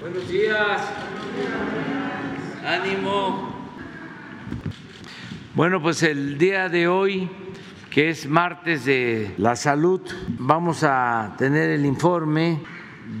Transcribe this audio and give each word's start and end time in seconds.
Buenos 0.00 0.26
días. 0.30 0.80
Ánimo. 2.64 3.50
Bueno, 5.54 5.82
pues 5.82 6.02
el 6.02 6.38
día 6.38 6.70
de 6.70 6.88
hoy, 6.88 7.28
que 7.90 8.08
es 8.08 8.26
martes 8.26 8.86
de 8.86 9.34
la 9.36 9.56
salud, 9.56 10.00
vamos 10.38 10.84
a 10.84 11.34
tener 11.36 11.68
el 11.68 11.84
informe 11.84 12.60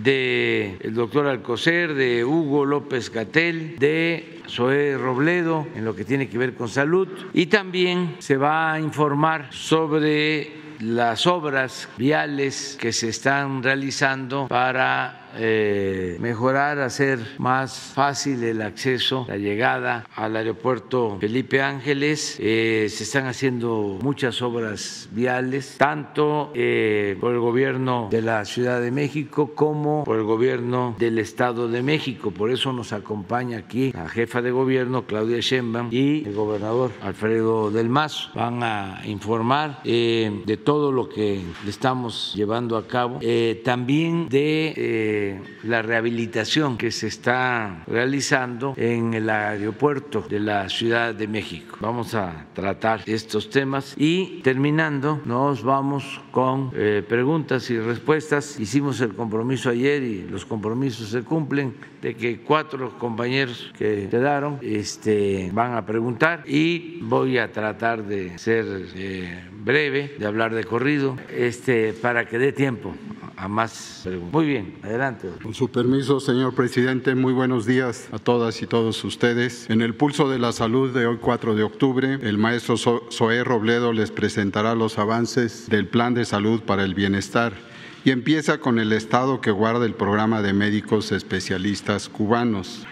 del 0.02 0.78
el 0.80 0.94
doctor 0.94 1.26
Alcocer, 1.26 1.92
de 1.92 2.24
Hugo 2.24 2.64
López 2.64 3.10
Catel, 3.10 3.78
de 3.78 4.40
Zoé 4.48 4.96
Robledo 4.96 5.66
en 5.74 5.84
lo 5.84 5.94
que 5.94 6.06
tiene 6.06 6.30
que 6.30 6.38
ver 6.38 6.54
con 6.54 6.70
salud 6.70 7.08
y 7.34 7.46
también 7.46 8.16
se 8.20 8.38
va 8.38 8.72
a 8.72 8.80
informar 8.80 9.52
sobre 9.52 10.50
las 10.80 11.26
obras 11.26 11.90
viales 11.98 12.78
que 12.80 12.90
se 12.94 13.10
están 13.10 13.62
realizando 13.62 14.48
para 14.48 15.19
eh, 15.36 16.16
mejorar, 16.20 16.80
hacer 16.80 17.18
más 17.38 17.92
fácil 17.94 18.42
el 18.42 18.62
acceso, 18.62 19.26
la 19.28 19.36
llegada 19.36 20.06
al 20.16 20.36
aeropuerto 20.36 21.18
Felipe 21.20 21.62
Ángeles. 21.62 22.36
Eh, 22.40 22.86
se 22.90 23.04
están 23.04 23.26
haciendo 23.26 23.98
muchas 24.02 24.42
obras 24.42 25.08
viales, 25.12 25.76
tanto 25.78 26.50
eh, 26.54 27.16
por 27.20 27.32
el 27.32 27.40
gobierno 27.40 28.08
de 28.10 28.22
la 28.22 28.44
Ciudad 28.44 28.80
de 28.80 28.90
México 28.90 29.52
como 29.54 30.04
por 30.04 30.18
el 30.18 30.24
gobierno 30.24 30.96
del 30.98 31.18
Estado 31.18 31.68
de 31.68 31.82
México. 31.82 32.30
Por 32.30 32.50
eso 32.50 32.72
nos 32.72 32.92
acompaña 32.92 33.58
aquí 33.58 33.92
la 33.92 34.08
jefa 34.08 34.42
de 34.42 34.50
gobierno, 34.50 35.06
Claudia 35.06 35.40
Sheinbaum, 35.40 35.88
y 35.90 36.24
el 36.26 36.34
gobernador 36.34 36.92
Alfredo 37.02 37.70
del 37.70 37.88
Mazo. 37.88 38.30
Van 38.34 38.62
a 38.62 39.00
informar 39.04 39.82
de 39.82 40.60
todo 40.64 40.92
lo 40.92 41.08
que 41.08 41.42
estamos 41.66 42.32
llevando 42.34 42.76
a 42.76 42.86
cabo, 42.86 43.20
también 43.64 44.28
de 44.28 45.19
la 45.62 45.82
rehabilitación 45.82 46.76
que 46.76 46.90
se 46.90 47.06
está 47.06 47.84
realizando 47.86 48.74
en 48.76 49.14
el 49.14 49.28
aeropuerto 49.30 50.24
de 50.28 50.40
la 50.40 50.68
Ciudad 50.68 51.14
de 51.14 51.26
México. 51.28 51.76
Vamos 51.80 52.14
a 52.14 52.46
tratar 52.54 53.02
estos 53.06 53.50
temas 53.50 53.94
y 53.96 54.40
terminando 54.42 55.20
nos 55.24 55.62
vamos 55.62 56.20
con 56.30 56.70
eh, 56.74 57.04
preguntas 57.06 57.70
y 57.70 57.78
respuestas. 57.78 58.58
Hicimos 58.58 59.00
el 59.00 59.14
compromiso 59.14 59.70
ayer 59.70 60.02
y 60.02 60.22
los 60.22 60.44
compromisos 60.44 61.08
se 61.08 61.22
cumplen 61.22 61.74
de 62.00 62.14
que 62.14 62.40
cuatro 62.40 62.98
compañeros 62.98 63.72
que 63.76 64.08
quedaron 64.10 64.58
este, 64.62 65.50
van 65.52 65.74
a 65.74 65.84
preguntar 65.84 66.44
y 66.46 67.00
voy 67.02 67.38
a 67.38 67.52
tratar 67.52 68.04
de 68.04 68.38
ser 68.38 68.66
eh, 68.94 69.44
breve, 69.52 70.14
de 70.18 70.26
hablar 70.26 70.54
de 70.54 70.64
corrido, 70.64 71.16
este, 71.34 71.92
para 71.92 72.26
que 72.26 72.38
dé 72.38 72.52
tiempo 72.52 72.94
a 73.36 73.48
más 73.48 74.00
preguntas. 74.04 74.32
Muy 74.32 74.46
bien, 74.46 74.74
adelante. 74.82 75.28
Con 75.42 75.54
su 75.54 75.70
permiso, 75.70 76.20
señor 76.20 76.54
presidente, 76.54 77.14
muy 77.14 77.32
buenos 77.32 77.66
días 77.66 78.08
a 78.12 78.18
todas 78.18 78.60
y 78.62 78.66
todos 78.66 79.02
ustedes. 79.04 79.68
En 79.70 79.80
el 79.80 79.94
pulso 79.94 80.28
de 80.28 80.38
la 80.38 80.52
salud 80.52 80.92
de 80.92 81.06
hoy, 81.06 81.18
4 81.20 81.54
de 81.54 81.62
octubre, 81.62 82.18
el 82.22 82.38
maestro 82.38 82.76
Zoé 82.76 83.44
Robledo 83.44 83.92
les 83.92 84.10
presentará 84.10 84.74
los 84.74 84.98
avances 84.98 85.68
del 85.68 85.88
Plan 85.88 86.14
de 86.14 86.24
Salud 86.24 86.62
para 86.62 86.84
el 86.84 86.94
Bienestar 86.94 87.69
y 88.04 88.10
empieza 88.10 88.58
con 88.58 88.78
el 88.78 88.92
estado 88.92 89.40
que 89.40 89.50
guarda 89.50 89.86
el 89.86 89.94
programa 89.94 90.42
de 90.42 90.52
médicos 90.52 91.12
especialistas 91.12 92.08
cubanos. 92.08 92.86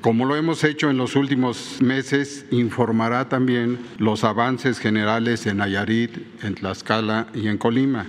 Como 0.00 0.24
lo 0.24 0.36
hemos 0.36 0.62
hecho 0.64 0.90
en 0.90 0.96
los 0.96 1.16
últimos 1.16 1.78
meses, 1.80 2.46
informará 2.50 3.28
también 3.28 3.78
los 3.98 4.24
avances 4.24 4.78
generales 4.78 5.46
en 5.46 5.56
Nayarit, 5.58 6.16
en 6.42 6.54
Tlaxcala 6.54 7.26
y 7.34 7.48
en 7.48 7.58
Colima 7.58 8.06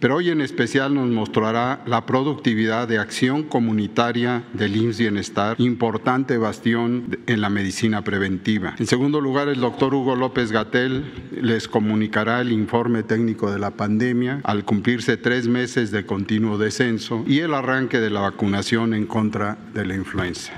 pero 0.00 0.16
hoy 0.16 0.30
en 0.30 0.40
especial 0.40 0.94
nos 0.94 1.08
mostrará 1.08 1.82
la 1.86 2.06
productividad 2.06 2.88
de 2.88 2.98
acción 2.98 3.42
comunitaria 3.42 4.44
del 4.52 4.76
IMSS 4.76 4.98
Bienestar, 4.98 5.60
importante 5.60 6.38
bastión 6.38 7.18
en 7.26 7.40
la 7.40 7.50
medicina 7.50 8.02
preventiva. 8.02 8.74
En 8.78 8.86
segundo 8.86 9.20
lugar, 9.20 9.48
el 9.48 9.60
doctor 9.60 9.94
Hugo 9.94 10.16
López 10.16 10.52
Gatel 10.52 11.04
les 11.40 11.68
comunicará 11.68 12.40
el 12.40 12.52
informe 12.52 13.02
técnico 13.02 13.50
de 13.50 13.58
la 13.58 13.70
pandemia 13.70 14.40
al 14.44 14.64
cumplirse 14.64 15.16
tres 15.16 15.48
meses 15.48 15.90
de 15.90 16.06
continuo 16.06 16.58
descenso 16.58 17.24
y 17.26 17.40
el 17.40 17.54
arranque 17.54 18.00
de 18.00 18.10
la 18.10 18.20
vacunación 18.20 18.94
en 18.94 19.06
contra 19.06 19.58
de 19.74 19.86
la 19.86 19.94
influenza. 19.94 20.52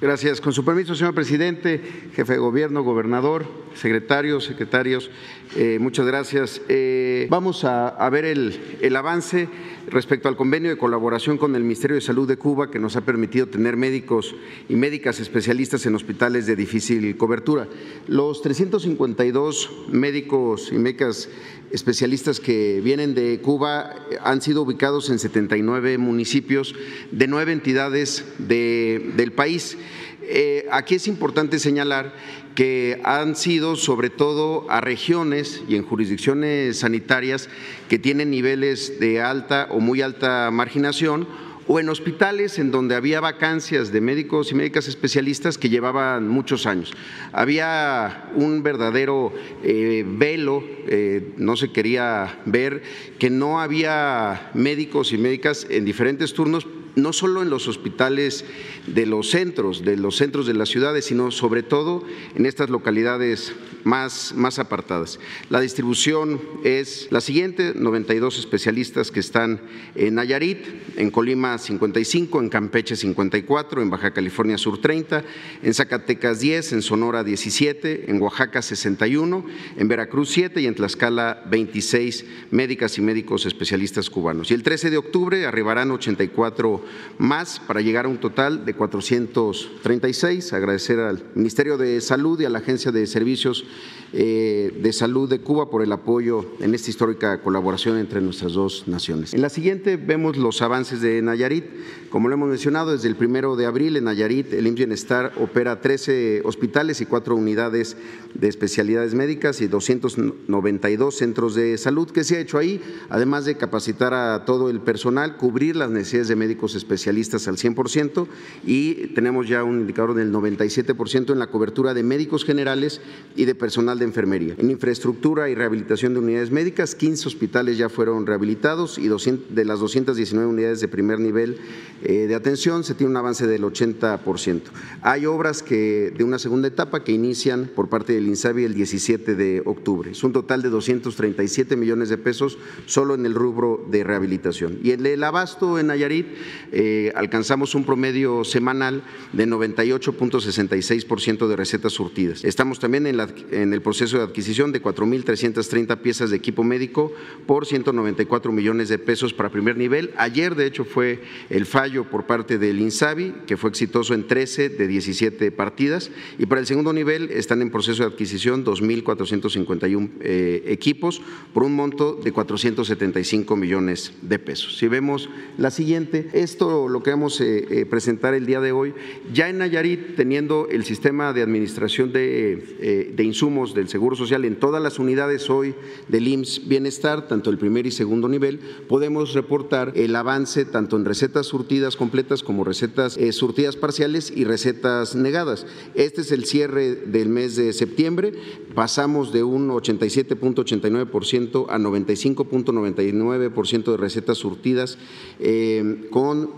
Gracias. 0.00 0.40
Con 0.40 0.52
su 0.52 0.64
permiso, 0.64 0.94
señor 0.94 1.14
presidente, 1.14 1.80
jefe 2.14 2.32
de 2.32 2.38
gobierno, 2.38 2.82
gobernador, 2.82 3.46
secretarios, 3.74 4.44
secretarios, 4.44 5.10
eh, 5.56 5.78
muchas 5.80 6.04
gracias. 6.06 6.60
Eh, 6.68 7.26
vamos 7.30 7.64
a, 7.64 8.08
ver 8.10 8.24
el, 8.24 8.78
el, 8.80 8.96
avance 8.96 9.48
respecto 9.86 10.28
al 10.28 10.36
convenio 10.36 10.70
de 10.70 10.76
colaboración 10.76 11.38
con 11.38 11.54
el 11.54 11.62
Ministerio 11.62 11.94
de 11.94 12.00
Salud 12.00 12.26
de 12.26 12.36
Cuba 12.36 12.70
que 12.70 12.78
nos 12.78 12.96
ha 12.96 13.02
permitido 13.02 13.46
tener 13.46 13.76
médicos 13.76 14.34
y 14.68 14.74
médicas 14.74 15.20
especialistas 15.20 15.86
en 15.86 15.94
hospitales 15.94 16.46
de 16.46 16.56
difícil 16.56 17.16
cobertura. 17.16 17.68
Los 18.08 18.42
352 18.42 19.70
médicos 19.90 20.70
y 20.72 20.76
médicas 20.76 21.28
especialistas 21.70 22.40
que 22.40 22.80
vienen 22.82 23.14
de 23.14 23.40
Cuba 23.40 23.94
han 24.22 24.42
sido 24.42 24.62
ubicados 24.62 25.10
en 25.10 25.18
79 25.18 25.98
municipios 25.98 26.74
de 27.10 27.26
nueve 27.26 27.52
entidades 27.52 28.24
del 28.38 29.32
país. 29.32 29.76
Eh, 30.22 30.66
aquí 30.70 30.94
es 30.94 31.08
importante 31.08 31.58
señalar 31.58 32.12
que 32.54 33.00
han 33.04 33.36
sido 33.36 33.76
sobre 33.76 34.10
todo 34.10 34.66
a 34.68 34.80
regiones 34.80 35.62
y 35.68 35.76
en 35.76 35.84
jurisdicciones 35.84 36.80
sanitarias 36.80 37.48
que 37.88 37.98
tienen 37.98 38.30
niveles 38.30 38.98
de 39.00 39.20
alta 39.22 39.68
o 39.70 39.80
muy 39.80 40.02
alta 40.02 40.50
marginación 40.50 41.28
o 41.68 41.78
en 41.78 41.88
hospitales 41.90 42.58
en 42.58 42.70
donde 42.70 42.94
había 42.94 43.20
vacancias 43.20 43.92
de 43.92 44.00
médicos 44.00 44.50
y 44.50 44.54
médicas 44.54 44.88
especialistas 44.88 45.58
que 45.58 45.68
llevaban 45.68 46.26
muchos 46.26 46.66
años. 46.66 46.92
Había 47.32 48.30
un 48.34 48.62
verdadero 48.62 49.32
eh, 49.62 50.04
velo, 50.06 50.64
eh, 50.86 51.34
no 51.36 51.56
se 51.56 51.70
quería 51.70 52.40
ver, 52.46 52.82
que 53.18 53.28
no 53.28 53.60
había 53.60 54.50
médicos 54.54 55.12
y 55.12 55.18
médicas 55.18 55.66
en 55.68 55.84
diferentes 55.84 56.32
turnos 56.32 56.66
no 57.02 57.12
solo 57.12 57.42
en 57.42 57.50
los 57.50 57.68
hospitales 57.68 58.44
de 58.86 59.06
los 59.06 59.30
centros, 59.30 59.84
de 59.84 59.96
los 59.96 60.16
centros 60.16 60.46
de 60.46 60.54
las 60.54 60.68
ciudades, 60.68 61.06
sino 61.06 61.30
sobre 61.30 61.62
todo 61.62 62.04
en 62.34 62.46
estas 62.46 62.70
localidades 62.70 63.52
más, 63.84 64.34
más 64.36 64.58
apartadas. 64.58 65.18
La 65.50 65.60
distribución 65.60 66.40
es 66.64 67.08
la 67.10 67.20
siguiente, 67.20 67.72
92 67.74 68.38
especialistas 68.38 69.10
que 69.10 69.20
están 69.20 69.60
en 69.94 70.16
Nayarit, 70.16 70.58
en 70.96 71.10
Colima 71.10 71.58
55, 71.58 72.40
en 72.40 72.48
Campeche 72.48 72.96
54, 72.96 73.82
en 73.82 73.90
Baja 73.90 74.12
California 74.12 74.58
Sur 74.58 74.80
30, 74.80 75.24
en 75.62 75.74
Zacatecas 75.74 76.40
10, 76.40 76.72
en 76.72 76.82
Sonora 76.82 77.24
17, 77.24 78.10
en 78.10 78.20
Oaxaca 78.20 78.62
61, 78.62 79.44
en 79.76 79.88
Veracruz 79.88 80.30
7 80.30 80.60
y 80.60 80.66
en 80.66 80.74
Tlaxcala 80.74 81.42
26 81.50 82.24
médicas 82.50 82.98
y 82.98 83.00
médicos 83.00 83.46
especialistas 83.46 84.10
cubanos. 84.10 84.50
Y 84.50 84.54
el 84.54 84.62
13 84.62 84.90
de 84.90 84.96
octubre 84.96 85.46
arribarán 85.46 85.90
84 85.90 86.84
más 87.18 87.60
para 87.60 87.80
llegar 87.80 88.06
a 88.06 88.08
un 88.08 88.18
total 88.18 88.64
de 88.64 88.74
436. 88.74 90.52
Agradecer 90.52 91.00
al 91.00 91.22
Ministerio 91.34 91.76
de 91.76 92.00
Salud 92.00 92.40
y 92.40 92.44
a 92.44 92.50
la 92.50 92.58
Agencia 92.58 92.92
de 92.92 93.06
Servicios 93.06 93.64
eh, 94.12 94.72
de 94.80 94.92
Salud 94.92 95.28
de 95.28 95.40
Cuba 95.40 95.68
por 95.68 95.82
el 95.82 95.92
apoyo 95.92 96.46
en 96.60 96.74
esta 96.74 96.88
histórica 96.88 97.42
colaboración 97.42 97.98
entre 97.98 98.22
nuestras 98.22 98.54
dos 98.54 98.88
naciones. 98.88 99.34
En 99.34 99.42
la 99.42 99.50
siguiente 99.50 99.96
vemos 99.96 100.36
los 100.38 100.62
avances 100.62 101.02
de 101.02 101.20
Nayarit. 101.20 101.66
Como 102.08 102.28
lo 102.28 102.34
hemos 102.34 102.48
mencionado, 102.48 102.92
desde 102.92 103.08
el 103.08 103.16
primero 103.16 103.54
de 103.54 103.66
abril 103.66 103.96
en 103.96 104.04
Nayarit 104.04 104.54
el 104.54 104.66
IMSS 104.66 104.78
Bienestar 104.78 105.32
opera 105.38 105.82
13 105.82 106.40
hospitales 106.44 107.02
y 107.02 107.06
cuatro 107.06 107.36
unidades 107.36 107.96
de 108.32 108.48
especialidades 108.48 109.14
médicas 109.14 109.60
y 109.60 109.66
292 109.68 111.14
centros 111.14 111.54
de 111.54 111.76
salud. 111.76 112.10
¿Qué 112.10 112.24
se 112.24 112.36
ha 112.36 112.40
hecho 112.40 112.56
ahí? 112.56 112.80
Además 113.10 113.44
de 113.44 113.56
capacitar 113.56 114.14
a 114.14 114.46
todo 114.46 114.70
el 114.70 114.80
personal, 114.80 115.36
cubrir 115.36 115.76
las 115.76 115.90
necesidades 115.90 116.28
de 116.28 116.36
médicos 116.36 116.74
especialistas 116.78 117.48
al 117.48 117.56
100% 117.56 118.26
y 118.64 119.08
tenemos 119.08 119.48
ya 119.48 119.64
un 119.64 119.80
indicador 119.80 120.14
del 120.14 120.32
97% 120.32 121.32
en 121.32 121.38
la 121.38 121.48
cobertura 121.48 121.94
de 121.94 122.02
médicos 122.02 122.44
generales 122.44 123.00
y 123.36 123.44
de 123.44 123.54
personal 123.54 123.98
de 123.98 124.06
enfermería. 124.06 124.54
En 124.58 124.70
infraestructura 124.70 125.50
y 125.50 125.54
rehabilitación 125.54 126.14
de 126.14 126.20
unidades 126.20 126.50
médicas, 126.50 126.94
15 126.94 127.28
hospitales 127.28 127.78
ya 127.78 127.88
fueron 127.88 128.26
rehabilitados 128.26 128.98
y 128.98 129.08
de 129.08 129.64
las 129.64 129.80
219 129.80 130.48
unidades 130.48 130.80
de 130.80 130.88
primer 130.88 131.18
nivel 131.18 131.58
eh, 132.02 132.26
de 132.26 132.34
atención 132.34 132.84
se 132.84 132.94
tiene 132.94 133.10
un 133.10 133.16
avance 133.16 133.46
del 133.46 133.62
80%. 133.62 134.62
Hay 135.02 135.26
obras 135.26 135.62
que 135.62 136.12
de 136.16 136.24
una 136.24 136.38
segunda 136.38 136.68
etapa 136.68 137.02
que 137.02 137.12
inician 137.12 137.70
por 137.74 137.88
parte 137.88 138.12
del 138.12 138.28
INSABI 138.28 138.64
el 138.64 138.74
17 138.74 139.34
de 139.34 139.62
octubre. 139.64 140.12
Es 140.12 140.22
un 140.22 140.32
total 140.32 140.62
de 140.62 140.68
237 140.68 141.76
millones 141.76 142.08
de 142.08 142.18
pesos 142.18 142.58
solo 142.86 143.14
en 143.14 143.26
el 143.26 143.34
rubro 143.34 143.84
de 143.90 144.04
rehabilitación. 144.04 144.78
Y 144.82 144.92
el 144.92 145.22
abasto 145.24 145.78
en 145.78 145.88
Nayarit 145.88 146.26
eh, 146.72 147.12
alcanzamos 147.14 147.74
un 147.74 147.84
promedio 147.84 148.44
semanal 148.44 149.02
de 149.32 149.46
98.66% 149.46 151.46
de 151.46 151.56
recetas 151.56 151.92
surtidas. 151.92 152.44
Estamos 152.44 152.78
también 152.78 153.06
en, 153.06 153.20
en 153.50 153.72
el 153.72 153.82
proceso 153.82 154.18
de 154.18 154.24
adquisición 154.24 154.72
de 154.72 154.82
4.330 154.82 155.98
piezas 155.98 156.30
de 156.30 156.36
equipo 156.36 156.64
médico 156.64 157.12
por 157.46 157.66
194 157.66 158.52
millones 158.52 158.88
de 158.88 158.98
pesos 158.98 159.32
para 159.32 159.50
primer 159.50 159.76
nivel. 159.76 160.12
Ayer, 160.16 160.54
de 160.54 160.66
hecho, 160.66 160.84
fue 160.84 161.20
el 161.50 161.66
fallo 161.66 162.04
por 162.04 162.26
parte 162.26 162.58
del 162.58 162.80
INSABI, 162.80 163.34
que 163.46 163.56
fue 163.56 163.70
exitoso 163.70 164.14
en 164.14 164.26
13 164.26 164.70
de 164.70 164.86
17 164.86 165.50
partidas. 165.52 166.10
Y 166.38 166.46
para 166.46 166.60
el 166.60 166.66
segundo 166.66 166.92
nivel 166.92 167.30
están 167.30 167.62
en 167.62 167.70
proceso 167.70 168.02
de 168.02 168.10
adquisición 168.10 168.64
2.451 168.64 170.10
eh, 170.20 170.62
equipos 170.66 171.20
por 171.52 171.62
un 171.62 171.74
monto 171.74 172.18
de 172.22 172.32
475 172.32 173.56
millones 173.56 174.12
de 174.22 174.38
pesos. 174.38 174.78
Si 174.78 174.88
vemos 174.88 175.28
la 175.56 175.70
siguiente, 175.70 176.28
esto 176.48 176.88
lo 176.88 177.02
que 177.02 177.10
vamos 177.10 177.40
a 177.40 177.44
eh, 177.44 177.66
eh, 177.70 177.86
presentar 177.86 178.32
el 178.32 178.46
día 178.46 178.60
de 178.60 178.72
hoy, 178.72 178.94
ya 179.34 179.50
en 179.50 179.58
Nayarit, 179.58 180.16
teniendo 180.16 180.66
el 180.70 180.84
sistema 180.84 181.34
de 181.34 181.42
administración 181.42 182.10
de, 182.10 183.12
de 183.14 183.22
insumos 183.22 183.74
del 183.74 183.88
Seguro 183.88 184.16
Social 184.16 184.46
en 184.46 184.56
todas 184.56 184.82
las 184.82 184.98
unidades 184.98 185.50
hoy 185.50 185.74
del 186.08 186.26
IMSS 186.26 186.66
Bienestar, 186.66 187.28
tanto 187.28 187.50
el 187.50 187.58
primer 187.58 187.86
y 187.86 187.90
segundo 187.90 188.28
nivel, 188.28 188.60
podemos 188.88 189.34
reportar 189.34 189.92
el 189.94 190.16
avance 190.16 190.64
tanto 190.64 190.96
en 190.96 191.04
recetas 191.04 191.44
surtidas 191.46 191.96
completas 191.96 192.42
como 192.42 192.64
recetas 192.64 193.18
surtidas 193.32 193.76
parciales 193.76 194.32
y 194.34 194.44
recetas 194.44 195.14
negadas. 195.14 195.66
Este 195.94 196.22
es 196.22 196.32
el 196.32 196.46
cierre 196.46 196.94
del 196.94 197.28
mes 197.28 197.56
de 197.56 197.74
septiembre. 197.74 198.32
Pasamos 198.74 199.32
de 199.32 199.42
un 199.42 199.68
87.89% 199.68 201.66
a 201.68 201.78
95.99% 201.78 203.90
de 203.90 203.96
recetas 203.96 204.38
surtidas 204.38 204.98
eh, 205.40 206.06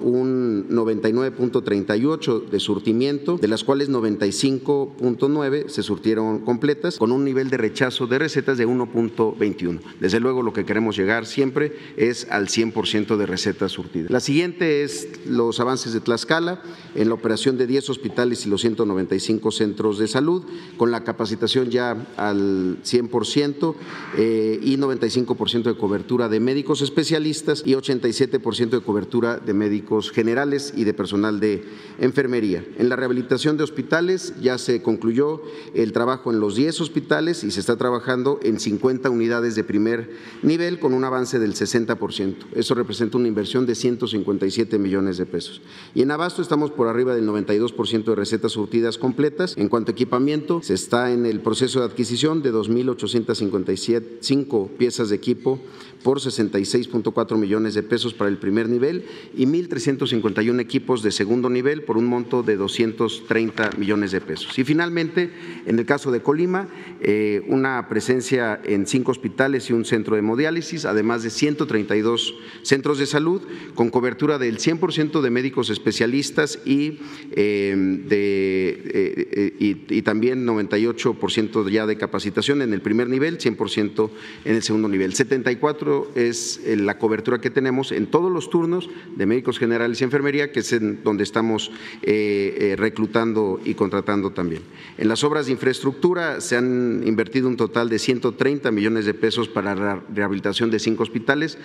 un 0.00 0.68
99.38% 0.68 2.48
de 2.48 2.60
surtimiento, 2.60 3.36
de 3.36 3.48
las 3.48 3.64
cuales 3.64 3.90
95.9% 3.90 5.68
se 5.68 5.82
surtieron 5.82 6.40
completas, 6.40 6.98
con 6.98 7.12
un 7.12 7.24
nivel 7.24 7.50
de 7.50 7.56
rechazo 7.56 8.06
de 8.06 8.18
recetas 8.18 8.58
de 8.58 8.66
1.21. 8.66 9.80
Desde 10.00 10.20
luego 10.20 10.42
lo 10.42 10.52
que 10.52 10.64
queremos 10.64 10.96
llegar 10.96 11.26
siempre 11.26 11.72
es 11.96 12.26
al 12.30 12.48
100% 12.48 13.16
de 13.16 13.26
recetas 13.26 13.72
surtidas. 13.72 14.10
La 14.10 14.20
siguiente 14.20 14.82
es 14.82 15.08
los 15.26 15.60
avances 15.60 15.92
de 15.92 16.00
Tlaxcala 16.00 16.62
en 16.94 17.08
la 17.08 17.14
operación 17.14 17.56
de 17.56 17.66
10 17.66 17.90
hospitales 17.90 18.46
y 18.46 18.48
los 18.48 18.60
195 18.60 19.50
centros 19.50 19.98
de 19.98 20.08
salud, 20.08 20.44
con 20.76 20.90
la 20.90 21.04
capacitación 21.04 21.70
ya 21.70 21.96
al 22.16 22.82
100% 22.82 23.74
eh, 24.16 24.58
y 24.62 24.76
95% 24.76 25.62
de 25.62 25.76
cobertura 25.76 26.28
de 26.28 26.40
médicos 26.40 26.82
especialistas 26.82 27.62
y 27.64 27.72
87% 27.72 28.70
de 28.70 28.80
cobertura 28.80 29.38
de 29.38 29.54
médicos 29.54 29.69
generales 30.12 30.72
y 30.76 30.84
de 30.84 30.94
personal 30.94 31.40
de 31.40 31.64
enfermería. 31.98 32.64
En 32.78 32.88
la 32.88 32.96
rehabilitación 32.96 33.56
de 33.56 33.64
hospitales 33.64 34.34
ya 34.40 34.58
se 34.58 34.82
concluyó 34.82 35.42
el 35.74 35.92
trabajo 35.92 36.32
en 36.32 36.40
los 36.40 36.56
10 36.56 36.80
hospitales 36.80 37.44
y 37.44 37.50
se 37.50 37.60
está 37.60 37.76
trabajando 37.76 38.40
en 38.42 38.58
50 38.58 39.10
unidades 39.10 39.54
de 39.54 39.64
primer 39.64 40.10
nivel 40.42 40.78
con 40.78 40.94
un 40.94 41.04
avance 41.04 41.38
del 41.38 41.54
60%. 41.54 42.34
Eso 42.54 42.74
representa 42.74 43.18
una 43.18 43.28
inversión 43.28 43.66
de 43.66 43.74
157 43.74 44.78
millones 44.78 45.18
de 45.18 45.26
pesos. 45.26 45.60
Y 45.94 46.00
en 46.02 46.10
abasto 46.10 46.42
estamos 46.42 46.70
por 46.70 46.88
arriba 46.88 47.14
del 47.14 47.28
92% 47.28 48.04
de 48.04 48.14
recetas 48.14 48.52
surtidas 48.52 48.98
completas. 48.98 49.56
En 49.56 49.68
cuanto 49.68 49.90
a 49.90 49.92
equipamiento, 49.92 50.62
se 50.62 50.74
está 50.74 51.12
en 51.12 51.26
el 51.26 51.40
proceso 51.40 51.80
de 51.80 51.86
adquisición 51.86 52.42
de 52.42 52.52
2.855 52.52 54.68
piezas 54.76 55.10
de 55.10 55.16
equipo 55.16 55.60
por 56.02 56.20
66.4 56.20 57.36
millones 57.36 57.74
de 57.74 57.82
pesos 57.82 58.14
para 58.14 58.30
el 58.30 58.38
primer 58.38 58.68
nivel 58.68 59.04
y 59.36 59.46
1.351 59.68 60.60
equipos 60.60 61.02
de 61.02 61.10
segundo 61.10 61.50
nivel 61.50 61.82
por 61.82 61.96
un 61.96 62.06
monto 62.06 62.42
de 62.42 62.56
230 62.56 63.70
millones 63.78 64.12
de 64.12 64.20
pesos. 64.20 64.58
Y 64.58 64.64
finalmente, 64.64 65.30
en 65.66 65.78
el 65.78 65.86
caso 65.86 66.10
de 66.10 66.20
Colima, 66.22 66.68
eh, 67.00 67.42
una 67.48 67.88
presencia 67.88 68.60
en 68.64 68.86
cinco 68.86 69.10
hospitales 69.10 69.70
y 69.70 69.72
un 69.72 69.84
centro 69.84 70.14
de 70.14 70.20
hemodiálisis, 70.20 70.84
además 70.84 71.22
de 71.22 71.30
132 71.30 72.34
centros 72.62 72.98
de 72.98 73.06
salud, 73.06 73.42
con 73.74 73.90
cobertura 73.90 74.38
del 74.38 74.58
100% 74.58 75.20
de 75.20 75.30
médicos 75.30 75.70
especialistas 75.70 76.58
y, 76.64 76.98
eh, 77.32 77.74
de, 78.08 78.82
eh, 78.84 79.54
y, 79.58 79.96
y 79.96 80.02
también 80.02 80.46
98% 80.46 81.68
ya 81.70 81.86
de 81.86 81.96
capacitación 81.96 82.62
en 82.62 82.72
el 82.72 82.80
primer 82.80 83.08
nivel, 83.08 83.38
100% 83.38 84.10
en 84.44 84.54
el 84.54 84.62
segundo 84.62 84.88
nivel. 84.88 85.14
74 85.14 86.12
es 86.14 86.60
la 86.66 86.98
cobertura 86.98 87.40
que 87.40 87.50
tenemos 87.50 87.92
en 87.92 88.06
todos 88.06 88.30
los 88.30 88.50
turnos 88.50 88.88
de 89.16 89.26
médicos 89.26 89.49
generales 89.58 90.00
y 90.00 90.04
enfermería, 90.04 90.52
que 90.52 90.60
es 90.60 90.72
en 90.72 91.02
donde 91.02 91.24
estamos 91.24 91.70
eh, 92.02 92.56
eh, 92.58 92.76
reclutando 92.76 93.60
y 93.64 93.74
contratando 93.74 94.30
también. 94.30 94.62
En 94.98 95.08
las 95.08 95.24
obras 95.24 95.46
de 95.46 95.52
infraestructura 95.52 96.40
se 96.40 96.56
han 96.56 97.02
invertido 97.06 97.48
un 97.48 97.56
total 97.56 97.88
de 97.88 97.98
130 97.98 98.70
millones 98.70 99.06
de 99.06 99.14
pesos 99.14 99.48
para 99.48 99.74
la 99.74 100.02
rehabilitación 100.14 100.70
de 100.70 100.78
cinco 100.78 101.02
hospitales, 101.02 101.58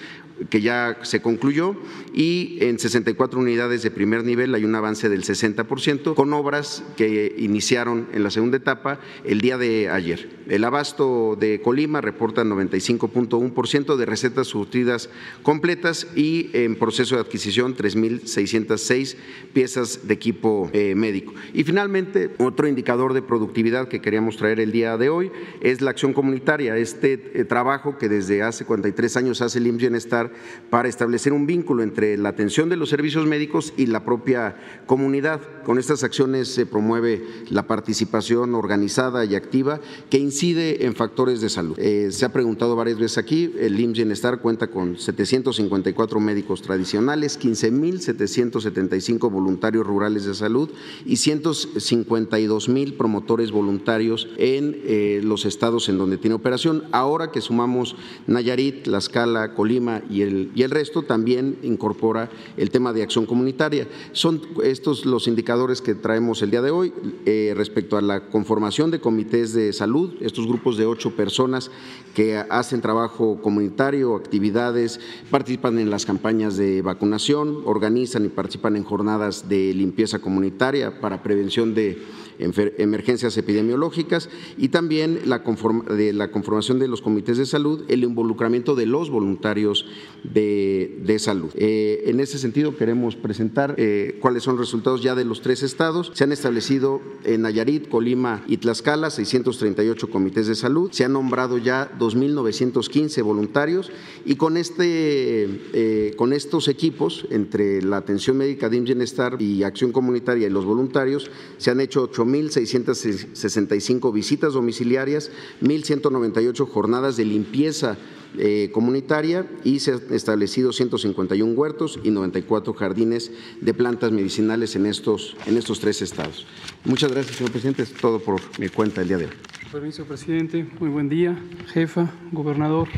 que 0.49 0.61
ya 0.61 0.97
se 1.03 1.21
concluyó, 1.21 1.75
y 2.13 2.57
en 2.61 2.79
64 2.79 3.39
unidades 3.39 3.83
de 3.83 3.91
primer 3.91 4.23
nivel 4.23 4.55
hay 4.55 4.65
un 4.65 4.75
avance 4.75 5.09
del 5.09 5.23
60%, 5.23 6.13
con 6.15 6.33
obras 6.33 6.83
que 6.97 7.35
iniciaron 7.37 8.07
en 8.13 8.23
la 8.23 8.31
segunda 8.31 8.57
etapa 8.57 8.99
el 9.23 9.41
día 9.41 9.57
de 9.57 9.89
ayer. 9.89 10.29
El 10.47 10.63
abasto 10.63 11.35
de 11.39 11.61
Colima 11.61 12.01
reporta 12.01 12.43
95.1% 12.43 13.95
de 13.95 14.05
recetas 14.05 14.47
surtidas 14.47 15.09
completas 15.41 16.07
y 16.15 16.51
en 16.53 16.75
proceso 16.75 17.15
de 17.15 17.21
adquisición 17.21 17.75
3.606 17.75 19.15
piezas 19.53 20.07
de 20.07 20.13
equipo 20.13 20.69
eh, 20.73 20.93
médico. 20.95 21.33
Y 21.53 21.63
finalmente, 21.63 22.31
otro 22.37 22.67
indicador 22.67 23.13
de 23.13 23.21
productividad 23.21 23.87
que 23.87 24.01
queríamos 24.01 24.37
traer 24.37 24.59
el 24.59 24.71
día 24.71 24.97
de 24.97 25.09
hoy 25.09 25.31
es 25.61 25.81
la 25.81 25.91
acción 25.91 26.13
comunitaria, 26.13 26.77
este 26.77 27.31
eh, 27.33 27.45
trabajo 27.45 27.97
que 27.97 28.09
desde 28.09 28.43
hace 28.43 28.65
43 28.65 29.17
años 29.17 29.41
hace 29.41 29.59
el 29.59 29.67
IMSS 29.67 29.85
Bienestar 29.85 30.31
para 30.69 30.89
establecer 30.89 31.33
un 31.33 31.45
vínculo 31.45 31.83
entre 31.83 32.17
la 32.17 32.29
atención 32.29 32.69
de 32.69 32.75
los 32.75 32.89
servicios 32.89 33.25
médicos 33.25 33.73
y 33.77 33.85
la 33.87 34.03
propia 34.03 34.57
comunidad. 34.85 35.41
Con 35.63 35.79
estas 35.79 36.03
acciones 36.03 36.47
se 36.47 36.65
promueve 36.65 37.23
la 37.49 37.67
participación 37.67 38.55
organizada 38.55 39.25
y 39.25 39.35
activa 39.35 39.79
que 40.09 40.17
incide 40.35 40.85
en 40.85 40.95
factores 40.95 41.39
de 41.39 41.47
salud. 41.47 41.79
Eh, 41.79 42.09
se 42.11 42.25
ha 42.25 42.33
preguntado 42.33 42.75
varias 42.75 42.99
veces 42.99 43.17
aquí, 43.17 43.53
el 43.57 43.79
IMSS 43.79 43.95
Bienestar 43.95 44.41
cuenta 44.41 44.67
con 44.67 44.99
754 44.99 46.19
médicos 46.19 46.61
tradicionales, 46.61 47.39
15.775 47.39 49.31
voluntarios 49.31 49.87
rurales 49.87 50.25
de 50.25 50.35
salud 50.35 50.69
y 51.05 51.15
152 51.15 52.67
mil 52.67 52.95
promotores 52.95 53.51
voluntarios 53.51 54.27
en 54.37 54.77
eh, 54.83 55.21
los 55.23 55.45
estados 55.45 55.87
en 55.87 55.97
donde 55.97 56.17
tiene 56.17 56.35
operación. 56.35 56.83
Ahora 56.91 57.31
que 57.31 57.39
sumamos 57.39 57.95
Nayarit, 58.27 58.83
Tlaxcala, 58.83 59.53
Colima 59.53 60.01
y 60.09 60.23
el, 60.23 60.51
y 60.53 60.63
el 60.63 60.71
resto, 60.71 61.03
también 61.03 61.59
incorpora 61.63 62.29
el 62.57 62.71
tema 62.71 62.91
de 62.91 63.03
acción 63.03 63.25
comunitaria. 63.25 63.87
Son 64.11 64.41
estos 64.65 65.05
los 65.05 65.29
indicadores 65.29 65.81
que 65.81 65.95
traemos 65.95 66.41
el 66.41 66.51
día 66.51 66.61
de 66.61 66.71
hoy 66.71 66.91
eh, 67.25 67.53
respecto 67.55 67.95
a 67.95 68.01
la 68.01 68.27
conformación 68.27 68.91
de 68.91 68.99
comités 68.99 69.53
de 69.53 69.71
salud, 69.71 70.24
estos 70.25 70.47
grupos 70.47 70.77
de 70.77 70.85
ocho 70.85 71.15
personas 71.15 71.71
que 72.13 72.37
hacen 72.37 72.81
trabajo 72.81 73.41
comunitario 73.41 74.15
actividades, 74.15 74.99
participan 75.29 75.79
en 75.79 75.89
las 75.89 76.05
campañas 76.05 76.57
de 76.57 76.81
vacunación, 76.81 77.61
organizan 77.65 78.25
y 78.25 78.29
participan 78.29 78.75
en 78.75 78.83
jornadas 78.83 79.47
de 79.47 79.73
limpieza 79.73 80.19
comunitaria 80.19 80.99
para 80.99 81.23
prevención 81.23 81.75
de 81.75 82.01
emergencias 82.39 83.37
epidemiológicas 83.37 84.29
y 84.57 84.69
también 84.69 85.21
la, 85.25 85.43
de 85.89 86.13
la 86.13 86.31
conformación 86.31 86.79
de 86.79 86.87
los 86.87 87.01
comités 87.01 87.37
de 87.37 87.45
salud, 87.45 87.83
el 87.87 88.03
involucramiento 88.03 88.75
de 88.75 88.85
los 88.85 89.09
voluntarios 89.09 89.85
de, 90.23 90.99
de 91.03 91.19
salud. 91.19 91.51
Eh, 91.55 92.03
en 92.07 92.19
ese 92.19 92.37
sentido, 92.37 92.77
queremos 92.77 93.15
presentar 93.15 93.75
eh, 93.77 94.17
cuáles 94.21 94.43
son 94.43 94.55
los 94.55 94.65
resultados 94.65 95.01
ya 95.01 95.15
de 95.15 95.25
los 95.25 95.41
tres 95.41 95.63
estados. 95.63 96.11
Se 96.13 96.23
han 96.23 96.31
establecido 96.31 97.01
en 97.23 97.41
Nayarit, 97.41 97.89
Colima 97.89 98.43
y 98.47 98.57
Tlaxcala 98.57 99.09
638 99.09 100.09
comités 100.09 100.47
de 100.47 100.55
salud. 100.55 100.91
Se 100.91 101.03
han 101.03 101.13
nombrado 101.13 101.57
ya 101.57 101.91
2.915 101.99 103.23
voluntarios 103.23 103.91
y 104.25 104.35
con, 104.35 104.57
este, 104.57 105.47
eh, 105.73 106.13
con 106.17 106.33
estos 106.33 106.67
equipos, 106.67 107.25
entre 107.29 107.81
la 107.81 107.97
atención 107.97 108.37
médica 108.37 108.69
de 108.69 108.79
Bienestar 108.85 109.41
y 109.41 109.63
acción 109.63 109.91
comunitaria 109.91 110.47
y 110.47 110.49
los 110.49 110.65
voluntarios, 110.65 111.31
se 111.57 111.71
han 111.71 111.79
hecho 111.79 112.03
8 112.03 112.24
1.665 112.25 114.11
visitas 114.13 114.53
domiciliarias, 114.53 115.31
1.198 115.61 116.67
jornadas 116.67 117.17
de 117.17 117.25
limpieza 117.25 117.97
eh, 118.37 118.69
comunitaria 118.73 119.49
y 119.63 119.79
se 119.79 119.93
han 119.93 120.01
establecido 120.11 120.73
151 120.73 121.53
huertos 121.53 121.99
y 122.03 122.11
94 122.11 122.73
jardines 122.73 123.31
de 123.61 123.73
plantas 123.73 124.11
medicinales 124.11 124.75
en 124.75 124.85
estos, 124.85 125.37
en 125.45 125.57
estos 125.57 125.79
tres 125.79 126.01
estados. 126.01 126.45
Muchas 126.83 127.11
gracias, 127.11 127.37
señor 127.37 127.51
presidente. 127.51 127.83
Es 127.83 127.93
todo 127.93 128.19
por 128.19 128.41
mi 128.59 128.67
cuenta 128.67 129.01
el 129.01 129.07
día 129.07 129.17
de 129.17 129.25
hoy. 129.25 129.31
Permiso, 129.71 130.03
presidente. 130.05 130.67
Muy 130.79 130.89
buen 130.89 131.07
día, 131.07 131.37
jefa, 131.73 132.11
gobernador, 132.31 132.89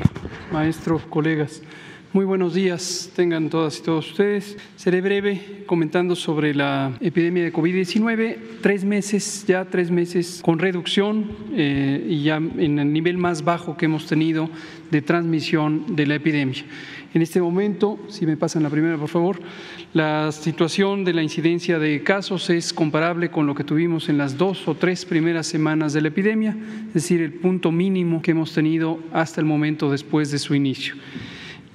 maestro, 0.51 1.01
colegas. 1.09 1.61
Muy 2.13 2.23
buenos 2.23 2.53
días, 2.53 3.11
tengan 3.17 3.49
todas 3.49 3.79
y 3.79 3.83
todos 3.83 4.11
ustedes. 4.11 4.57
Seré 4.77 5.01
breve 5.01 5.65
comentando 5.65 6.15
sobre 6.15 6.55
la 6.55 6.93
epidemia 7.01 7.43
de 7.43 7.51
COVID-19. 7.51 8.37
Tres 8.61 8.85
meses, 8.85 9.43
ya 9.45 9.65
tres 9.65 9.91
meses 9.91 10.39
con 10.41 10.57
reducción 10.57 11.29
eh, 11.51 12.05
y 12.07 12.23
ya 12.23 12.37
en 12.37 12.79
el 12.79 12.93
nivel 12.93 13.17
más 13.17 13.43
bajo 13.43 13.75
que 13.75 13.85
hemos 13.85 14.05
tenido 14.07 14.49
de 14.89 15.01
transmisión 15.01 15.97
de 15.97 16.07
la 16.07 16.15
epidemia. 16.15 16.63
En 17.13 17.21
este 17.21 17.41
momento, 17.41 17.99
si 18.07 18.25
me 18.25 18.37
pasan 18.37 18.63
la 18.63 18.69
primera, 18.69 18.97
por 18.97 19.09
favor, 19.09 19.41
la 19.93 20.31
situación 20.31 21.03
de 21.03 21.13
la 21.13 21.23
incidencia 21.23 21.77
de 21.77 22.03
casos 22.03 22.49
es 22.49 22.71
comparable 22.71 23.29
con 23.29 23.45
lo 23.45 23.53
que 23.53 23.65
tuvimos 23.65 24.07
en 24.07 24.17
las 24.17 24.37
dos 24.37 24.65
o 24.69 24.75
tres 24.75 25.03
primeras 25.03 25.45
semanas 25.45 25.91
de 25.91 26.01
la 26.01 26.07
epidemia, 26.07 26.55
es 26.87 26.93
decir, 26.93 27.19
el 27.19 27.33
punto 27.33 27.73
mínimo 27.73 28.21
que 28.21 28.31
hemos 28.31 28.53
tenido 28.53 28.99
hasta 29.11 29.41
el 29.41 29.45
momento 29.45 29.91
después 29.91 30.31
de 30.31 30.39
su 30.39 30.55
inicio. 30.55 30.95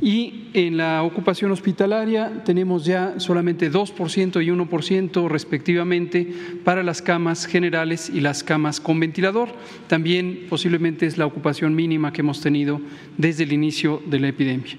Y 0.02 0.48
en 0.52 0.78
la 0.78 1.04
ocupación 1.04 1.52
hospitalaria 1.52 2.42
tenemos 2.44 2.84
ya 2.84 3.20
solamente 3.20 3.70
2% 3.70 4.44
y 4.44 4.48
1% 4.48 5.28
respectivamente 5.28 6.26
para 6.64 6.82
las 6.82 7.00
camas 7.00 7.46
generales 7.46 8.10
y 8.12 8.20
las 8.20 8.42
camas 8.42 8.80
con 8.80 8.98
ventilador. 8.98 9.50
También 9.86 10.46
posiblemente 10.50 11.06
es 11.06 11.18
la 11.18 11.26
ocupación 11.26 11.76
mínima 11.76 12.12
que 12.12 12.22
hemos 12.22 12.40
tenido 12.40 12.80
desde 13.16 13.44
el 13.44 13.52
inicio 13.52 14.02
de 14.04 14.18
la 14.18 14.28
epidemia. 14.28 14.76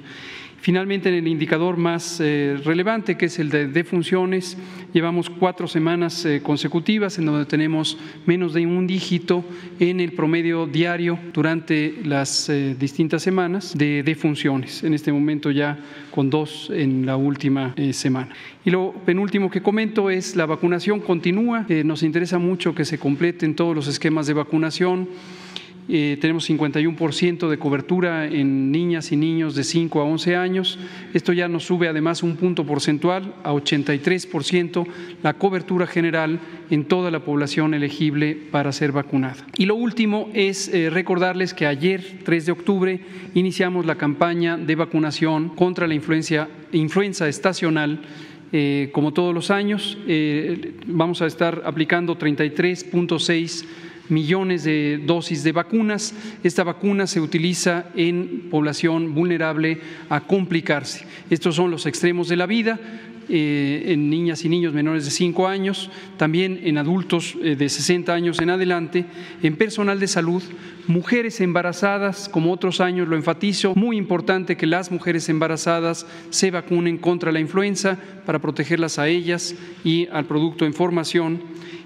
Finalmente, 0.63 1.10
en 1.10 1.15
el 1.15 1.27
indicador 1.27 1.75
más 1.75 2.22
eh, 2.22 2.58
relevante, 2.63 3.17
que 3.17 3.25
es 3.25 3.38
el 3.38 3.50
de 3.50 3.67
defunciones, 3.67 4.58
llevamos 4.93 5.29
cuatro 5.29 5.67
semanas 5.67 6.24
eh, 6.24 6.39
consecutivas 6.41 7.17
en 7.17 7.25
donde 7.25 7.46
tenemos 7.46 7.98
menos 8.25 8.53
de 8.53 8.65
un 8.65 8.88
dígito 8.88 9.43
en 9.82 10.00
el 10.00 10.13
promedio 10.13 10.65
diario 10.65 11.20
durante 11.34 11.96
las 12.05 12.48
eh, 12.48 12.77
distintas 12.79 13.24
semanas 13.24 13.77
de 13.77 14.03
defunciones. 14.03 14.86
En 14.86 14.93
este 14.93 15.12
momento 15.12 15.51
ya 15.51 15.77
con 16.12 16.29
dos 16.29 16.72
en 16.74 17.05
la 17.05 17.17
última 17.17 17.75
semana. 17.91 18.29
Y 18.63 18.70
lo 18.70 18.93
penúltimo 19.05 19.51
que 19.51 19.62
comento 19.62 20.10
es 20.10 20.38
la 20.38 20.46
vacunación 20.46 21.01
continúa. 21.01 21.65
nos 21.84 22.03
interesa 22.03 22.39
mucho 22.39 22.74
que 22.74 22.86
se 22.86 22.98
completen 22.98 23.53
todos 23.53 23.75
los 23.75 23.89
esquemas 23.89 24.27
de 24.27 24.34
vacunación. 24.34 25.10
Eh, 25.90 26.18
tenemos 26.22 26.50
51% 26.50 27.50
de 27.50 27.58
cobertura 27.58 28.25
en 28.25 28.72
niñas 28.72 29.12
y 29.12 29.18
niños 29.18 29.54
de 29.54 29.63
5 29.63 30.00
a 30.00 30.06
11 30.06 30.36
años. 30.36 30.80
Esto 31.13 31.34
ya 31.34 31.48
nos 31.48 31.66
sube 31.66 31.90
además 31.90 32.24
un 32.24 32.38
punto 32.38 32.66
porcentual 32.66 33.34
a 33.44 33.52
83% 33.52 34.88
la 35.22 35.34
cobertura 35.34 35.86
general 35.86 36.40
en 36.70 36.86
toda 36.86 37.12
la 37.12 37.20
población 37.20 37.74
elegible 37.74 38.36
para 38.52 38.72
ser 38.72 38.94
vacunada. 38.94 39.46
Y 39.58 39.66
lo 39.66 39.75
último 39.75 40.30
es 40.34 40.70
eh, 40.70 40.90
recordarles 40.90 41.54
que 41.54 41.66
ayer, 41.66 42.20
3 42.24 42.46
de 42.46 42.52
octubre, 42.52 43.00
iniciamos 43.34 43.86
la 43.86 43.96
campaña 43.96 44.58
de 44.58 44.75
vacunación 44.75 45.50
contra 45.50 45.88
la 45.88 45.96
influenza 45.96 47.28
estacional. 47.28 48.02
Eh, 48.56 48.90
como 48.94 49.13
todos 49.13 49.34
los 49.34 49.50
años, 49.50 49.98
vamos 50.86 51.24
a 51.24 51.25
estar 51.25 51.63
aplicando 51.66 52.18
33.6 52.18 53.66
millones 54.10 54.63
de 54.63 55.01
dosis 55.05 55.43
de 55.43 55.51
vacunas. 55.51 56.13
Esta 56.43 56.63
vacuna 56.63 57.07
se 57.07 57.22
utiliza 57.22 57.86
en 57.95 58.50
población 58.50 59.13
vulnerable 59.13 59.79
a 60.10 60.22
complicarse. 60.22 61.05
Estos 61.29 61.55
son 61.55 61.72
los 61.72 61.86
extremos 61.86 62.27
de 62.27 62.38
la 62.38 62.45
vida. 62.45 62.79
Eh, 63.29 63.93
en 63.93 64.10
niñas 64.10 64.43
y 64.43 64.50
niños 64.50 64.74
menores 64.74 65.05
de 65.05 65.12
5 65.12 65.48
años, 65.48 65.89
también 66.17 66.60
en 66.63 66.77
adultos 66.77 67.38
eh, 67.41 67.55
de 67.55 67.69
60 67.69 68.13
años 68.13 68.41
en 68.41 68.50
adelante, 68.50 69.05
en 69.41 69.55
personal 69.55 69.98
de 69.98 70.10
salud, 70.10 70.43
mujeres 70.88 71.42
embarazadas, 71.42 72.30
como 72.30 72.52
otros 72.52 72.82
años 72.82 73.08
lo 73.08 73.16
enfatizo, 73.16 73.74
muy 73.75 73.98
importante 73.98 74.58
que 74.58 74.68
las 74.68 74.92
mujeres 74.92 75.30
embarazadas 75.30 76.06
se 76.30 76.52
vacunen 76.52 76.98
contra 76.98 77.32
la 77.32 77.40
influenza 77.40 77.98
para 78.25 78.40
protegerlas 78.40 79.00
a 79.00 79.08
ellas 79.08 79.56
y 79.84 80.08
al 80.08 80.25
producto 80.25 80.66
en 80.66 80.74
formación 80.74 81.42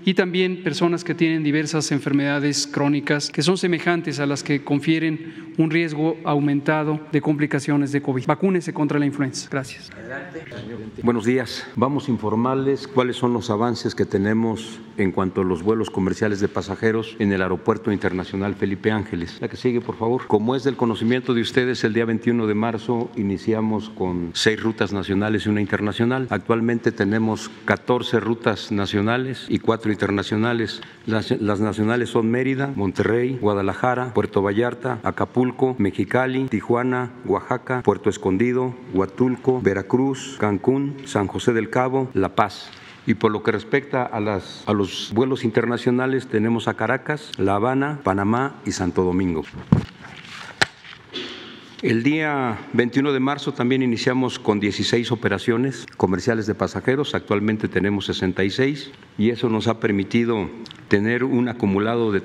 y 0.08 0.14
también 0.14 0.64
personas 0.64 1.04
que 1.04 1.14
tienen 1.14 1.44
diversas 1.44 1.92
enfermedades 1.92 2.66
crónicas 2.66 3.30
que 3.30 3.42
son 3.42 3.58
semejantes 3.58 4.22
a 4.22 4.26
las 4.26 4.42
que 4.42 4.64
confieren 4.64 5.54
un 5.58 5.70
riesgo 5.70 6.16
aumentado 6.24 7.02
de 7.12 7.20
complicaciones 7.20 7.92
de 7.92 8.02
COVID. 8.02 8.26
Vacúnese 8.26 8.74
contra 8.74 9.00
la 9.00 9.06
influenza. 9.06 9.50
Gracias. 9.52 9.90
Buenos 11.04 11.26
días. 11.26 11.68
Vamos 11.76 12.08
a 12.08 12.12
informarles 12.12 12.88
cuáles 12.88 13.18
son 13.18 13.34
los 13.34 13.50
avances 13.50 13.96
que 13.96 14.06
tenemos 14.06 14.80
en 14.96 15.12
cuanto 15.12 15.42
a 15.42 15.44
los 15.44 15.62
vuelos 15.62 15.90
comerciales 15.90 16.40
de 16.40 16.48
pasajeros 16.48 17.18
en 17.20 17.34
el 17.34 17.42
Aeropuerto 17.42 17.92
Internacional 17.92 18.56
Felipe 18.56 18.87
Ángeles. 18.92 19.38
La 19.42 19.48
que 19.48 19.58
sigue, 19.58 19.82
por 19.82 19.96
favor. 19.96 20.28
Como 20.28 20.56
es 20.56 20.64
del 20.64 20.76
conocimiento 20.76 21.34
de 21.34 21.42
ustedes, 21.42 21.84
el 21.84 21.94
día 21.94 22.06
21 22.06 22.48
de 22.48 22.54
marzo 22.54 23.10
iniciamos 23.16 23.90
con 23.90 24.32
seis 24.34 24.62
rutas 24.62 24.94
nacionales 24.94 25.46
y 25.46 25.50
una 25.50 25.62
internacional. 25.62 26.28
Actualmente 26.30 26.92
tenemos 26.92 27.50
14 27.66 28.20
rutas 28.20 28.72
nacionales 28.72 29.46
y 29.50 29.60
cuatro 29.60 29.92
internacionales. 29.92 30.82
Las, 31.06 31.32
nacionales 31.42 32.10
son 32.10 32.30
Mérida, 32.30 32.72
Monterrey, 32.76 33.38
Guadalajara, 33.42 34.14
Puerto 34.14 34.42
Vallarta, 34.42 35.00
Acapulco, 35.04 35.76
Mexicali, 35.78 36.46
Tijuana, 36.46 37.12
Oaxaca, 37.26 37.82
Puerto 37.84 38.10
Escondido, 38.10 38.74
Huatulco, 38.94 39.62
Veracruz, 39.62 40.38
Cancún, 40.40 40.98
San 41.06 41.28
José 41.28 41.54
del 41.54 41.70
Cabo, 41.70 42.10
La 42.14 42.36
Paz. 42.36 42.70
Y 43.08 43.16
por 43.16 43.32
lo 43.32 43.42
que 43.42 43.52
respecta 43.52 44.04
a, 44.04 44.20
las, 44.20 44.64
a 44.68 44.74
los 44.74 45.12
vuelos 45.14 45.44
internacionales, 45.44 46.28
tenemos 46.28 46.68
a 46.68 46.76
Caracas, 46.76 47.32
La 47.38 47.56
Habana, 47.56 48.02
Panamá 48.04 48.62
y 48.66 48.74
Santo 48.74 49.04
Domingo. 49.04 49.44
El 51.82 52.04
día 52.04 52.58
21 52.74 53.14
de 53.14 53.20
marzo 53.20 53.54
también 53.54 53.82
iniciamos 53.82 54.40
con 54.40 54.60
16 54.60 55.12
operaciones 55.12 55.86
comerciales 55.96 56.48
de 56.48 56.56
pasajeros, 56.56 57.16
actualmente 57.16 57.68
tenemos 57.68 58.08
66 58.08 58.92
y 59.18 59.30
eso 59.30 59.48
nos 59.48 59.68
ha 59.68 59.80
permitido 59.80 60.50
tener 60.88 61.24
un 61.24 61.48
acumulado 61.50 62.12
de 62.12 62.20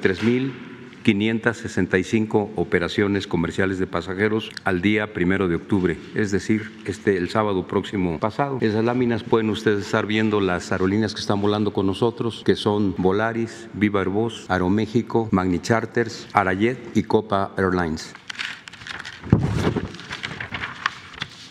3.565 1.02 2.50
operaciones 2.56 3.26
comerciales 3.26 3.78
de 3.78 3.86
pasajeros 3.86 4.50
al 4.64 4.80
día 4.82 5.12
primero 5.12 5.48
de 5.48 5.56
octubre, 5.56 5.98
es 6.14 6.30
decir, 6.30 6.70
este 6.84 7.16
el 7.16 7.30
sábado 7.30 7.66
próximo 7.66 8.18
pasado. 8.18 8.58
Esas 8.60 8.84
láminas 8.84 9.22
pueden 9.22 9.50
ustedes 9.50 9.86
estar 9.86 10.06
viendo 10.06 10.40
las 10.40 10.72
aerolíneas 10.72 11.14
que 11.14 11.20
están 11.20 11.40
volando 11.40 11.72
con 11.72 11.86
nosotros, 11.86 12.42
que 12.44 12.56
son 12.56 12.94
Volaris, 12.98 13.68
Viva 13.74 14.00
Aerobús, 14.00 14.46
Aeroméxico, 14.48 15.28
Magni 15.30 15.58
Charters, 15.58 16.26
Arayet 16.32 16.78
y 16.94 17.02
Copa 17.02 17.52
Airlines. 17.56 18.14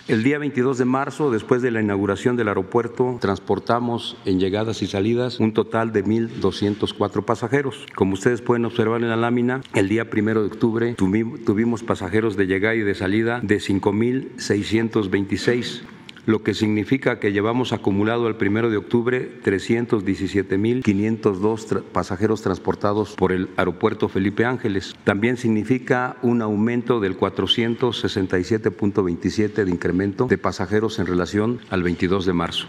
El 0.08 0.24
día 0.24 0.40
22 0.40 0.80
de 0.80 0.86
marzo, 0.86 1.30
después 1.30 1.62
de 1.62 1.70
la 1.70 1.80
inauguración 1.80 2.36
del 2.36 2.48
aeropuerto, 2.48 3.20
transportamos 3.22 4.18
en 4.26 4.40
llegadas 4.40 4.82
y 4.82 4.88
salidas 4.88 5.40
un 5.40 5.54
total 5.54 5.94
de 5.94 6.04
1.204 6.04 7.24
pasajeros. 7.24 7.86
Como 7.96 8.14
ustedes 8.14 8.42
pueden 8.42 8.66
observar 8.66 9.02
en 9.02 9.10
la 9.10 9.16
lámina, 9.16 9.62
el 9.76 9.90
día 9.90 10.08
1 10.12 10.42
de 10.42 10.48
octubre 10.48 10.96
tuvimos 10.96 11.84
pasajeros 11.84 12.36
de 12.36 12.48
llegada 12.48 12.74
y 12.76 12.82
de 12.82 12.96
salida 12.96 13.42
de 13.44 13.58
5.626 13.58 15.84
lo 16.26 16.44
que 16.44 16.54
significa 16.54 17.20
que 17.20 17.32
llevamos 17.32 17.72
acumulado 17.74 18.28
al 18.28 18.38
primero 18.38 18.70
de 18.70 18.78
octubre 18.78 19.42
317.502 19.44 21.82
pasajeros 21.84 22.42
transportados 22.42 23.16
por 23.16 23.32
el 23.32 23.50
aeropuerto 23.58 24.10
Felipe 24.10 24.46
Ángeles. 24.46 24.96
También 25.04 25.38
significa 25.38 26.18
un 26.22 26.42
aumento 26.42 27.00
del 27.00 27.18
467.27 27.18 29.64
de 29.64 29.72
incremento 29.72 30.28
de 30.28 30.38
pasajeros 30.38 31.00
en 31.00 31.08
relación 31.08 31.62
al 31.70 31.84
22 31.84 32.26
de 32.26 32.34
marzo. 32.34 32.68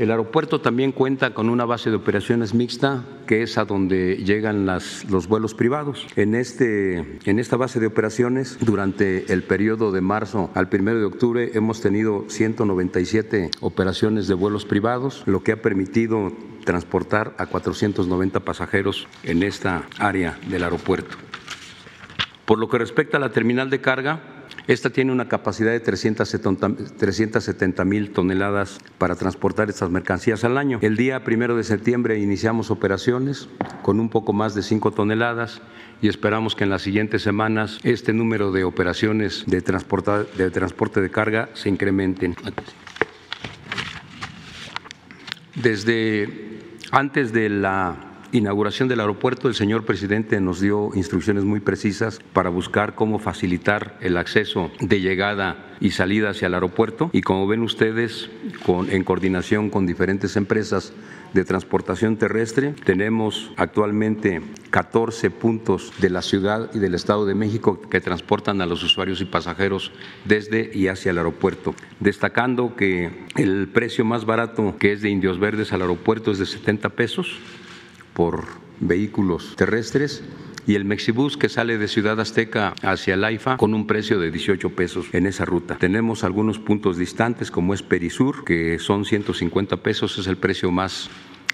El 0.00 0.10
aeropuerto 0.10 0.62
también 0.62 0.92
cuenta 0.92 1.34
con 1.34 1.50
una 1.50 1.66
base 1.66 1.90
de 1.90 1.96
operaciones 1.96 2.54
mixta, 2.54 3.04
que 3.26 3.42
es 3.42 3.58
a 3.58 3.66
donde 3.66 4.16
llegan 4.24 4.64
los 4.64 5.28
vuelos 5.28 5.52
privados. 5.52 6.06
En, 6.16 6.34
este, 6.34 7.18
en 7.26 7.38
esta 7.38 7.58
base 7.58 7.80
de 7.80 7.86
operaciones, 7.88 8.56
durante 8.62 9.30
el 9.30 9.42
periodo 9.42 9.92
de 9.92 10.00
marzo 10.00 10.50
al 10.54 10.70
1 10.72 10.94
de 10.94 11.04
octubre, 11.04 11.50
hemos 11.52 11.82
tenido 11.82 12.24
197 12.28 13.50
operaciones 13.60 14.26
de 14.26 14.32
vuelos 14.32 14.64
privados, 14.64 15.22
lo 15.26 15.42
que 15.42 15.52
ha 15.52 15.60
permitido 15.60 16.32
transportar 16.64 17.34
a 17.36 17.44
490 17.44 18.40
pasajeros 18.40 19.06
en 19.22 19.42
esta 19.42 19.82
área 19.98 20.38
del 20.48 20.64
aeropuerto. 20.64 21.18
Por 22.46 22.58
lo 22.58 22.70
que 22.70 22.78
respecta 22.78 23.18
a 23.18 23.20
la 23.20 23.32
terminal 23.32 23.68
de 23.68 23.82
carga, 23.82 24.39
esta 24.72 24.90
tiene 24.90 25.10
una 25.10 25.26
capacidad 25.26 25.72
de 25.72 25.80
370 25.80 27.84
mil 27.84 28.12
toneladas 28.12 28.78
para 28.98 29.16
transportar 29.16 29.68
estas 29.68 29.90
mercancías 29.90 30.44
al 30.44 30.56
año. 30.56 30.78
El 30.80 30.96
día 30.96 31.24
primero 31.24 31.56
de 31.56 31.64
septiembre 31.64 32.20
iniciamos 32.20 32.70
operaciones 32.70 33.48
con 33.82 33.98
un 33.98 34.10
poco 34.10 34.32
más 34.32 34.54
de 34.54 34.62
5 34.62 34.92
toneladas 34.92 35.60
y 36.00 36.06
esperamos 36.06 36.54
que 36.54 36.62
en 36.62 36.70
las 36.70 36.82
siguientes 36.82 37.22
semanas 37.22 37.80
este 37.82 38.12
número 38.12 38.52
de 38.52 38.62
operaciones 38.62 39.42
de, 39.48 39.60
de 39.60 40.50
transporte 40.52 41.00
de 41.00 41.10
carga 41.10 41.48
se 41.54 41.68
incrementen. 41.68 42.36
Desde 45.56 46.60
antes 46.92 47.32
de 47.32 47.48
la 47.48 48.09
inauguración 48.32 48.88
del 48.88 49.00
aeropuerto, 49.00 49.48
el 49.48 49.54
señor 49.54 49.84
presidente 49.84 50.40
nos 50.40 50.60
dio 50.60 50.90
instrucciones 50.94 51.44
muy 51.44 51.60
precisas 51.60 52.20
para 52.32 52.50
buscar 52.50 52.94
cómo 52.94 53.18
facilitar 53.18 53.98
el 54.00 54.16
acceso 54.16 54.70
de 54.80 55.00
llegada 55.00 55.66
y 55.80 55.92
salida 55.92 56.30
hacia 56.30 56.46
el 56.46 56.54
aeropuerto. 56.54 57.10
Y 57.12 57.22
como 57.22 57.46
ven 57.46 57.62
ustedes, 57.62 58.30
con, 58.64 58.90
en 58.90 59.04
coordinación 59.04 59.70
con 59.70 59.86
diferentes 59.86 60.36
empresas 60.36 60.92
de 61.32 61.44
transportación 61.44 62.16
terrestre, 62.16 62.74
tenemos 62.84 63.52
actualmente 63.56 64.42
14 64.70 65.30
puntos 65.30 65.92
de 66.00 66.10
la 66.10 66.22
ciudad 66.22 66.70
y 66.74 66.78
del 66.80 66.94
Estado 66.94 67.24
de 67.24 67.34
México 67.34 67.80
que 67.80 68.00
transportan 68.00 68.60
a 68.60 68.66
los 68.66 68.82
usuarios 68.82 69.20
y 69.20 69.24
pasajeros 69.24 69.92
desde 70.24 70.70
y 70.74 70.88
hacia 70.88 71.10
el 71.10 71.18
aeropuerto. 71.18 71.74
Destacando 72.00 72.74
que 72.74 73.26
el 73.36 73.68
precio 73.68 74.04
más 74.04 74.24
barato 74.24 74.76
que 74.78 74.92
es 74.92 75.02
de 75.02 75.10
Indios 75.10 75.38
Verdes 75.38 75.72
al 75.72 75.82
aeropuerto 75.82 76.32
es 76.32 76.38
de 76.38 76.46
70 76.46 76.90
pesos 76.90 77.38
por 78.20 78.44
vehículos 78.80 79.56
terrestres 79.56 80.22
y 80.66 80.74
el 80.74 80.84
Mexibus 80.84 81.38
que 81.38 81.48
sale 81.48 81.78
de 81.78 81.88
Ciudad 81.88 82.20
Azteca 82.20 82.74
hacia 82.82 83.14
el 83.14 83.24
AIFA 83.24 83.56
con 83.56 83.72
un 83.72 83.86
precio 83.86 84.20
de 84.20 84.30
18 84.30 84.68
pesos 84.76 85.06
en 85.14 85.24
esa 85.24 85.46
ruta. 85.46 85.78
Tenemos 85.78 86.22
algunos 86.22 86.58
puntos 86.58 86.98
distantes 86.98 87.50
como 87.50 87.72
es 87.72 87.82
Perisur, 87.82 88.44
que 88.44 88.78
son 88.78 89.06
150 89.06 89.78
pesos, 89.78 90.18
es 90.18 90.26
el 90.26 90.36
precio 90.36 90.70
más 90.70 91.08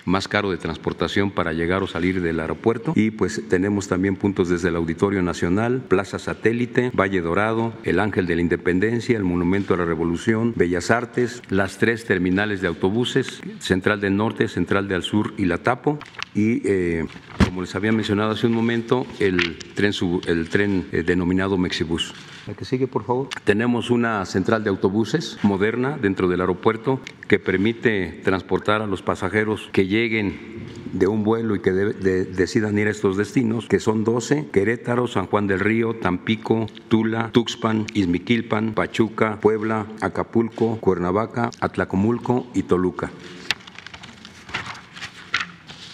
más 0.06 0.28
caro 0.28 0.50
de 0.50 0.56
transportación 0.56 1.30
para 1.30 1.52
llegar 1.52 1.82
o 1.82 1.86
salir 1.86 2.22
del 2.22 2.40
aeropuerto. 2.40 2.92
Y 2.96 3.10
pues 3.10 3.42
tenemos 3.48 3.88
también 3.88 4.16
puntos 4.16 4.48
desde 4.48 4.68
el 4.68 4.76
Auditorio 4.76 5.20
Nacional, 5.20 5.82
Plaza 5.86 6.18
Satélite, 6.18 6.90
Valle 6.94 7.20
Dorado, 7.20 7.74
el 7.84 8.00
Ángel 8.00 8.26
de 8.26 8.36
la 8.36 8.40
Independencia, 8.40 9.16
el 9.16 9.24
Monumento 9.24 9.74
a 9.74 9.76
la 9.76 9.84
Revolución, 9.84 10.54
Bellas 10.56 10.90
Artes, 10.90 11.42
las 11.50 11.76
tres 11.78 12.04
terminales 12.04 12.62
de 12.62 12.68
autobuses, 12.68 13.40
Central 13.58 14.00
del 14.00 14.16
Norte, 14.16 14.48
Central 14.48 14.88
del 14.88 15.02
Sur 15.02 15.34
y 15.36 15.44
La 15.44 15.58
Tapo. 15.58 15.98
Y 16.34 16.66
eh, 16.66 17.06
como 17.44 17.60
les 17.60 17.74
había 17.74 17.92
mencionado 17.92 18.30
hace 18.30 18.46
un 18.46 18.52
momento, 18.52 19.06
el 19.18 19.58
tren, 19.74 19.92
el 20.26 20.48
tren 20.48 20.86
eh, 20.92 21.02
denominado 21.02 21.58
Mexibus. 21.58 22.14
La 22.46 22.54
que 22.54 22.64
sigue, 22.64 22.86
por 22.86 23.04
favor. 23.04 23.28
Tenemos 23.44 23.90
una 23.90 24.24
central 24.24 24.62
de 24.62 24.70
autobuses 24.70 25.38
moderna 25.42 25.98
dentro 26.00 26.28
del 26.28 26.40
aeropuerto 26.40 27.00
que 27.26 27.40
permite 27.40 28.20
transportar 28.22 28.82
a 28.82 28.86
los 28.86 29.02
pasajeros 29.02 29.68
que 29.72 29.86
lleguen 29.86 30.64
de 30.92 31.08
un 31.08 31.24
vuelo 31.24 31.56
y 31.56 31.60
que 31.60 31.72
decidan 31.72 32.78
ir 32.78 32.86
a 32.86 32.90
estos 32.90 33.16
destinos, 33.16 33.66
que 33.66 33.80
son 33.80 34.04
12, 34.04 34.48
Querétaro, 34.52 35.08
San 35.08 35.26
Juan 35.26 35.48
del 35.48 35.60
Río, 35.60 35.94
Tampico, 35.94 36.66
Tula, 36.88 37.30
Tuxpan, 37.32 37.86
Izmiquilpan, 37.94 38.74
Pachuca, 38.74 39.40
Puebla, 39.40 39.86
Acapulco, 40.00 40.78
Cuernavaca, 40.78 41.50
Atlacomulco 41.60 42.46
y 42.54 42.62
Toluca. 42.62 43.10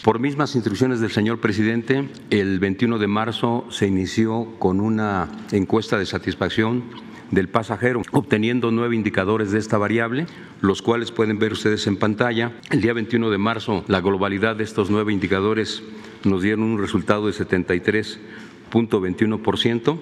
Por 0.02 0.18
mismas 0.18 0.56
instrucciones 0.56 0.98
del 0.98 1.12
señor 1.12 1.38
presidente, 1.38 2.08
el 2.30 2.58
21 2.58 2.98
de 2.98 3.06
marzo 3.06 3.64
se 3.70 3.86
inició 3.86 4.48
con 4.58 4.80
una 4.80 5.28
encuesta 5.52 5.96
de 5.96 6.06
satisfacción 6.06 6.82
del 7.30 7.48
pasajero, 7.48 8.02
obteniendo 8.10 8.72
nueve 8.72 8.96
indicadores 8.96 9.52
de 9.52 9.60
esta 9.60 9.78
variable, 9.78 10.26
los 10.60 10.82
cuales 10.82 11.12
pueden 11.12 11.38
ver 11.38 11.52
ustedes 11.52 11.86
en 11.86 11.98
pantalla. 11.98 12.50
El 12.72 12.80
día 12.80 12.94
21 12.94 13.30
de 13.30 13.38
marzo, 13.38 13.84
la 13.86 14.00
globalidad 14.00 14.56
de 14.56 14.64
estos 14.64 14.90
nueve 14.90 15.12
indicadores 15.12 15.84
nos 16.24 16.42
dieron 16.42 16.64
un 16.64 16.80
resultado 16.80 17.28
de 17.28 17.32
73.21% 17.32 19.98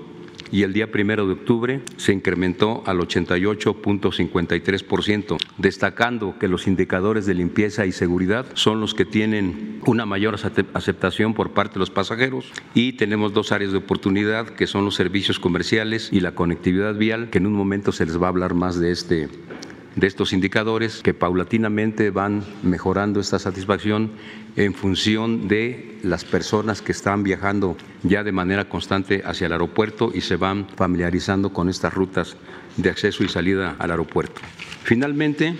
y 0.53 0.63
el 0.63 0.73
día 0.73 0.91
primero 0.91 1.27
de 1.27 1.35
octubre 1.35 1.81
se 1.97 2.13
incrementó 2.13 2.83
al 2.87 2.99
88.53%, 2.99 5.37
destacando 5.59 6.37
que 6.39 6.49
los 6.49 6.67
indicadores 6.67 7.27
de 7.27 7.35
limpieza 7.35 7.87
y 7.87 7.93
seguridad 7.93 8.47
son 8.55 8.81
los 8.81 8.95
que 8.95 9.05
tienen 9.05 9.81
una 9.87 10.07
mayor 10.07 10.37
aceptación 10.75 11.35
por 11.35 11.53
parte 11.53 11.75
de 11.75 11.81
los 11.81 11.91
pasajeros 11.91 12.51
y 12.75 12.95
tenemos 12.95 13.33
dos 13.33 13.53
áreas 13.53 13.73
de 13.73 13.79
oportunidad 13.79 14.49
que 14.49 14.67
son 14.67 14.85
los 14.85 14.95
servicios 14.95 15.39
comerciales 15.39 16.09
y 16.13 16.21
la 16.21 16.35
conectividad 16.35 16.95
vial, 16.95 17.31
que 17.31 17.39
en 17.39 17.47
un 17.47 17.53
momento 17.53 17.93
se 17.93 18.07
les 18.07 18.21
va 18.21 18.27
a 18.27 18.31
hablar 18.31 18.55
más 18.55 18.81
de 18.81 18.93
este 18.93 19.29
de 20.01 20.07
estos 20.07 20.33
indicadores 20.33 21.03
que 21.03 21.13
paulatinamente 21.13 22.11
van 22.11 22.43
mejorando 22.63 23.21
esta 23.21 23.39
satisfacción 23.39 24.13
en 24.57 24.73
función 24.73 25.47
de 25.47 25.99
las 26.03 26.25
personas 26.25 26.81
que 26.81 26.93
están 26.93 27.23
viajando 27.23 27.77
ya 28.03 28.25
de 28.25 28.33
manera 28.33 28.67
constante 28.67 29.23
hacia 29.27 29.47
el 29.47 29.53
aeropuerto 29.53 30.11
y 30.15 30.23
se 30.23 30.37
van 30.37 30.67
familiarizando 30.75 31.53
con 31.53 31.69
estas 31.69 31.93
rutas 31.93 32.39
de 32.79 32.89
acceso 32.89 33.23
y 33.25 33.29
salida 33.29 33.77
al 33.79 33.91
aeropuerto. 33.91 34.41
Finalmente, 34.85 35.55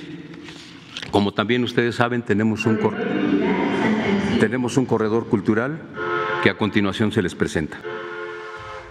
como 1.11 1.35
también 1.35 1.63
ustedes 1.63 1.97
saben, 1.97 2.23
tenemos 2.23 2.65
un, 2.65 2.79
tenemos 4.41 4.79
un 4.79 4.87
corredor 4.87 5.29
cultural 5.29 5.83
que 6.43 6.49
a 6.49 6.57
continuación 6.57 7.13
se 7.13 7.21
les 7.21 7.35
presenta. 7.35 7.79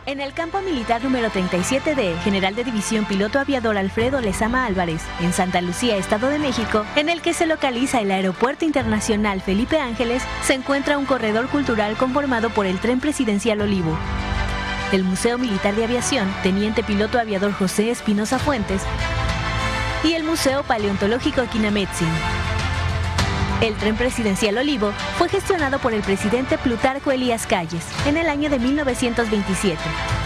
En 0.10 0.22
el 0.22 0.34
campo 0.34 0.60
militar 0.62 1.04
número 1.04 1.30
37D, 1.30 2.18
general 2.22 2.56
de 2.56 2.64
división 2.64 3.06
piloto 3.06 3.38
aviador 3.38 3.78
Alfredo 3.78 4.20
Lezama 4.22 4.66
Álvarez, 4.66 5.04
en 5.22 5.34
Santa 5.34 5.62
Lucía, 5.62 5.98
Estado 5.98 6.30
de 6.30 6.40
México, 6.40 6.84
en 6.96 7.10
el 7.10 7.22
que 7.22 7.36
se 7.36 7.46
localiza 7.46 8.02
el 8.02 8.10
Aeropuerto 8.10 8.66
Internacional 8.66 9.40
Felipe 9.40 9.80
Ángeles, 9.80 10.24
se 10.42 10.56
encuentra 10.56 10.98
un 10.98 11.06
corredor 11.06 11.48
cultural 11.50 11.96
conformado 11.96 12.50
por 12.50 12.66
el 12.66 12.80
tren 12.80 13.00
presidencial 13.00 13.62
Olivo, 13.62 13.96
el 14.92 15.04
Museo 15.04 15.38
Militar 15.38 15.76
de 15.76 15.84
Aviación, 15.84 16.28
Teniente 16.42 16.82
Piloto 16.82 17.20
Aviador 17.20 17.54
José 17.54 17.92
Espinosa 17.92 18.40
Fuentes, 18.40 18.82
y 20.04 20.14
el 20.14 20.24
Museo 20.24 20.64
Paleontológico 20.64 21.44
Quinametzin. 21.52 22.10
El 23.62 23.76
tren 23.76 23.98
presidencial 23.98 24.58
Olivo 24.58 24.94
fue 25.18 25.28
gestionado 25.28 25.80
por 25.80 25.94
el 25.94 26.02
presidente 26.02 26.58
Plutarco 26.58 27.12
Elías 27.12 27.46
Calles 27.46 27.86
en 28.06 28.16
el 28.16 28.30
año 28.30 28.50
de 28.50 28.58
1927. 28.58 29.78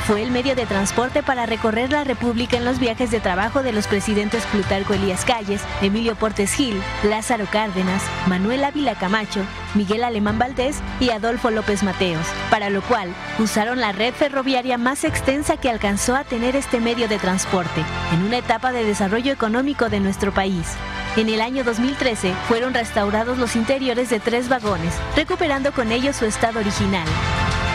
Fue 0.05 0.21
el 0.21 0.29
medio 0.29 0.55
de 0.55 0.67
transporte 0.67 1.23
para 1.23 1.47
recorrer 1.47 1.91
la 1.91 2.03
República 2.03 2.57
en 2.57 2.65
los 2.65 2.77
viajes 2.77 3.09
de 3.09 3.19
trabajo 3.19 3.63
de 3.63 3.71
los 3.71 3.87
presidentes 3.87 4.45
Plutarco 4.45 4.93
Elías 4.93 5.25
Calles, 5.25 5.61
Emilio 5.81 6.15
Portes 6.15 6.53
Gil, 6.53 6.79
Lázaro 7.03 7.47
Cárdenas, 7.49 8.03
Manuel 8.27 8.63
Ávila 8.65 8.93
Camacho, 8.99 9.41
Miguel 9.75 10.03
Alemán 10.03 10.39
Valdés 10.39 10.81
y 10.99 11.09
Adolfo 11.09 11.51
López 11.51 11.83
Mateos, 11.83 12.25
para 12.49 12.69
lo 12.69 12.81
cual 12.81 13.13
usaron 13.39 13.79
la 13.79 13.91
red 13.91 14.13
ferroviaria 14.13 14.77
más 14.77 15.03
extensa 15.03 15.57
que 15.57 15.69
alcanzó 15.69 16.15
a 16.15 16.23
tener 16.23 16.55
este 16.55 16.79
medio 16.79 17.07
de 17.07 17.17
transporte 17.17 17.83
en 18.13 18.23
una 18.23 18.37
etapa 18.37 18.71
de 18.71 18.83
desarrollo 18.83 19.31
económico 19.31 19.89
de 19.89 19.99
nuestro 19.99 20.33
país. 20.33 20.67
En 21.15 21.29
el 21.29 21.41
año 21.41 21.63
2013 21.63 22.33
fueron 22.47 22.73
restaurados 22.73 23.37
los 23.37 23.55
interiores 23.55 24.09
de 24.09 24.19
tres 24.19 24.49
vagones, 24.49 24.93
recuperando 25.15 25.71
con 25.71 25.91
ellos 25.91 26.15
su 26.15 26.25
estado 26.25 26.59
original, 26.59 27.07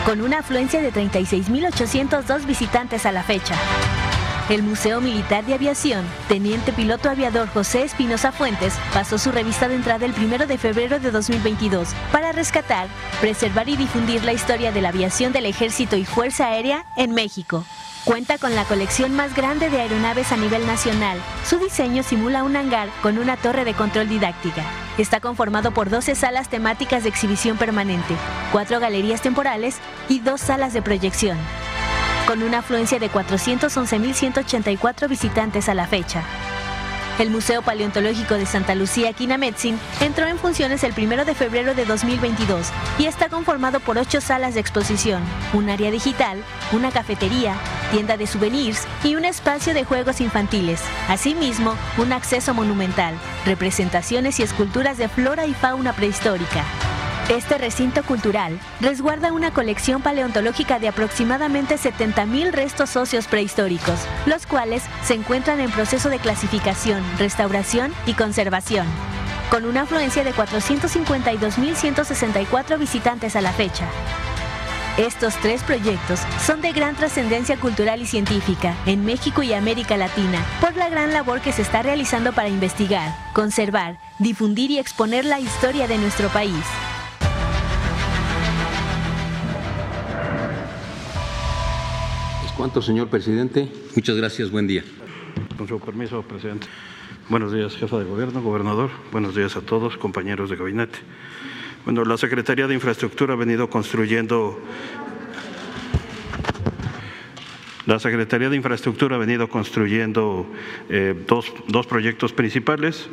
con 0.05 0.21
una 0.21 0.39
afluencia 0.39 0.81
de 0.81 0.91
36.802 0.91 2.45
visitantes 2.45 3.05
a 3.05 3.11
la 3.11 3.23
fecha. 3.23 3.55
El 4.49 4.63
Museo 4.63 4.99
Militar 4.99 5.45
de 5.45 5.53
Aviación, 5.53 6.03
Teniente 6.27 6.73
Piloto 6.73 7.07
Aviador 7.07 7.47
José 7.49 7.83
Espinosa 7.83 8.31
Fuentes, 8.31 8.73
pasó 8.95 9.19
su 9.19 9.31
revista 9.31 9.67
de 9.67 9.75
entrada 9.75 10.07
el 10.07 10.13
1 10.13 10.47
de 10.47 10.57
febrero 10.57 10.99
de 10.99 11.11
2022 11.11 11.89
para 12.11 12.31
rescatar, 12.31 12.87
preservar 13.21 13.69
y 13.69 13.77
difundir 13.77 14.23
la 14.23 14.33
historia 14.33 14.71
de 14.71 14.81
la 14.81 14.89
aviación 14.89 15.33
del 15.33 15.45
Ejército 15.45 15.95
y 15.97 16.03
Fuerza 16.03 16.47
Aérea 16.47 16.83
en 16.97 17.13
México. 17.13 17.63
Cuenta 18.05 18.39
con 18.39 18.55
la 18.55 18.63
colección 18.63 19.15
más 19.15 19.35
grande 19.35 19.69
de 19.69 19.81
aeronaves 19.81 20.31
a 20.31 20.37
nivel 20.37 20.65
nacional. 20.65 21.19
Su 21.47 21.59
diseño 21.59 22.01
simula 22.01 22.43
un 22.43 22.55
hangar 22.55 22.89
con 23.03 23.19
una 23.19 23.37
torre 23.37 23.65
de 23.65 23.75
control 23.75 24.09
didáctica. 24.09 24.63
Está 24.97 25.19
conformado 25.19 25.75
por 25.75 25.91
12 25.91 26.15
salas 26.15 26.49
temáticas 26.49 27.03
de 27.03 27.09
exhibición 27.09 27.57
permanente, 27.57 28.15
4 28.51 28.79
galerías 28.79 29.21
temporales 29.21 29.77
y 30.07 30.21
2 30.21 30.41
salas 30.41 30.73
de 30.73 30.81
proyección. 30.81 31.37
Con 32.29 32.43
una 32.43 32.59
afluencia 32.59 32.99
de 32.99 33.09
411.184 33.09 35.09
visitantes 35.09 35.67
a 35.67 35.73
la 35.73 35.87
fecha. 35.87 36.21
El 37.17 37.31
Museo 37.31 37.63
Paleontológico 37.63 38.35
de 38.35 38.45
Santa 38.45 38.75
Lucía 38.75 39.13
Quinametzin 39.13 39.79
entró 39.99 40.27
en 40.27 40.37
funciones 40.37 40.83
el 40.83 40.93
1 40.95 41.25
de 41.25 41.33
febrero 41.33 41.73
de 41.73 41.85
2022 41.85 42.67
y 42.99 43.07
está 43.07 43.29
conformado 43.29 43.79
por 43.79 43.97
ocho 43.97 44.21
salas 44.21 44.53
de 44.53 44.59
exposición, 44.59 45.23
un 45.53 45.71
área 45.71 45.89
digital, 45.89 46.43
una 46.71 46.91
cafetería, 46.91 47.55
tienda 47.89 48.15
de 48.15 48.27
souvenirs 48.27 48.85
y 49.03 49.15
un 49.15 49.25
espacio 49.25 49.73
de 49.73 49.83
juegos 49.83 50.21
infantiles. 50.21 50.83
Asimismo, 51.07 51.73
un 51.97 52.13
acceso 52.13 52.53
monumental, 52.53 53.15
representaciones 53.43 54.39
y 54.39 54.43
esculturas 54.43 54.99
de 54.99 55.09
flora 55.09 55.47
y 55.47 55.55
fauna 55.55 55.93
prehistórica. 55.93 56.63
Este 57.29 57.57
recinto 57.59 58.01
cultural 58.01 58.59
resguarda 58.81 59.31
una 59.31 59.51
colección 59.51 60.01
paleontológica 60.01 60.79
de 60.79 60.87
aproximadamente 60.87 61.75
70.000 61.75 62.51
restos 62.51 62.95
óseos 62.95 63.27
prehistóricos, 63.27 63.99
los 64.25 64.47
cuales 64.47 64.81
se 65.03 65.13
encuentran 65.13 65.59
en 65.59 65.69
proceso 65.69 66.09
de 66.09 66.17
clasificación, 66.17 67.03
restauración 67.19 67.93
y 68.07 68.13
conservación, 68.13 68.87
con 69.51 69.65
una 69.65 69.81
afluencia 69.81 70.23
de 70.23 70.33
452.164 70.33 72.79
visitantes 72.79 73.35
a 73.35 73.41
la 73.41 73.51
fecha. 73.51 73.87
Estos 74.97 75.35
tres 75.35 75.61
proyectos 75.61 76.21
son 76.43 76.61
de 76.61 76.71
gran 76.71 76.95
trascendencia 76.95 77.57
cultural 77.57 78.01
y 78.01 78.07
científica 78.07 78.73
en 78.87 79.05
México 79.05 79.43
y 79.43 79.53
América 79.53 79.97
Latina 79.97 80.43
por 80.59 80.75
la 80.75 80.89
gran 80.89 81.13
labor 81.13 81.41
que 81.41 81.51
se 81.51 81.61
está 81.61 81.83
realizando 81.83 82.33
para 82.33 82.49
investigar, 82.49 83.15
conservar, 83.33 83.99
difundir 84.17 84.71
y 84.71 84.79
exponer 84.79 85.25
la 85.25 85.39
historia 85.39 85.87
de 85.87 85.99
nuestro 85.99 86.29
país. 86.29 86.65
Cuanto, 92.59 92.81
señor 92.81 93.07
presidente. 93.07 93.71
Muchas 93.95 94.17
gracias. 94.17 94.51
Buen 94.51 94.67
día. 94.67 94.83
Con 95.57 95.65
su 95.65 95.79
permiso, 95.79 96.23
presidente. 96.23 96.67
Buenos 97.29 97.53
días, 97.53 97.73
jefa 97.77 97.97
de 97.99 98.03
gobierno, 98.03 98.41
gobernador. 98.41 98.89
Buenos 99.13 99.33
días 99.33 99.55
a 99.55 99.61
todos, 99.61 99.95
compañeros 99.95 100.49
de 100.49 100.57
gabinete. 100.57 100.99
Bueno, 101.85 102.03
la 102.03 102.17
Secretaría 102.17 102.67
de 102.67 102.73
Infraestructura 102.73 103.35
ha 103.35 103.37
venido 103.37 103.69
construyendo 103.69 104.59
la 107.89 107.97
Secretaría 107.97 108.51
de 108.51 108.55
Infraestructura 108.55 109.15
ha 109.15 109.19
venido 109.19 109.49
construyendo 109.49 110.45
eh, 110.89 111.15
dos, 111.27 111.51
dos, 111.67 111.87
proyectos 111.87 112.33
principales. 112.33 113.09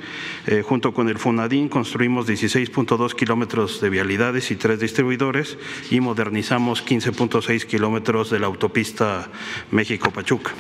Eh, 0.47 0.61
junto 0.61 0.93
con 0.93 1.09
el 1.09 1.17
FONADIN 1.17 1.71
construimos 1.71 2.29
16.2 2.29 3.15
kilómetros 3.15 3.81
de 3.81 3.89
vialidades 3.89 4.51
y 4.51 4.57
tres 4.57 4.79
distribuidores 4.79 5.57
y 5.91 6.01
modernizamos 6.01 6.85
15.6 6.85 7.65
kilómetros 7.65 8.29
de 8.29 8.39
la 8.39 8.49
autopista 8.49 9.31
México-Pachuca. 9.71 10.53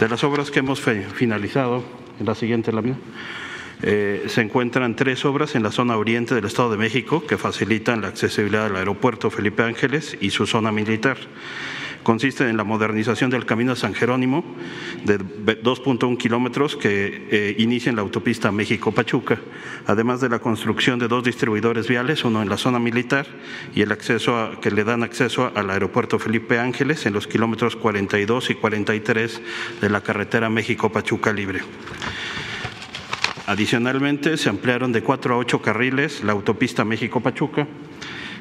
De 0.00 0.08
las 0.08 0.24
obras 0.24 0.50
que 0.50 0.58
hemos 0.58 0.80
finalizado, 0.80 1.84
en 2.18 2.26
la 2.26 2.34
siguiente 2.34 2.72
lámina. 2.72 2.96
Eh, 3.82 4.24
se 4.26 4.40
encuentran 4.40 4.96
tres 4.96 5.24
obras 5.24 5.54
en 5.54 5.62
la 5.62 5.70
zona 5.70 5.96
oriente 5.96 6.34
del 6.34 6.46
Estado 6.46 6.72
de 6.72 6.76
México 6.76 7.24
que 7.24 7.38
facilitan 7.38 8.00
la 8.00 8.08
accesibilidad 8.08 8.66
al 8.66 8.74
aeropuerto 8.74 9.30
Felipe 9.30 9.62
Ángeles 9.62 10.18
y 10.20 10.30
su 10.30 10.44
zona 10.48 10.72
militar 10.72 11.18
consiste 12.08 12.48
en 12.48 12.56
la 12.56 12.64
modernización 12.64 13.28
del 13.28 13.44
Camino 13.44 13.76
San 13.76 13.92
Jerónimo 13.92 14.42
de 15.04 15.18
2.1 15.18 16.16
kilómetros 16.16 16.74
que 16.74 17.28
eh, 17.30 17.54
inicia 17.58 17.90
en 17.90 17.96
la 17.96 18.00
autopista 18.00 18.50
México-Pachuca, 18.50 19.38
además 19.86 20.22
de 20.22 20.30
la 20.30 20.38
construcción 20.38 20.98
de 20.98 21.06
dos 21.06 21.22
distribuidores 21.22 21.86
viales, 21.86 22.24
uno 22.24 22.40
en 22.40 22.48
la 22.48 22.56
zona 22.56 22.78
militar 22.78 23.26
y 23.74 23.82
el 23.82 23.92
acceso 23.92 24.52
que 24.62 24.70
le 24.70 24.84
dan 24.84 25.02
acceso 25.02 25.52
al 25.54 25.68
aeropuerto 25.68 26.18
Felipe 26.18 26.58
Ángeles 26.58 27.04
en 27.04 27.12
los 27.12 27.26
kilómetros 27.26 27.76
42 27.76 28.48
y 28.48 28.54
43 28.54 29.42
de 29.82 29.90
la 29.90 30.00
carretera 30.00 30.48
México-Pachuca 30.48 31.34
libre. 31.34 31.60
Adicionalmente, 33.46 34.38
se 34.38 34.48
ampliaron 34.48 34.92
de 34.92 35.02
cuatro 35.02 35.34
a 35.34 35.36
ocho 35.36 35.60
carriles 35.60 36.24
la 36.24 36.32
autopista 36.32 36.86
México-Pachuca 36.86 37.66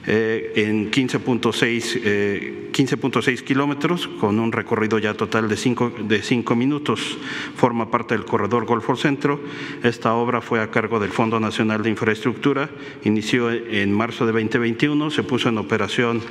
eh, 0.07 0.53
en 0.55 0.89
15.6 0.89 1.99
eh, 2.05 3.43
kilómetros 3.43 4.07
con 4.07 4.39
un 4.39 4.53
recorrido 4.53 4.99
ya 4.99 5.13
total 5.15 5.49
de 5.49 5.57
5 5.57 5.95
de 6.07 6.21
cinco 6.21 6.55
minutos. 6.55 7.17
Forma 7.55 7.91
parte 7.91 8.15
del 8.15 8.23
corredor 8.23 8.65
Golfo 8.65 8.95
Centro. 8.95 9.41
Esta 9.83 10.13
obra 10.13 10.39
fue 10.39 10.61
a 10.61 10.71
cargo 10.71 10.99
del 10.99 11.11
Fondo 11.11 11.41
Nacional 11.41 11.83
de 11.83 11.89
Infraestructura. 11.89 12.69
Inició 13.03 13.51
en 13.51 13.91
marzo 13.91 14.25
de 14.25 14.31
2021, 14.31 15.11
se 15.11 15.23
puso 15.23 15.49
en 15.49 15.57
operación 15.57 16.21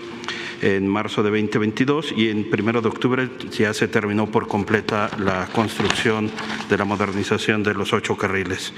en 0.63 0.87
marzo 0.89 1.23
de 1.23 1.31
2022 1.31 2.15
y 2.17 2.31
en 2.31 2.49
primero 2.51 2.81
de 2.81 2.89
octubre 2.89 3.29
ya 3.51 3.75
se 3.75 3.89
terminó 3.89 4.31
por 4.31 4.49
completa 4.49 5.11
la 5.19 5.47
construcción 5.53 6.31
de 6.69 6.79
la 6.79 6.85
modernización 6.85 7.63
de 7.63 7.75
los 7.75 7.93
ocho 7.93 8.17
carriles. 8.17 8.73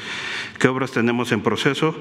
¿Qué 0.58 0.68
obras 0.68 0.92
tenemos 0.92 1.32
en 1.32 1.40
proceso? 1.40 1.94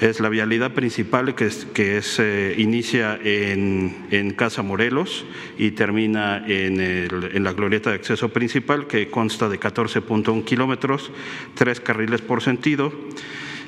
Es 0.00 0.20
la 0.20 0.28
vialidad 0.28 0.72
principal 0.72 1.34
que, 1.34 1.46
es, 1.46 1.66
que 1.72 1.98
es, 1.98 2.18
eh, 2.18 2.54
inicia 2.58 3.18
en, 3.22 4.06
en, 4.10 4.32
Casa 4.32 4.62
Morelos 4.62 5.24
y 5.58 5.72
termina 5.72 6.44
en, 6.46 6.80
en 6.80 7.44
la 7.44 7.52
glorieta 7.52 7.90
de 7.90 7.96
acceso 7.96 8.30
principal 8.30 8.86
que 8.86 9.08
consta 9.08 9.48
de 9.48 9.60
14.1 9.60 10.44
kilómetros, 10.44 11.10
tres 11.54 11.80
carriles 11.80 12.20
por 12.20 12.42
sentido. 12.42 12.92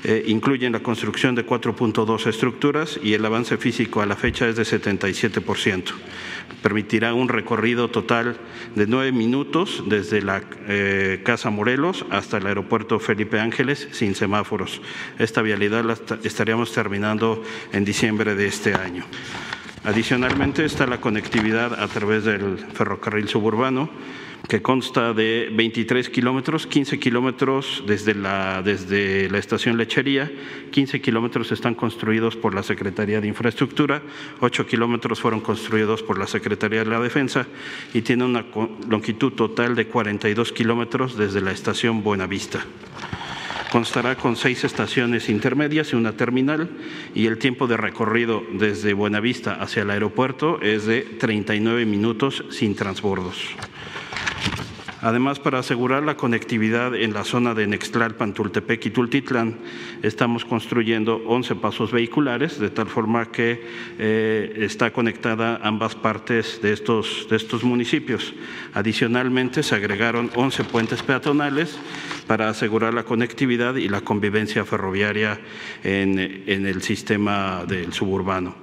Eh, 0.06 0.24
incluyen 0.26 0.72
la 0.72 0.80
construcción 0.80 1.34
de 1.34 1.46
4.2 1.46 2.26
estructuras 2.26 3.00
y 3.02 3.14
el 3.14 3.24
avance 3.24 3.56
físico 3.56 4.02
a 4.02 4.06
la 4.06 4.16
fecha 4.16 4.46
es 4.46 4.56
de 4.56 4.64
77%. 4.64 5.92
Permitirá 6.62 7.14
un 7.14 7.30
recorrido 7.30 7.88
total 7.88 8.36
de 8.74 8.86
nueve 8.86 9.12
minutos 9.12 9.82
desde 9.86 10.20
la 10.20 10.42
eh, 10.68 11.22
Casa 11.24 11.48
Morelos 11.48 12.04
hasta 12.10 12.36
el 12.36 12.46
aeropuerto 12.46 12.98
Felipe 12.98 13.40
Ángeles 13.40 13.88
sin 13.92 14.14
semáforos. 14.14 14.82
Esta 15.18 15.40
vialidad 15.40 15.84
la 15.84 15.96
estaríamos 16.22 16.72
terminando 16.72 17.42
en 17.72 17.86
diciembre 17.86 18.34
de 18.34 18.46
este 18.46 18.74
año. 18.74 19.06
Adicionalmente 19.84 20.66
está 20.66 20.86
la 20.86 21.00
conectividad 21.00 21.82
a 21.82 21.88
través 21.88 22.24
del 22.24 22.58
ferrocarril 22.58 23.28
suburbano 23.28 23.88
que 24.48 24.61
consta 24.61 25.14
de 25.14 25.50
23 25.52 26.11
kilómetros, 26.11 26.66
15 26.66 26.98
kilómetros 26.98 27.83
desde 27.87 28.14
la, 28.14 28.62
desde 28.62 29.30
la 29.30 29.38
estación 29.38 29.76
Lechería, 29.76 30.30
15 30.70 31.00
kilómetros 31.00 31.50
están 31.52 31.74
construidos 31.74 32.37
por 32.37 32.54
la 32.54 32.62
Secretaría 32.62 33.20
de 33.20 33.28
Infraestructura, 33.28 34.02
8 34.40 34.66
kilómetros 34.66 35.20
fueron 35.20 35.40
construidos 35.40 36.02
por 36.02 36.18
la 36.18 36.26
Secretaría 36.26 36.85
de 36.85 36.90
la 36.90 37.00
Defensa 37.00 37.46
y 37.94 38.02
tiene 38.02 38.24
una 38.24 38.44
longitud 38.88 39.33
total 39.33 39.74
de 39.74 39.87
42 39.87 40.52
kilómetros 40.52 41.16
desde 41.16 41.40
la 41.40 41.52
estación 41.52 42.02
Buenavista 42.02 42.64
constará 43.74 44.14
con 44.14 44.37
seis 44.37 44.62
estaciones 44.62 45.28
intermedias 45.28 45.92
y 45.92 45.96
una 45.96 46.12
terminal 46.12 46.70
y 47.12 47.26
el 47.26 47.38
tiempo 47.38 47.66
de 47.66 47.76
recorrido 47.76 48.44
desde 48.52 48.92
Buenavista 48.92 49.54
hacia 49.54 49.83
el 49.83 49.90
aeropuerto 49.90 50.61
es 50.62 50.87
de 50.87 51.00
39 51.00 51.85
minutos 51.85 52.44
sin 52.50 52.76
transbordos. 52.76 53.57
Además, 55.04 55.38
para 55.38 55.58
asegurar 55.58 56.02
la 56.02 56.16
conectividad 56.16 56.94
en 56.94 57.12
la 57.12 57.24
zona 57.24 57.52
de 57.52 57.66
Nextlalpan, 57.66 58.32
Tultepec 58.32 58.86
y 58.86 58.90
Tultitlán, 58.90 59.58
estamos 60.02 60.46
construyendo 60.46 61.22
11 61.26 61.56
pasos 61.56 61.92
vehiculares, 61.92 62.58
de 62.58 62.70
tal 62.70 62.86
forma 62.86 63.30
que 63.30 63.66
eh, 63.98 64.56
está 64.60 64.94
conectada 64.94 65.60
ambas 65.62 65.94
partes 65.94 66.62
de 66.62 66.72
estos, 66.72 67.64
municipios. 67.64 68.32
Adicionalmente, 68.72 69.62
se 69.62 69.74
agregaron 69.74 70.30
11 70.34 70.64
puentes 70.64 71.02
peatonales 71.02 71.78
para 72.26 72.48
asegurar 72.48 72.94
la 72.94 73.04
conectividad 73.04 73.74
y 73.74 73.90
la 73.90 74.00
convivencia 74.00 74.64
ferroviaria 74.64 75.38
en 75.82 76.18
el 76.18 76.80
sistema 76.80 77.66
del 77.68 77.92
suburbano. 77.92 78.54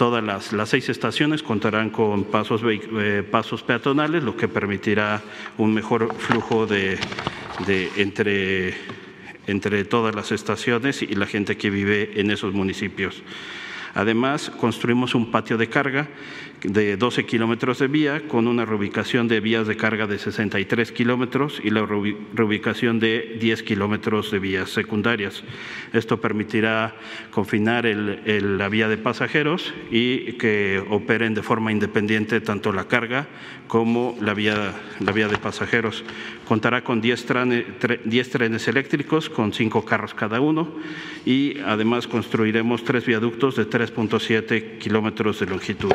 Todas 0.00 0.24
las, 0.24 0.70
seis 0.70 0.88
estaciones 0.88 1.42
contarán 1.42 1.90
con 1.90 2.24
pasos, 2.24 2.62
eh, 2.64 3.22
pasos 3.30 3.62
peatonales, 3.62 4.24
lo 4.24 4.34
que 4.34 4.48
permitirá 4.48 5.20
un 5.58 5.74
mejor 5.74 6.14
flujo 6.16 6.66
de, 6.66 6.98
entre, 7.98 8.72
entre 9.46 9.84
todas 9.84 10.14
las 10.14 10.32
estaciones 10.32 11.02
y 11.02 11.14
la 11.16 11.26
gente 11.26 11.58
que 11.58 11.68
vive 11.68 12.18
en 12.18 12.30
esos 12.30 12.54
municipios. 12.54 13.22
Además, 13.92 14.48
construimos 14.48 15.14
un 15.14 15.30
patio 15.30 15.58
de 15.58 15.68
carga 15.68 16.08
de 16.62 16.96
12 16.96 17.24
kilómetros 17.24 17.78
de 17.78 17.88
vía 17.88 18.28
con 18.28 18.46
una 18.46 18.64
reubicación 18.64 19.28
de 19.28 19.40
vías 19.40 19.66
de 19.66 19.76
carga 19.76 20.06
de 20.06 20.18
63 20.18 20.92
kilómetros 20.92 21.60
y 21.62 21.70
la 21.70 21.86
reubicación 21.86 23.00
de 23.00 23.36
10 23.40 23.62
kilómetros 23.62 24.30
de 24.30 24.38
vías 24.38 24.70
secundarias. 24.70 25.42
Esto 25.92 26.20
permitirá 26.20 26.94
confinar 27.30 27.84
la 27.84 28.68
vía 28.68 28.88
de 28.88 28.98
pasajeros 28.98 29.72
y 29.90 30.34
que 30.34 30.82
operen 30.90 31.34
de 31.34 31.42
forma 31.42 31.72
independiente 31.72 32.40
tanto 32.40 32.72
la 32.72 32.88
carga 32.88 33.26
como 33.66 34.16
la 34.20 34.34
vía, 34.34 34.74
la 34.98 35.12
vía 35.12 35.28
de 35.28 35.38
pasajeros. 35.38 36.04
Contará 36.46 36.82
con 36.84 37.00
10 37.00 37.26
trenes, 37.26 37.64
10 38.04 38.30
trenes 38.30 38.68
eléctricos 38.68 39.30
con 39.30 39.52
5 39.52 39.84
carros 39.84 40.14
cada 40.14 40.40
uno 40.40 40.68
y 41.24 41.58
además 41.60 42.06
construiremos 42.06 42.84
tres 42.84 43.06
viaductos 43.06 43.56
de 43.56 43.68
3.7 43.68 44.78
kilómetros 44.78 45.40
de 45.40 45.46
longitud. 45.46 45.92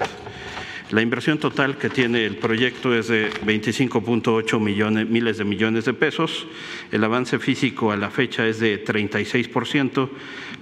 La 0.95 1.01
inversión 1.01 1.39
total 1.39 1.77
que 1.77 1.89
tiene 1.89 2.25
el 2.25 2.37
proyecto 2.37 2.95
es 2.95 3.09
de 3.09 3.29
25.8 3.29 4.61
millones, 4.61 5.09
miles 5.09 5.37
de 5.37 5.43
millones 5.43 5.83
de 5.83 5.93
pesos. 5.93 6.47
El 6.89 7.03
avance 7.03 7.37
físico 7.37 7.91
a 7.91 7.97
la 7.97 8.09
fecha 8.09 8.47
es 8.47 8.61
de 8.61 8.81
36%. 8.81 10.09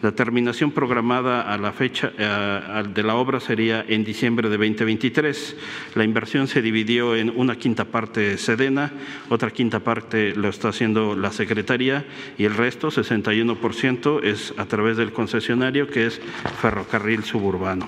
La 0.02 0.13
terminación 0.13 0.72
programada 0.72 1.54
a 1.54 1.56
la 1.60 1.72
fecha 1.72 2.13
eh, 2.17 2.84
de 2.91 3.04
la 3.04 3.13
obra 3.13 3.39
sería 3.39 3.86
en 3.88 4.04
diciembre 4.04 4.50
de 4.50 4.58
2023. 4.58 5.56
La 5.93 6.04
inversión 6.04 6.48
se 6.48 6.63
dividió 6.63 7.15
en 7.15 7.32
una 7.36 7.56
quinta 7.56 7.86
parte 7.86 8.39
Sedena, 8.39 8.91
otra 9.30 9.52
quinta 9.52 9.82
parte 9.82 10.34
lo 10.36 10.50
está 10.50 10.69
haciendo 10.69 11.15
la 11.15 11.32
Secretaría 11.32 12.06
y 12.39 12.46
el 12.46 12.56
resto, 12.56 12.89
61%, 12.89 14.24
es 14.24 14.52
a 14.58 14.65
través 14.65 14.98
del 14.98 15.13
concesionario 15.13 15.86
que 15.86 16.08
es 16.08 16.19
Ferrocarril 16.60 17.24
Suburbano. 17.24 17.88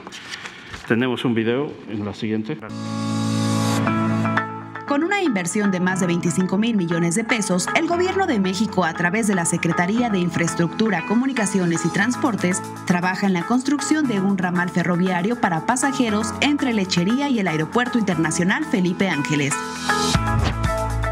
Tenemos 0.88 1.26
un 1.26 1.34
video 1.34 1.71
en 1.89 2.06
la 2.06 2.13
siguiente. 2.13 2.58
Con 4.88 5.04
una 5.04 5.24
inversión 5.24 5.71
de 5.71 5.80
más 5.80 6.00
de 6.00 6.06
25 6.06 6.58
mil 6.60 6.78
millones 6.78 7.15
de 7.15 7.24
pesos, 7.24 7.67
el 7.76 7.88
Gobierno 7.88 8.28
de 8.28 8.39
México, 8.39 8.86
a 8.86 8.93
través 8.93 9.26
de 9.26 9.34
la 9.34 9.45
Secretaría 9.45 10.12
de 10.12 10.19
Infraestructura, 10.19 11.04
Comunicaciones 11.08 11.86
y 11.86 11.89
Transportes, 11.89 12.62
trabaja 12.86 13.26
en 13.26 13.34
la 13.34 13.48
construcción 13.48 14.08
de 14.08 14.19
un 14.19 14.38
ramal 14.38 14.69
ferroviario 14.69 15.41
para 15.41 15.65
pasajeros 15.65 16.34
entre 16.41 16.71
Lechería 16.71 17.30
y 17.30 17.39
el 17.39 17.48
Aeropuerto 17.48 17.98
Internacional 17.98 18.63
Felipe 18.63 19.10
Ángeles. 19.10 19.54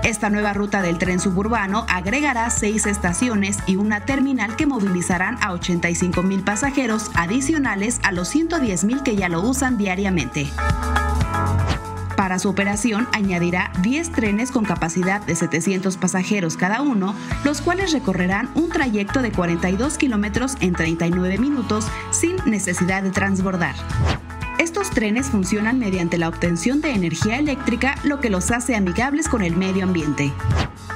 Esta 0.04 0.30
nueva 0.30 0.52
ruta 0.52 0.82
del 0.82 0.98
tren 0.98 1.22
suburbano 1.22 1.86
agregará 1.88 2.50
seis 2.50 2.86
estaciones 2.86 3.60
y 3.66 3.78
una 3.78 4.02
terminal 4.02 4.58
que 4.58 4.66
movilizarán 4.66 5.38
a 5.42 5.54
85 5.54 6.22
mil 6.24 6.42
pasajeros 6.44 7.10
adicionales 7.14 8.02
a 8.04 8.12
los 8.12 8.28
110 8.28 8.84
mil 8.84 9.02
que 9.02 9.16
ya 9.16 9.30
lo 9.30 9.42
usan 9.42 9.78
diariamente. 9.78 10.50
Para 12.18 12.38
su 12.38 12.50
operación 12.50 13.08
añadirá 13.14 13.72
10 13.82 14.12
trenes 14.12 14.52
con 14.52 14.66
capacidad 14.66 15.22
de 15.22 15.36
700 15.36 15.96
pasajeros 15.96 16.58
cada 16.58 16.82
uno, 16.82 17.16
los 17.46 17.62
cuales 17.62 17.94
recorrerán 17.94 18.50
un 18.56 18.70
trayecto 18.70 19.22
de 19.22 19.32
42 19.32 19.98
kilómetros 19.98 20.58
en 20.60 20.74
39 20.74 21.38
minutos 21.38 21.88
sin 22.12 22.36
necesidad 22.46 23.04
de 23.04 23.12
transbordar. 23.12 23.76
Estos 24.64 24.92
trenes 24.92 25.28
funcionan 25.28 25.78
mediante 25.78 26.18
la 26.18 26.30
obtención 26.30 26.80
de 26.80 26.92
energía 26.92 27.38
eléctrica, 27.38 27.96
lo 28.06 28.22
que 28.22 28.30
los 28.30 28.50
hace 28.50 28.78
amigables 28.78 29.28
con 29.28 29.44
el 29.44 29.58
medio 29.58 29.84
ambiente. 29.84 30.32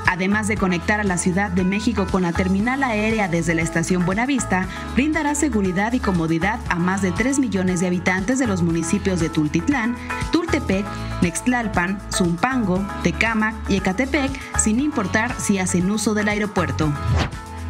Además 0.05 0.47
de 0.47 0.55
conectar 0.55 1.01
a 1.01 1.03
la 1.03 1.17
Ciudad 1.17 1.51
de 1.51 1.65
México 1.65 2.07
con 2.09 2.21
la 2.21 2.31
terminal 2.31 2.81
aérea 2.81 3.27
desde 3.27 3.55
la 3.55 3.63
estación 3.63 4.05
Buenavista, 4.05 4.69
brindará 4.95 5.35
seguridad 5.35 5.91
y 5.91 5.99
comodidad 5.99 6.61
a 6.69 6.75
más 6.75 7.01
de 7.01 7.11
3 7.11 7.39
millones 7.39 7.81
de 7.81 7.87
habitantes 7.87 8.39
de 8.39 8.47
los 8.47 8.61
municipios 8.61 9.19
de 9.19 9.27
Tultitlán, 9.27 9.97
Tultepec, 10.31 10.85
Nextlalpan, 11.21 11.99
Zumpango, 12.09 12.87
Tecámac 13.03 13.53
y 13.67 13.75
Ecatepec, 13.75 14.31
sin 14.57 14.79
importar 14.79 15.35
si 15.41 15.59
hacen 15.59 15.91
uso 15.91 16.13
del 16.13 16.29
aeropuerto. 16.29 16.89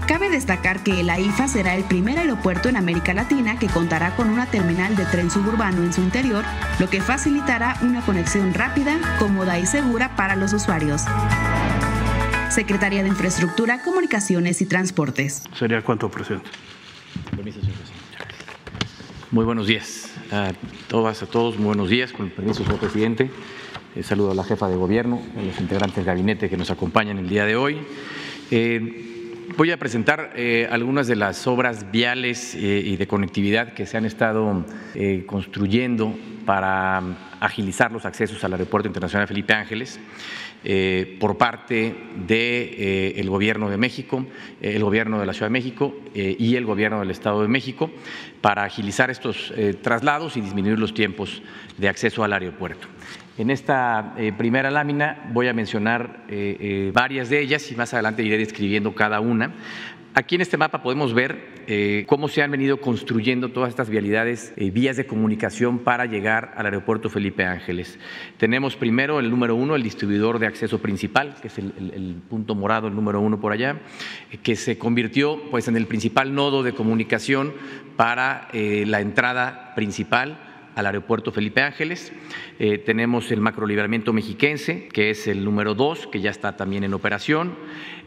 Cabe 0.07 0.29
destacar 0.29 0.83
que 0.83 1.01
el 1.01 1.09
AIFA 1.09 1.49
será 1.49 1.75
el 1.75 1.83
primer 1.83 2.17
aeropuerto 2.17 2.69
en 2.69 2.77
América 2.77 3.13
Latina 3.13 3.59
que 3.59 3.67
contará 3.67 4.15
con 4.15 4.29
una 4.29 4.45
terminal 4.45 4.95
de 4.95 5.05
tren 5.05 5.29
suburbano 5.29 5.83
en 5.83 5.91
su 5.91 6.01
interior, 6.01 6.45
lo 6.79 6.89
que 6.89 7.01
facilitará 7.01 7.77
una 7.81 7.99
conexión 7.99 8.53
rápida, 8.53 8.97
cómoda 9.19 9.59
y 9.59 9.65
segura 9.65 10.15
para 10.15 10.37
los 10.37 10.53
usuarios. 10.53 11.01
Secretaría 12.49 13.03
de 13.03 13.09
Infraestructura, 13.09 13.83
Comunicaciones 13.83 14.61
y 14.61 14.65
Transportes. 14.65 15.43
¿Sería 15.53 15.81
cuánto, 15.81 16.09
presidente? 16.09 16.49
Permiso, 17.35 17.59
señor 17.59 17.75
presidente. 17.75 18.05
Muy 19.31 19.43
buenos 19.43 19.67
días 19.67 20.13
a 20.31 20.53
todas, 20.87 21.21
a 21.21 21.25
todos. 21.25 21.57
Muy 21.57 21.65
buenos 21.65 21.89
días, 21.89 22.13
con 22.13 22.27
el 22.27 22.31
permiso, 22.31 22.63
señor 22.63 22.79
presidente. 22.79 23.29
Eh, 23.93 24.03
saludo 24.03 24.31
a 24.31 24.35
la 24.35 24.45
jefa 24.45 24.69
de 24.69 24.77
gobierno, 24.77 25.21
a 25.37 25.41
los 25.41 25.59
integrantes 25.59 25.97
del 25.97 26.05
gabinete 26.05 26.49
que 26.49 26.55
nos 26.55 26.71
acompañan 26.71 27.17
el 27.17 27.27
día 27.27 27.45
de 27.45 27.57
hoy. 27.57 27.79
Eh, 28.51 29.06
Voy 29.57 29.71
a 29.71 29.77
presentar 29.77 30.33
eh, 30.35 30.67
algunas 30.69 31.07
de 31.07 31.15
las 31.15 31.47
obras 31.47 31.89
viales 31.91 32.53
eh, 32.53 32.59
y 32.85 32.95
de 32.95 33.07
conectividad 33.07 33.73
que 33.73 33.87
se 33.87 33.97
han 33.97 34.05
estado 34.05 34.63
eh, 34.93 35.23
construyendo 35.25 36.13
para 36.45 37.01
agilizar 37.39 37.91
los 37.91 38.05
accesos 38.05 38.43
al 38.43 38.53
Aeropuerto 38.53 38.87
Internacional 38.87 39.27
Felipe 39.27 39.55
Ángeles 39.55 39.99
por 41.19 41.37
parte 41.37 41.95
del 42.27 43.29
Gobierno 43.29 43.69
de 43.69 43.77
México, 43.77 44.25
el 44.59 44.83
Gobierno 44.83 45.19
de 45.19 45.25
la 45.25 45.33
Ciudad 45.33 45.47
de 45.47 45.53
México 45.53 45.95
y 46.13 46.55
el 46.55 46.65
Gobierno 46.65 46.99
del 46.99 47.11
Estado 47.11 47.41
de 47.41 47.47
México 47.47 47.89
para 48.41 48.63
agilizar 48.63 49.09
estos 49.09 49.53
traslados 49.81 50.35
y 50.35 50.41
disminuir 50.41 50.77
los 50.77 50.93
tiempos 50.93 51.41
de 51.77 51.87
acceso 51.87 52.23
al 52.23 52.33
aeropuerto. 52.33 52.87
En 53.37 53.51
esta 53.51 54.15
eh, 54.17 54.33
primera 54.35 54.71
lámina 54.71 55.29
voy 55.31 55.47
a 55.47 55.53
mencionar 55.53 56.23
eh, 56.27 56.57
eh, 56.59 56.91
varias 56.91 57.29
de 57.29 57.39
ellas 57.39 57.71
y 57.71 57.75
más 57.75 57.93
adelante 57.93 58.23
iré 58.23 58.35
describiendo 58.39 58.95
cada 58.95 59.19
una. 59.19 59.53
Aquí 60.15 60.33
en 60.33 60.41
este 60.41 60.57
mapa 60.57 60.81
podemos 60.81 61.13
ver 61.13 61.57
cómo 62.07 62.27
se 62.27 62.41
han 62.41 62.49
venido 62.49 62.81
construyendo 62.81 63.49
todas 63.49 63.69
estas 63.69 63.87
vialidades, 63.87 64.51
vías 64.55 64.97
de 64.97 65.05
comunicación 65.05 65.77
para 65.77 66.07
llegar 66.07 66.53
al 66.57 66.65
aeropuerto 66.65 67.07
Felipe 67.11 67.45
Ángeles. 67.45 67.99
Tenemos 68.37 68.75
primero 68.75 69.19
el 69.19 69.29
número 69.29 69.53
uno, 69.53 69.75
el 69.75 69.83
distribuidor 69.83 70.39
de 70.39 70.47
acceso 70.47 70.81
principal, 70.81 71.35
que 71.39 71.49
es 71.49 71.59
el, 71.59 72.15
punto 72.27 72.55
morado, 72.55 72.87
el 72.87 72.95
número 72.95 73.21
uno 73.21 73.39
por 73.39 73.51
allá, 73.51 73.77
que 74.41 74.55
se 74.55 74.79
convirtió 74.79 75.39
pues, 75.51 75.67
en 75.67 75.77
el 75.77 75.85
principal 75.85 76.33
nodo 76.33 76.63
de 76.63 76.71
comunicación 76.71 77.53
para 77.95 78.47
la 78.53 79.01
entrada 79.01 79.75
principal 79.75 80.46
al 80.77 80.85
aeropuerto 80.85 81.31
Felipe 81.31 81.61
Ángeles. 81.61 82.13
Eh, 82.59 82.77
tenemos 82.77 83.31
el 83.31 83.41
macrolibramiento 83.41 84.13
mexiquense, 84.13 84.87
que 84.89 85.09
es 85.09 85.27
el 85.27 85.43
número 85.43 85.73
dos, 85.73 86.05
que 86.05 86.21
ya 86.21 86.29
está 86.29 86.55
también 86.55 86.83
en 86.83 86.93
operación. 86.93 87.55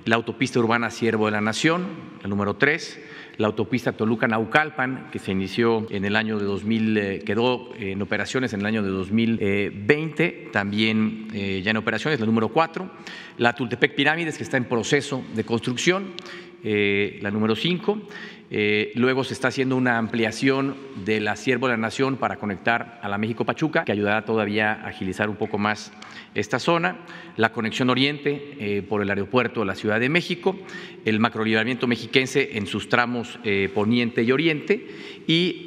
La 0.04 0.14
autopista 0.14 0.60
urbana 0.60 0.90
Siervo 0.90 1.26
de 1.26 1.32
la 1.32 1.40
Nación, 1.40 1.88
el 2.22 2.30
número 2.30 2.54
tres. 2.54 3.00
La 3.38 3.48
autopista 3.48 3.92
Toluca-Naucalpan, 3.92 5.08
que 5.10 5.18
se 5.18 5.32
inició 5.32 5.86
en 5.90 6.04
el 6.04 6.14
año 6.14 6.38
de 6.38 6.44
2000, 6.44 6.96
eh, 6.96 7.22
quedó 7.26 7.70
en 7.76 8.00
operaciones 8.02 8.52
en 8.52 8.60
el 8.60 8.66
año 8.66 8.82
de 8.84 8.90
2020, 8.90 10.50
también 10.52 11.26
eh, 11.34 11.62
ya 11.64 11.72
en 11.72 11.76
operaciones, 11.76 12.20
el 12.20 12.26
número 12.26 12.50
cuatro. 12.50 12.88
La 13.36 13.52
Tultepec 13.52 13.96
Pirámides, 13.96 14.36
que 14.36 14.44
está 14.44 14.58
en 14.58 14.66
proceso 14.66 15.24
de 15.34 15.42
construcción, 15.42 16.12
la 16.62 17.30
número 17.30 17.56
cinco 17.56 18.02
eh, 18.52 18.90
luego 18.96 19.22
se 19.22 19.32
está 19.32 19.46
haciendo 19.46 19.76
una 19.76 19.96
ampliación 19.96 20.76
de 21.04 21.20
la 21.20 21.36
Siervo 21.36 21.68
de 21.68 21.74
la 21.74 21.76
Nación 21.76 22.16
para 22.16 22.36
conectar 22.36 22.98
a 23.00 23.08
la 23.08 23.16
México 23.16 23.44
Pachuca, 23.44 23.84
que 23.84 23.92
ayudará 23.92 24.24
todavía 24.24 24.72
a 24.72 24.88
agilizar 24.88 25.30
un 25.30 25.36
poco 25.36 25.56
más 25.56 25.92
esta 26.34 26.58
zona. 26.58 26.96
La 27.36 27.52
conexión 27.52 27.90
oriente 27.90 28.56
eh, 28.58 28.82
por 28.82 29.02
el 29.02 29.10
aeropuerto 29.10 29.60
de 29.60 29.66
la 29.66 29.76
Ciudad 29.76 30.00
de 30.00 30.08
México, 30.08 30.58
el 31.04 31.20
macrolibramiento 31.20 31.86
mexiquense 31.86 32.58
en 32.58 32.66
sus 32.66 32.88
tramos 32.88 33.38
eh, 33.44 33.70
poniente 33.72 34.24
y 34.24 34.32
oriente 34.32 34.84
y 35.28 35.64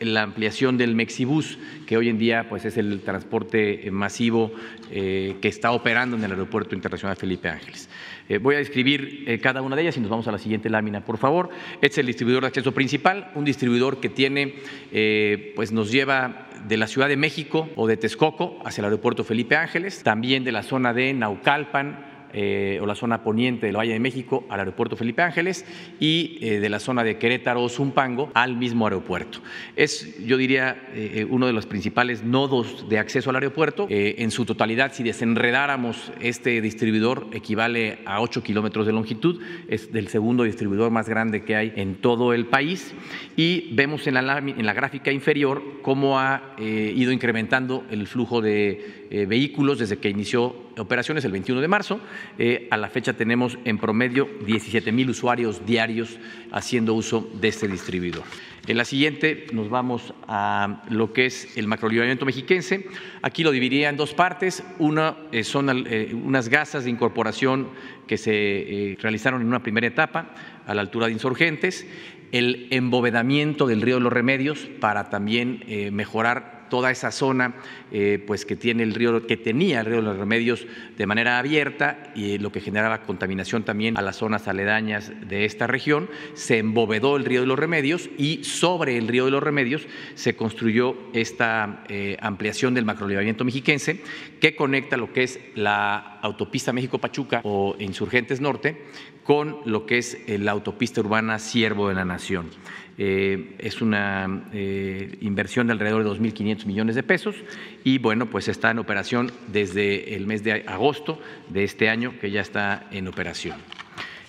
la 0.00 0.22
ampliación 0.22 0.78
del 0.78 0.94
Mexibus, 0.94 1.58
que 1.84 1.96
hoy 1.96 2.08
en 2.08 2.18
día 2.18 2.48
pues, 2.48 2.64
es 2.64 2.76
el 2.76 3.00
transporte 3.00 3.90
masivo 3.90 4.52
que 4.88 5.36
está 5.42 5.72
operando 5.72 6.16
en 6.16 6.22
el 6.22 6.30
Aeropuerto 6.30 6.76
Internacional 6.76 7.16
Felipe 7.16 7.48
Ángeles. 7.48 7.88
Eh, 8.28 8.38
voy 8.38 8.54
a 8.54 8.58
describir 8.58 9.24
eh, 9.26 9.38
cada 9.38 9.60
una 9.60 9.76
de 9.76 9.82
ellas 9.82 9.96
y 9.96 10.00
nos 10.00 10.08
vamos 10.08 10.26
a 10.28 10.32
la 10.32 10.38
siguiente 10.38 10.70
lámina, 10.70 11.04
por 11.04 11.18
favor. 11.18 11.50
Este 11.76 11.86
es 11.86 11.98
el 11.98 12.06
distribuidor 12.06 12.42
de 12.42 12.48
acceso 12.48 12.72
principal, 12.72 13.30
un 13.34 13.44
distribuidor 13.44 14.00
que 14.00 14.08
tiene, 14.08 14.54
eh, 14.92 15.52
pues 15.56 15.72
nos 15.72 15.90
lleva 15.90 16.48
de 16.66 16.76
la 16.78 16.86
Ciudad 16.86 17.08
de 17.08 17.16
México 17.16 17.68
o 17.76 17.86
de 17.86 17.98
Texcoco 17.98 18.58
hacia 18.64 18.80
el 18.80 18.86
aeropuerto 18.86 19.24
Felipe 19.24 19.56
Ángeles, 19.56 20.02
también 20.02 20.44
de 20.44 20.52
la 20.52 20.62
zona 20.62 20.94
de 20.94 21.12
Naucalpan, 21.12 22.13
eh, 22.36 22.80
o 22.82 22.86
la 22.86 22.96
zona 22.96 23.22
poniente 23.22 23.66
del 23.66 23.76
Valle 23.76 23.92
de 23.92 24.00
México 24.00 24.44
al 24.48 24.58
aeropuerto 24.58 24.96
Felipe 24.96 25.22
Ángeles 25.22 25.64
y 26.00 26.38
eh, 26.40 26.58
de 26.58 26.68
la 26.68 26.80
zona 26.80 27.04
de 27.04 27.16
Querétaro 27.16 27.62
o 27.62 27.68
Zumpango 27.68 28.32
al 28.34 28.56
mismo 28.56 28.86
aeropuerto. 28.86 29.38
Es, 29.76 30.18
yo 30.26 30.36
diría, 30.36 30.88
eh, 30.94 31.24
uno 31.30 31.46
de 31.46 31.52
los 31.52 31.66
principales 31.66 32.24
nodos 32.24 32.88
de 32.88 32.98
acceso 32.98 33.30
al 33.30 33.36
aeropuerto. 33.36 33.86
en 33.88 34.30
su 34.32 34.44
totalidad, 34.44 34.92
si 34.92 35.04
desenredáramos 35.04 36.10
este 36.20 36.60
distribuidor, 36.60 37.28
equivale 37.32 37.98
a 38.04 38.20
8 38.20 38.42
kilómetros 38.42 38.86
de 38.86 38.92
longitud, 38.92 39.40
es 39.68 39.92
del 39.92 40.08
segundo 40.08 40.42
distribuidor 40.42 40.90
más 40.90 41.08
grande 41.08 41.44
que 41.44 41.54
hay 41.54 41.72
en 41.76 41.94
todo 41.94 42.32
el 42.32 42.46
país 42.46 42.94
y 43.36 43.72
vemos 43.74 44.08
en 44.08 44.14
la, 44.14 44.38
en 44.38 44.66
la 44.66 44.72
gráfica 44.72 45.12
inferior 45.12 45.62
cómo 45.82 46.18
ha 46.18 46.56
ido 46.58 47.12
incrementando 47.12 47.84
el 47.90 48.08
flujo 48.08 48.40
de 48.40 49.26
vehículos 49.28 49.78
desde 49.78 49.98
que 49.98 50.08
inició 50.08 50.64
operaciones 50.80 51.24
el 51.24 51.32
21 51.32 51.60
de 51.60 51.68
marzo. 51.68 52.00
Eh, 52.38 52.68
a 52.70 52.76
la 52.76 52.88
fecha 52.88 53.12
tenemos 53.12 53.58
en 53.64 53.78
promedio 53.78 54.28
17 54.44 54.90
mil 54.92 55.10
usuarios 55.10 55.64
diarios 55.64 56.18
haciendo 56.52 56.94
uso 56.94 57.28
de 57.40 57.48
este 57.48 57.68
distribuidor. 57.68 58.24
En 58.66 58.76
la 58.76 58.84
siguiente 58.84 59.46
nos 59.52 59.68
vamos 59.68 60.14
a 60.26 60.82
lo 60.88 61.12
que 61.12 61.26
es 61.26 61.56
el 61.56 61.66
macrolibramiento 61.66 62.24
mexiquense. 62.24 62.88
Aquí 63.22 63.44
lo 63.44 63.50
dividiría 63.50 63.88
en 63.88 63.96
dos 63.96 64.14
partes. 64.14 64.64
Una 64.78 65.16
eh, 65.32 65.44
son 65.44 65.86
eh, 65.86 66.12
unas 66.14 66.48
gasas 66.48 66.84
de 66.84 66.90
incorporación 66.90 67.68
que 68.06 68.18
se 68.18 68.96
realizaron 69.00 69.42
en 69.42 69.48
una 69.48 69.62
primera 69.62 69.86
etapa 69.86 70.34
a 70.66 70.74
la 70.74 70.80
altura 70.80 71.06
de 71.06 71.12
insurgentes, 71.12 71.86
el 72.32 72.68
embovedamiento 72.70 73.66
del 73.66 73.82
río 73.82 73.96
de 73.96 74.00
los 74.00 74.12
remedios 74.12 74.68
para 74.80 75.08
también 75.08 75.64
mejorar 75.92 76.63
toda 76.68 76.90
esa 76.90 77.10
zona 77.10 77.54
eh, 77.92 78.22
pues 78.26 78.44
que 78.44 78.56
tiene 78.56 78.82
el 78.82 78.94
río, 78.94 79.26
que 79.26 79.36
tenía 79.36 79.80
el 79.80 79.86
río 79.86 79.96
de 79.96 80.02
los 80.02 80.16
remedios 80.16 80.66
de 80.96 81.06
manera 81.06 81.38
abierta 81.38 82.12
y 82.14 82.38
lo 82.38 82.52
que 82.52 82.60
generaba 82.60 83.02
contaminación 83.02 83.64
también 83.64 83.96
a 83.96 84.02
las 84.02 84.16
zonas 84.16 84.48
aledañas 84.48 85.12
de 85.28 85.44
esta 85.44 85.66
región, 85.66 86.08
se 86.34 86.58
embovedó 86.58 87.16
el 87.16 87.24
río 87.24 87.40
de 87.40 87.46
los 87.46 87.58
remedios 87.58 88.10
y 88.18 88.44
sobre 88.44 88.96
el 88.98 89.08
río 89.08 89.24
de 89.24 89.30
los 89.30 89.42
remedios 89.42 89.86
se 90.14 90.36
construyó 90.36 90.96
esta 91.12 91.84
eh, 91.88 92.16
ampliación 92.20 92.74
del 92.74 92.84
macrolevamiento 92.84 93.44
mexiquense 93.44 94.00
que 94.40 94.56
conecta 94.56 94.96
lo 94.96 95.12
que 95.12 95.22
es 95.22 95.40
la 95.54 96.18
autopista 96.22 96.72
México-Pachuca 96.72 97.40
o 97.44 97.76
Insurgentes 97.78 98.40
Norte 98.40 98.76
con 99.24 99.60
lo 99.64 99.86
que 99.86 99.98
es 99.98 100.18
la 100.28 100.52
autopista 100.52 101.00
urbana 101.00 101.38
Siervo 101.38 101.88
de 101.88 101.94
la 101.94 102.04
Nación. 102.04 102.50
Eh, 102.96 103.56
es 103.58 103.82
una 103.82 104.44
eh, 104.52 105.16
inversión 105.20 105.66
de 105.66 105.72
alrededor 105.72 106.04
de 106.04 106.10
2.500 106.10 106.66
millones 106.66 106.94
de 106.94 107.02
pesos 107.02 107.34
y 107.82 107.98
bueno, 107.98 108.26
pues 108.26 108.46
está 108.46 108.70
en 108.70 108.78
operación 108.78 109.32
desde 109.48 110.14
el 110.14 110.26
mes 110.26 110.44
de 110.44 110.64
agosto 110.66 111.20
de 111.48 111.64
este 111.64 111.88
año 111.88 112.14
que 112.20 112.30
ya 112.30 112.40
está 112.40 112.86
en 112.92 113.08
operación. 113.08 113.56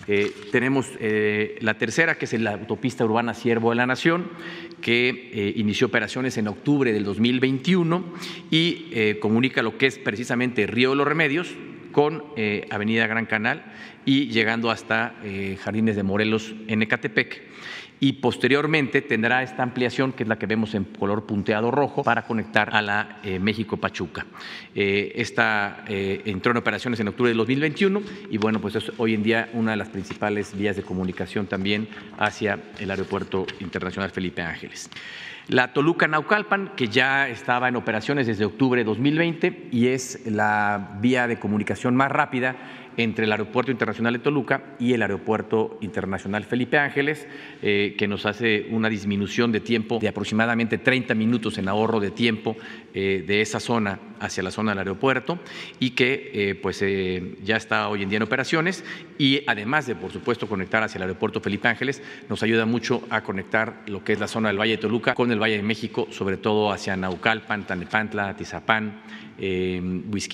Eh, 0.08 0.32
tenemos 0.52 0.88
la 1.60 1.74
tercera, 1.74 2.16
que 2.16 2.26
es 2.26 2.32
la 2.40 2.52
autopista 2.52 3.04
urbana 3.04 3.34
Siervo 3.34 3.70
de 3.70 3.76
la 3.76 3.86
Nación, 3.86 4.30
que 4.80 5.52
inició 5.56 5.88
operaciones 5.88 6.38
en 6.38 6.46
octubre 6.46 6.92
del 6.92 7.02
2021 7.02 8.04
y 8.50 9.14
comunica 9.20 9.62
lo 9.62 9.78
que 9.78 9.86
es 9.86 9.98
precisamente 9.98 10.66
Río 10.68 10.90
de 10.90 10.96
los 10.96 11.08
Remedios 11.08 11.48
con 11.90 12.22
Avenida 12.70 13.08
Gran 13.08 13.26
Canal 13.26 13.64
y 14.04 14.28
llegando 14.28 14.70
hasta 14.70 15.14
Jardines 15.60 15.96
de 15.96 16.04
Morelos 16.04 16.54
en 16.68 16.82
Ecatepec 16.82 17.55
y 18.00 18.14
posteriormente 18.14 19.02
tendrá 19.02 19.42
esta 19.42 19.62
ampliación, 19.62 20.12
que 20.12 20.24
es 20.24 20.28
la 20.28 20.38
que 20.38 20.46
vemos 20.46 20.74
en 20.74 20.84
color 20.84 21.24
punteado 21.24 21.70
rojo, 21.70 22.02
para 22.02 22.22
conectar 22.22 22.74
a 22.74 22.82
la 22.82 23.20
eh, 23.22 23.38
México-Pachuca. 23.38 24.26
Eh, 24.74 25.12
esta 25.16 25.84
eh, 25.88 26.22
entró 26.26 26.52
en 26.52 26.58
operaciones 26.58 27.00
en 27.00 27.08
octubre 27.08 27.30
de 27.30 27.36
2021 27.36 28.02
y 28.30 28.38
bueno, 28.38 28.60
pues 28.60 28.74
es 28.76 28.92
hoy 28.98 29.14
en 29.14 29.22
día 29.22 29.48
una 29.54 29.72
de 29.72 29.76
las 29.78 29.88
principales 29.88 30.56
vías 30.56 30.76
de 30.76 30.82
comunicación 30.82 31.46
también 31.46 31.88
hacia 32.18 32.58
el 32.78 32.90
Aeropuerto 32.90 33.46
Internacional 33.60 34.10
Felipe 34.10 34.42
Ángeles. 34.42 34.90
La 35.48 35.72
Toluca 35.72 36.08
Naucalpan, 36.08 36.72
que 36.74 36.88
ya 36.88 37.28
estaba 37.28 37.68
en 37.68 37.76
operaciones 37.76 38.26
desde 38.26 38.44
octubre 38.44 38.80
de 38.80 38.84
2020 38.84 39.68
y 39.70 39.86
es 39.88 40.26
la 40.26 40.98
vía 41.00 41.28
de 41.28 41.38
comunicación 41.38 41.94
más 41.94 42.10
rápida 42.10 42.56
entre 42.96 43.24
el 43.24 43.32
Aeropuerto 43.32 43.70
Internacional 43.70 44.14
de 44.14 44.18
Toluca 44.20 44.62
y 44.78 44.92
el 44.92 45.02
Aeropuerto 45.02 45.78
Internacional 45.80 46.44
Felipe 46.44 46.78
Ángeles, 46.78 47.26
eh, 47.62 47.94
que 47.98 48.08
nos 48.08 48.26
hace 48.26 48.66
una 48.70 48.88
disminución 48.88 49.52
de 49.52 49.60
tiempo 49.60 49.98
de 50.00 50.08
aproximadamente 50.08 50.78
30 50.78 51.14
minutos 51.14 51.58
en 51.58 51.68
ahorro 51.68 52.00
de 52.00 52.10
tiempo 52.10 52.56
eh, 52.94 53.24
de 53.26 53.40
esa 53.40 53.60
zona 53.60 54.00
hacia 54.18 54.42
la 54.42 54.50
zona 54.50 54.70
del 54.70 54.78
aeropuerto 54.78 55.38
y 55.78 55.90
que 55.90 56.30
eh, 56.32 56.54
pues, 56.54 56.82
ya 57.42 57.56
está 57.56 57.88
hoy 57.88 58.02
en 58.02 58.08
día 58.08 58.16
en 58.16 58.22
operaciones 58.22 58.84
y 59.18 59.42
además 59.46 59.86
de, 59.86 59.94
por 59.94 60.12
supuesto, 60.12 60.48
conectar 60.48 60.82
hacia 60.82 60.98
el 60.98 61.02
Aeropuerto 61.02 61.40
Felipe 61.40 61.68
Ángeles, 61.68 62.02
nos 62.28 62.42
ayuda 62.42 62.66
mucho 62.66 63.02
a 63.10 63.22
conectar 63.22 63.82
lo 63.86 64.04
que 64.04 64.12
es 64.12 64.20
la 64.20 64.28
zona 64.28 64.48
del 64.48 64.58
Valle 64.58 64.72
de 64.72 64.78
Toluca 64.78 65.14
con 65.14 65.30
el 65.30 65.40
Valle 65.40 65.56
de 65.56 65.62
México, 65.62 66.08
sobre 66.10 66.36
todo 66.36 66.72
hacia 66.72 66.96
Naucalpan, 66.96 67.66
Tanepantla, 67.66 68.36
Tizapán, 68.36 69.00
eh, 69.38 69.80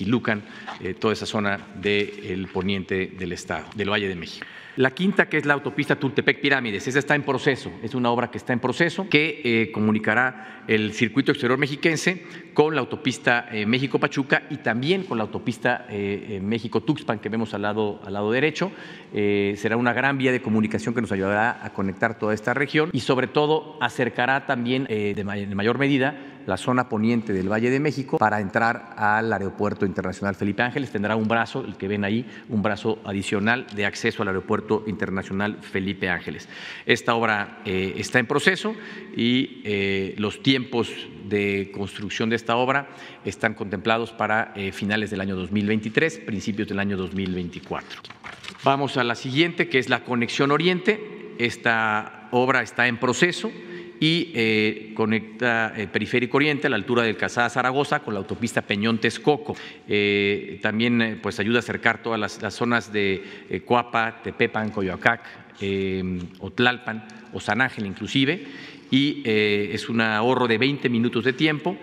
Lucan, 0.05 0.43
eh, 0.81 0.93
toda 0.93 1.13
esa 1.13 1.25
zona 1.25 1.59
del 1.75 2.47
poniente 2.53 3.07
del 3.07 3.33
estado, 3.33 3.65
del 3.75 3.89
Valle 3.89 4.07
de 4.07 4.15
México. 4.15 4.45
La 4.75 4.89
quinta, 4.89 5.29
que 5.29 5.37
es 5.37 5.45
la 5.45 5.53
autopista 5.53 5.97
Tultepec 5.97 6.41
Pirámides, 6.41 6.87
esa 6.87 6.97
está 6.97 7.13
en 7.13 7.21
proceso, 7.21 7.71
es 7.83 7.93
una 7.93 8.09
obra 8.09 8.31
que 8.31 8.39
está 8.39 8.53
en 8.53 8.59
proceso, 8.59 9.07
que 9.07 9.41
eh, 9.43 9.71
comunicará 9.71 10.63
el 10.67 10.93
circuito 10.93 11.31
exterior 11.31 11.59
mexiquense 11.59 12.23
con 12.55 12.73
la 12.73 12.81
autopista 12.81 13.47
eh, 13.51 13.67
México-Pachuca 13.67 14.47
y 14.49 14.57
también 14.57 15.03
con 15.03 15.19
la 15.19 15.25
autopista 15.25 15.85
eh, 15.89 16.39
México-Tuxpan 16.41 17.19
que 17.19 17.29
vemos 17.29 17.53
al 17.53 17.61
lado, 17.61 18.01
al 18.03 18.13
lado 18.13 18.31
derecho. 18.31 18.71
será 19.11 19.77
una 19.77 19.93
gran 19.93 20.17
vía 20.17 20.31
de 20.31 20.41
comunicación 20.41 20.95
que 20.95 21.01
nos 21.01 21.11
ayudará 21.11 21.63
a 21.63 21.71
conectar 21.71 22.17
toda 22.17 22.33
esta 22.33 22.55
región 22.55 22.89
y 22.93 23.01
sobre 23.01 23.27
todo 23.27 23.77
acercará 23.79 24.47
también 24.47 24.85
de 24.85 25.23
mayor 25.23 25.77
medida 25.77 26.32
la 26.45 26.57
zona 26.57 26.89
poniente 26.89 27.33
del 27.33 27.51
Valle 27.51 27.69
de 27.69 27.79
México 27.79 28.17
para 28.17 28.39
entrar 28.39 28.93
al 28.97 29.31
Aeropuerto 29.31 29.85
Internacional 29.85 30.35
Felipe 30.35 30.61
Ángeles. 30.61 30.91
Tendrá 30.91 31.15
un 31.15 31.27
brazo, 31.27 31.63
el 31.65 31.75
que 31.75 31.87
ven 31.87 32.03
ahí, 32.03 32.25
un 32.49 32.61
brazo 32.61 32.99
adicional 33.05 33.67
de 33.75 33.85
acceso 33.85 34.21
al 34.21 34.29
Aeropuerto 34.29 34.83
Internacional 34.87 35.57
Felipe 35.61 36.09
Ángeles. 36.09 36.47
Esta 36.85 37.15
obra 37.15 37.61
eh, 37.65 37.93
está 37.97 38.19
en 38.19 38.27
proceso 38.27 38.75
y 39.15 39.61
eh, 39.63 40.15
los 40.17 40.41
tiempos 40.41 40.89
de 41.25 41.71
construcción 41.73 42.29
de 42.29 42.35
esta 42.35 42.55
obra 42.55 42.89
están 43.25 43.53
contemplados 43.53 44.11
para 44.11 44.53
eh, 44.55 44.71
finales 44.71 45.09
del 45.09 45.21
año 45.21 45.35
2023, 45.35 46.19
principios 46.19 46.67
del 46.67 46.79
año 46.79 46.97
2024. 46.97 48.01
Vamos 48.63 48.97
a 48.97 49.03
la 49.03 49.15
siguiente, 49.15 49.67
que 49.67 49.79
es 49.79 49.89
la 49.89 50.03
conexión 50.03 50.51
oriente. 50.51 51.35
Esta 51.37 52.29
obra 52.31 52.61
está 52.61 52.87
en 52.87 52.97
proceso 52.97 53.51
y 54.03 54.31
eh, 54.33 54.91
conecta 54.95 55.73
eh, 55.77 55.87
Periférico 55.87 56.35
Oriente 56.35 56.67
a 56.67 56.69
la 56.69 56.75
altura 56.75 57.03
del 57.03 57.15
Casada 57.15 57.49
Zaragoza 57.49 58.01
con 58.01 58.13
la 58.13 58.19
autopista 58.19 58.61
Peñón 58.61 58.97
Texcoco. 58.97 59.55
Eh, 59.87 60.59
también 60.61 61.21
pues 61.23 61.39
ayuda 61.39 61.59
a 61.59 61.59
acercar 61.59 62.03
todas 62.03 62.19
las, 62.19 62.53
zonas 62.53 62.91
de 62.91 63.63
Coapa, 63.65 64.21
Tepepan, 64.21 64.71
Coyoacac, 64.71 65.21
Otlalpan 66.39 67.07
o 67.31 67.39
San 67.39 67.61
Ángel 67.61 67.85
inclusive 67.85 68.45
y 68.91 69.23
es 69.25 69.87
un 69.87 70.01
ahorro 70.01 70.47
de 70.49 70.57
20 70.57 70.89
minutos 70.89 71.23
de 71.23 71.33
tiempo, 71.33 71.77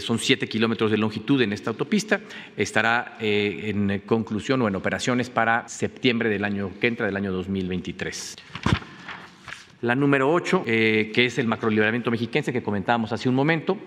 son 0.00 0.18
7 0.18 0.46
kilómetros 0.48 0.90
de 0.90 0.98
longitud 0.98 1.40
en 1.40 1.52
esta 1.52 1.70
autopista, 1.70 2.20
estará 2.56 3.16
en 3.20 4.02
conclusión 4.04 4.60
o 4.60 4.68
en 4.68 4.74
operaciones 4.74 5.30
para 5.30 5.68
septiembre 5.68 6.28
del 6.28 6.44
año 6.44 6.72
que 6.80 6.88
entra, 6.88 7.06
del 7.06 7.16
año 7.16 7.32
2023. 7.32 8.36
La 9.82 9.94
número 9.94 10.30
8, 10.30 10.64
eh, 10.66 11.10
que 11.14 11.24
es 11.24 11.38
el 11.38 11.46
macrolibramiento 11.46 12.10
mexiquense 12.10 12.52
que 12.52 12.62
comentábamos 12.62 13.12
hace 13.12 13.30
un 13.30 13.34
momento. 13.34 13.78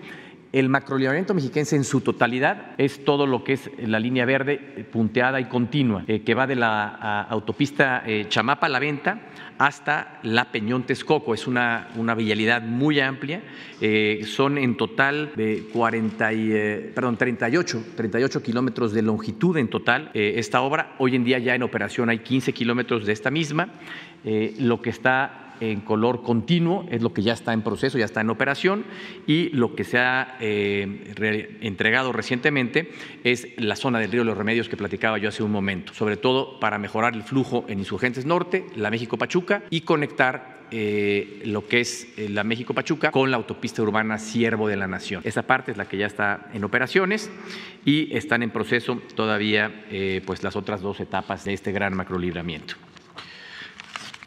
El 0.50 0.68
macrolibramiento 0.68 1.34
mexiquense 1.34 1.76
en 1.76 1.84
su 1.84 2.00
totalidad 2.00 2.72
es 2.78 3.04
todo 3.04 3.26
lo 3.28 3.44
que 3.44 3.52
es 3.54 3.70
la 3.78 4.00
línea 4.00 4.24
verde 4.24 4.58
punteada 4.90 5.40
y 5.40 5.44
continua, 5.44 6.04
eh, 6.08 6.22
que 6.22 6.34
va 6.34 6.48
de 6.48 6.56
la 6.56 7.22
autopista 7.22 8.02
eh, 8.06 8.26
Chamapa-La 8.28 8.80
Venta 8.80 9.20
hasta 9.58 10.18
la 10.24 10.50
Peñón 10.50 10.82
Texcoco. 10.82 11.32
Es 11.32 11.46
una, 11.46 11.88
una 11.96 12.16
vialidad 12.16 12.62
muy 12.62 12.98
amplia. 12.98 13.42
son 14.26 14.58
en 14.58 14.76
total 14.76 15.30
de 15.36 15.68
40 15.72 16.30
perdón, 16.92 17.16
38, 17.16 17.84
38 17.96 18.42
kilómetros 18.42 18.92
de 18.92 19.02
longitud 19.02 19.56
en 19.58 19.68
total 19.68 20.10
esta 20.12 20.60
obra. 20.60 20.94
Hoy 20.98 21.14
en 21.14 21.22
día 21.22 21.38
ya 21.38 21.54
en 21.54 21.62
operación 21.62 22.10
hay 22.10 22.18
15 22.18 22.52
kilómetros 22.52 23.06
de 23.06 23.12
esta 23.12 23.30
misma. 23.30 23.68
lo 24.58 24.82
que 24.82 24.90
está 24.90 25.43
en 25.60 25.80
color 25.80 26.22
continuo 26.22 26.86
es 26.90 27.02
lo 27.02 27.12
que 27.12 27.22
ya 27.22 27.32
está 27.32 27.52
en 27.52 27.62
proceso, 27.62 27.98
ya 27.98 28.04
está 28.04 28.20
en 28.20 28.30
operación 28.30 28.84
y 29.26 29.50
lo 29.50 29.74
que 29.74 29.84
se 29.84 29.98
ha 29.98 30.36
eh, 30.40 31.56
entregado 31.60 32.12
recientemente 32.12 32.90
es 33.24 33.48
la 33.56 33.76
zona 33.76 33.98
del 33.98 34.12
río 34.12 34.24
los 34.24 34.36
Remedios 34.36 34.68
que 34.68 34.76
platicaba 34.76 35.18
yo 35.18 35.28
hace 35.28 35.42
un 35.42 35.52
momento, 35.52 35.94
sobre 35.94 36.16
todo 36.16 36.58
para 36.60 36.78
mejorar 36.78 37.14
el 37.14 37.22
flujo 37.22 37.64
en 37.68 37.78
Insurgentes 37.78 38.26
Norte, 38.26 38.66
la 38.76 38.90
México 38.90 39.18
Pachuca 39.18 39.64
y 39.70 39.82
conectar 39.82 40.64
eh, 40.70 41.42
lo 41.44 41.68
que 41.68 41.80
es 41.80 42.08
eh, 42.16 42.28
la 42.28 42.42
México 42.42 42.74
Pachuca 42.74 43.10
con 43.10 43.30
la 43.30 43.36
autopista 43.36 43.82
urbana 43.82 44.18
Siervo 44.18 44.66
de 44.66 44.76
la 44.76 44.88
Nación. 44.88 45.22
Esa 45.24 45.42
parte 45.42 45.72
es 45.72 45.76
la 45.76 45.86
que 45.86 45.98
ya 45.98 46.06
está 46.06 46.48
en 46.52 46.64
operaciones 46.64 47.30
y 47.84 48.16
están 48.16 48.42
en 48.42 48.50
proceso 48.50 49.00
todavía 49.14 49.84
pues 50.26 50.42
las 50.42 50.56
otras 50.56 50.80
dos 50.80 51.00
etapas 51.00 51.44
de 51.44 51.52
este 51.52 51.70
gran 51.70 51.94
macrolibramiento. 51.94 52.74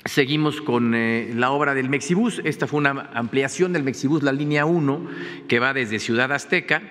Seguimos 0.07 0.61
con 0.61 0.95
eh, 0.95 1.31
la 1.35 1.51
obra 1.51 1.73
del 1.73 1.89
Mexibus. 1.89 2.41
Esta 2.43 2.67
fue 2.67 2.79
una 2.79 3.09
ampliación 3.13 3.73
del 3.73 3.83
Mexibus, 3.83 4.23
la 4.23 4.31
línea 4.31 4.65
1, 4.65 5.07
que 5.47 5.59
va 5.59 5.73
desde 5.73 5.99
Ciudad 5.99 6.31
Azteca 6.31 6.81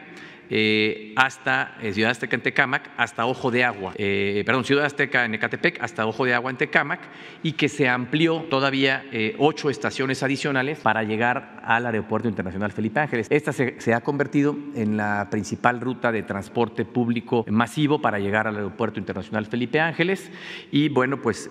eh, 0.48 1.12
hasta 1.16 1.76
eh, 1.82 1.92
Ciudad 1.92 2.12
Azteca 2.12 2.36
en 2.36 2.42
Tecámac, 2.42 2.90
hasta 2.96 3.26
Ojo 3.26 3.50
de 3.50 3.64
Agua, 3.64 3.92
eh, 3.96 4.42
perdón, 4.46 4.64
Ciudad 4.64 4.84
Azteca 4.84 5.24
en 5.24 5.34
Ecatepec, 5.34 5.82
hasta 5.82 6.06
Ojo 6.06 6.24
de 6.24 6.34
Agua 6.34 6.50
en 6.50 6.56
Tecámac, 6.56 7.00
y 7.42 7.52
que 7.52 7.68
se 7.68 7.88
amplió 7.88 8.44
todavía 8.48 9.04
ocho 9.38 9.70
estaciones 9.70 10.22
adicionales 10.22 10.78
para 10.80 11.02
llegar 11.02 11.60
al 11.64 11.86
Aeropuerto 11.86 12.28
Internacional 12.28 12.72
Felipe 12.72 13.00
Ángeles. 13.00 13.26
Esta 13.30 13.52
se, 13.52 13.94
ha 13.94 14.00
convertido 14.00 14.56
en 14.74 14.96
la 14.96 15.28
principal 15.30 15.80
ruta 15.80 16.12
de 16.12 16.22
transporte 16.22 16.84
público 16.84 17.44
masivo 17.48 18.00
para 18.00 18.18
llegar 18.18 18.46
al 18.46 18.56
Aeropuerto 18.56 18.98
Internacional 18.98 19.46
Felipe 19.46 19.80
Ángeles, 19.80 20.30
y 20.70 20.88
bueno, 20.88 21.20
pues 21.20 21.50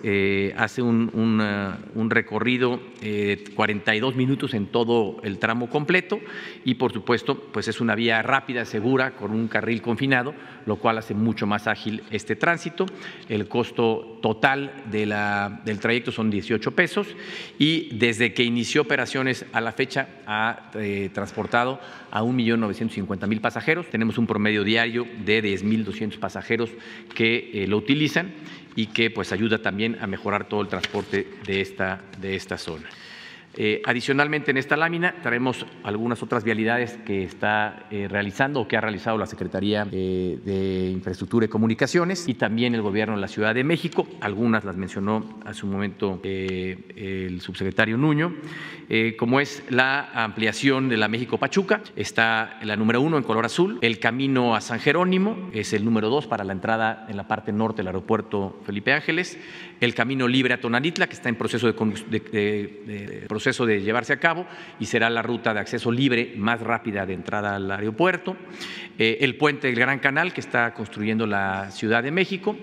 hace 0.56 0.82
un, 0.82 2.10
recorrido 2.10 2.80
de 3.00 3.44
42 3.54 4.16
minutos 4.16 4.54
en 4.54 4.66
todo 4.66 5.18
el 5.22 5.38
tramo 5.38 5.68
completo, 5.68 6.20
y 6.64 6.74
por 6.74 6.92
supuesto, 6.92 7.38
pues 7.52 7.68
es 7.68 7.80
una 7.80 7.94
vía 7.94 8.22
rápida, 8.22 8.64
segura, 8.64 8.85
con 9.16 9.32
un 9.32 9.48
carril 9.48 9.82
confinado, 9.82 10.32
lo 10.64 10.76
cual 10.76 10.98
hace 10.98 11.12
mucho 11.12 11.46
más 11.46 11.66
ágil 11.66 12.04
este 12.10 12.36
tránsito. 12.36 12.86
El 13.28 13.48
costo 13.48 14.18
total 14.22 14.72
del 14.90 15.80
trayecto 15.80 16.12
son 16.12 16.30
18 16.30 16.70
pesos 16.70 17.08
y 17.58 17.96
desde 17.96 18.32
que 18.32 18.44
inició 18.44 18.82
operaciones 18.82 19.44
a 19.52 19.60
la 19.60 19.72
fecha 19.72 20.08
ha 20.26 20.70
eh, 20.74 21.10
transportado 21.12 21.80
a 22.12 22.22
1.950.000 22.22 23.40
pasajeros. 23.40 23.86
Tenemos 23.90 24.18
un 24.18 24.26
promedio 24.26 24.62
diario 24.62 25.04
de 25.24 25.42
10.200 25.42 26.18
pasajeros 26.18 26.70
que 27.14 27.50
eh, 27.54 27.66
lo 27.66 27.78
utilizan 27.78 28.32
y 28.76 28.86
que 28.86 29.10
pues 29.10 29.32
ayuda 29.32 29.58
también 29.58 29.98
a 30.00 30.06
mejorar 30.06 30.48
todo 30.48 30.60
el 30.60 30.68
transporte 30.68 31.26
de 31.44 31.60
esta, 31.60 32.02
de 32.20 32.36
esta 32.36 32.56
zona. 32.56 32.88
Eh, 33.58 33.80
adicionalmente, 33.84 34.50
en 34.50 34.58
esta 34.58 34.76
lámina 34.76 35.14
traemos 35.22 35.64
algunas 35.82 36.22
otras 36.22 36.44
vialidades 36.44 36.98
que 37.06 37.22
está 37.22 37.86
eh, 37.90 38.06
realizando 38.06 38.60
o 38.60 38.68
que 38.68 38.76
ha 38.76 38.82
realizado 38.82 39.16
la 39.16 39.26
Secretaría 39.26 39.86
eh, 39.90 40.38
de 40.44 40.90
Infraestructura 40.90 41.46
y 41.46 41.48
Comunicaciones 41.48 42.28
y 42.28 42.34
también 42.34 42.74
el 42.74 42.82
Gobierno 42.82 43.14
de 43.14 43.20
la 43.22 43.28
Ciudad 43.28 43.54
de 43.54 43.64
México. 43.64 44.06
Algunas 44.20 44.64
las 44.64 44.76
mencionó 44.76 45.40
hace 45.46 45.64
un 45.64 45.72
momento 45.72 46.20
el 46.22 47.40
subsecretario 47.40 47.96
Nuño, 47.96 48.34
como 49.18 49.40
es 49.40 49.62
la 49.70 50.10
ampliación 50.12 50.88
de 50.88 50.96
la 50.96 51.08
México-Pachuca. 51.08 51.82
Está 51.94 52.58
la 52.62 52.76
número 52.76 53.00
uno 53.00 53.16
en 53.16 53.22
color 53.22 53.44
azul, 53.44 53.78
el 53.80 53.98
camino 53.98 54.54
a 54.54 54.60
San 54.60 54.80
Jerónimo 54.80 55.50
es 55.52 55.72
el 55.72 55.84
número 55.84 56.10
dos 56.10 56.26
para 56.26 56.44
la 56.44 56.52
entrada 56.52 57.06
en 57.08 57.16
la 57.16 57.28
parte 57.28 57.52
norte 57.52 57.78
del 57.78 57.88
aeropuerto 57.88 58.60
Felipe 58.64 58.92
Ángeles, 58.92 59.38
el 59.80 59.94
camino 59.94 60.26
libre 60.28 60.54
a 60.54 60.60
Tonanitla, 60.60 61.06
que 61.06 61.14
está 61.14 61.28
en 61.28 61.36
proceso 61.36 61.66
de, 61.66 63.24
proceso 63.28 63.66
de 63.66 63.82
llevarse 63.82 64.12
a 64.12 64.18
cabo 64.18 64.46
y 64.80 64.86
será 64.86 65.10
la 65.10 65.22
ruta 65.22 65.52
de 65.52 65.60
acceso 65.60 65.92
libre 65.92 66.34
más 66.36 66.60
rápida 66.60 67.06
de 67.06 67.14
entrada 67.14 67.56
al 67.56 67.70
aeropuerto, 67.70 68.36
eh, 68.98 69.18
el 69.20 69.36
puente 69.36 69.68
del 69.68 69.76
Gran 69.76 69.98
Canal 69.98 70.32
que 70.32 70.40
está 70.40 70.72
construyendo 70.74 71.26
la 71.26 71.70
Ciudad 71.70 72.02
de 72.02 72.10
México 72.10 72.56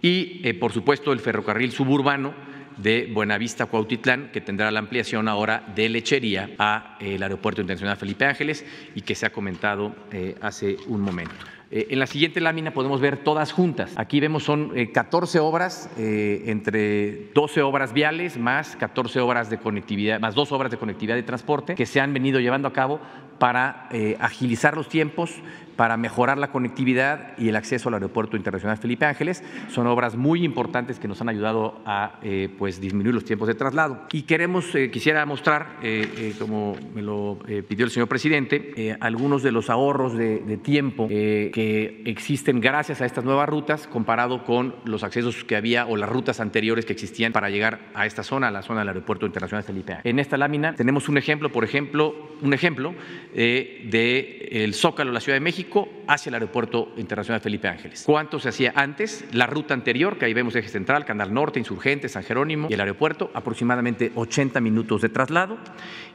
Y, 0.00 0.40
eh, 0.44 0.54
por 0.54 0.72
supuesto, 0.72 1.12
el 1.12 1.18
ferrocarril 1.18 1.72
suburbano 1.72 2.32
de 2.76 3.10
Buenavista 3.12 3.66
Cuautitlán, 3.66 4.30
que 4.32 4.40
tendrá 4.40 4.70
la 4.70 4.78
ampliación 4.78 5.26
ahora 5.26 5.64
de 5.74 5.88
Lechería 5.88 6.50
a 6.56 6.96
eh, 7.00 7.18
Aeropuerto 7.20 7.60
Internacional 7.62 7.96
Felipe 7.96 8.24
Ángeles 8.24 8.64
y 8.94 9.02
que 9.02 9.16
se 9.16 9.26
ha 9.26 9.30
comentado 9.30 9.96
hace 10.40 10.76
un 10.86 11.00
momento. 11.00 11.34
Eh, 11.70 11.88
en 11.90 11.98
la 11.98 12.06
siguiente 12.06 12.40
lámina 12.40 12.72
podemos 12.72 13.00
ver 13.00 13.18
todas 13.18 13.52
juntas. 13.52 13.92
Aquí 13.96 14.20
vemos 14.20 14.44
son 14.44 14.72
14 14.92 15.38
obras, 15.40 15.90
entre 15.96 17.30
12 17.34 17.62
obras 17.62 17.92
viales 17.92 18.38
más 18.38 18.76
14 18.76 19.20
obras 19.20 19.50
de 19.50 19.58
conectividad, 19.58 20.20
más 20.20 20.34
dos 20.34 20.52
obras 20.52 20.70
de 20.70 20.78
conectividad 20.78 21.16
de 21.16 21.22
transporte 21.22 21.74
que 21.74 21.86
se 21.86 22.00
han 22.00 22.12
venido 22.12 22.40
llevando 22.40 22.68
a 22.68 22.72
cabo 22.72 23.00
para 23.38 23.88
agilizar 24.18 24.76
los 24.76 24.88
tiempos, 24.88 25.40
para 25.78 25.96
mejorar 25.96 26.38
la 26.38 26.50
conectividad 26.50 27.38
y 27.38 27.50
el 27.50 27.54
acceso 27.54 27.88
al 27.88 27.94
Aeropuerto 27.94 28.36
Internacional 28.36 28.78
Felipe 28.78 29.06
Ángeles. 29.06 29.44
Son 29.68 29.86
obras 29.86 30.16
muy 30.16 30.44
importantes 30.44 30.98
que 30.98 31.06
nos 31.06 31.20
han 31.20 31.28
ayudado 31.28 31.80
a 31.86 32.18
eh, 32.20 32.52
pues 32.58 32.80
disminuir 32.80 33.14
los 33.14 33.24
tiempos 33.24 33.46
de 33.46 33.54
traslado. 33.54 34.02
Y 34.10 34.22
queremos, 34.22 34.74
eh, 34.74 34.90
quisiera 34.90 35.24
mostrar, 35.24 35.76
eh, 35.84 36.34
como 36.36 36.74
me 36.92 37.00
lo 37.00 37.38
pidió 37.68 37.84
el 37.84 37.92
señor 37.92 38.08
presidente, 38.08 38.98
algunos 38.98 39.44
de 39.44 39.52
los 39.52 39.70
ahorros 39.70 40.18
de, 40.18 40.40
de 40.40 40.56
tiempo 40.56 41.06
que 41.06 42.02
existen 42.06 42.60
gracias 42.60 43.00
a 43.00 43.06
estas 43.06 43.24
nuevas 43.24 43.48
rutas 43.48 43.86
comparado 43.86 44.42
con 44.42 44.74
los 44.84 45.04
accesos 45.04 45.44
que 45.44 45.54
había 45.54 45.86
o 45.86 45.96
las 45.96 46.08
rutas 46.08 46.40
anteriores 46.40 46.86
que 46.86 46.92
existían 46.92 47.32
para 47.32 47.50
llegar 47.50 47.78
a 47.94 48.04
esta 48.04 48.24
zona, 48.24 48.48
a 48.48 48.50
la 48.50 48.62
zona 48.62 48.80
del 48.80 48.88
Aeropuerto 48.88 49.26
Internacional 49.26 49.62
Felipe 49.62 49.92
Ángeles. 49.92 50.10
En 50.10 50.18
esta 50.18 50.36
lámina 50.36 50.74
tenemos 50.74 51.08
un 51.08 51.18
ejemplo, 51.18 51.52
por 51.52 51.62
ejemplo, 51.62 52.16
un 52.42 52.52
ejemplo 52.52 52.96
de 53.32 54.48
el 54.50 54.74
Zócalo, 54.74 55.12
la 55.12 55.20
Ciudad 55.20 55.36
de 55.36 55.40
México, 55.40 55.67
hacia 56.06 56.30
el 56.30 56.34
Aeropuerto 56.34 56.92
Internacional 56.96 57.40
Felipe 57.40 57.68
Ángeles. 57.68 58.02
¿Cuánto 58.04 58.38
se 58.38 58.48
hacía 58.48 58.72
antes? 58.74 59.24
La 59.32 59.46
ruta 59.46 59.74
anterior, 59.74 60.18
que 60.18 60.24
ahí 60.24 60.34
vemos 60.34 60.56
eje 60.56 60.68
central, 60.68 61.04
Canal 61.04 61.32
Norte, 61.32 61.58
Insurgente, 61.58 62.08
San 62.08 62.22
Jerónimo 62.24 62.68
y 62.70 62.74
el 62.74 62.80
aeropuerto, 62.80 63.30
aproximadamente 63.34 64.12
80 64.14 64.60
minutos 64.60 65.02
de 65.02 65.08
traslado. 65.08 65.58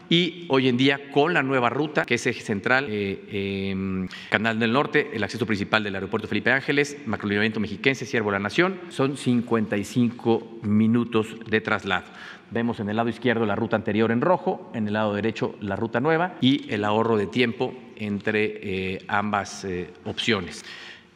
Y 0.10 0.46
hoy 0.50 0.68
en 0.68 0.78
día, 0.78 1.12
con 1.12 1.34
la 1.34 1.44
nueva 1.44 1.70
ruta, 1.70 2.06
que 2.06 2.16
es 2.16 2.28
eje 2.28 2.42
central, 2.42 2.88
eh, 2.90 3.70
em, 3.72 4.08
Canal 4.30 4.60
del 4.60 4.74
Norte, 4.74 5.12
el 5.14 5.24
acceso 5.24 5.46
principal 5.46 5.84
del 5.84 5.96
aeropuerto 5.96 6.28
Felipe 6.28 6.52
Ángeles, 6.52 6.98
macrolineamiento 7.06 7.60
mexiquense, 7.60 8.06
Ciervo 8.06 8.32
la 8.32 8.40
Nación, 8.40 8.80
son 8.90 9.18
55 9.18 10.60
minutos 10.64 11.38
de 11.50 11.62
traslado. 11.62 12.06
Vemos 12.54 12.80
en 12.80 12.88
el 12.88 12.98
lado 12.98 13.10
izquierdo 13.10 13.48
la 13.48 13.56
ruta 13.56 13.76
anterior 13.76 14.12
en 14.12 14.22
rojo, 14.22 14.70
en 14.76 14.86
el 14.86 14.94
lado 14.94 15.16
derecho 15.16 15.56
la 15.60 15.76
ruta 15.76 16.00
nueva 16.00 16.36
y 16.40 16.72
el 16.72 16.86
ahorro 16.86 17.18
de 17.18 17.26
tiempo 17.26 17.74
entre 17.96 18.94
eh, 18.94 19.06
ambas 19.08 19.66
eh, 19.66 19.90
opciones. 20.06 20.64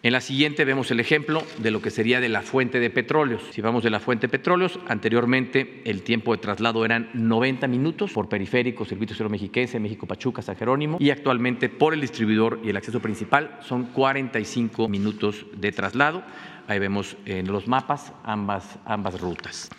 En 0.02 0.14
la 0.14 0.22
siguiente 0.22 0.66
vemos 0.66 0.90
el 0.90 1.00
ejemplo 1.00 1.44
de 1.60 1.70
lo 1.70 1.80
que 1.80 1.92
sería 1.92 2.20
de 2.20 2.30
la 2.30 2.42
fuente 2.42 2.80
de 2.80 2.90
petróleos. 2.90 3.44
Si 3.52 3.62
vamos 3.62 3.84
de 3.84 3.92
la 3.92 4.00
fuente 4.00 4.26
de 4.26 4.32
petróleos, 4.32 4.80
anteriormente 4.88 5.84
el 5.86 6.02
tiempo 6.02 6.32
de 6.32 6.42
traslado 6.42 6.84
eran 6.84 7.12
90 7.14 7.68
minutos 7.68 8.14
por 8.14 8.30
periférico, 8.30 8.84
Circuito 8.84 9.14
Cero 9.16 9.30
Mexiquense, 9.30 9.80
México 9.80 10.08
Pachuca, 10.08 10.42
San 10.42 10.56
Jerónimo, 10.56 10.98
y 11.00 11.12
actualmente 11.12 11.70
por 11.70 11.94
el 11.94 12.02
distribuidor 12.02 12.62
y 12.64 12.70
el 12.70 12.78
acceso 12.78 13.00
principal 13.00 13.60
son 13.62 13.86
45 13.86 14.90
minutos 14.90 15.46
de 15.56 15.72
traslado. 15.72 16.24
Ahí 16.68 16.80
vemos 16.80 17.16
en 17.26 17.52
los 17.52 17.68
mapas 17.68 18.12
ambas, 18.24 18.80
ambas 18.86 19.22
rutas. 19.22 19.70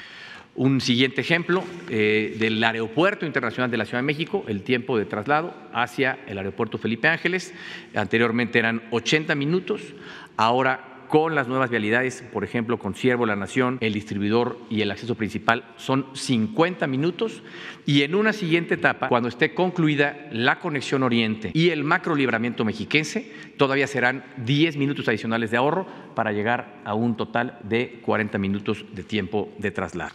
Un 0.55 0.80
siguiente 0.80 1.20
ejemplo 1.20 1.62
eh, 1.88 2.36
del 2.38 2.62
Aeropuerto 2.64 3.24
Internacional 3.24 3.70
de 3.70 3.76
la 3.76 3.84
Ciudad 3.84 4.01
de 4.01 4.07
México, 4.07 4.44
el 4.49 4.62
tiempo 4.62 4.99
de 4.99 5.05
traslado 5.05 5.55
hacia 5.72 6.18
el 6.26 6.38
Aeropuerto 6.38 6.78
Felipe 6.78 7.07
Ángeles. 7.07 7.55
Anteriormente 7.94 8.59
eran 8.59 8.82
80 8.90 9.34
minutos, 9.36 9.80
ahora 10.36 10.88
con 11.09 11.34
las 11.34 11.48
nuevas 11.48 11.70
vialidades, 11.70 12.22
por 12.32 12.44
ejemplo, 12.44 12.78
con 12.78 12.94
Ciervo, 12.94 13.26
La 13.26 13.36
Nación, 13.36 13.78
el 13.80 13.94
distribuidor 13.94 14.59
y 14.70 14.82
el 14.82 14.90
acceso 14.90 15.14
principal, 15.14 15.64
son 15.76 16.06
50 16.12 16.86
minutos. 16.86 17.42
Y 17.86 18.02
en 18.02 18.14
una 18.14 18.32
siguiente 18.32 18.74
etapa, 18.74 19.09
cuando 19.09 19.28
esté 19.28 19.54
concluida 19.54 20.28
la 20.30 20.61
conexión 20.61 21.02
oriente 21.02 21.50
y 21.54 21.70
el 21.70 21.84
macro 21.84 22.14
libramiento 22.14 22.64
mexiquense, 22.64 23.32
todavía 23.56 23.86
serán 23.86 24.24
10 24.36 24.76
minutos 24.76 25.09
adicionales 25.09 25.50
de 25.50 25.56
ahorro 25.56 25.86
para 26.14 26.32
llegar 26.32 26.80
a 26.84 26.94
un 26.94 27.16
total 27.16 27.59
de 27.62 28.00
40 28.04 28.38
minutos 28.38 28.84
de 28.92 29.02
tiempo 29.02 29.50
de 29.59 29.70
traslado. 29.70 30.14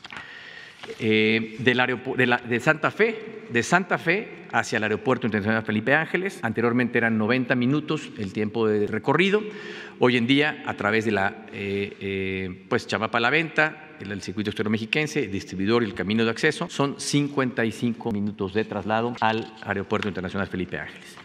Eh, 0.99 1.55
de, 1.59 2.59
Santa 2.59 2.91
Fe, 2.91 3.45
de 3.49 3.63
Santa 3.63 3.97
Fe 3.97 4.43
hacia 4.51 4.77
el 4.77 4.83
Aeropuerto 4.83 5.27
Internacional 5.27 5.63
Felipe 5.63 5.93
Ángeles. 5.93 6.39
Anteriormente 6.41 6.97
eran 6.97 7.17
90 7.17 7.55
minutos 7.55 8.09
el 8.17 8.33
tiempo 8.33 8.67
de 8.67 8.87
recorrido. 8.87 9.41
Hoy 9.99 10.17
en 10.17 10.27
día, 10.27 10.63
a 10.65 10.73
través 10.75 11.05
de 11.05 11.11
la 11.11 11.45
eh, 11.53 11.95
eh, 11.99 12.65
pues 12.67 12.87
Chamapa 12.87 13.19
La 13.19 13.29
Venta, 13.29 13.95
el, 13.99 14.21
circuito 14.21 14.49
exterior 14.49 14.71
mexiquense, 14.71 15.23
el 15.23 15.31
distribuidor 15.31 15.83
y 15.83 15.85
el 15.85 15.93
camino 15.93 16.25
de 16.25 16.31
acceso, 16.31 16.69
son 16.69 16.99
55 16.99 18.11
minutos 18.11 18.53
de 18.53 18.65
traslado 18.65 19.15
al 19.21 19.53
Aeropuerto 19.61 20.07
Internacional 20.07 20.47
Felipe 20.47 20.77
Ángeles. 20.77 21.22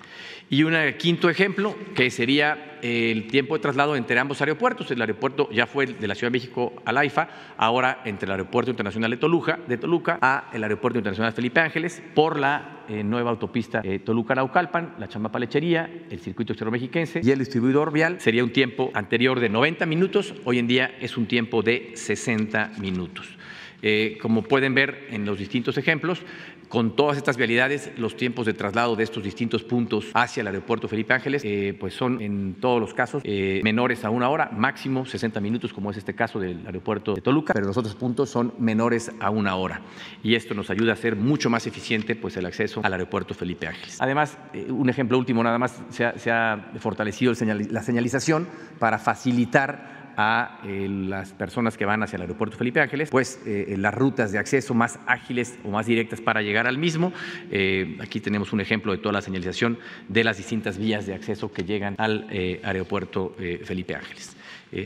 Y 0.51 0.63
un 0.63 0.75
quinto 0.99 1.29
ejemplo, 1.29 1.77
que 1.95 2.11
sería 2.11 2.79
el 2.83 3.27
tiempo 3.27 3.55
de 3.55 3.61
traslado 3.61 3.97
entre 3.97 4.19
ambos 4.19 4.41
aeropuertos. 4.41 4.91
El 4.91 5.01
aeropuerto 5.01 5.51
ya 5.51 5.67
fue 5.67 5.87
de 5.87 6.07
la 6.07 6.15
Ciudad 6.15 6.31
de 6.31 6.39
México 6.39 6.73
al 6.85 6.97
AIFA, 6.97 7.29
ahora 7.57 8.01
entre 8.05 8.27
el 8.27 8.33
Aeropuerto 8.33 8.71
Internacional 8.71 9.11
de 9.11 9.17
Toluca, 9.17 9.59
de 9.67 9.77
Toluca 9.77 10.19
a 10.21 10.49
el 10.53 10.63
Aeropuerto 10.63 10.99
Internacional 10.99 11.33
Felipe 11.33 11.61
Ángeles 11.61 12.03
por 12.15 12.39
la 12.39 12.85
eh, 12.89 13.03
nueva 13.05 13.31
autopista 13.31 13.83
eh, 13.85 13.99
Toluca-Naucalpan, 13.99 14.95
la 14.99 15.09
Chamapa 15.09 15.39
Lechería, 15.39 15.91
el 16.11 16.21
circuito 16.21 16.53
exterior 16.53 16.73
mexiquense 16.73 17.21
y 17.23 17.31
el 17.31 17.39
distribuidor 17.39 17.93
vial. 17.93 18.21
Sería 18.21 18.45
un 18.45 18.53
tiempo 18.53 18.91
anterior 18.95 19.41
de 19.41 19.49
90 19.49 19.85
minutos, 19.87 20.35
hoy 20.45 20.59
en 20.59 20.67
día 20.67 20.95
es 21.01 21.17
un 21.17 21.27
tiempo 21.27 21.63
de 21.63 21.93
60 21.95 22.73
minutos. 22.79 23.37
Eh, 23.81 24.19
como 24.21 24.43
pueden 24.43 24.75
ver 24.75 25.07
en 25.11 25.25
los 25.25 25.39
distintos 25.39 25.79
ejemplos, 25.79 26.23
con 26.69 26.97
todas 26.97 27.16
estas 27.16 27.37
vialidades, 27.37 27.91
los 27.97 28.16
tiempos 28.16 28.47
de 28.47 28.55
traslado 28.55 28.97
de 28.97 29.05
estos 29.05 29.23
distintos 29.23 29.62
puntos 29.62 30.07
hacia 30.14 30.43
el 30.43 30.47
aeropuerto 30.49 30.89
Felipe 30.89 31.14
Ángeles, 31.14 31.43
eh, 31.45 31.77
pues 31.79 31.95
son 31.95 32.21
en 32.21 32.55
todos 32.61 32.81
los 32.81 32.95
casos 32.95 33.23
eh, 33.25 33.61
menores 33.64 34.05
a 34.05 34.11
una 34.11 34.29
hora, 34.29 34.51
máximo 34.53 35.07
60 35.07 35.41
minutos, 35.41 35.73
como 35.73 35.91
es 35.91 35.97
este 35.97 36.14
caso 36.14 36.39
del 36.39 36.64
aeropuerto 36.66 37.14
de 37.14 37.23
Toluca, 37.23 37.55
pero 37.55 37.66
los 37.66 37.77
otros 37.77 37.95
puntos 37.95 38.31
son 38.31 38.55
menores 38.59 39.11
a 39.21 39.31
una 39.31 39.57
hora. 39.57 39.81
Y 40.23 40.35
esto 40.35 40.55
nos 40.55 40.71
ayuda 40.71 40.91
a 40.91 40.95
hacer 40.95 41.16
mucho 41.16 41.51
más 41.51 41.66
eficiente 41.66 42.16
pues, 42.16 42.37
el 42.37 42.47
acceso 42.47 42.81
al 42.85 42.93
aeropuerto 42.93 43.35
Felipe 43.35 43.66
Ángeles. 43.66 43.97
Además, 44.01 44.37
un 44.69 44.89
ejemplo 44.89 45.19
último, 45.19 45.43
nada 45.43 45.59
más, 45.59 45.81
se 45.91 46.31
ha, 46.31 46.71
fortalecido 46.79 47.33
la 47.71 47.83
señalización 47.83 48.47
para 48.79 48.99
facilitar 48.99 49.98
a 50.19 50.59
eh, 50.64 50.89
las 50.91 51.33
personas 51.33 51.77
que 51.77 51.87
van 51.87 52.03
hacia 52.03 52.16
el 52.16 52.23
aeropuerto 52.23 52.57
Felipe 52.57 52.81
Ángeles, 52.81 53.09
pues 53.09 53.41
eh, 53.47 53.77
las 53.79 53.95
rutas 53.95 54.33
de 54.33 54.39
acceso 54.39 54.75
más 54.75 54.99
ágiles 55.07 55.57
o 55.64 55.71
más 55.71 55.87
directas 55.87 56.21
para 56.21 56.43
llegar 56.43 56.66
al 56.66 56.77
mismo. 56.77 57.12
Eh, 57.53 57.97
aquí 58.01 58.19
tenemos 58.19 58.53
un 58.53 58.61
ejemplo 58.61 58.91
de 58.91 58.99
toda 58.99 59.12
la 59.12 59.23
señalización 59.23 59.79
de 60.09 60.25
las 60.25 60.37
distintas 60.37 60.77
vías 60.77 61.07
de 61.07 61.14
acceso 61.14 61.53
que 61.53 61.62
llegan 61.62 61.95
al 61.99 62.27
aeropuerto 62.64 63.37
Felipe 63.64 63.95
Ángeles. 63.95 64.37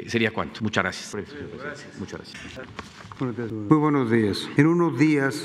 sería 0.07 0.31
cuánto. 0.33 0.61
Muchas 0.63 0.85
gracias. 0.85 1.17
Muchas 1.99 2.21
gracias. 2.21 3.53
Muy 3.53 3.79
buenos 3.79 4.11
días. 4.11 4.49
En 4.59 4.67
unos 4.67 4.99
días, 4.99 5.43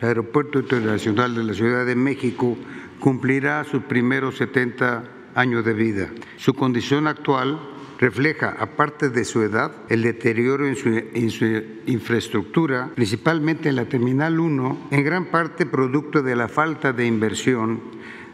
el 0.00 0.08
Aeropuerto 0.08 0.58
Internacional 0.58 1.34
de 1.34 1.44
la 1.44 1.54
Ciudad 1.54 1.86
de 1.86 1.94
México 1.94 2.58
cumplirá 2.98 3.64
sus 3.64 3.84
primeros 3.84 4.36
70 4.36 5.04
años 5.34 5.64
de 5.64 5.72
vida. 5.72 6.10
Su 6.36 6.52
condición 6.52 7.06
actual 7.06 7.58
refleja, 8.00 8.56
aparte 8.58 9.10
de 9.10 9.26
su 9.26 9.42
edad, 9.42 9.72
el 9.90 10.02
deterioro 10.02 10.66
en 10.66 10.74
su, 10.74 11.62
infraestructura, 11.86 12.90
principalmente 12.94 13.68
en 13.68 13.76
la 13.76 13.84
Terminal 13.84 14.40
1, 14.40 14.88
en 14.90 15.04
gran 15.04 15.26
parte 15.26 15.66
producto 15.66 16.22
de 16.22 16.34
la 16.34 16.48
falta 16.48 16.94
de 16.94 17.06
inversión 17.06 17.80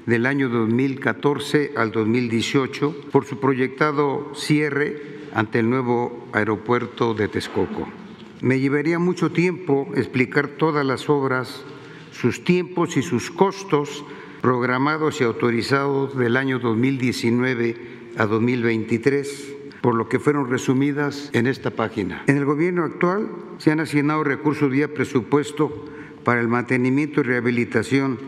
del 0.06 0.24
año 0.24 0.48
2014 0.48 1.72
al 1.76 1.90
2018 1.90 3.08
por 3.10 3.24
su 3.24 3.40
proyectado 3.40 4.32
cierre 4.36 5.02
ante 5.34 5.58
el 5.58 5.68
nuevo 5.68 6.28
aeropuerto 6.32 7.12
de 7.14 7.26
Texcoco. 7.26 7.88
Me 8.42 8.60
llevaría 8.60 9.00
mucho 9.00 9.32
tiempo 9.32 9.88
explicar 9.96 10.46
todas 10.46 10.86
las 10.86 11.10
obras, 11.10 11.64
sus 12.12 12.44
tiempos 12.44 12.96
y 12.96 13.02
sus 13.02 13.32
costos 13.32 14.04
programados 14.42 15.20
y 15.20 15.24
autorizados 15.24 16.16
del 16.16 16.36
año 16.36 16.60
2019 16.60 17.96
a 18.16 18.26
2023 18.26 19.54
por 19.80 19.94
lo 19.94 20.08
que 20.08 20.18
fueron 20.18 20.50
resumidas 20.50 21.30
en 21.32 21.46
esta 21.46 21.70
página. 21.70 22.24
En 22.26 22.38
el 22.38 22.44
gobierno 22.44 22.82
actual 22.82 23.28
se 23.58 23.70
han 23.70 23.78
asignado 23.78 24.24
recursos 24.24 24.68
vía 24.68 24.92
presupuesto 24.92 25.84
para 26.24 26.40
el 26.40 26.48
mantenimiento 26.48 27.20
y 27.20 27.22
rehabilitación 27.22 28.18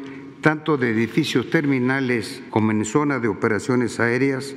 tanto 0.41 0.77
de 0.77 0.91
edificios 0.91 1.51
terminales 1.51 2.45
como 2.51 2.71
en 2.71 2.85
zona 2.85 3.19
de 3.19 3.27
operaciones 3.27 3.99
aéreas, 3.99 4.55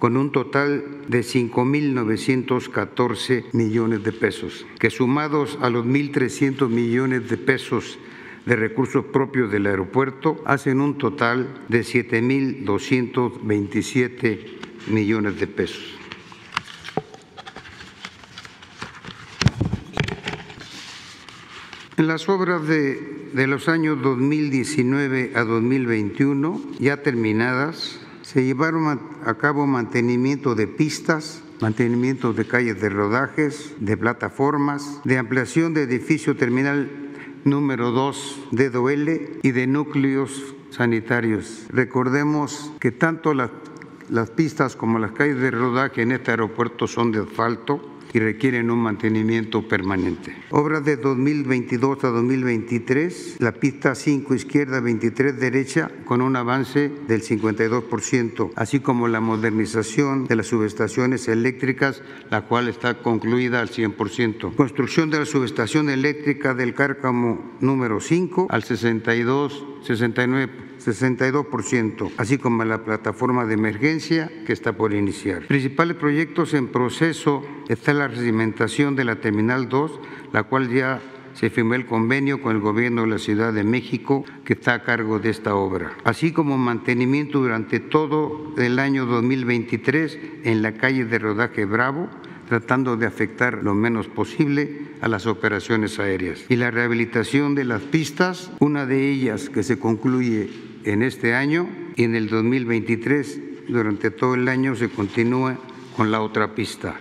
con 0.00 0.16
un 0.16 0.32
total 0.32 0.82
de 1.06 1.20
5.914 1.20 3.44
millones 3.52 4.02
de 4.02 4.10
pesos, 4.10 4.66
que 4.80 4.90
sumados 4.90 5.56
a 5.60 5.70
los 5.70 5.86
1.300 5.86 6.68
millones 6.68 7.28
de 7.28 7.36
pesos 7.36 8.00
de 8.44 8.56
recursos 8.56 9.04
propios 9.04 9.52
del 9.52 9.66
aeropuerto, 9.66 10.42
hacen 10.46 10.80
un 10.80 10.98
total 10.98 11.62
de 11.68 11.82
7.227 11.82 14.59
millones 14.88 15.38
de 15.38 15.46
pesos. 15.46 15.96
En 21.96 22.06
las 22.06 22.28
obras 22.28 22.66
de, 22.66 23.30
de 23.34 23.46
los 23.46 23.68
años 23.68 24.00
2019 24.02 25.32
a 25.34 25.44
2021, 25.44 26.60
ya 26.78 27.02
terminadas, 27.02 28.00
se 28.22 28.44
llevaron 28.44 29.00
a 29.24 29.34
cabo 29.34 29.66
mantenimiento 29.66 30.54
de 30.54 30.66
pistas, 30.66 31.42
mantenimiento 31.60 32.32
de 32.32 32.46
calles 32.46 32.80
de 32.80 32.88
rodajes, 32.88 33.74
de 33.80 33.96
plataformas, 33.96 35.00
de 35.04 35.18
ampliación 35.18 35.74
de 35.74 35.82
edificio 35.82 36.36
terminal 36.36 36.88
número 37.44 37.90
2 37.90 38.48
de 38.52 38.70
Doele 38.70 39.40
y 39.42 39.50
de 39.50 39.66
núcleos 39.66 40.54
sanitarios. 40.70 41.66
Recordemos 41.70 42.72
que 42.80 42.92
tanto 42.92 43.34
las 43.34 43.50
las 44.10 44.30
pistas 44.30 44.76
como 44.76 44.98
las 44.98 45.12
calles 45.12 45.38
de 45.38 45.50
rodaje 45.50 46.02
en 46.02 46.12
este 46.12 46.32
aeropuerto 46.32 46.86
son 46.86 47.12
de 47.12 47.20
asfalto 47.20 47.80
y 48.12 48.18
requieren 48.18 48.70
un 48.70 48.80
mantenimiento 48.80 49.68
permanente. 49.68 50.36
Obras 50.50 50.84
de 50.84 50.96
2022 50.96 52.02
a 52.02 52.08
2023, 52.08 53.36
la 53.38 53.52
pista 53.52 53.94
5 53.94 54.34
izquierda, 54.34 54.80
23 54.80 55.38
derecha, 55.38 55.90
con 56.04 56.20
un 56.20 56.34
avance 56.34 56.90
del 57.06 57.22
52%, 57.22 58.50
así 58.56 58.80
como 58.80 59.06
la 59.06 59.20
modernización 59.20 60.26
de 60.26 60.36
las 60.36 60.48
subestaciones 60.48 61.28
eléctricas, 61.28 62.02
la 62.30 62.42
cual 62.42 62.68
está 62.68 62.98
concluida 62.98 63.60
al 63.60 63.70
100%. 63.70 64.56
Construcción 64.56 65.10
de 65.10 65.20
la 65.20 65.26
subestación 65.26 65.88
eléctrica 65.88 66.54
del 66.54 66.74
Cárcamo 66.74 67.56
número 67.60 68.00
5 68.00 68.48
al 68.50 68.64
62, 68.64 69.66
69 69.84 70.69
62%, 70.80 72.12
así 72.16 72.38
como 72.38 72.64
la 72.64 72.84
plataforma 72.84 73.44
de 73.46 73.54
emergencia 73.54 74.30
que 74.46 74.52
está 74.52 74.72
por 74.72 74.92
iniciar. 74.92 75.46
Principales 75.46 75.96
proyectos 75.96 76.54
en 76.54 76.68
proceso 76.68 77.42
está 77.68 77.92
la 77.92 78.08
recimentación 78.08 78.96
de 78.96 79.04
la 79.04 79.20
Terminal 79.20 79.68
2, 79.68 80.00
la 80.32 80.44
cual 80.44 80.70
ya 80.70 81.00
se 81.34 81.50
firmó 81.50 81.74
el 81.74 81.86
convenio 81.86 82.42
con 82.42 82.56
el 82.56 82.62
gobierno 82.62 83.02
de 83.02 83.08
la 83.08 83.18
Ciudad 83.18 83.52
de 83.52 83.64
México 83.64 84.24
que 84.44 84.54
está 84.54 84.74
a 84.74 84.82
cargo 84.82 85.18
de 85.18 85.30
esta 85.30 85.54
obra, 85.54 85.92
así 86.04 86.32
como 86.32 86.58
mantenimiento 86.58 87.38
durante 87.40 87.80
todo 87.80 88.52
el 88.56 88.78
año 88.78 89.06
2023 89.06 90.18
en 90.44 90.62
la 90.62 90.72
calle 90.72 91.04
de 91.04 91.18
rodaje 91.18 91.64
Bravo, 91.64 92.08
tratando 92.48 92.96
de 92.96 93.06
afectar 93.06 93.62
lo 93.62 93.74
menos 93.74 94.08
posible 94.08 94.90
a 95.00 95.08
las 95.08 95.26
operaciones 95.26 96.00
aéreas. 96.00 96.44
Y 96.48 96.56
la 96.56 96.72
rehabilitación 96.72 97.54
de 97.54 97.64
las 97.64 97.82
pistas, 97.82 98.50
una 98.58 98.86
de 98.86 99.08
ellas 99.08 99.48
que 99.48 99.62
se 99.62 99.78
concluye 99.78 100.50
en 100.84 101.02
este 101.02 101.34
año 101.34 101.68
y 101.96 102.04
en 102.04 102.14
el 102.14 102.28
2023, 102.28 103.40
durante 103.68 104.10
todo 104.10 104.34
el 104.34 104.48
año, 104.48 104.74
se 104.76 104.88
continúa 104.88 105.58
con 105.96 106.10
la 106.10 106.20
otra 106.20 106.54
pista. 106.54 107.00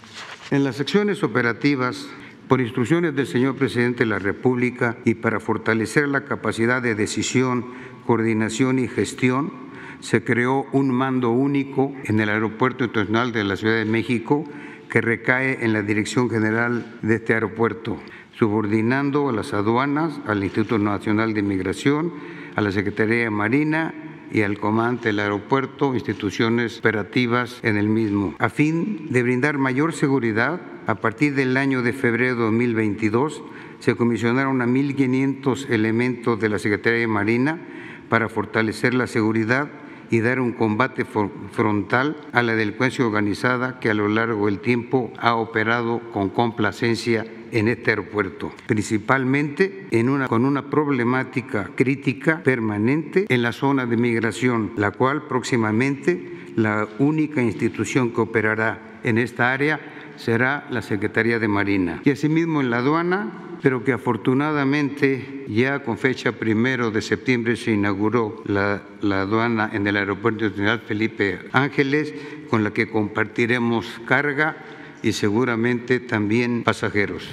En 0.52 0.64
las 0.64 0.76
secciones 0.78 1.24
operativas, 1.24 2.08
por 2.48 2.62
instrucciones 2.62 3.16
del 3.16 3.28
señor 3.28 3.56
presidente 3.56 4.00
de 4.00 4.08
la 4.08 4.20
República 4.20 4.98
y 5.06 5.14
para 5.14 5.40
fortalecer 5.40 6.08
la 6.08 6.26
capacidad 6.26 6.82
de 6.82 6.96
decisión, 6.96 7.66
coordinación 8.06 8.80
y 8.80 8.88
gestión, 8.88 9.52
se 10.00 10.24
creó 10.24 10.66
un 10.72 10.90
mando 10.92 11.30
único 11.30 11.94
en 12.06 12.20
el 12.20 12.30
Aeropuerto 12.30 12.86
Internacional 12.86 13.32
de 13.32 13.44
la 13.44 13.56
Ciudad 13.56 13.76
de 13.76 13.86
México 13.86 14.46
que 14.90 15.02
recae 15.02 15.64
en 15.64 15.74
la 15.74 15.84
Dirección 15.84 16.30
General 16.30 16.98
de 17.04 17.16
este 17.16 17.36
aeropuerto, 17.36 17.98
subordinando 18.38 19.30
a 19.30 19.34
las 19.34 19.54
aduanas, 19.54 20.20
al 20.26 20.44
Instituto 20.44 20.80
Nacional 20.80 21.34
de 21.34 21.44
Migración, 21.44 22.14
a 22.60 22.62
la 22.62 22.74
Secretaría 22.74 23.24
de 23.24 23.30
Marina 23.30 23.94
y 24.34 24.42
al 24.42 24.60
comandante 24.60 25.08
del 25.08 25.22
aeropuerto, 25.22 25.94
instituciones 25.94 26.80
operativas 26.80 27.58
en 27.64 27.78
el 27.78 27.88
mismo, 27.88 28.36
a 28.38 28.50
fin 28.50 29.08
de 29.10 29.24
brindar 29.24 29.58
mayor 29.58 29.94
seguridad. 29.94 30.60
A 30.86 30.96
partir 30.96 31.36
del 31.36 31.56
año 31.56 31.84
de 31.84 31.94
febrero 31.94 32.36
de 32.36 32.42
2022 32.42 33.42
se 33.80 33.96
comisionaron 33.96 34.62
a 34.62 34.66
1.500 34.66 35.70
elementos 35.70 36.38
de 36.42 36.50
la 36.50 36.60
Secretaría 36.60 37.00
de 37.00 37.08
Marina 37.08 37.62
para 38.10 38.28
fortalecer 38.28 38.94
la 38.94 39.08
seguridad 39.08 39.70
y 40.12 40.20
dar 40.20 40.42
un 40.42 40.52
combate 40.52 41.06
frontal 41.06 42.18
a 42.34 42.44
la 42.44 42.56
delincuencia 42.56 43.06
organizada 43.06 43.80
que 43.80 43.90
a 43.90 43.94
lo 43.94 44.10
largo 44.10 44.48
del 44.48 44.60
tiempo 44.60 45.14
ha 45.18 45.36
operado 45.36 46.02
con 46.12 46.28
complacencia 46.28 47.26
en 47.52 47.68
este 47.68 47.92
aeropuerto, 47.92 48.52
principalmente 48.68 49.88
en 49.92 50.10
una, 50.10 50.28
con 50.28 50.46
una 50.46 50.70
problemática 50.70 51.72
crítica 51.76 52.42
permanente 52.44 53.26
en 53.30 53.42
la 53.42 53.52
zona 53.52 53.86
de 53.86 53.98
migración, 53.98 54.72
la 54.78 54.92
cual 54.92 55.28
próximamente 55.28 56.40
la 56.56 56.88
única 57.00 57.42
institución 57.42 58.12
que 58.12 58.22
operará 58.22 59.00
en 59.04 59.18
esta 59.18 59.54
área 59.54 59.80
será 60.16 60.68
la 60.70 60.82
Secretaría 60.82 61.40
de 61.40 61.48
Marina. 61.48 62.02
Y 62.04 62.12
asimismo 62.12 62.60
en 62.60 62.70
la 62.70 62.78
aduana, 62.78 63.32
pero 63.62 63.84
que 63.84 63.94
afortunadamente 63.94 65.46
ya 65.48 65.84
con 65.84 65.98
fecha 65.98 66.34
primero 66.34 66.92
de 66.92 67.02
septiembre 67.02 67.56
se 67.56 67.72
inauguró 67.72 68.42
la, 68.46 68.84
la 69.02 69.22
aduana 69.22 69.70
en 69.74 69.88
el 69.88 69.98
Aeropuerto 69.98 70.46
Internacional 70.46 70.82
Felipe 70.86 71.40
Ángeles, 71.52 72.14
con 72.50 72.64
la 72.64 72.72
que 72.72 72.90
compartiremos 72.90 74.02
carga 74.06 74.58
y 75.04 75.14
seguramente 75.14 76.00
también 76.00 76.64
pasajeros. 76.64 77.28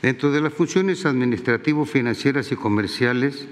Dentro 0.00 0.32
de 0.32 0.40
las 0.40 0.52
funciones 0.52 1.06
administrativas, 1.06 1.88
financieras 1.88 2.50
y 2.50 2.56
comerciales, 2.56 3.46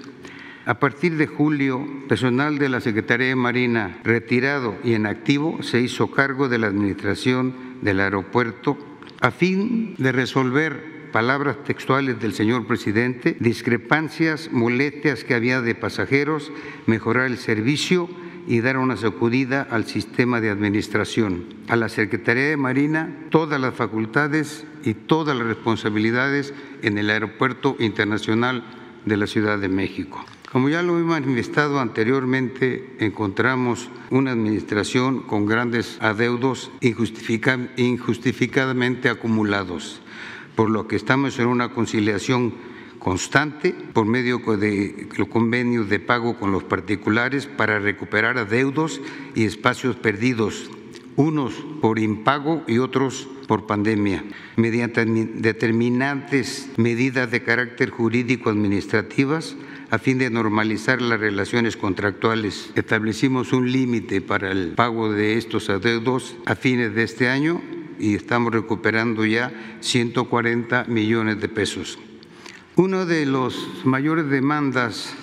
a 0.65 0.79
partir 0.79 1.17
de 1.17 1.27
julio, 1.27 1.87
personal 2.07 2.59
de 2.59 2.69
la 2.69 2.81
Secretaría 2.81 3.27
de 3.27 3.35
Marina 3.35 3.99
retirado 4.03 4.75
y 4.83 4.93
en 4.93 5.05
activo 5.05 5.63
se 5.63 5.81
hizo 5.81 6.11
cargo 6.11 6.49
de 6.49 6.59
la 6.59 6.67
administración 6.67 7.79
del 7.81 7.99
aeropuerto 7.99 8.77
a 9.21 9.31
fin 9.31 9.95
de 9.97 10.11
resolver 10.11 11.09
palabras 11.11 11.63
textuales 11.63 12.19
del 12.19 12.33
señor 12.33 12.67
presidente, 12.67 13.35
discrepancias, 13.39 14.49
molestias 14.51 15.23
que 15.23 15.33
había 15.33 15.61
de 15.61 15.75
pasajeros, 15.75 16.51
mejorar 16.85 17.27
el 17.27 17.37
servicio 17.37 18.09
y 18.47 18.61
dar 18.61 18.77
una 18.77 18.97
sacudida 18.97 19.67
al 19.69 19.85
sistema 19.85 20.41
de 20.41 20.49
administración. 20.49 21.45
A 21.67 21.75
la 21.75 21.89
Secretaría 21.89 22.49
de 22.49 22.57
Marina 22.57 23.15
todas 23.29 23.59
las 23.59 23.73
facultades 23.73 24.65
y 24.83 24.93
todas 24.93 25.37
las 25.37 25.47
responsabilidades 25.47 26.53
en 26.81 26.97
el 26.97 27.09
Aeropuerto 27.09 27.75
Internacional 27.79 28.63
de 29.05 29.17
la 29.17 29.27
Ciudad 29.27 29.59
de 29.59 29.69
México. 29.69 30.23
Como 30.51 30.67
ya 30.67 30.83
lo 30.83 30.99
he 30.99 31.03
manifestado 31.03 31.79
anteriormente, 31.79 32.97
encontramos 32.99 33.89
una 34.09 34.31
administración 34.31 35.21
con 35.21 35.45
grandes 35.45 35.97
adeudos 36.01 36.71
injustificadamente 36.81 39.07
acumulados, 39.07 40.01
por 40.55 40.69
lo 40.69 40.89
que 40.89 40.97
estamos 40.97 41.39
en 41.39 41.47
una 41.47 41.69
conciliación 41.69 42.53
constante 43.01 43.73
por 43.93 44.05
medio 44.05 44.37
de 44.57 45.07
los 45.17 45.27
convenios 45.27 45.89
de 45.89 45.99
pago 45.99 46.37
con 46.37 46.51
los 46.51 46.63
particulares 46.63 47.47
para 47.47 47.79
recuperar 47.79 48.37
adeudos 48.37 49.01
y 49.33 49.45
espacios 49.45 49.95
perdidos, 49.95 50.69
unos 51.15 51.53
por 51.81 51.97
impago 51.97 52.63
y 52.67 52.77
otros 52.77 53.27
por 53.47 53.65
pandemia, 53.65 54.23
mediante 54.55 55.03
determinantes 55.05 56.69
medidas 56.77 57.31
de 57.31 57.41
carácter 57.41 57.89
jurídico-administrativas 57.89 59.55
a 59.89 59.97
fin 59.97 60.19
de 60.19 60.29
normalizar 60.29 61.01
las 61.01 61.19
relaciones 61.19 61.77
contractuales. 61.77 62.71
Establecimos 62.75 63.51
un 63.51 63.71
límite 63.71 64.21
para 64.21 64.51
el 64.51 64.73
pago 64.73 65.11
de 65.11 65.37
estos 65.37 65.71
adeudos 65.71 66.35
a 66.45 66.55
fines 66.55 66.93
de 66.93 67.01
este 67.01 67.29
año 67.29 67.61
y 67.99 68.13
estamos 68.13 68.53
recuperando 68.53 69.25
ya 69.25 69.51
140 69.81 70.85
millones 70.87 71.41
de 71.41 71.49
pesos. 71.49 71.97
Una 72.77 73.03
de 73.03 73.25
las 73.25 73.53
mayores 73.83 74.29
demandas 74.29 75.13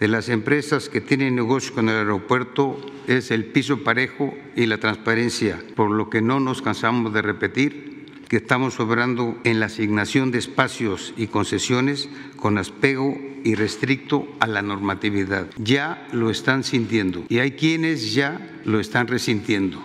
de 0.00 0.08
las 0.08 0.28
empresas 0.28 0.88
que 0.88 1.00
tienen 1.00 1.36
negocio 1.36 1.72
con 1.72 1.88
el 1.88 1.94
aeropuerto 1.94 2.84
es 3.06 3.30
el 3.30 3.44
piso 3.44 3.84
parejo 3.84 4.34
y 4.56 4.66
la 4.66 4.78
transparencia, 4.78 5.62
por 5.76 5.92
lo 5.92 6.10
que 6.10 6.20
no 6.20 6.40
nos 6.40 6.62
cansamos 6.62 7.14
de 7.14 7.22
repetir 7.22 8.06
que 8.28 8.38
estamos 8.38 8.80
obrando 8.80 9.38
en 9.44 9.60
la 9.60 9.66
asignación 9.66 10.32
de 10.32 10.38
espacios 10.38 11.14
y 11.16 11.28
concesiones 11.28 12.08
con 12.34 12.58
apego 12.58 13.16
y 13.44 13.54
restricto 13.54 14.26
a 14.40 14.48
la 14.48 14.62
normatividad. 14.62 15.46
Ya 15.58 16.08
lo 16.12 16.28
están 16.30 16.64
sintiendo 16.64 17.24
y 17.28 17.38
hay 17.38 17.52
quienes 17.52 18.14
ya 18.14 18.40
lo 18.64 18.80
están 18.80 19.06
resintiendo. 19.06 19.80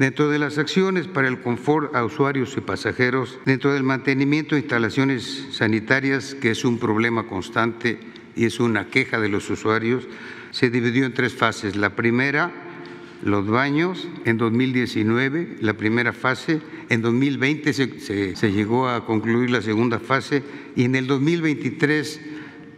Dentro 0.00 0.30
de 0.30 0.38
las 0.38 0.56
acciones 0.56 1.08
para 1.08 1.28
el 1.28 1.42
confort 1.42 1.94
a 1.94 2.02
usuarios 2.06 2.56
y 2.56 2.62
pasajeros, 2.62 3.38
dentro 3.44 3.74
del 3.74 3.82
mantenimiento 3.82 4.54
de 4.54 4.62
instalaciones 4.62 5.48
sanitarias, 5.50 6.34
que 6.34 6.52
es 6.52 6.64
un 6.64 6.78
problema 6.78 7.26
constante 7.26 8.00
y 8.34 8.46
es 8.46 8.60
una 8.60 8.86
queja 8.86 9.20
de 9.20 9.28
los 9.28 9.50
usuarios, 9.50 10.08
se 10.52 10.70
dividió 10.70 11.04
en 11.04 11.12
tres 11.12 11.34
fases. 11.34 11.76
La 11.76 11.96
primera, 11.96 12.50
los 13.22 13.46
baños, 13.46 14.08
en 14.24 14.38
2019, 14.38 15.58
la 15.60 15.74
primera 15.74 16.14
fase, 16.14 16.62
en 16.88 17.02
2020 17.02 17.74
se, 17.74 18.36
se 18.36 18.52
llegó 18.52 18.88
a 18.88 19.04
concluir 19.04 19.50
la 19.50 19.60
segunda 19.60 19.98
fase 19.98 20.42
y 20.76 20.84
en 20.84 20.94
el 20.94 21.08
2023 21.08 22.20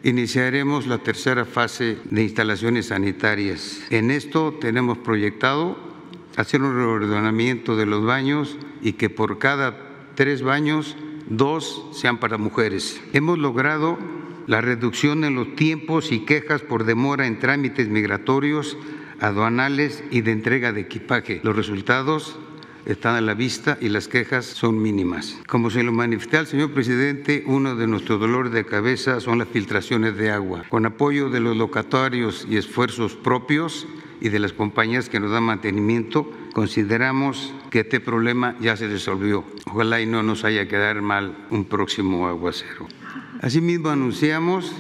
iniciaremos 0.03 0.89
la 0.89 0.99
tercera 0.99 1.45
fase 1.45 1.99
de 2.03 2.23
instalaciones 2.25 2.87
sanitarias. 2.87 3.81
En 3.91 4.11
esto 4.11 4.59
tenemos 4.61 4.99
proyectado 4.99 5.92
hacer 6.37 6.63
un 6.63 6.75
reordenamiento 6.75 7.77
de 7.77 7.87
los 7.87 8.05
baños 8.05 8.57
y 8.83 8.95
que 8.95 9.11
por 9.11 9.39
cada 9.39 9.77
tres 10.15 10.43
baños 10.43 10.97
dos 11.29 11.85
sean 11.93 12.19
para 12.19 12.39
mujeres. 12.39 13.01
Hemos 13.13 13.39
logrado 13.39 13.99
la 14.47 14.61
reducción 14.61 15.25
en 15.25 15.35
los 15.35 15.55
tiempos 15.55 16.13
y 16.13 16.21
quejas 16.21 16.63
por 16.63 16.85
demora 16.85 17.27
en 17.27 17.39
trámites 17.39 17.89
migratorios, 17.89 18.77
aduanales 19.21 20.03
y 20.11 20.23
de 20.23 20.33
entrega 20.33 20.73
de 20.73 20.81
equipaje. 20.81 21.41
Los 21.43 21.57
resultados 21.57 22.39
están 22.87 23.17
a 23.17 23.21
la 23.21 23.35
vista 23.35 23.79
y 23.81 23.89
las 23.89 24.09
quejas 24.09 24.45
son 24.45 24.81
mínimas. 24.81 25.39
Como 25.47 25.71
se 25.71 25.83
lo 25.83 25.93
manifesté 25.93 26.39
al 26.39 26.47
señor 26.47 26.73
presidente, 26.73 27.45
uno 27.47 27.77
de 27.77 27.87
nuestros 27.87 28.21
dolores 28.21 28.53
de 28.53 28.65
cabeza 28.65 29.21
son 29.21 29.39
las 29.39 29.49
filtraciones 29.49 30.17
de 30.17 30.31
agua. 30.31 30.65
Con 30.69 30.87
apoyo 30.87 31.31
de 31.31 31.41
los 31.41 31.57
locatarios 31.57 32.47
y 32.49 32.57
esfuerzos 32.57 33.15
propios 33.15 33.87
y 34.21 34.29
de 34.29 34.39
las 34.39 34.53
compañías 34.53 35.09
que 35.09 35.21
nos 35.21 35.31
dan 35.31 35.45
mantenimiento, 35.45 36.31
consideramos 36.53 37.55
que 37.71 37.81
este 37.81 38.01
problema 38.01 38.57
ya 38.61 38.77
se 38.77 38.89
resolvió. 38.89 39.45
Ojalá 39.67 40.01
y 40.01 40.07
no 40.07 40.23
nos 40.23 40.45
haya 40.45 40.69
quedado 40.69 41.03
mal 41.03 41.47
un 41.51 41.65
próximo 41.65 42.29
aguacero. 42.29 42.87
Asimismo, 43.41 43.89
anunciamos 43.89 44.73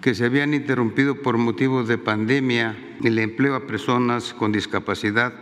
que 0.00 0.16
se 0.16 0.24
habían 0.24 0.52
interrumpido 0.52 1.22
por 1.22 1.38
motivos 1.38 1.86
de 1.86 1.96
pandemia 1.96 2.76
el 3.04 3.18
empleo 3.20 3.54
a 3.54 3.66
personas 3.66 4.34
con 4.34 4.50
discapacidad, 4.50 5.32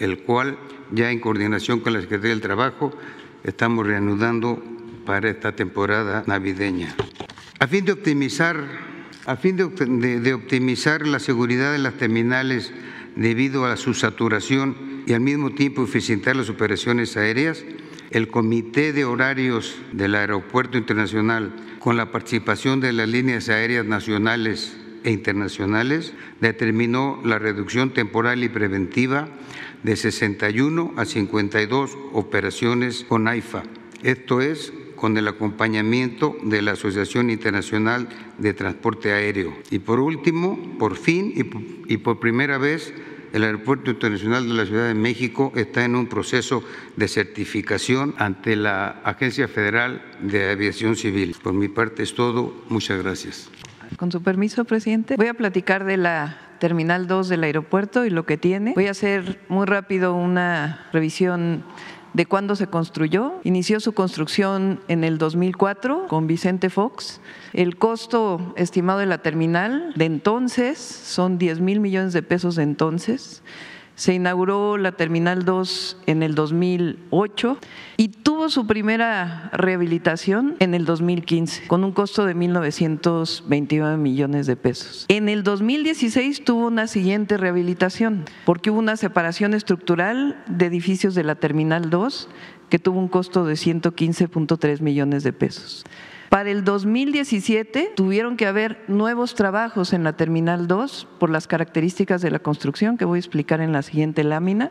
el 0.00 0.18
cual 0.18 0.58
ya 0.92 1.10
en 1.10 1.20
coordinación 1.20 1.80
con 1.80 1.92
la 1.92 2.00
Secretaría 2.00 2.30
del 2.30 2.40
Trabajo 2.40 2.92
estamos 3.44 3.86
reanudando 3.86 4.62
para 5.04 5.30
esta 5.30 5.52
temporada 5.52 6.24
navideña. 6.26 6.94
A 7.60 7.66
fin 7.66 7.84
de 7.84 7.92
optimizar, 7.92 8.56
a 9.26 9.36
fin 9.36 9.56
de, 9.56 10.34
optimizar 10.34 11.06
la 11.06 11.18
seguridad 11.18 11.72
de 11.72 11.78
las 11.78 11.94
terminales 11.94 12.72
debido 13.16 13.66
a 13.66 13.76
su 13.76 13.94
saturación 13.94 15.02
y 15.06 15.12
al 15.12 15.20
mismo 15.20 15.50
tiempo 15.50 15.82
eficientar 15.82 16.36
las 16.36 16.50
operaciones 16.50 17.16
aéreas, 17.16 17.64
el 18.10 18.28
Comité 18.28 18.92
de 18.92 19.04
Horarios 19.04 19.76
del 19.92 20.14
Aeropuerto 20.14 20.78
Internacional 20.78 21.52
con 21.78 21.96
la 21.96 22.10
participación 22.10 22.80
de 22.80 22.92
las 22.92 23.08
líneas 23.08 23.48
aéreas 23.48 23.86
nacionales 23.86 24.76
e 25.04 25.10
internacionales, 25.10 26.12
determinó 26.40 27.20
la 27.24 27.38
reducción 27.38 27.94
temporal 27.94 28.44
y 28.44 28.48
preventiva 28.48 29.28
de 29.82 29.96
61 29.96 30.94
a 30.96 31.04
52 31.04 31.96
operaciones 32.12 33.04
con 33.08 33.28
AIFA. 33.28 33.62
Esto 34.02 34.40
es 34.40 34.72
con 34.96 35.16
el 35.16 35.28
acompañamiento 35.28 36.36
de 36.42 36.60
la 36.62 36.72
Asociación 36.72 37.30
Internacional 37.30 38.08
de 38.38 38.52
Transporte 38.54 39.12
Aéreo. 39.12 39.54
Y 39.70 39.78
por 39.78 40.00
último, 40.00 40.58
por 40.78 40.96
fin 40.96 41.32
y 41.86 41.96
por 41.98 42.18
primera 42.18 42.58
vez, 42.58 42.92
el 43.32 43.44
Aeropuerto 43.44 43.90
Internacional 43.90 44.48
de 44.48 44.54
la 44.54 44.66
Ciudad 44.66 44.88
de 44.88 44.94
México 44.94 45.52
está 45.54 45.84
en 45.84 45.94
un 45.94 46.06
proceso 46.06 46.64
de 46.96 47.08
certificación 47.08 48.14
ante 48.18 48.56
la 48.56 49.00
Agencia 49.04 49.48
Federal 49.48 50.02
de 50.20 50.50
Aviación 50.50 50.96
Civil. 50.96 51.36
Por 51.42 51.52
mi 51.52 51.68
parte 51.68 52.02
es 52.02 52.14
todo. 52.14 52.54
Muchas 52.68 53.02
gracias. 53.02 53.50
Con 53.96 54.10
su 54.12 54.22
permiso, 54.22 54.64
presidente, 54.64 55.16
voy 55.16 55.28
a 55.28 55.34
platicar 55.34 55.84
de 55.84 55.96
la 55.96 56.47
Terminal 56.58 57.06
2 57.06 57.28
del 57.28 57.44
aeropuerto 57.44 58.04
y 58.04 58.10
lo 58.10 58.26
que 58.26 58.36
tiene. 58.36 58.72
Voy 58.74 58.86
a 58.86 58.92
hacer 58.92 59.40
muy 59.48 59.66
rápido 59.66 60.14
una 60.14 60.86
revisión 60.92 61.64
de 62.14 62.26
cuándo 62.26 62.56
se 62.56 62.66
construyó. 62.66 63.40
Inició 63.44 63.80
su 63.80 63.92
construcción 63.92 64.80
en 64.88 65.04
el 65.04 65.18
2004 65.18 66.06
con 66.08 66.26
Vicente 66.26 66.70
Fox. 66.70 67.20
El 67.52 67.76
costo 67.76 68.54
estimado 68.56 68.98
de 68.98 69.06
la 69.06 69.18
terminal 69.18 69.92
de 69.94 70.06
entonces 70.06 70.78
son 70.78 71.38
10 71.38 71.60
mil 71.60 71.80
millones 71.80 72.12
de 72.12 72.22
pesos 72.22 72.56
de 72.56 72.64
entonces. 72.64 73.42
Se 73.98 74.14
inauguró 74.14 74.78
la 74.78 74.92
Terminal 74.92 75.44
2 75.44 75.96
en 76.06 76.22
el 76.22 76.36
2008 76.36 77.58
y 77.96 78.10
tuvo 78.10 78.48
su 78.48 78.64
primera 78.64 79.50
rehabilitación 79.52 80.54
en 80.60 80.74
el 80.74 80.84
2015 80.84 81.66
con 81.66 81.82
un 81.82 81.90
costo 81.90 82.24
de 82.24 82.36
1.929 82.36 83.96
millones 83.96 84.46
de 84.46 84.54
pesos. 84.54 85.04
En 85.08 85.28
el 85.28 85.42
2016 85.42 86.44
tuvo 86.44 86.68
una 86.68 86.86
siguiente 86.86 87.38
rehabilitación 87.38 88.24
porque 88.44 88.70
hubo 88.70 88.78
una 88.78 88.96
separación 88.96 89.52
estructural 89.52 90.44
de 90.46 90.66
edificios 90.66 91.16
de 91.16 91.24
la 91.24 91.34
Terminal 91.34 91.90
2 91.90 92.28
que 92.70 92.78
tuvo 92.78 93.00
un 93.00 93.08
costo 93.08 93.44
de 93.46 93.54
115.3 93.54 94.80
millones 94.80 95.24
de 95.24 95.32
pesos. 95.32 95.84
Para 96.28 96.50
el 96.50 96.62
2017 96.62 97.92
tuvieron 97.96 98.36
que 98.36 98.46
haber 98.46 98.84
nuevos 98.86 99.34
trabajos 99.34 99.94
en 99.94 100.04
la 100.04 100.12
Terminal 100.12 100.68
2 100.68 101.08
por 101.18 101.30
las 101.30 101.46
características 101.46 102.20
de 102.20 102.30
la 102.30 102.38
construcción 102.38 102.98
que 102.98 103.06
voy 103.06 103.16
a 103.16 103.20
explicar 103.20 103.62
en 103.62 103.72
la 103.72 103.80
siguiente 103.82 104.24
lámina. 104.24 104.70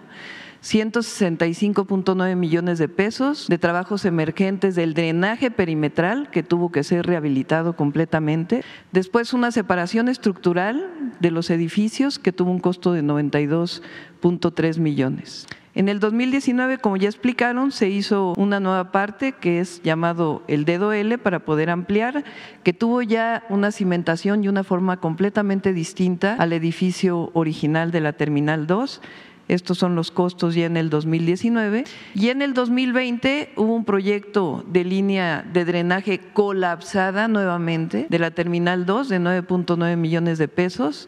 165.9 0.63 2.35
millones 2.35 2.77
de 2.79 2.89
pesos 2.89 3.47
de 3.47 3.57
trabajos 3.57 4.05
emergentes 4.05 4.75
del 4.75 4.93
drenaje 4.93 5.49
perimetral 5.51 6.29
que 6.29 6.43
tuvo 6.43 6.71
que 6.71 6.83
ser 6.83 7.05
rehabilitado 7.05 7.75
completamente. 7.75 8.63
Después 8.91 9.33
una 9.33 9.51
separación 9.51 10.09
estructural 10.09 11.13
de 11.19 11.31
los 11.31 11.49
edificios 11.49 12.19
que 12.19 12.31
tuvo 12.31 12.51
un 12.51 12.59
costo 12.59 12.91
de 12.91 13.03
92.3 13.03 14.79
millones. 14.79 15.47
En 15.77 15.89
el 15.89 15.99
2019, 15.99 16.79
como 16.79 16.97
ya 16.97 17.07
explicaron, 17.07 17.71
se 17.71 17.87
hizo 17.87 18.33
una 18.35 18.59
nueva 18.59 18.91
parte 18.91 19.33
que 19.33 19.59
es 19.59 19.79
llamado 19.83 20.41
el 20.47 20.65
dedo 20.65 20.91
L 20.91 21.19
para 21.19 21.45
poder 21.45 21.69
ampliar, 21.69 22.23
que 22.63 22.73
tuvo 22.73 23.03
ya 23.03 23.43
una 23.49 23.71
cimentación 23.71 24.43
y 24.43 24.47
una 24.47 24.63
forma 24.63 24.99
completamente 24.99 25.73
distinta 25.73 26.33
al 26.33 26.53
edificio 26.53 27.29
original 27.35 27.91
de 27.91 28.01
la 28.01 28.13
Terminal 28.13 28.65
2. 28.65 29.01
Estos 29.49 29.77
son 29.77 29.93
los 29.93 30.09
costos 30.09 30.55
ya 30.55 30.65
en 30.65 30.77
el 30.77 30.89
2019. 30.89 31.83
Y 32.15 32.29
en 32.29 32.41
el 32.41 32.55
2020 32.55 33.53
hubo 33.55 33.75
un 33.75 33.85
proyecto 33.85 34.65
de 34.67 34.83
línea 34.83 35.45
de 35.53 35.63
drenaje 35.63 36.21
colapsada 36.33 37.27
nuevamente 37.27 38.07
de 38.09 38.17
la 38.17 38.31
Terminal 38.31 38.87
2 38.87 39.09
de 39.09 39.19
9.9 39.19 39.95
millones 39.95 40.39
de 40.39 40.47
pesos 40.47 41.07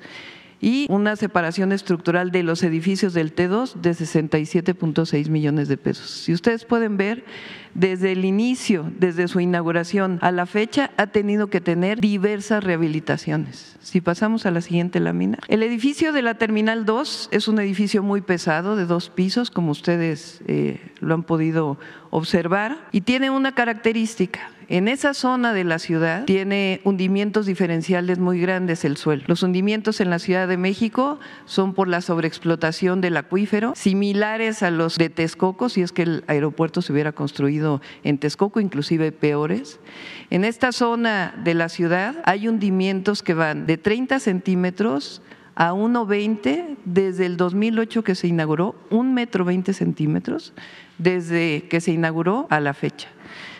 y 0.62 0.88
una 0.90 1.16
separación 1.16 1.72
estructural 1.72 2.32
de 2.32 2.44
los 2.44 2.64
edificios 2.64 3.14
del 3.14 3.34
T2 3.34 3.76
de 3.76 3.92
67.6 3.92 5.30
millones 5.30 5.68
de 5.68 5.78
pesos. 5.78 6.10
Si 6.10 6.34
ustedes 6.34 6.66
pueden 6.66 6.98
ver, 6.98 7.24
desde 7.74 8.12
el 8.12 8.26
inicio, 8.26 8.92
desde 9.00 9.28
su 9.28 9.40
inauguración 9.40 10.20
a 10.22 10.32
la 10.32 10.46
fecha, 10.46 10.92
ha 10.98 11.08
tenido 11.08 11.48
que 11.48 11.62
tener 11.62 12.00
diversas 12.00 12.64
rehabilitaciones. 12.64 13.78
Si 13.82 14.02
pasamos 14.02 14.46
a 14.46 14.52
la 14.52 14.62
siguiente 14.62 15.00
lámina. 15.00 15.40
El 15.48 15.64
edificio 15.64 16.12
de 16.12 16.22
la 16.22 16.36
Terminal 16.36 16.86
2 16.86 17.30
es 17.32 17.48
un 17.48 17.60
edificio 17.60 18.04
muy 18.04 18.22
pesado, 18.22 18.76
de 18.76 18.86
dos 18.86 19.10
pisos, 19.10 19.52
como 19.52 19.72
ustedes 19.72 20.42
eh, 20.48 20.80
lo 21.00 21.14
han 21.14 21.24
podido 21.24 21.80
observar, 22.10 22.78
y 22.92 23.02
tiene 23.02 23.30
una 23.30 23.54
característica 23.54 24.52
en 24.70 24.88
esa 24.88 25.16
zona 25.16 25.52
de 25.52 25.64
la 25.64 25.80
ciudad 25.80 26.26
tiene 26.26 26.80
hundimientos 26.84 27.48
diferenciales 27.48 28.20
muy 28.20 28.40
grandes 28.40 28.86
el 28.86 28.98
suelo. 28.98 29.24
Los 29.26 29.42
hundimientos 29.42 30.00
en 30.00 30.12
la 30.12 30.20
Ciudad 30.20 30.48
de 30.48 30.58
México 30.58 31.20
son 31.46 31.74
por 31.74 31.88
la 31.88 32.02
sobreexplotación 32.02 33.02
del 33.02 33.18
acuífero, 33.18 33.74
similares 33.76 34.62
a 34.62 34.70
los 34.70 34.98
de 34.98 35.10
Texcoco, 35.10 35.70
si 35.70 35.82
es 35.82 35.92
que 35.92 36.04
el 36.04 36.24
aeropuerto 36.28 36.84
se 36.84 36.94
hubiera 36.94 37.14
construido 37.14 37.59
en 38.04 38.18
Texcoco, 38.18 38.60
inclusive 38.60 39.12
peores. 39.12 39.80
En 40.30 40.46
esta 40.46 40.72
zona 40.72 41.34
de 41.44 41.54
la 41.54 41.70
ciudad 41.70 42.16
hay 42.26 42.48
hundimientos 42.48 43.24
que 43.24 43.34
van 43.34 43.66
de 43.66 43.78
30 43.78 44.20
centímetros 44.20 45.22
a 45.56 45.74
1,20 45.74 46.78
desde 46.86 47.26
el 47.26 47.36
2008 47.36 48.04
que 48.04 48.16
se 48.16 48.28
inauguró, 48.28 48.76
un 48.90 49.14
metro 49.14 49.44
20 49.44 49.74
centímetros 49.74 50.54
desde 50.98 51.68
que 51.70 51.82
se 51.82 51.92
inauguró 51.92 52.48
a 52.50 52.60
la 52.60 52.74
fecha. 52.74 53.10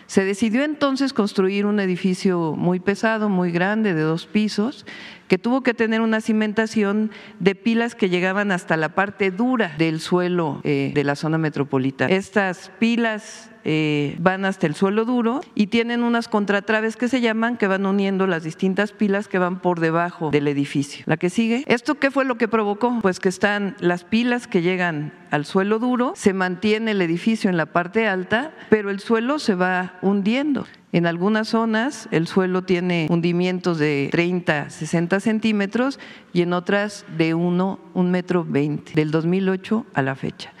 Se 0.06 0.24
decidió 0.24 0.64
entonces 0.64 1.12
construir 1.12 1.66
un 1.66 1.78
edificio 1.78 2.54
muy 2.56 2.80
pesado, 2.80 3.28
muy 3.28 3.52
grande, 3.52 3.94
de 3.94 4.02
dos 4.02 4.26
pisos, 4.26 4.84
que 5.30 5.38
tuvo 5.38 5.62
que 5.62 5.74
tener 5.74 6.00
una 6.00 6.20
cimentación 6.20 7.12
de 7.38 7.54
pilas 7.54 7.94
que 7.94 8.08
llegaban 8.08 8.50
hasta 8.50 8.76
la 8.76 8.96
parte 8.96 9.30
dura 9.30 9.72
del 9.78 10.00
suelo 10.00 10.60
eh, 10.64 10.90
de 10.92 11.04
la 11.04 11.14
zona 11.14 11.38
metropolitana. 11.38 12.12
Estas 12.12 12.72
pilas 12.80 13.48
eh, 13.62 14.16
van 14.18 14.44
hasta 14.44 14.66
el 14.66 14.74
suelo 14.74 15.04
duro 15.04 15.40
y 15.54 15.68
tienen 15.68 16.02
unas 16.02 16.26
contratraves 16.26 16.96
que 16.96 17.06
se 17.06 17.20
llaman 17.20 17.58
que 17.58 17.68
van 17.68 17.86
uniendo 17.86 18.26
las 18.26 18.42
distintas 18.42 18.90
pilas 18.90 19.28
que 19.28 19.38
van 19.38 19.60
por 19.60 19.78
debajo 19.78 20.32
del 20.32 20.48
edificio. 20.48 21.04
La 21.06 21.16
que 21.16 21.30
sigue. 21.30 21.62
¿Esto 21.68 21.94
qué 21.94 22.10
fue 22.10 22.24
lo 22.24 22.36
que 22.36 22.48
provocó? 22.48 22.98
Pues 23.00 23.20
que 23.20 23.28
están 23.28 23.76
las 23.78 24.02
pilas 24.02 24.48
que 24.48 24.62
llegan 24.62 25.12
al 25.30 25.44
suelo 25.44 25.78
duro, 25.78 26.12
se 26.16 26.32
mantiene 26.32 26.90
el 26.90 27.02
edificio 27.02 27.50
en 27.50 27.56
la 27.56 27.66
parte 27.66 28.08
alta, 28.08 28.50
pero 28.68 28.90
el 28.90 28.98
suelo 28.98 29.38
se 29.38 29.54
va 29.54 29.96
hundiendo. 30.02 30.66
En 30.92 31.06
algunas 31.06 31.48
zonas 31.48 32.08
el 32.10 32.26
suelo 32.26 32.62
tiene 32.62 33.06
hundimientos 33.10 33.78
de 33.78 34.08
30, 34.10 34.70
60 34.70 35.20
centímetros 35.20 36.00
y 36.32 36.42
en 36.42 36.52
otras 36.52 37.04
de 37.16 37.34
1, 37.34 37.78
1 37.94 38.10
metro 38.10 38.44
20, 38.44 38.94
del 38.94 39.12
2008 39.12 39.86
a 39.94 40.02
la 40.02 40.16
fecha. 40.16 40.52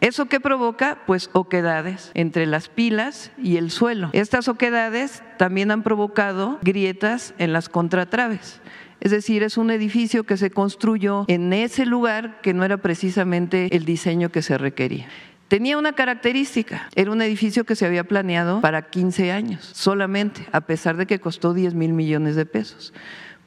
¿Eso 0.00 0.26
qué 0.26 0.40
provoca? 0.40 0.98
Pues 1.06 1.30
oquedades 1.32 2.12
entre 2.14 2.46
las 2.46 2.68
pilas 2.68 3.32
y 3.42 3.56
el 3.56 3.70
suelo. 3.70 4.10
Estas 4.12 4.46
oquedades 4.46 5.22
también 5.38 5.70
han 5.70 5.82
provocado 5.82 6.58
grietas 6.62 7.34
en 7.38 7.52
las 7.52 7.68
contratraves. 7.68 8.60
Es 9.00 9.10
decir, 9.10 9.42
es 9.42 9.56
un 9.56 9.70
edificio 9.70 10.24
que 10.24 10.36
se 10.36 10.50
construyó 10.50 11.24
en 11.28 11.52
ese 11.52 11.86
lugar 11.86 12.40
que 12.42 12.52
no 12.52 12.64
era 12.64 12.76
precisamente 12.76 13.74
el 13.74 13.84
diseño 13.84 14.30
que 14.30 14.42
se 14.42 14.58
requería. 14.58 15.08
Tenía 15.48 15.78
una 15.78 15.94
característica, 15.94 16.90
era 16.94 17.10
un 17.10 17.22
edificio 17.22 17.64
que 17.64 17.74
se 17.74 17.86
había 17.86 18.04
planeado 18.04 18.60
para 18.60 18.90
15 18.90 19.32
años 19.32 19.70
solamente, 19.74 20.46
a 20.52 20.60
pesar 20.60 20.98
de 20.98 21.06
que 21.06 21.20
costó 21.20 21.54
10 21.54 21.72
mil 21.72 21.94
millones 21.94 22.36
de 22.36 22.44
pesos. 22.44 22.92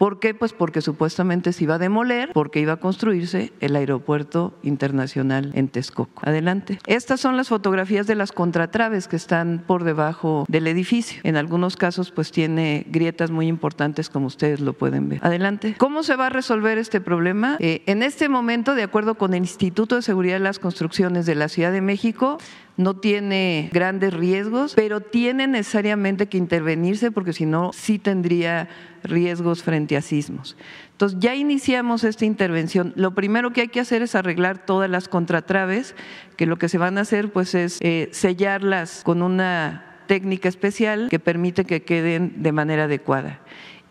¿Por 0.02 0.18
qué? 0.18 0.34
Pues 0.34 0.52
porque 0.52 0.82
supuestamente 0.82 1.54
se 1.54 1.64
iba 1.66 1.76
a 1.76 1.78
demoler, 1.78 2.32
porque 2.34 2.60
iba 2.60 2.74
a 2.74 2.78
construirse 2.78 3.54
el 3.60 3.76
aeropuerto 3.76 4.58
internacional 4.64 5.52
en 5.54 5.68
Texcoco. 5.68 6.24
Adelante. 6.26 6.80
Estas 6.88 7.20
son 7.20 7.38
las 7.38 7.50
fotografías 7.50 8.08
de 8.08 8.16
las 8.16 8.32
contratraves 8.32 9.08
que 9.08 9.16
están 9.16 9.64
por 9.68 9.84
debajo 9.84 10.46
del 10.48 10.66
edificio. 10.66 11.22
En 11.22 11.38
algunos 11.38 11.78
casos 11.78 12.10
pues 12.10 12.32
tiene 12.32 12.88
grietas 12.90 13.30
muy 13.30 13.46
importantes 13.46 14.10
como 14.10 14.26
ustedes 14.26 14.60
lo 14.60 14.74
pueden 14.74 15.08
ver. 15.08 15.20
Adelante. 15.22 15.76
¿Cómo 15.78 16.02
se 16.02 16.16
va 16.16 16.26
a 16.26 16.30
resolver 16.30 16.80
este 16.80 17.00
problema? 17.00 17.58
Eh, 17.60 17.84
en 17.86 18.02
este 18.02 18.28
momento, 18.28 18.74
de 18.74 18.82
acuerdo 18.82 19.20
con 19.20 19.36
el 19.36 19.42
Instituto 19.42 19.98
de 19.98 20.02
Seguridad 20.02 20.38
de 20.38 20.40
las 20.40 20.58
Construcciones 20.58 21.28
de 21.28 21.36
la 21.36 21.48
Ciudad 21.48 21.72
de 21.72 21.82
México, 21.82 22.40
no 22.78 22.96
tiene 22.96 23.70
grandes 23.72 24.14
riesgos, 24.14 24.74
pero 24.76 25.02
tiene 25.02 25.48
necesariamente 25.48 26.28
que 26.28 26.38
intervenirse 26.38 27.12
porque 27.12 27.34
si 27.34 27.46
no, 27.46 27.72
sí 27.74 28.00
tendría 28.00 28.70
riesgos 29.04 29.64
frente 29.64 29.98
a 29.98 30.02
sismos. 30.02 30.58
Entonces, 30.92 31.20
ya 31.20 31.36
iniciamos 31.36 32.04
esta 32.04 32.26
intervención. 32.26 32.94
Lo 32.96 33.16
primero 33.16 33.54
que 33.54 33.62
hay 33.62 33.68
que 33.68 33.80
hacer 33.80 34.02
es 34.02 34.16
arreglar 34.16 34.66
todas 34.66 34.90
las 34.90 35.08
contratraves, 35.08 35.96
que 36.38 36.46
lo 36.46 36.58
que 36.58 36.70
se 36.70 36.78
van 36.78 36.98
a 36.98 37.02
hacer 37.02 37.32
pues 37.32 37.56
es 37.56 37.78
eh, 37.82 38.10
sellarlas 38.12 39.02
con 39.04 39.22
una 39.22 40.04
técnica 40.08 40.50
especial 40.50 41.08
que 41.10 41.20
permite 41.20 41.66
que 41.66 41.84
queden 41.84 42.44
de 42.44 42.52
manera 42.52 42.84
adecuada. 42.84 43.40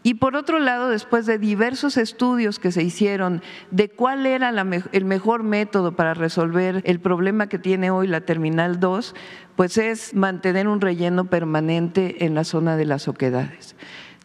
Y 0.02 0.14
por 0.14 0.34
otro 0.34 0.58
lado, 0.58 0.88
después 0.88 1.26
de 1.26 1.38
diversos 1.38 1.98
estudios 1.98 2.58
que 2.58 2.72
se 2.72 2.82
hicieron 2.82 3.42
de 3.70 3.90
cuál 3.90 4.24
era 4.24 4.48
el 4.92 5.04
mejor 5.04 5.42
método 5.42 5.92
para 5.92 6.14
resolver 6.14 6.80
el 6.84 7.00
problema 7.00 7.48
que 7.48 7.58
tiene 7.58 7.90
hoy 7.90 8.06
la 8.06 8.22
Terminal 8.22 8.80
2, 8.80 9.14
pues 9.56 9.76
es 9.76 10.14
mantener 10.14 10.68
un 10.68 10.80
relleno 10.80 11.26
permanente 11.26 12.24
en 12.24 12.34
la 12.34 12.44
zona 12.44 12.76
de 12.76 12.86
las 12.86 13.08
oquedades. 13.08 13.76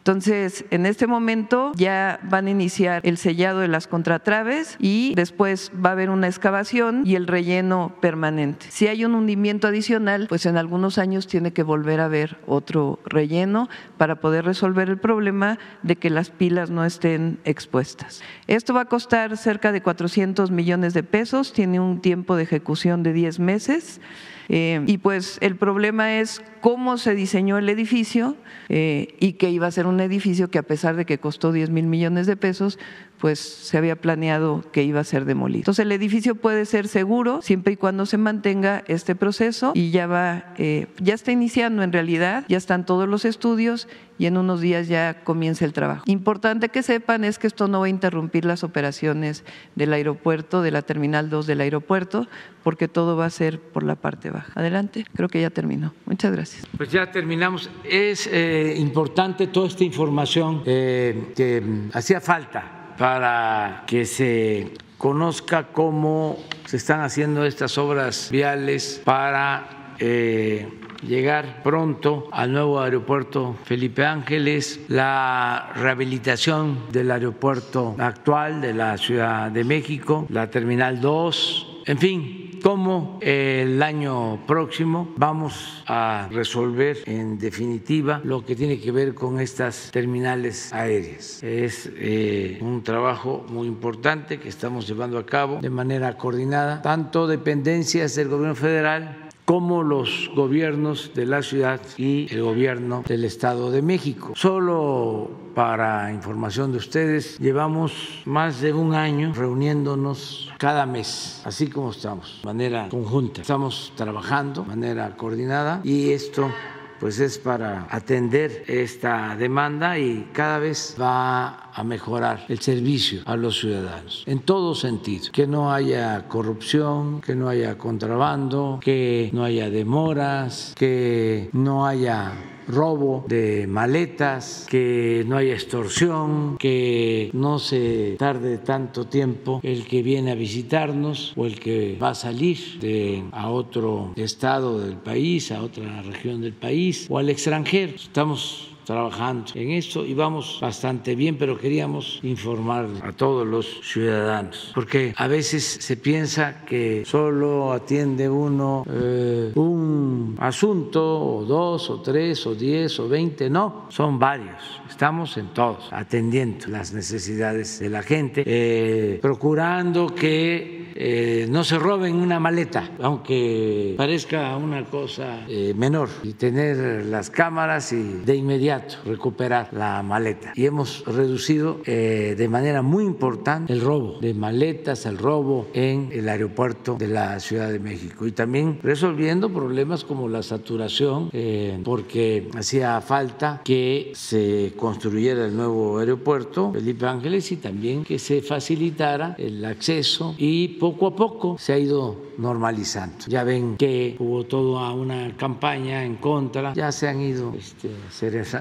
Entonces, 0.06 0.64
en 0.70 0.86
este 0.86 1.08
momento 1.08 1.72
ya 1.74 2.20
van 2.22 2.46
a 2.46 2.50
iniciar 2.50 3.00
el 3.04 3.18
sellado 3.18 3.58
de 3.58 3.66
las 3.66 3.88
contratraves 3.88 4.76
y 4.78 5.12
después 5.16 5.72
va 5.84 5.88
a 5.88 5.92
haber 5.94 6.10
una 6.10 6.28
excavación 6.28 7.02
y 7.04 7.16
el 7.16 7.26
relleno 7.26 7.96
permanente. 8.00 8.66
Si 8.70 8.86
hay 8.86 9.04
un 9.04 9.16
hundimiento 9.16 9.66
adicional, 9.66 10.26
pues 10.28 10.46
en 10.46 10.58
algunos 10.58 10.98
años 10.98 11.26
tiene 11.26 11.52
que 11.52 11.64
volver 11.64 12.00
a 12.00 12.04
haber 12.04 12.38
otro 12.46 13.00
relleno 13.04 13.68
para 13.98 14.20
poder 14.20 14.44
resolver 14.44 14.90
el 14.90 14.98
problema 14.98 15.58
de 15.82 15.96
que 15.96 16.08
las 16.08 16.30
pilas 16.30 16.70
no 16.70 16.84
estén 16.84 17.40
expuestas. 17.44 18.22
Esto 18.46 18.74
va 18.74 18.82
a 18.82 18.84
costar 18.84 19.36
cerca 19.36 19.72
de 19.72 19.82
400 19.82 20.52
millones 20.52 20.94
de 20.94 21.02
pesos, 21.02 21.52
tiene 21.52 21.80
un 21.80 22.00
tiempo 22.00 22.36
de 22.36 22.44
ejecución 22.44 23.02
de 23.02 23.12
10 23.12 23.40
meses. 23.40 24.00
Eh, 24.48 24.82
y 24.86 24.98
pues 24.98 25.38
el 25.40 25.56
problema 25.56 26.18
es 26.18 26.42
cómo 26.60 26.98
se 26.98 27.14
diseñó 27.14 27.58
el 27.58 27.68
edificio 27.68 28.36
eh, 28.68 29.14
y 29.18 29.34
que 29.34 29.50
iba 29.50 29.66
a 29.66 29.70
ser 29.70 29.86
un 29.86 30.00
edificio 30.00 30.50
que 30.50 30.58
a 30.58 30.62
pesar 30.62 30.96
de 30.96 31.04
que 31.04 31.18
costó 31.18 31.52
10 31.52 31.70
mil 31.70 31.86
millones 31.86 32.26
de 32.26 32.36
pesos, 32.36 32.78
pues 33.18 33.38
se 33.38 33.78
había 33.78 33.96
planeado 33.96 34.64
que 34.72 34.82
iba 34.82 35.00
a 35.00 35.04
ser 35.04 35.24
demolido. 35.24 35.60
Entonces 35.60 35.84
el 35.84 35.92
edificio 35.92 36.34
puede 36.34 36.64
ser 36.66 36.88
seguro 36.88 37.42
siempre 37.42 37.74
y 37.74 37.76
cuando 37.76 38.06
se 38.06 38.18
mantenga 38.18 38.84
este 38.86 39.14
proceso 39.14 39.72
y 39.74 39.90
ya 39.90 40.06
va, 40.06 40.54
eh, 40.58 40.86
ya 40.98 41.14
está 41.14 41.32
iniciando 41.32 41.82
en 41.82 41.92
realidad, 41.92 42.44
ya 42.48 42.56
están 42.56 42.84
todos 42.84 43.08
los 43.08 43.24
estudios 43.24 43.88
y 44.18 44.26
en 44.26 44.36
unos 44.38 44.60
días 44.60 44.88
ya 44.88 45.22
comienza 45.24 45.64
el 45.64 45.72
trabajo. 45.72 46.02
Importante 46.06 46.68
que 46.68 46.82
sepan 46.82 47.24
es 47.24 47.38
que 47.38 47.46
esto 47.46 47.68
no 47.68 47.80
va 47.80 47.86
a 47.86 47.88
interrumpir 47.88 48.44
las 48.44 48.64
operaciones 48.64 49.44
del 49.74 49.92
aeropuerto, 49.92 50.62
de 50.62 50.70
la 50.70 50.82
Terminal 50.82 51.28
2 51.28 51.46
del 51.46 51.60
aeropuerto, 51.60 52.26
porque 52.62 52.88
todo 52.88 53.16
va 53.16 53.26
a 53.26 53.30
ser 53.30 53.60
por 53.60 53.82
la 53.82 53.96
parte 53.96 54.30
baja. 54.30 54.52
Adelante, 54.54 55.04
creo 55.14 55.28
que 55.28 55.40
ya 55.40 55.50
terminó. 55.50 55.92
Muchas 56.06 56.32
gracias. 56.32 56.66
Pues 56.76 56.90
ya 56.90 57.10
terminamos. 57.10 57.70
Es 57.84 58.26
eh, 58.32 58.74
importante 58.78 59.48
toda 59.48 59.68
esta 59.68 59.84
información 59.84 60.62
eh, 60.64 61.32
que 61.36 61.62
hacía 61.92 62.20
falta 62.20 62.75
para 62.98 63.84
que 63.86 64.04
se 64.04 64.72
conozca 64.98 65.68
cómo 65.72 66.38
se 66.64 66.78
están 66.78 67.00
haciendo 67.00 67.44
estas 67.44 67.78
obras 67.78 68.30
viales 68.30 69.00
para 69.04 69.94
eh, 69.98 70.68
llegar 71.06 71.62
pronto 71.62 72.28
al 72.32 72.52
nuevo 72.52 72.80
aeropuerto 72.80 73.56
Felipe 73.64 74.04
Ángeles, 74.04 74.80
la 74.88 75.72
rehabilitación 75.76 76.78
del 76.90 77.10
aeropuerto 77.10 77.94
actual 77.98 78.60
de 78.60 78.74
la 78.74 78.96
Ciudad 78.98 79.50
de 79.50 79.64
México, 79.64 80.26
la 80.28 80.50
Terminal 80.50 81.00
2, 81.00 81.75
en 81.86 81.98
fin, 81.98 82.58
cómo 82.62 83.18
el 83.22 83.80
año 83.80 84.44
próximo 84.44 85.12
vamos 85.16 85.84
a 85.86 86.28
resolver 86.32 86.98
en 87.06 87.38
definitiva 87.38 88.20
lo 88.24 88.44
que 88.44 88.56
tiene 88.56 88.80
que 88.80 88.90
ver 88.90 89.14
con 89.14 89.38
estas 89.38 89.90
terminales 89.92 90.72
aéreas. 90.72 91.42
Es 91.44 91.88
eh, 91.94 92.58
un 92.60 92.82
trabajo 92.82 93.46
muy 93.48 93.68
importante 93.68 94.40
que 94.40 94.48
estamos 94.48 94.88
llevando 94.88 95.16
a 95.16 95.26
cabo 95.26 95.60
de 95.60 95.70
manera 95.70 96.16
coordinada, 96.16 96.82
tanto 96.82 97.28
dependencias 97.28 98.16
del 98.16 98.28
gobierno 98.28 98.56
federal 98.56 99.25
como 99.46 99.84
los 99.84 100.30
gobiernos 100.34 101.12
de 101.14 101.24
la 101.24 101.40
ciudad 101.40 101.80
y 101.96 102.26
el 102.34 102.42
gobierno 102.42 103.04
del 103.06 103.24
Estado 103.24 103.70
de 103.70 103.80
México. 103.80 104.32
Solo 104.34 105.30
para 105.54 106.12
información 106.12 106.72
de 106.72 106.78
ustedes, 106.78 107.38
llevamos 107.38 108.22
más 108.26 108.60
de 108.60 108.72
un 108.74 108.94
año 108.94 109.32
reuniéndonos 109.32 110.52
cada 110.58 110.84
mes, 110.84 111.40
así 111.44 111.68
como 111.68 111.92
estamos, 111.92 112.40
de 112.42 112.46
manera 112.46 112.88
conjunta. 112.90 113.40
Estamos 113.40 113.92
trabajando 113.96 114.62
de 114.62 114.68
manera 114.68 115.16
coordinada 115.16 115.80
y 115.84 116.10
esto 116.10 116.50
pues 116.98 117.20
es 117.20 117.38
para 117.38 117.86
atender 117.90 118.64
esta 118.66 119.36
demanda 119.36 119.98
y 119.98 120.30
cada 120.32 120.58
vez 120.58 120.96
va 121.00 121.65
a 121.76 121.84
mejorar 121.84 122.46
el 122.48 122.58
servicio 122.60 123.20
a 123.26 123.36
los 123.36 123.60
ciudadanos 123.60 124.24
en 124.26 124.40
todo 124.40 124.74
sentido, 124.74 125.26
que 125.30 125.46
no 125.46 125.72
haya 125.72 126.26
corrupción, 126.26 127.20
que 127.20 127.34
no 127.34 127.48
haya 127.48 127.76
contrabando, 127.76 128.80
que 128.82 129.30
no 129.32 129.44
haya 129.44 129.68
demoras, 129.68 130.74
que 130.76 131.50
no 131.52 131.86
haya 131.86 132.32
robo 132.66 133.24
de 133.28 133.66
maletas, 133.68 134.66
que 134.68 135.24
no 135.26 135.36
haya 135.36 135.54
extorsión, 135.54 136.56
que 136.58 137.30
no 137.32 137.58
se 137.58 138.16
tarde 138.18 138.58
tanto 138.58 139.06
tiempo 139.06 139.60
el 139.62 139.86
que 139.86 140.02
viene 140.02 140.32
a 140.32 140.34
visitarnos 140.34 141.32
o 141.36 141.46
el 141.46 141.60
que 141.60 141.96
va 142.02 142.10
a 142.10 142.14
salir 142.14 142.58
de, 142.80 143.24
a 143.32 143.50
otro 143.50 144.12
estado 144.16 144.80
del 144.80 144.96
país, 144.96 145.52
a 145.52 145.62
otra 145.62 146.02
región 146.02 146.40
del 146.40 146.54
país 146.54 147.06
o 147.08 147.18
al 147.18 147.28
extranjero. 147.28 147.94
Estamos 147.94 148.75
trabajando 148.86 149.50
en 149.54 149.72
esto 149.72 150.06
y 150.06 150.14
vamos 150.14 150.58
bastante 150.62 151.14
bien, 151.16 151.36
pero 151.36 151.58
queríamos 151.58 152.20
informar 152.22 152.88
a 153.02 153.12
todos 153.12 153.46
los 153.46 153.80
ciudadanos, 153.82 154.70
porque 154.74 155.12
a 155.16 155.26
veces 155.26 155.64
se 155.64 155.96
piensa 155.96 156.64
que 156.64 157.04
solo 157.04 157.72
atiende 157.72 158.28
uno 158.28 158.84
eh, 158.88 159.52
un 159.56 160.36
asunto, 160.38 161.02
o 161.02 161.44
dos, 161.44 161.90
o 161.90 162.00
tres, 162.00 162.46
o 162.46 162.54
diez, 162.54 162.98
o 163.00 163.08
veinte, 163.08 163.50
no, 163.50 163.86
son 163.88 164.18
varios. 164.18 164.62
Estamos 164.88 165.36
en 165.36 165.48
todos, 165.48 165.92
atendiendo 165.92 166.68
las 166.68 166.92
necesidades 166.92 167.80
de 167.80 167.90
la 167.90 168.02
gente, 168.02 168.44
eh, 168.46 169.18
procurando 169.20 170.06
que 170.06 170.75
eh, 170.98 171.46
no 171.48 171.64
se 171.64 171.78
roben 171.78 172.16
una 172.16 172.40
maleta, 172.40 172.90
aunque 173.00 173.94
parezca 173.96 174.56
una 174.56 174.84
cosa 174.84 175.46
menor, 175.74 176.08
y 176.22 176.32
tener 176.32 177.06
las 177.06 177.30
cámaras 177.30 177.92
y 177.92 178.02
de 178.24 178.36
inmediato 178.36 178.96
recuperar 179.04 179.68
la 179.72 180.02
maleta. 180.02 180.52
Y 180.54 180.66
hemos 180.66 181.04
reducido 181.06 181.80
eh, 181.84 182.34
de 182.36 182.48
manera 182.48 182.82
muy 182.82 183.04
importante 183.04 183.72
el 183.72 183.80
robo 183.80 184.18
de 184.20 184.34
maletas, 184.34 185.06
el 185.06 185.18
robo 185.18 185.68
en 185.74 186.10
el 186.12 186.28
aeropuerto 186.28 186.96
de 186.98 187.08
la 187.08 187.38
Ciudad 187.40 187.70
de 187.70 187.78
México. 187.78 188.26
Y 188.26 188.32
también 188.32 188.78
resolviendo 188.82 189.50
problemas 189.50 190.04
como 190.04 190.28
la 190.28 190.42
saturación, 190.42 191.30
eh, 191.32 191.78
porque 191.84 192.48
hacía 192.56 193.00
falta 193.00 193.62
que 193.64 194.12
se 194.14 194.72
construyera 194.76 195.46
el 195.46 195.56
nuevo 195.56 195.98
aeropuerto 195.98 196.72
Felipe 196.72 197.06
Ángeles 197.06 197.50
y 197.52 197.56
también 197.56 198.04
que 198.04 198.18
se 198.18 198.42
facilitara 198.42 199.34
el 199.38 199.64
acceso 199.64 200.34
y 200.38 200.68
poco 200.86 201.08
a 201.08 201.16
poco 201.16 201.58
se 201.58 201.72
ha 201.72 201.78
ido 201.78 202.16
normalizando. 202.38 203.26
Ya 203.26 203.42
ven 203.42 203.76
que 203.76 204.14
hubo 204.20 204.44
toda 204.44 204.92
una 204.92 205.36
campaña 205.36 206.04
en 206.04 206.14
contra, 206.14 206.74
ya 206.74 206.92
se 206.92 207.08
han 207.08 207.20
ido 207.20 207.52
este, 207.58 207.90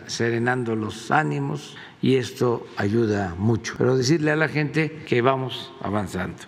serenando 0.07 0.75
los 0.75 1.11
ánimos 1.11 1.77
y 2.01 2.15
esto 2.15 2.65
ayuda 2.77 3.35
mucho. 3.37 3.75
Pero 3.77 3.95
decirle 3.95 4.31
a 4.31 4.35
la 4.35 4.47
gente 4.47 5.03
que 5.07 5.21
vamos 5.21 5.71
avanzando. 5.81 6.41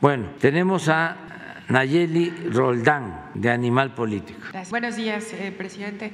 Bueno, 0.00 0.30
tenemos 0.38 0.88
a 0.88 1.64
Nayeli 1.68 2.30
Roldán, 2.50 3.30
de 3.34 3.50
Animal 3.50 3.94
Político. 3.94 4.40
Buenos 4.70 4.96
días, 4.96 5.34
eh, 5.34 5.52
presidente. 5.56 6.12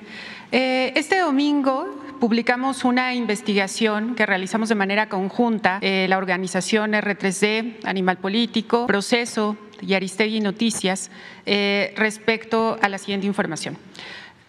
Eh, 0.50 0.92
este 0.96 1.20
domingo 1.20 2.02
publicamos 2.20 2.84
una 2.84 3.14
investigación 3.14 4.14
que 4.14 4.26
realizamos 4.26 4.68
de 4.68 4.74
manera 4.74 5.08
conjunta, 5.08 5.78
eh, 5.80 6.06
la 6.08 6.18
organización 6.18 6.92
R3D, 6.92 7.78
Animal 7.84 8.18
Político, 8.18 8.86
Proceso 8.86 9.56
y 9.80 9.94
Aristegui 9.94 10.40
Noticias 10.40 11.10
eh, 11.44 11.94
respecto 11.96 12.78
a 12.80 12.88
la 12.88 12.98
siguiente 12.98 13.26
información. 13.26 13.76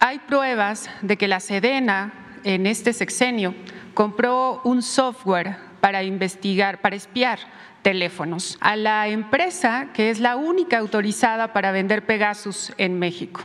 Hay 0.00 0.18
pruebas 0.20 0.90
de 1.02 1.16
que 1.16 1.28
la 1.28 1.40
Sedena 1.40 2.12
en 2.44 2.66
este 2.66 2.92
sexenio 2.92 3.54
compró 3.94 4.60
un 4.64 4.82
software 4.82 5.56
para 5.80 6.02
investigar, 6.02 6.80
para 6.80 6.96
espiar 6.96 7.38
teléfonos 7.82 8.58
a 8.60 8.76
la 8.76 9.08
empresa 9.08 9.88
que 9.92 10.10
es 10.10 10.20
la 10.20 10.36
única 10.36 10.78
autorizada 10.78 11.52
para 11.52 11.72
vender 11.72 12.04
Pegasus 12.06 12.72
en 12.78 12.98
México. 12.98 13.42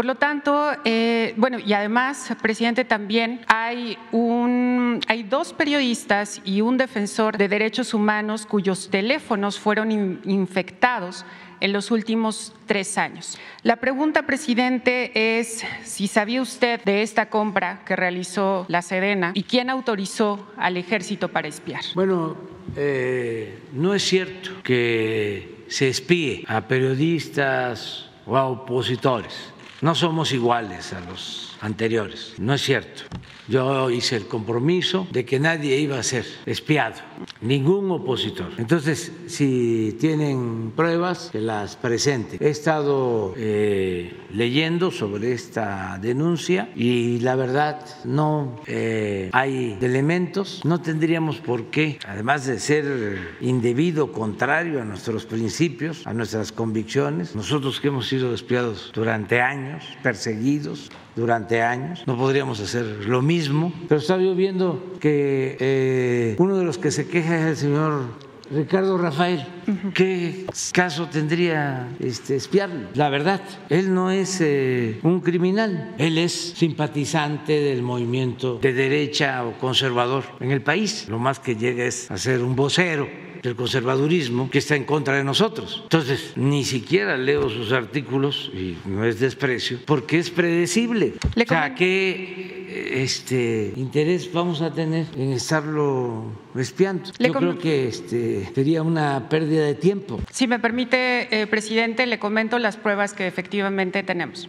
Por 0.00 0.06
lo 0.06 0.14
tanto, 0.14 0.70
eh, 0.86 1.34
bueno, 1.36 1.58
y 1.58 1.74
además, 1.74 2.34
presidente, 2.40 2.86
también 2.86 3.42
hay, 3.48 3.98
un, 4.12 4.98
hay 5.08 5.24
dos 5.24 5.52
periodistas 5.52 6.40
y 6.42 6.62
un 6.62 6.78
defensor 6.78 7.36
de 7.36 7.48
derechos 7.48 7.92
humanos 7.92 8.46
cuyos 8.46 8.88
teléfonos 8.88 9.60
fueron 9.60 9.90
infectados 10.24 11.26
en 11.60 11.74
los 11.74 11.90
últimos 11.90 12.54
tres 12.64 12.96
años. 12.96 13.36
La 13.62 13.76
pregunta, 13.76 14.22
presidente, 14.22 15.38
es 15.38 15.66
si 15.84 16.08
sabía 16.08 16.40
usted 16.40 16.82
de 16.84 17.02
esta 17.02 17.28
compra 17.28 17.82
que 17.84 17.94
realizó 17.94 18.64
la 18.68 18.80
Sedena 18.80 19.32
y 19.34 19.42
quién 19.42 19.68
autorizó 19.68 20.50
al 20.56 20.78
ejército 20.78 21.28
para 21.28 21.48
espiar. 21.48 21.82
Bueno, 21.94 22.38
eh, 22.74 23.58
no 23.74 23.92
es 23.92 24.02
cierto 24.02 24.62
que 24.62 25.66
se 25.68 25.90
espíe 25.90 26.46
a 26.48 26.62
periodistas 26.62 28.08
o 28.24 28.38
a 28.38 28.46
opositores. 28.46 29.52
No 29.80 29.94
somos 29.94 30.32
iguales 30.32 30.92
a 30.92 31.00
los 31.00 31.49
anteriores, 31.60 32.34
no 32.38 32.54
es 32.54 32.62
cierto. 32.62 33.02
Yo 33.48 33.90
hice 33.90 34.16
el 34.16 34.26
compromiso 34.26 35.08
de 35.10 35.24
que 35.24 35.40
nadie 35.40 35.78
iba 35.78 35.98
a 35.98 36.02
ser 36.02 36.24
espiado, 36.46 36.96
ningún 37.40 37.90
opositor. 37.90 38.52
Entonces, 38.58 39.12
si 39.26 39.96
tienen 39.98 40.72
pruebas, 40.76 41.30
que 41.32 41.40
las 41.40 41.76
presenten. 41.76 42.38
He 42.40 42.50
estado 42.50 43.34
eh, 43.36 44.14
leyendo 44.32 44.90
sobre 44.90 45.32
esta 45.32 45.98
denuncia 46.00 46.70
y 46.76 47.18
la 47.20 47.36
verdad 47.36 47.84
no 48.04 48.60
eh, 48.66 49.30
hay 49.32 49.76
elementos, 49.80 50.60
no 50.64 50.80
tendríamos 50.80 51.38
por 51.38 51.66
qué, 51.66 51.98
además 52.06 52.46
de 52.46 52.58
ser 52.58 53.36
indebido, 53.40 54.12
contrario 54.12 54.80
a 54.80 54.84
nuestros 54.84 55.26
principios, 55.26 56.06
a 56.06 56.14
nuestras 56.14 56.52
convicciones, 56.52 57.34
nosotros 57.34 57.80
que 57.80 57.88
hemos 57.88 58.08
sido 58.08 58.34
espiados 58.34 58.92
durante 58.94 59.40
años, 59.40 59.84
perseguidos, 60.02 60.90
durante 61.16 61.62
años. 61.62 62.02
No 62.06 62.16
podríamos 62.16 62.60
hacer 62.60 62.84
lo 63.06 63.22
mismo. 63.22 63.72
Pero 63.88 64.00
estaba 64.00 64.22
yo 64.22 64.34
viendo 64.34 64.96
que 65.00 65.56
eh, 65.60 66.36
uno 66.38 66.56
de 66.56 66.64
los 66.64 66.78
que 66.78 66.90
se 66.90 67.08
queja 67.08 67.38
es 67.38 67.46
el 67.46 67.56
señor 67.56 68.02
Ricardo 68.50 68.98
Rafael. 68.98 69.46
¿Qué 69.94 70.46
caso 70.72 71.06
tendría 71.06 71.88
este, 72.00 72.34
espiarlo? 72.34 72.88
La 72.94 73.08
verdad, 73.08 73.40
él 73.68 73.94
no 73.94 74.10
es 74.10 74.40
eh, 74.40 74.98
un 75.04 75.20
criminal. 75.20 75.94
Él 75.98 76.18
es 76.18 76.32
simpatizante 76.56 77.60
del 77.60 77.82
movimiento 77.82 78.58
de 78.58 78.72
derecha 78.72 79.44
o 79.44 79.58
conservador 79.58 80.24
en 80.40 80.50
el 80.50 80.62
país. 80.62 81.08
Lo 81.08 81.18
más 81.18 81.38
que 81.38 81.54
llega 81.54 81.84
es 81.84 82.10
a 82.10 82.18
ser 82.18 82.42
un 82.42 82.56
vocero 82.56 83.29
del 83.42 83.56
conservadurismo 83.56 84.50
que 84.50 84.58
está 84.58 84.76
en 84.76 84.84
contra 84.84 85.14
de 85.16 85.24
nosotros. 85.24 85.80
Entonces, 85.84 86.32
ni 86.36 86.64
siquiera 86.64 87.16
leo 87.16 87.48
sus 87.48 87.72
artículos, 87.72 88.50
y 88.54 88.76
no 88.84 89.04
es 89.04 89.20
desprecio, 89.20 89.78
porque 89.84 90.18
es 90.18 90.30
predecible. 90.30 91.14
o 91.36 91.48
sea, 91.48 91.74
¿qué 91.74 93.02
este, 93.02 93.72
interés 93.76 94.32
vamos 94.32 94.62
a 94.62 94.72
tener 94.72 95.06
en 95.16 95.32
estarlo 95.32 96.32
espiando? 96.54 97.10
Yo 97.18 97.32
creo 97.32 97.58
que 97.58 97.88
este, 97.88 98.50
sería 98.54 98.82
una 98.82 99.28
pérdida 99.28 99.64
de 99.64 99.74
tiempo. 99.74 100.20
Si 100.30 100.46
me 100.46 100.58
permite, 100.58 101.42
eh, 101.42 101.46
presidente, 101.46 102.06
le 102.06 102.18
comento 102.18 102.58
las 102.58 102.76
pruebas 102.76 103.14
que 103.14 103.26
efectivamente 103.26 104.02
tenemos. 104.02 104.48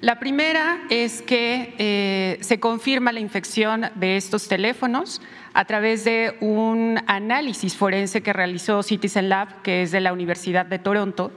La 0.00 0.18
primera 0.18 0.80
es 0.88 1.20
que 1.20 1.74
eh, 1.76 2.38
se 2.40 2.58
confirma 2.58 3.12
la 3.12 3.20
infección 3.20 3.90
de 3.96 4.16
estos 4.16 4.48
teléfonos 4.48 5.20
a 5.52 5.66
través 5.66 6.04
de 6.04 6.38
un 6.40 6.98
análisis 7.06 7.76
forense 7.76 8.22
que 8.22 8.32
realizó 8.32 8.82
Citizen 8.82 9.28
Lab, 9.28 9.60
que 9.60 9.82
es 9.82 9.90
de 9.90 10.00
la 10.00 10.14
Universidad 10.14 10.64
de 10.64 10.78
Toronto, 10.78 11.32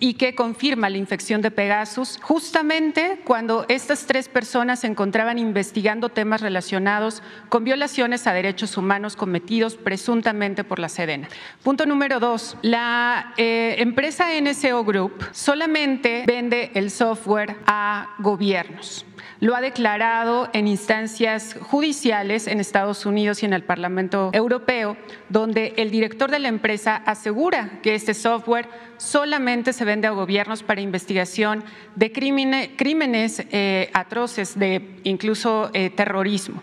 y 0.00 0.14
que 0.14 0.34
confirma 0.34 0.90
la 0.90 0.98
infección 0.98 1.42
de 1.42 1.50
Pegasus 1.50 2.18
justamente 2.22 3.20
cuando 3.24 3.64
estas 3.68 4.06
tres 4.06 4.28
personas 4.28 4.80
se 4.80 4.86
encontraban 4.86 5.38
investigando 5.38 6.08
temas 6.08 6.40
relacionados 6.40 7.22
con 7.48 7.64
violaciones 7.64 8.26
a 8.26 8.32
derechos 8.32 8.76
humanos 8.76 9.16
cometidos 9.16 9.76
presuntamente 9.76 10.64
por 10.64 10.78
la 10.78 10.88
Sedena. 10.88 11.28
Punto 11.62 11.86
número 11.86 12.20
dos, 12.20 12.56
la 12.62 13.34
eh, 13.36 13.76
empresa 13.78 14.26
NSO 14.40 14.84
Group 14.84 15.24
solamente 15.32 16.24
vende 16.26 16.70
el 16.74 16.90
software 16.90 17.56
a 17.66 18.14
gobiernos 18.18 19.04
lo 19.40 19.54
ha 19.54 19.60
declarado 19.60 20.48
en 20.52 20.66
instancias 20.66 21.56
judiciales 21.60 22.46
en 22.46 22.60
Estados 22.60 23.06
Unidos 23.06 23.42
y 23.42 23.46
en 23.46 23.52
el 23.52 23.62
Parlamento 23.62 24.30
Europeo, 24.32 24.96
donde 25.28 25.74
el 25.76 25.90
director 25.90 26.30
de 26.30 26.40
la 26.40 26.48
empresa 26.48 26.96
asegura 26.96 27.78
que 27.82 27.94
este 27.94 28.14
software 28.14 28.68
solamente 28.96 29.72
se 29.72 29.84
vende 29.88 30.06
a 30.06 30.10
gobiernos 30.10 30.62
para 30.62 30.82
investigación 30.82 31.64
de 31.96 32.12
crímenes, 32.12 33.42
eh, 33.50 33.90
atroces, 33.94 34.58
de 34.58 35.00
incluso 35.02 35.70
eh, 35.72 35.88
terrorismo. 35.88 36.62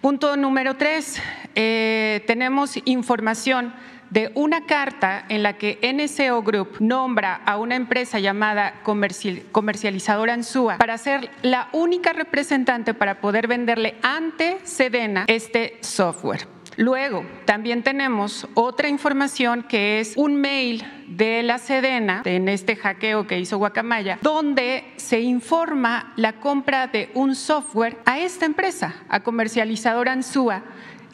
Punto 0.00 0.36
número 0.36 0.74
tres, 0.74 1.22
eh, 1.54 2.22
tenemos 2.26 2.78
información 2.84 3.72
de 4.10 4.32
una 4.34 4.66
carta 4.66 5.24
en 5.28 5.42
la 5.42 5.56
que 5.56 5.78
NSO 5.82 6.42
Group 6.42 6.76
nombra 6.80 7.36
a 7.44 7.58
una 7.58 7.76
empresa 7.76 8.18
llamada 8.18 8.80
comercializadora 8.82 10.32
Ansúa 10.32 10.78
para 10.78 10.98
ser 10.98 11.30
la 11.42 11.68
única 11.72 12.12
representante 12.12 12.92
para 12.92 13.20
poder 13.20 13.46
venderle 13.46 13.96
ante 14.02 14.58
Sedena 14.64 15.24
este 15.28 15.78
software. 15.80 16.57
Luego, 16.78 17.26
también 17.44 17.82
tenemos 17.82 18.46
otra 18.54 18.88
información 18.88 19.64
que 19.64 19.98
es 19.98 20.12
un 20.16 20.40
mail 20.40 20.84
de 21.08 21.42
la 21.42 21.58
Sedena, 21.58 22.22
en 22.24 22.48
este 22.48 22.76
hackeo 22.76 23.26
que 23.26 23.40
hizo 23.40 23.58
Guacamaya, 23.58 24.20
donde 24.22 24.84
se 24.94 25.18
informa 25.18 26.12
la 26.14 26.34
compra 26.34 26.86
de 26.86 27.10
un 27.14 27.34
software 27.34 27.98
a 28.04 28.20
esta 28.20 28.46
empresa, 28.46 28.94
a 29.08 29.24
comercializadora 29.24 30.12
Ansúa, 30.12 30.62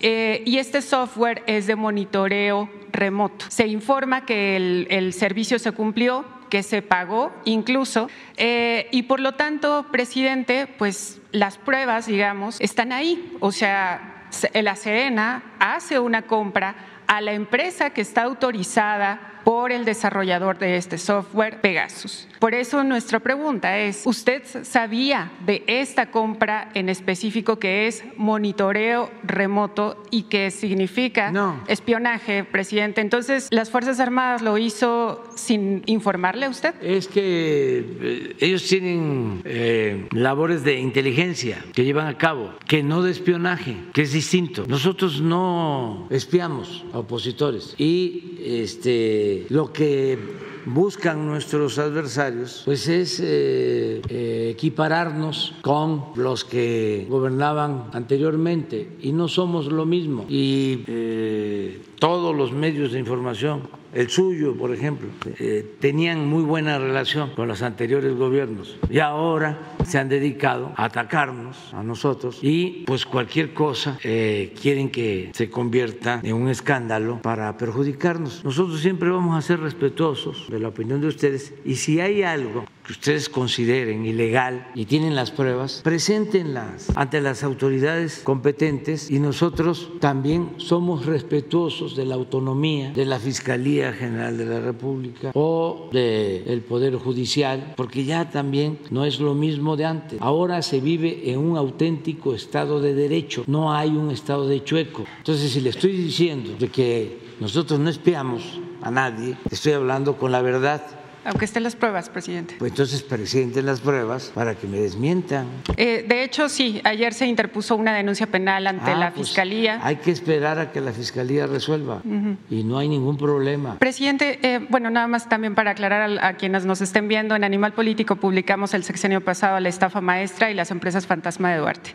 eh, 0.01 0.43
y 0.45 0.59
este 0.59 0.83
software 0.83 1.43
es 1.47 1.67
de 1.67 1.77
monitoreo 1.77 2.69
remoto. 2.93 3.47
Se 3.49 3.67
informa 3.67 4.27
que 4.27 4.57
el, 4.91 5.13
servicio 5.15 5.59
se 5.59 5.73
cumplió, 5.73 6.27
que 6.51 6.63
se 6.63 6.83
pagó 6.83 7.33
incluso, 7.47 8.11
eh, 8.37 8.89
y 8.93 9.05
por 9.05 9.19
lo 9.19 9.33
tanto, 9.33 9.87
presidente, 9.91 10.67
pues 10.67 11.23
las 11.33 11.57
pruebas, 11.57 12.05
digamos, 12.05 12.61
están 12.61 12.93
ahí. 12.93 13.33
O 13.41 13.51
sea, 13.51 14.14
la 14.53 14.77
Sedena 14.77 15.43
hace 15.59 15.99
una 15.99 16.23
compra 16.23 16.75
a 17.07 17.21
la 17.21 17.33
empresa 17.33 17.91
que 17.91 18.01
está 18.01 18.23
autorizada 18.23 19.34
por 19.45 19.73
el 19.73 19.85
desarrollador 19.85 20.59
de 20.59 20.77
este 20.77 20.99
software, 20.99 21.61
Pegasus. 21.61 22.27
Por 22.39 22.55
eso 22.55 22.83
nuestra 22.85 23.21
pregunta 23.21 23.79
es, 23.79 24.03
¿usted 24.05 24.43
sabía 24.65 25.31
de 25.47 25.63
esta 25.67 26.11
compra 26.11 26.71
en 26.75 26.89
específico 26.89 27.59
que 27.59 27.87
es 27.87 28.05
monitoreo 28.17 29.11
remoto 29.23 30.03
y 30.11 30.25
que 30.25 30.51
significa 30.51 31.33
espionaje, 31.69 32.45
presidente? 32.45 33.01
Entonces, 33.01 33.49
¿las 33.51 33.71
Fuerzas 33.71 34.01
Armadas 34.01 34.43
lo 34.43 34.59
hizo 34.59 35.25
sin 35.37 35.83
informarle 35.87 36.47
a 36.47 36.51
usted? 36.51 36.75
Es 36.83 37.09
que 37.09 37.85
eh, 38.01 38.37
ellos 38.41 38.67
tienen 38.67 39.43
eh, 39.45 40.07
labores 40.13 40.65
de 40.65 40.79
inteligencia 40.79 41.65
que 41.73 41.85
llevan 41.85 42.09
a 42.09 42.19
cabo, 42.19 42.55
que 42.67 42.83
no 42.83 43.03
de 43.03 43.11
espionaje, 43.11 43.77
que 43.93 44.03
es 44.03 44.13
distinto. 44.13 44.65
Nosotros 44.67 45.21
no 45.21 46.09
espiamos 46.11 46.85
a 46.93 46.99
opositores 46.99 47.75
y 47.79 48.39
este 48.45 49.34
lo 49.49 49.73
que 49.73 50.19
buscan 50.67 51.27
nuestros 51.27 51.79
adversarios 51.79 52.63
pues 52.65 52.89
es 52.89 53.21
eh, 53.21 54.01
eh, 54.09 54.51
equipararnos 54.53 55.55
con 55.61 56.07
los 56.17 56.45
que 56.45 57.07
gobernaban 57.09 57.91
anteriormente. 57.93 58.97
Y 59.01 59.13
no 59.13 59.29
somos 59.29 59.67
lo 59.67 59.87
mismo. 59.87 60.27
Eh, 60.29 61.83
todos 61.99 62.35
los 62.35 62.53
medios 62.53 62.93
de 62.93 62.99
información 62.99 63.63
el 63.95 64.11
suyo, 64.11 64.57
por 64.57 64.75
ejemplo, 64.75 65.09
eh, 65.39 65.77
tenían 65.79 66.27
muy 66.27 66.43
buena 66.43 66.79
relación 66.79 67.31
con 67.31 67.47
los 67.47 67.63
anteriores 67.63 68.13
gobiernos 68.17 68.77
y 68.91 68.99
ahora 68.99 69.57
se 69.87 69.99
han 69.99 70.09
dedicado 70.09 70.73
a 70.77 70.87
atacarnos 70.87 71.73
a 71.73 71.83
nosotros 71.85 72.41
y 72.43 72.83
pues 72.87 73.07
cualquier 73.07 73.55
cosa 73.55 73.99
eh, 74.03 74.53
quieren 74.61 74.91
que 74.91 75.31
se 75.33 75.49
convierta 75.49 76.21
en 76.25 76.35
un 76.35 76.49
escándalo 76.49 77.23
para 77.23 77.57
perjudicarnos. 77.57 78.45
Nosotros 78.45 78.81
siempre 78.81 79.11
vamos 79.11 79.37
a 79.37 79.43
ser 79.43 79.61
respetuosos 79.61 80.49
de 80.51 80.59
la 80.59 80.69
opinión 80.69 81.01
de 81.01 81.07
ustedes 81.07 81.55
y 81.65 81.77
si 81.77 82.01
hay 82.01 82.25
algo 82.25 82.65
que 82.85 82.93
ustedes 82.93 83.31
consideren 83.31 84.05
ilegal 84.05 84.69
y 84.75 84.85
tienen 84.85 85.15
las 85.15 85.31
pruebas, 85.31 85.81
preséntenlas 85.83 86.89
ante 86.95 87.21
las 87.23 87.43
autoridades 87.43 88.21
competentes 88.23 89.11
y 89.11 89.19
nosotros 89.21 89.91
también 90.01 90.51
somos 90.59 91.07
respetuosos 91.07 91.97
de 91.97 92.05
la 92.05 92.15
autonomía 92.15 92.91
de 92.91 93.07
la 93.07 93.19
Fiscalía 93.19 93.93
General 93.93 94.37
de 94.37 94.45
la 94.45 94.61
República 94.61 95.31
o 95.35 95.89
del 95.93 96.61
Poder 96.63 96.97
Judicial, 96.97 97.73
porque 97.77 98.05
ya 98.05 98.31
también 98.31 98.79
no 98.91 99.07
es 99.07 99.19
lo 99.19 99.35
mismo 99.35 99.77
de 99.77 99.87
antes. 99.87 100.21
Ahora 100.21 100.61
se 100.61 100.81
vive 100.81 101.31
en 101.31 101.39
un 101.39 101.57
auténtico 101.57 102.35
Estado 102.35 102.81
de 102.81 102.95
Derecho, 102.95 103.45
no 103.47 103.73
hay 103.73 103.91
un 103.91 104.11
Estado 104.11 104.47
de 104.47 104.63
chueco. 104.63 105.05
Entonces, 105.19 105.53
si 105.53 105.61
le 105.61 105.71
estoy 105.71 105.93
diciendo 105.93 106.55
de 106.59 106.69
que 106.69 107.19
nosotros 107.41 107.81
no 107.81 107.89
espiamos 107.89 108.61
a 108.83 108.91
nadie, 108.91 109.37
estoy 109.51 109.73
hablando 109.73 110.19
con 110.19 110.31
la 110.31 110.43
verdad 110.43 111.04
aunque 111.25 111.45
estén 111.45 111.63
las 111.63 111.77
pruebas, 111.77 112.09
presidente. 112.09 112.57
Pues 112.59 112.73
entonces 112.73 113.03
presenten 113.03 113.67
las 113.67 113.81
pruebas 113.81 114.31
para 114.35 114.55
que 114.55 114.67
me 114.67 114.79
desmientan. 114.79 115.47
Eh, 115.77 116.05
de 116.09 116.23
hecho, 116.25 116.49
sí, 116.49 116.81
ayer 116.85 117.15
se 117.15 117.27
interpuso 117.27 117.77
una 117.77 117.95
denuncia 117.95 118.27
penal 118.27 118.67
ante 118.67 118.91
Ah, 118.91 118.97
la 118.97 119.13
pues, 119.13 119.29
Fiscalía. 119.29 119.81
Hay 119.83 119.97
que 119.97 120.11
esperar 120.11 120.59
a 120.59 120.73
que 120.73 120.81
la 120.81 120.93
Fiscalía 120.93 121.47
resuelva 121.47 122.03
y 122.51 122.65
no 122.65 122.79
hay 122.79 122.89
ningún 122.89 123.17
problema. 123.17 123.79
Presidente, 123.79 124.39
eh, 124.43 124.67
bueno, 124.69 124.91
nada 124.91 125.07
más 125.07 125.29
también 125.29 125.55
para 125.55 125.73
aclarar 125.73 126.19
a, 126.19 126.29
a 126.29 126.35
quienes 126.35 126.65
nos 126.65 126.81
estén 126.81 127.09
viendo, 127.09 127.37
en 127.37 127.45
Animal 127.45 127.73
Político 127.73 128.17
publicamos 128.17 128.75
el 128.75 128.85
sexenio 128.85 129.21
pasado 129.21 129.61
la 129.61 129.69
estafa 129.69 130.01
maestra 130.01 130.51
y 130.51 130.55
las 130.55 130.71
empresas 130.71 131.07
fantasma 131.07 131.53
de 131.53 131.59
Duarte, 131.59 131.91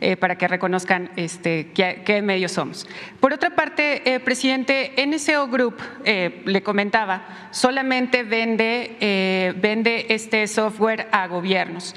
eh, 0.00 0.16
para 0.16 0.36
que 0.36 0.48
reconozcan 0.48 1.10
este, 1.16 1.70
qué, 1.74 2.02
qué 2.04 2.22
medios 2.22 2.52
somos. 2.52 2.86
Por 3.20 3.32
otra 3.32 3.54
parte, 3.54 4.02
presidente, 4.24 4.92
NSO 5.06 5.48
Group, 5.48 5.76
eh, 6.04 6.42
le 6.44 6.62
comentaba, 6.62 7.48
solamente 7.50 8.22
vende, 8.24 8.73
eh, 9.00 9.54
vende 9.56 10.06
este 10.08 10.46
software 10.46 11.08
a 11.12 11.26
gobiernos. 11.28 11.94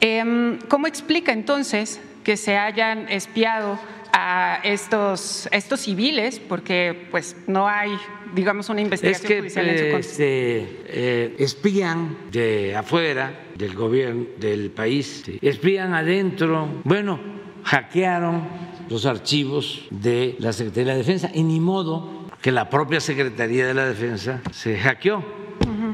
Em, 0.00 0.58
¿Cómo 0.68 0.86
explica 0.86 1.32
entonces 1.32 2.00
que 2.24 2.36
se 2.36 2.56
hayan 2.56 3.08
espiado 3.08 3.78
a 4.12 4.60
estos, 4.62 5.48
estos 5.52 5.80
civiles? 5.80 6.40
Porque 6.40 7.06
pues 7.10 7.36
no 7.46 7.66
hay, 7.68 7.90
digamos, 8.34 8.68
una 8.68 8.80
Es 8.80 8.86
investigación 8.86 9.28
que 9.28 9.38
judicial 9.40 9.68
en 9.68 9.78
su 9.78 9.84
eh, 9.84 9.90
contra. 9.90 10.10
este, 10.10 10.26
eh, 10.86 11.36
espían 11.38 12.16
de 12.30 12.76
afuera 12.76 13.46
del 13.56 13.74
gobierno, 13.74 14.26
del 14.38 14.70
país, 14.70 15.24
espían 15.42 15.94
adentro. 15.94 16.68
Bueno, 16.84 17.18
hackearon 17.64 18.46
los 18.88 19.04
archivos 19.04 19.86
de 19.90 20.36
la 20.38 20.52
Secretaría 20.52 20.92
de 20.92 20.92
la 20.92 20.98
Defensa 20.98 21.30
y 21.34 21.42
ni 21.42 21.60
modo 21.60 22.26
que 22.40 22.52
la 22.52 22.70
propia 22.70 23.00
Secretaría 23.00 23.66
de 23.66 23.74
la 23.74 23.86
Defensa 23.86 24.40
se 24.52 24.78
hackeó 24.78 25.24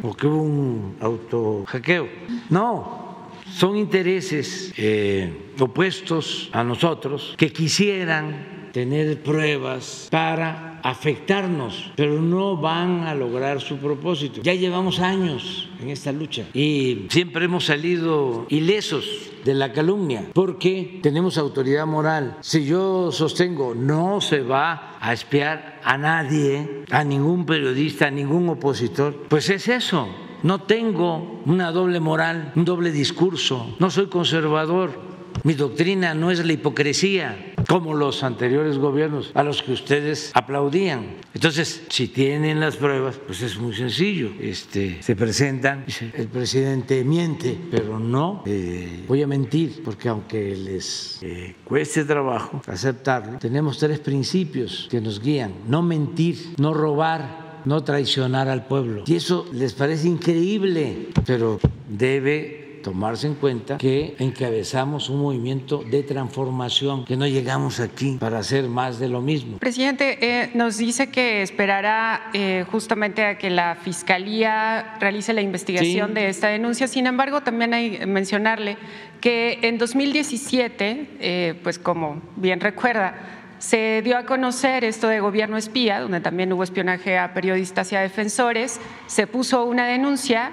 o 0.05 0.13
que 0.13 0.27
hubo 0.27 0.43
un 0.43 0.97
auto 1.01 1.65
hackeo. 1.67 2.09
No, 2.51 3.31
son 3.49 3.77
intereses 3.77 4.73
eh, 4.77 5.53
opuestos 5.59 6.51
a 6.53 6.63
nosotros 6.63 7.35
que 7.39 7.51
quisieran 7.51 8.69
tener 8.73 9.23
pruebas 9.23 10.09
para 10.11 10.74
afectarnos, 10.85 11.91
pero 11.97 12.21
no 12.21 12.59
van 12.59 13.07
a 13.07 13.15
lograr 13.15 13.61
su 13.63 13.79
propósito. 13.79 14.43
Ya 14.43 14.53
llevamos 14.55 15.01
años 15.01 15.69
en 15.81 15.89
esta 15.89 16.13
lucha 16.13 16.45
y 16.53 17.07
siempre 17.09 17.47
hemos 17.47 17.65
salido 17.65 18.47
ilesos 18.51 19.07
de 19.45 19.55
la 19.55 19.73
calumnia 19.73 20.27
porque 20.35 21.01
tenemos 21.03 21.39
autoridad 21.39 21.87
moral. 21.87 22.37
Si 22.43 22.67
yo 22.67 23.11
sostengo 23.13 23.75
no 23.75 24.21
se 24.21 24.43
va 24.43 24.99
a 25.01 25.13
espiar 25.15 25.81
a 25.83 25.97
nadie, 25.97 26.85
a 26.91 27.03
ningún 27.03 27.47
periodista, 27.47 28.09
a 28.09 28.11
ningún 28.11 28.51
opositor, 28.51 29.25
pues 29.29 29.49
es 29.49 29.69
eso. 29.69 30.07
No 30.43 30.61
tengo 30.61 31.41
una 31.47 31.73
doble 31.73 32.01
moral, 32.01 32.53
un 32.57 32.67
doble 32.67 32.93
discurso, 32.93 33.75
no 33.79 33.91
soy 33.91 34.09
conservador. 34.09 35.15
Mi 35.45 35.55
doctrina 35.55 36.13
no 36.13 36.31
es 36.31 36.45
la 36.45 36.53
hipocresía, 36.53 37.54
como 37.69 37.95
los 37.95 38.23
anteriores 38.23 38.79
gobiernos 38.79 39.31
a 39.35 39.43
los 39.43 39.63
que 39.63 39.73
ustedes 39.73 40.31
aplaudían. 40.35 41.17
Entonces, 41.35 41.85
si 41.89 42.09
tienen 42.09 42.61
las 42.61 42.77
pruebas, 42.77 43.19
pues 43.25 43.43
es 43.43 43.59
muy 43.59 43.75
sencillo. 43.75 44.31
Este, 44.41 45.03
se 45.03 45.17
presentan, 45.17 45.85
el 46.15 46.29
presidente 46.29 47.05
miente, 47.05 47.59
pero 47.71 47.99
no 47.99 48.43
eh, 48.47 49.05
voy 49.07 49.23
a 49.23 49.27
mentir, 49.27 49.83
porque 49.85 50.09
aunque 50.09 50.57
les 50.57 51.19
eh, 51.23 51.55
cueste 51.65 52.05
trabajo 52.05 52.63
aceptarlo, 52.67 53.39
tenemos 53.39 53.79
tres 53.79 53.99
principios 53.99 54.89
que 54.91 55.01
nos 55.01 55.21
guían. 55.21 55.53
No 55.69 55.83
mentir, 55.83 56.55
no 56.59 56.75
robar, 56.75 57.63
no 57.65 57.83
traicionar 57.83 58.49
al 58.49 58.67
pueblo. 58.67 59.05
Y 59.07 59.17
eso 59.17 59.47
les 59.53 59.73
parece 59.73 60.09
increíble, 60.09 61.09
pero 61.27 61.59
debe 61.89 62.64
tomarse 62.85 63.27
en 63.27 63.35
cuenta 63.35 63.79
que 63.79 64.15
encabezamos 64.19 65.09
un 65.09 65.21
movimiento 65.23 65.83
de 65.91 66.03
transformación, 66.03 67.05
que 67.07 67.17
no 67.17 67.27
llegamos 67.27 67.81
aquí 67.81 68.19
para 68.21 68.39
hacer 68.39 68.69
más 68.69 68.99
de 68.99 69.09
lo 69.09 69.21
mismo. 69.23 69.59
Presidente, 69.59 70.19
eh, 70.21 70.51
nos 70.55 70.77
dice 70.77 71.09
que 71.11 71.43
esperará 71.43 72.31
eh, 72.35 72.65
justamente 72.71 73.25
a 73.25 73.39
que 73.39 73.49
la 73.51 73.75
Fiscalía 73.77 74.97
realice 75.01 75.33
la 75.33 75.41
investigación 75.41 76.09
Sí. 76.09 76.15
de 76.15 76.29
esta 76.29 76.49
denuncia. 76.49 76.87
Sin 76.87 77.07
embargo, 77.07 77.41
también 77.41 77.73
hay 77.75 77.97
que 77.99 78.07
mencionarle 78.07 78.77
que 79.21 79.59
en 79.63 79.79
2017, 79.79 81.09
eh, 81.21 81.55
pues 81.63 81.79
como 81.79 82.21
bien 82.37 82.61
recuerda, 82.61 83.15
se 83.59 84.03
dio 84.03 84.19
a 84.19 84.27
conocer 84.27 84.85
esto 84.85 85.09
de 85.09 85.21
gobierno 85.21 85.57
espía, 85.57 86.01
donde 86.01 86.21
también 86.21 86.53
hubo 86.53 86.63
espionaje 86.63 87.17
a 87.17 87.33
periodistas 87.33 87.91
y 87.93 87.97
a 87.97 88.01
defensores, 88.03 88.79
se 89.07 89.27
puso 89.27 89.65
una 89.65 89.87
denuncia 89.87 90.53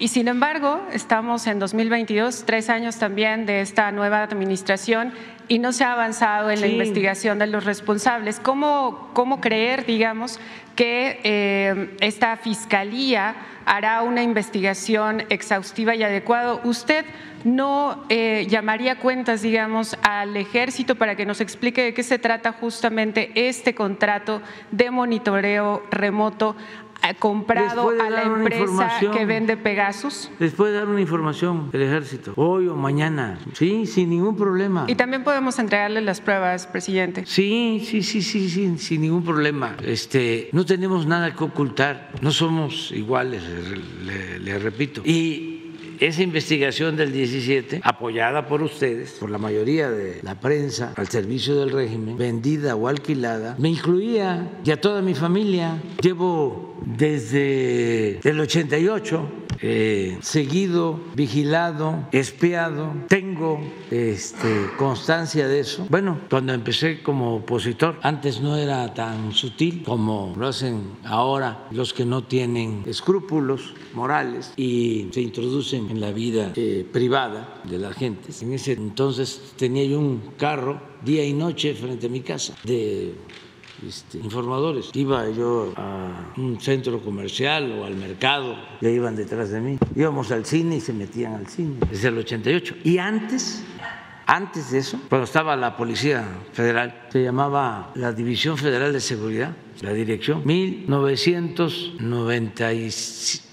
y 0.00 0.08
sin 0.08 0.28
embargo 0.28 0.80
estamos 0.92 1.46
en 1.46 1.58
2022, 1.58 2.44
tres 2.46 2.70
años 2.70 2.96
también 2.96 3.44
de 3.44 3.60
esta 3.60 3.92
nueva 3.92 4.22
administración 4.22 5.12
y 5.46 5.58
no 5.58 5.72
se 5.72 5.84
ha 5.84 5.92
avanzado 5.92 6.50
en 6.50 6.62
la 6.62 6.68
investigación 6.68 7.38
de 7.38 7.46
los 7.46 7.64
responsables. 7.64 8.40
¿Cómo, 8.40 9.10
cómo 9.12 9.42
creer, 9.42 9.84
digamos, 9.84 10.40
que 10.74 11.20
eh, 11.22 11.96
esta 12.00 12.36
fiscalía 12.38 13.36
hará 13.66 14.02
una 14.02 14.22
investigación 14.22 15.24
exhaustiva 15.28 15.94
y 15.94 16.02
adecuada? 16.02 16.54
¿Usted 16.64 17.04
no 17.44 18.04
eh, 18.08 18.46
llamaría 18.48 18.96
cuentas, 18.96 19.42
digamos, 19.42 19.98
al 20.02 20.36
ejército 20.36 20.94
para 20.94 21.14
que 21.14 21.26
nos 21.26 21.40
explique 21.40 21.82
de 21.82 21.94
qué 21.94 22.02
se 22.02 22.18
trata 22.18 22.52
justamente 22.52 23.30
este 23.34 23.74
contrato 23.74 24.40
de 24.70 24.90
monitoreo 24.90 25.82
remoto 25.90 26.56
comprado 27.18 27.90
a 27.90 28.10
la 28.10 28.22
empresa 28.22 29.00
que 29.12 29.26
vende 29.26 29.56
Pegasus? 29.56 30.30
Les 30.38 30.52
puede 30.52 30.74
dar 30.74 30.88
una 30.88 31.00
información 31.00 31.70
el 31.72 31.82
ejército, 31.82 32.32
hoy 32.36 32.68
o 32.68 32.76
mañana, 32.76 33.38
sí, 33.54 33.86
sin 33.86 34.10
ningún 34.10 34.36
problema. 34.36 34.84
Y 34.88 34.94
también 34.94 35.24
podemos 35.24 35.58
entregarle 35.58 36.00
las 36.00 36.20
pruebas, 36.20 36.66
presidente. 36.66 37.24
Sí, 37.26 37.82
sí, 37.84 38.02
sí, 38.02 38.22
sí, 38.22 38.48
sí, 38.48 38.78
sin 38.78 39.00
ningún 39.00 39.24
problema. 39.24 39.76
Este, 39.84 40.48
no 40.52 40.64
tenemos 40.64 41.06
nada 41.06 41.34
que 41.34 41.44
ocultar, 41.44 42.10
no 42.20 42.30
somos 42.30 42.92
iguales, 42.92 43.42
le, 44.04 44.38
le 44.38 44.58
repito. 44.58 45.02
Y 45.04 45.59
esa 46.00 46.22
investigación 46.22 46.96
del 46.96 47.12
17, 47.12 47.82
apoyada 47.84 48.46
por 48.46 48.62
ustedes, 48.62 49.12
por 49.12 49.30
la 49.30 49.38
mayoría 49.38 49.90
de 49.90 50.20
la 50.22 50.40
prensa 50.40 50.94
al 50.96 51.08
servicio 51.08 51.56
del 51.60 51.70
régimen, 51.70 52.16
vendida 52.16 52.74
o 52.74 52.88
alquilada, 52.88 53.54
me 53.58 53.68
incluía 53.68 54.50
y 54.64 54.70
a 54.70 54.80
toda 54.80 55.02
mi 55.02 55.14
familia. 55.14 55.80
Llevo 56.00 56.74
desde 56.84 58.18
el 58.28 58.40
88 58.40 59.28
eh, 59.62 60.18
seguido, 60.22 61.00
vigilado, 61.14 62.08
espiado. 62.12 62.94
Tengo 63.08 63.60
este, 63.90 64.70
constancia 64.76 65.48
de 65.48 65.60
eso. 65.60 65.86
Bueno, 65.88 66.18
cuando 66.30 66.52
empecé 66.52 67.02
como 67.02 67.36
opositor, 67.36 67.98
antes 68.02 68.40
no 68.40 68.56
era 68.56 68.92
tan 68.94 69.32
sutil 69.32 69.82
como 69.84 70.34
lo 70.36 70.48
hacen 70.48 70.82
ahora 71.04 71.66
los 71.70 71.92
que 71.92 72.04
no 72.04 72.24
tienen 72.24 72.82
escrúpulos 72.86 73.74
morales 73.94 74.52
y 74.56 75.08
se 75.12 75.20
introducen 75.20 75.90
en 75.90 76.00
la 76.00 76.12
vida 76.12 76.52
eh, 76.56 76.86
privada 76.90 77.60
de 77.64 77.78
la 77.78 77.92
gente. 77.92 78.30
En 78.40 78.52
ese 78.52 78.72
entonces 78.72 79.52
tenía 79.56 79.84
yo 79.84 79.98
un 79.98 80.32
carro 80.36 80.80
día 81.04 81.24
y 81.24 81.32
noche 81.32 81.74
frente 81.74 82.06
a 82.06 82.10
mi 82.10 82.20
casa 82.20 82.54
de 82.64 83.14
este, 83.86 84.18
informadores. 84.18 84.90
Iba 84.94 85.28
yo 85.30 85.72
a 85.76 86.32
un 86.36 86.60
centro 86.60 87.00
comercial 87.00 87.72
o 87.72 87.84
al 87.84 87.94
mercado, 87.96 88.56
ya 88.80 88.90
iban 88.90 89.16
detrás 89.16 89.50
de 89.50 89.60
mí. 89.60 89.78
Íbamos 89.96 90.30
al 90.32 90.44
cine 90.44 90.76
y 90.76 90.80
se 90.80 90.92
metían 90.92 91.34
al 91.34 91.46
cine 91.46 91.76
desde 91.90 92.08
el 92.08 92.18
88. 92.18 92.76
Y 92.84 92.98
antes, 92.98 93.64
antes 94.26 94.70
de 94.70 94.78
eso, 94.78 94.98
cuando 95.08 95.24
estaba 95.24 95.56
la 95.56 95.76
Policía 95.76 96.24
Federal, 96.52 97.06
se 97.10 97.22
llamaba 97.22 97.90
la 97.94 98.12
División 98.12 98.56
Federal 98.56 98.92
de 98.92 99.00
Seguridad, 99.00 99.56
la 99.82 99.92
dirección, 99.92 100.42
1990, 100.44 102.72
y- 102.74 102.90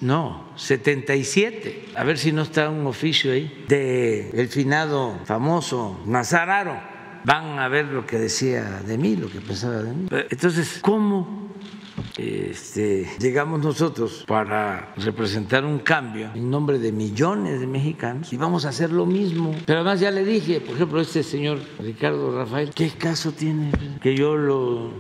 no, 0.02 0.50
77. 0.56 1.86
A 1.96 2.04
ver 2.04 2.18
si 2.18 2.32
no 2.32 2.42
está 2.42 2.70
un 2.70 2.86
oficio 2.86 3.32
ahí 3.32 3.66
de 3.68 4.30
el 4.32 4.48
finado 4.50 5.20
famoso 5.26 6.00
Nazararo 6.06 6.97
van 7.28 7.60
a 7.60 7.68
ver 7.68 7.88
lo 7.88 8.06
que 8.06 8.18
decía 8.18 8.82
de 8.88 8.98
mí, 8.98 9.18
lo 9.18 9.30
que 9.30 9.42
pensaba 9.42 9.84
de 9.84 9.94
mí. 9.94 10.08
Entonces, 10.30 10.80
¿cómo 10.82 11.47
este, 12.18 13.08
llegamos 13.20 13.64
nosotros 13.64 14.26
para 14.28 14.92
representar 14.98 15.64
un 15.64 15.78
cambio 15.78 16.32
en 16.34 16.50
nombre 16.50 16.80
de 16.80 16.92
millones 16.92 17.60
de 17.60 17.68
mexicanos 17.68 18.34
y 18.34 18.38
vamos 18.38 18.66
a 18.66 18.70
hacer 18.70 18.92
lo 18.92 19.06
mismo. 19.06 19.54
Pero 19.68 19.82
además 19.82 20.00
ya 20.00 20.10
le 20.10 20.26
dije, 20.26 20.60
por 20.60 20.76
ejemplo, 20.76 21.00
este 21.00 21.22
señor 21.22 21.60
Ricardo 21.80 22.36
Rafael, 22.36 22.72
¿qué 22.74 22.90
caso 22.90 23.32
tiene 23.34 23.72
que 24.02 24.16
yo 24.16 24.36
lo... 24.36 24.94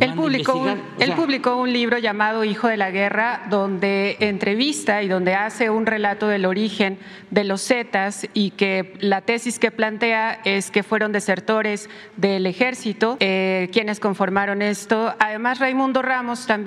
Él 0.00 0.14
publicó, 0.14 0.56
un, 0.56 0.80
él 0.98 1.12
publicó 1.12 1.56
un 1.56 1.72
libro 1.72 1.98
llamado 1.98 2.42
Hijo 2.42 2.66
de 2.66 2.76
la 2.76 2.90
Guerra, 2.90 3.46
donde 3.48 4.16
entrevista 4.18 5.02
y 5.04 5.08
donde 5.08 5.34
hace 5.34 5.70
un 5.70 5.86
relato 5.86 6.26
del 6.26 6.44
origen 6.44 6.98
de 7.30 7.44
los 7.44 7.62
Zetas 7.62 8.26
y 8.34 8.50
que 8.50 8.94
la 8.98 9.20
tesis 9.20 9.60
que 9.60 9.70
plantea 9.70 10.40
es 10.44 10.72
que 10.72 10.82
fueron 10.82 11.12
desertores 11.12 11.88
del 12.16 12.46
ejército 12.46 13.16
eh, 13.20 13.68
quienes 13.72 14.00
conformaron 14.00 14.60
esto. 14.60 15.14
Además, 15.20 15.60
Raimundo 15.60 16.02
Ramos 16.02 16.46
también 16.46 16.63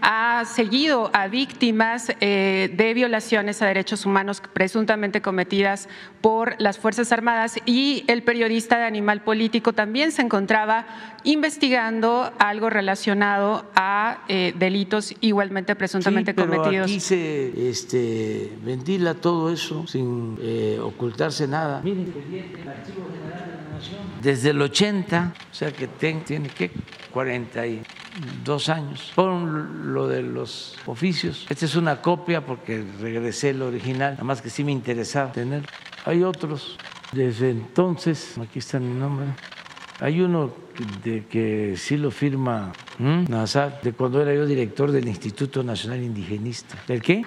ha 0.00 0.44
seguido 0.44 1.10
a 1.12 1.28
víctimas 1.28 2.12
eh, 2.20 2.70
de 2.74 2.94
violaciones 2.94 3.60
a 3.62 3.66
derechos 3.66 4.06
humanos 4.06 4.42
presuntamente 4.52 5.20
cometidas 5.20 5.88
por 6.20 6.54
las 6.60 6.78
Fuerzas 6.78 7.10
Armadas 7.12 7.56
y 7.66 8.04
el 8.06 8.22
periodista 8.22 8.78
de 8.78 8.84
Animal 8.84 9.22
Político 9.22 9.72
también 9.72 10.12
se 10.12 10.22
encontraba 10.22 10.86
investigando 11.24 12.32
algo 12.38 12.70
relacionado 12.70 13.66
a 13.74 14.24
eh, 14.28 14.54
delitos 14.56 15.14
igualmente 15.20 15.74
presuntamente 15.74 16.34
cometidos. 16.34 16.90
Aquí 16.90 17.00
se 17.00 17.68
este, 17.68 18.52
ventila 18.64 19.14
todo 19.14 19.52
eso 19.52 19.86
sin 19.86 20.38
eh, 20.40 20.78
ocultarse 20.80 21.48
nada. 21.48 21.80
Miren, 21.82 22.12
el 22.12 22.68
Archivo 22.68 23.08
General 23.12 23.50
de 23.50 23.56
la 23.56 23.76
Nación, 23.76 24.00
desde 24.22 24.50
el 24.50 24.62
80, 24.62 25.34
o 25.50 25.54
sea 25.54 25.72
que 25.72 25.88
tiene 25.88 26.48
que 26.48 26.70
42 27.12 28.68
años, 28.68 29.12
por 29.14 29.31
lo 29.40 30.08
de 30.08 30.22
los 30.22 30.76
oficios. 30.86 31.46
Esta 31.48 31.66
es 31.66 31.76
una 31.76 32.00
copia 32.00 32.44
porque 32.44 32.84
regresé 33.00 33.50
el 33.50 33.62
original, 33.62 34.12
nada 34.12 34.24
más 34.24 34.42
que 34.42 34.50
sí 34.50 34.64
me 34.64 34.72
interesaba 34.72 35.32
tener. 35.32 35.62
Hay 36.04 36.22
otros. 36.22 36.76
Desde 37.12 37.50
entonces, 37.50 38.38
aquí 38.38 38.58
está 38.58 38.78
mi 38.78 38.94
nombre. 38.94 39.26
Hay 40.00 40.20
uno 40.20 40.52
de 41.04 41.26
que 41.26 41.74
sí 41.76 41.96
lo 41.96 42.10
firma 42.10 42.72
Nazar, 42.98 43.80
de 43.82 43.92
cuando 43.92 44.22
era 44.22 44.34
yo 44.34 44.46
director 44.46 44.90
del 44.90 45.08
Instituto 45.08 45.62
Nacional 45.62 46.02
Indigenista. 46.02 46.78
¿Del 46.86 47.02
qué? 47.02 47.22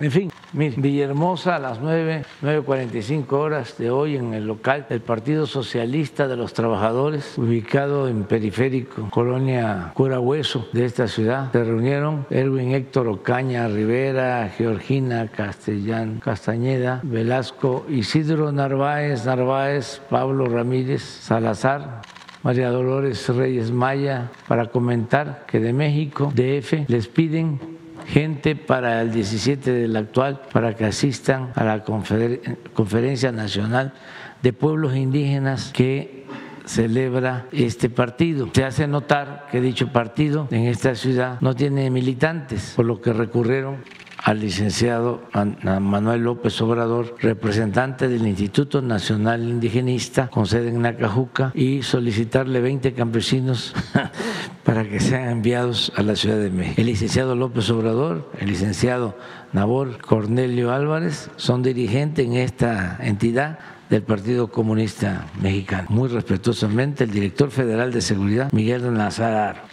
En 0.00 0.10
fin, 0.10 0.30
mire, 0.52 0.74
Villahermosa 0.78 1.56
a 1.56 1.58
las 1.58 1.80
9, 1.80 2.24
9.45 2.42 3.32
horas 3.32 3.76
de 3.78 3.90
hoy 3.90 4.16
en 4.16 4.32
el 4.32 4.46
local 4.46 4.86
del 4.88 5.00
Partido 5.00 5.46
Socialista 5.46 6.26
de 6.26 6.36
los 6.36 6.54
Trabajadores, 6.54 7.36
ubicado 7.36 8.08
en 8.08 8.24
Periférico, 8.24 9.10
Colonia 9.10 9.92
Cura 9.94 10.18
Hueso 10.18 10.66
de 10.72 10.86
esta 10.86 11.08
ciudad. 11.08 11.52
Se 11.52 11.62
reunieron 11.62 12.26
Erwin 12.30 12.72
Héctor 12.72 13.06
Ocaña 13.08 13.68
Rivera, 13.68 14.50
Georgina 14.56 15.28
Castellán 15.28 16.20
Castañeda, 16.20 17.00
Velasco, 17.02 17.84
Isidro 17.88 18.50
Narváez, 18.50 19.26
Narváez, 19.26 20.00
Pablo 20.08 20.46
Ramírez, 20.46 21.02
Salazar, 21.02 22.02
María 22.42 22.70
Dolores 22.70 23.28
Reyes 23.28 23.70
Maya, 23.70 24.30
para 24.48 24.66
comentar 24.66 25.44
que 25.46 25.60
de 25.60 25.72
México, 25.72 26.32
DF, 26.34 26.88
les 26.88 27.06
piden 27.06 27.71
gente 28.06 28.56
para 28.56 29.02
el 29.02 29.12
17 29.12 29.72
del 29.72 29.96
actual 29.96 30.42
para 30.52 30.74
que 30.74 30.84
asistan 30.84 31.52
a 31.54 31.64
la 31.64 31.84
Conferencia 31.84 33.32
Nacional 33.32 33.94
de 34.42 34.52
Pueblos 34.52 34.96
Indígenas 34.96 35.70
que 35.72 36.26
celebra 36.64 37.46
este 37.52 37.90
partido. 37.90 38.48
Se 38.52 38.64
hace 38.64 38.86
notar 38.86 39.46
que 39.50 39.60
dicho 39.60 39.92
partido 39.92 40.48
en 40.50 40.64
esta 40.64 40.94
ciudad 40.94 41.40
no 41.40 41.54
tiene 41.54 41.90
militantes, 41.90 42.74
por 42.76 42.84
lo 42.84 43.00
que 43.00 43.12
recurrieron 43.12 43.78
al 44.22 44.40
licenciado 44.40 45.22
Manuel 45.62 46.22
López 46.22 46.60
Obrador, 46.60 47.16
representante 47.20 48.08
del 48.08 48.26
Instituto 48.26 48.80
Nacional 48.80 49.42
Indigenista 49.42 50.28
con 50.28 50.46
sede 50.46 50.68
en 50.68 50.82
Nacajuca, 50.82 51.52
y 51.54 51.82
solicitarle 51.82 52.60
20 52.60 52.92
campesinos 52.94 53.74
para 54.64 54.88
que 54.88 55.00
sean 55.00 55.28
enviados 55.28 55.92
a 55.96 56.02
la 56.02 56.14
Ciudad 56.14 56.38
de 56.38 56.50
México. 56.50 56.80
El 56.80 56.86
licenciado 56.86 57.34
López 57.34 57.68
Obrador, 57.70 58.30
el 58.38 58.48
licenciado 58.48 59.16
Nabor 59.52 60.00
Cornelio 60.00 60.72
Álvarez 60.72 61.30
son 61.36 61.62
dirigentes 61.62 62.24
en 62.24 62.34
esta 62.34 62.98
entidad 63.00 63.58
del 63.90 64.02
Partido 64.02 64.48
Comunista 64.48 65.26
Mexicano. 65.40 65.88
Muy 65.90 66.08
respetuosamente, 66.08 67.04
el 67.04 67.10
director 67.10 67.50
federal 67.50 67.92
de 67.92 68.00
seguridad, 68.00 68.50
Miguel 68.52 68.92
Nazar 68.94 69.71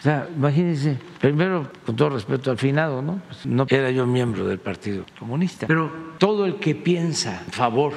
o 0.00 0.02
sea, 0.02 0.26
imagínense, 0.34 0.96
primero, 1.20 1.70
con 1.84 1.94
todo 1.94 2.08
respeto 2.08 2.50
al 2.50 2.56
finado, 2.56 3.02
¿no? 3.02 3.20
Pues, 3.28 3.44
no 3.44 3.66
era 3.68 3.90
yo 3.90 4.06
miembro 4.06 4.46
del 4.46 4.58
Partido 4.58 5.04
Comunista, 5.18 5.66
pero 5.66 5.92
todo 6.16 6.46
el 6.46 6.56
que 6.56 6.74
piensa 6.74 7.42
en 7.44 7.52
favor 7.52 7.92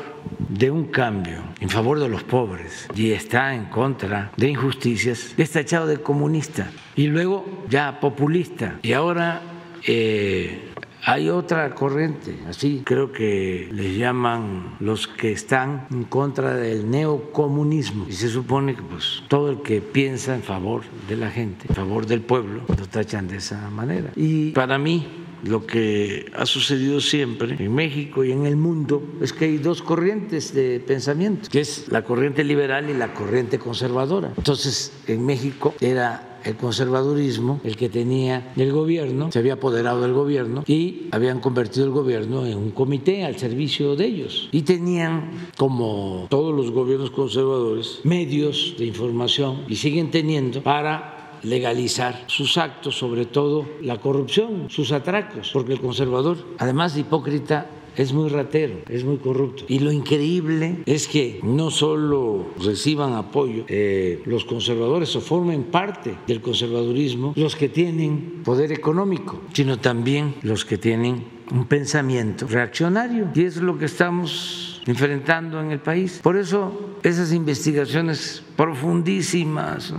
de 0.49 0.69
un 0.69 0.87
cambio, 0.87 1.41
en 1.61 1.69
favor 1.69 2.01
de 2.01 2.09
los 2.09 2.23
pobres, 2.23 2.89
y 2.93 3.11
está 3.11 3.55
en 3.55 3.65
contra 3.65 4.31
de 4.35 4.49
injusticias, 4.49 5.33
está 5.37 5.61
echado 5.61 5.87
de 5.87 5.99
comunista. 5.99 6.69
Y 6.97 7.07
luego 7.07 7.63
ya 7.69 8.01
populista. 8.01 8.79
Y 8.83 8.91
ahora 8.91 9.41
eh, 9.87 10.72
hay 11.05 11.29
otra 11.29 11.75
corriente, 11.75 12.39
así 12.47 12.81
creo 12.85 13.11
que 13.11 13.69
les 13.71 13.97
llaman 13.97 14.77
los 14.79 15.07
que 15.07 15.31
están 15.31 15.87
en 15.91 16.05
contra 16.05 16.55
del 16.55 16.89
neocomunismo. 16.89 18.05
Y 18.09 18.13
se 18.13 18.29
supone 18.29 18.75
que 18.75 18.81
pues 18.83 19.23
todo 19.27 19.49
el 19.49 19.61
que 19.61 19.81
piensa 19.81 20.33
en 20.33 20.43
favor 20.43 20.83
de 21.09 21.17
la 21.17 21.29
gente, 21.29 21.65
en 21.67 21.75
favor 21.75 22.05
del 22.05 22.21
pueblo, 22.21 22.61
lo 22.67 22.87
tachan 22.87 23.27
de 23.27 23.37
esa 23.37 23.69
manera. 23.69 24.11
Y 24.15 24.51
para 24.51 24.77
mí 24.77 25.05
lo 25.43 25.65
que 25.65 26.31
ha 26.37 26.45
sucedido 26.45 27.01
siempre 27.01 27.57
en 27.59 27.75
México 27.75 28.23
y 28.23 28.31
en 28.31 28.45
el 28.45 28.55
mundo 28.55 29.03
es 29.21 29.33
que 29.33 29.45
hay 29.45 29.57
dos 29.57 29.81
corrientes 29.81 30.53
de 30.53 30.79
pensamiento, 30.79 31.49
que 31.51 31.59
es 31.59 31.89
la 31.89 32.03
corriente 32.03 32.45
liberal 32.45 32.89
y 32.89 32.93
la 32.93 33.13
corriente 33.13 33.59
conservadora. 33.59 34.31
Entonces, 34.37 34.93
en 35.07 35.25
México 35.25 35.73
era 35.81 36.32
el 36.43 36.55
conservadurismo, 36.55 37.59
el 37.63 37.75
que 37.75 37.89
tenía 37.89 38.53
el 38.55 38.71
gobierno, 38.71 39.31
se 39.31 39.39
había 39.39 39.53
apoderado 39.53 40.01
del 40.01 40.13
gobierno 40.13 40.63
y 40.67 41.07
habían 41.11 41.39
convertido 41.39 41.85
el 41.85 41.91
gobierno 41.91 42.45
en 42.45 42.57
un 42.57 42.71
comité 42.71 43.23
al 43.25 43.37
servicio 43.37 43.95
de 43.95 44.05
ellos. 44.05 44.49
Y 44.51 44.63
tenían, 44.63 45.31
como 45.57 46.27
todos 46.29 46.53
los 46.53 46.71
gobiernos 46.71 47.11
conservadores, 47.11 47.99
medios 48.03 48.75
de 48.77 48.85
información 48.85 49.63
y 49.67 49.75
siguen 49.75 50.11
teniendo 50.11 50.61
para 50.61 51.39
legalizar 51.43 52.23
sus 52.27 52.57
actos, 52.57 52.97
sobre 52.97 53.25
todo 53.25 53.65
la 53.81 53.99
corrupción, 53.99 54.69
sus 54.69 54.91
atracos, 54.91 55.51
porque 55.51 55.73
el 55.73 55.81
conservador, 55.81 56.37
además 56.57 56.95
de 56.95 57.01
hipócrita, 57.01 57.69
es 57.95 58.13
muy 58.13 58.29
ratero, 58.29 58.75
es 58.89 59.03
muy 59.03 59.17
corrupto. 59.17 59.65
Y 59.67 59.79
lo 59.79 59.91
increíble 59.91 60.77
es 60.85 61.07
que 61.07 61.39
no 61.43 61.71
solo 61.71 62.45
reciban 62.63 63.13
apoyo 63.13 63.65
eh, 63.67 64.21
los 64.25 64.45
conservadores 64.45 65.15
o 65.15 65.21
formen 65.21 65.63
parte 65.65 66.15
del 66.27 66.41
conservadurismo 66.41 67.33
los 67.35 67.55
que 67.55 67.69
tienen 67.69 68.41
poder 68.43 68.71
económico, 68.71 69.41
sino 69.53 69.79
también 69.79 70.35
los 70.41 70.65
que 70.65 70.77
tienen 70.77 71.25
un 71.51 71.65
pensamiento 71.65 72.47
reaccionario. 72.47 73.29
Y 73.35 73.43
es 73.43 73.57
lo 73.57 73.77
que 73.77 73.85
estamos 73.85 74.81
enfrentando 74.85 75.61
en 75.61 75.71
el 75.71 75.79
país. 75.79 76.19
Por 76.23 76.37
eso 76.37 76.97
esas 77.03 77.33
investigaciones 77.33 78.43
profundísimas. 78.55 79.93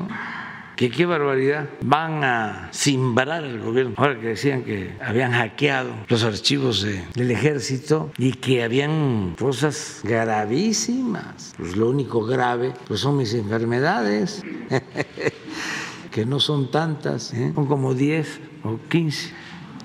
Que 0.77 0.91
qué 0.91 1.07
barbaridad, 1.07 1.69
van 1.83 2.25
a 2.25 2.69
simbrar 2.73 3.45
el 3.45 3.61
gobierno. 3.61 3.95
Ahora 3.97 4.19
que 4.19 4.29
decían 4.29 4.63
que 4.65 4.95
habían 5.01 5.33
hackeado 5.33 5.93
los 6.09 6.25
archivos 6.25 6.87
del 7.15 7.31
ejército 7.31 8.11
y 8.19 8.33
que 8.33 8.63
habían 8.63 9.37
cosas 9.39 10.01
gravísimas. 10.03 11.55
Pues 11.57 11.77
lo 11.77 11.91
único 11.91 12.25
grave 12.25 12.73
pues 12.87 13.01
son 13.01 13.17
mis 13.17 13.35
enfermedades, 13.35 14.43
que 16.11 16.27
no 16.27 16.41
son 16.41 16.71
tantas, 16.71 17.33
¿eh? 17.35 17.53
son 17.55 17.67
como 17.67 17.95
10 17.95 18.41
o 18.65 18.79
15 18.89 19.33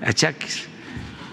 achaques. 0.02 0.68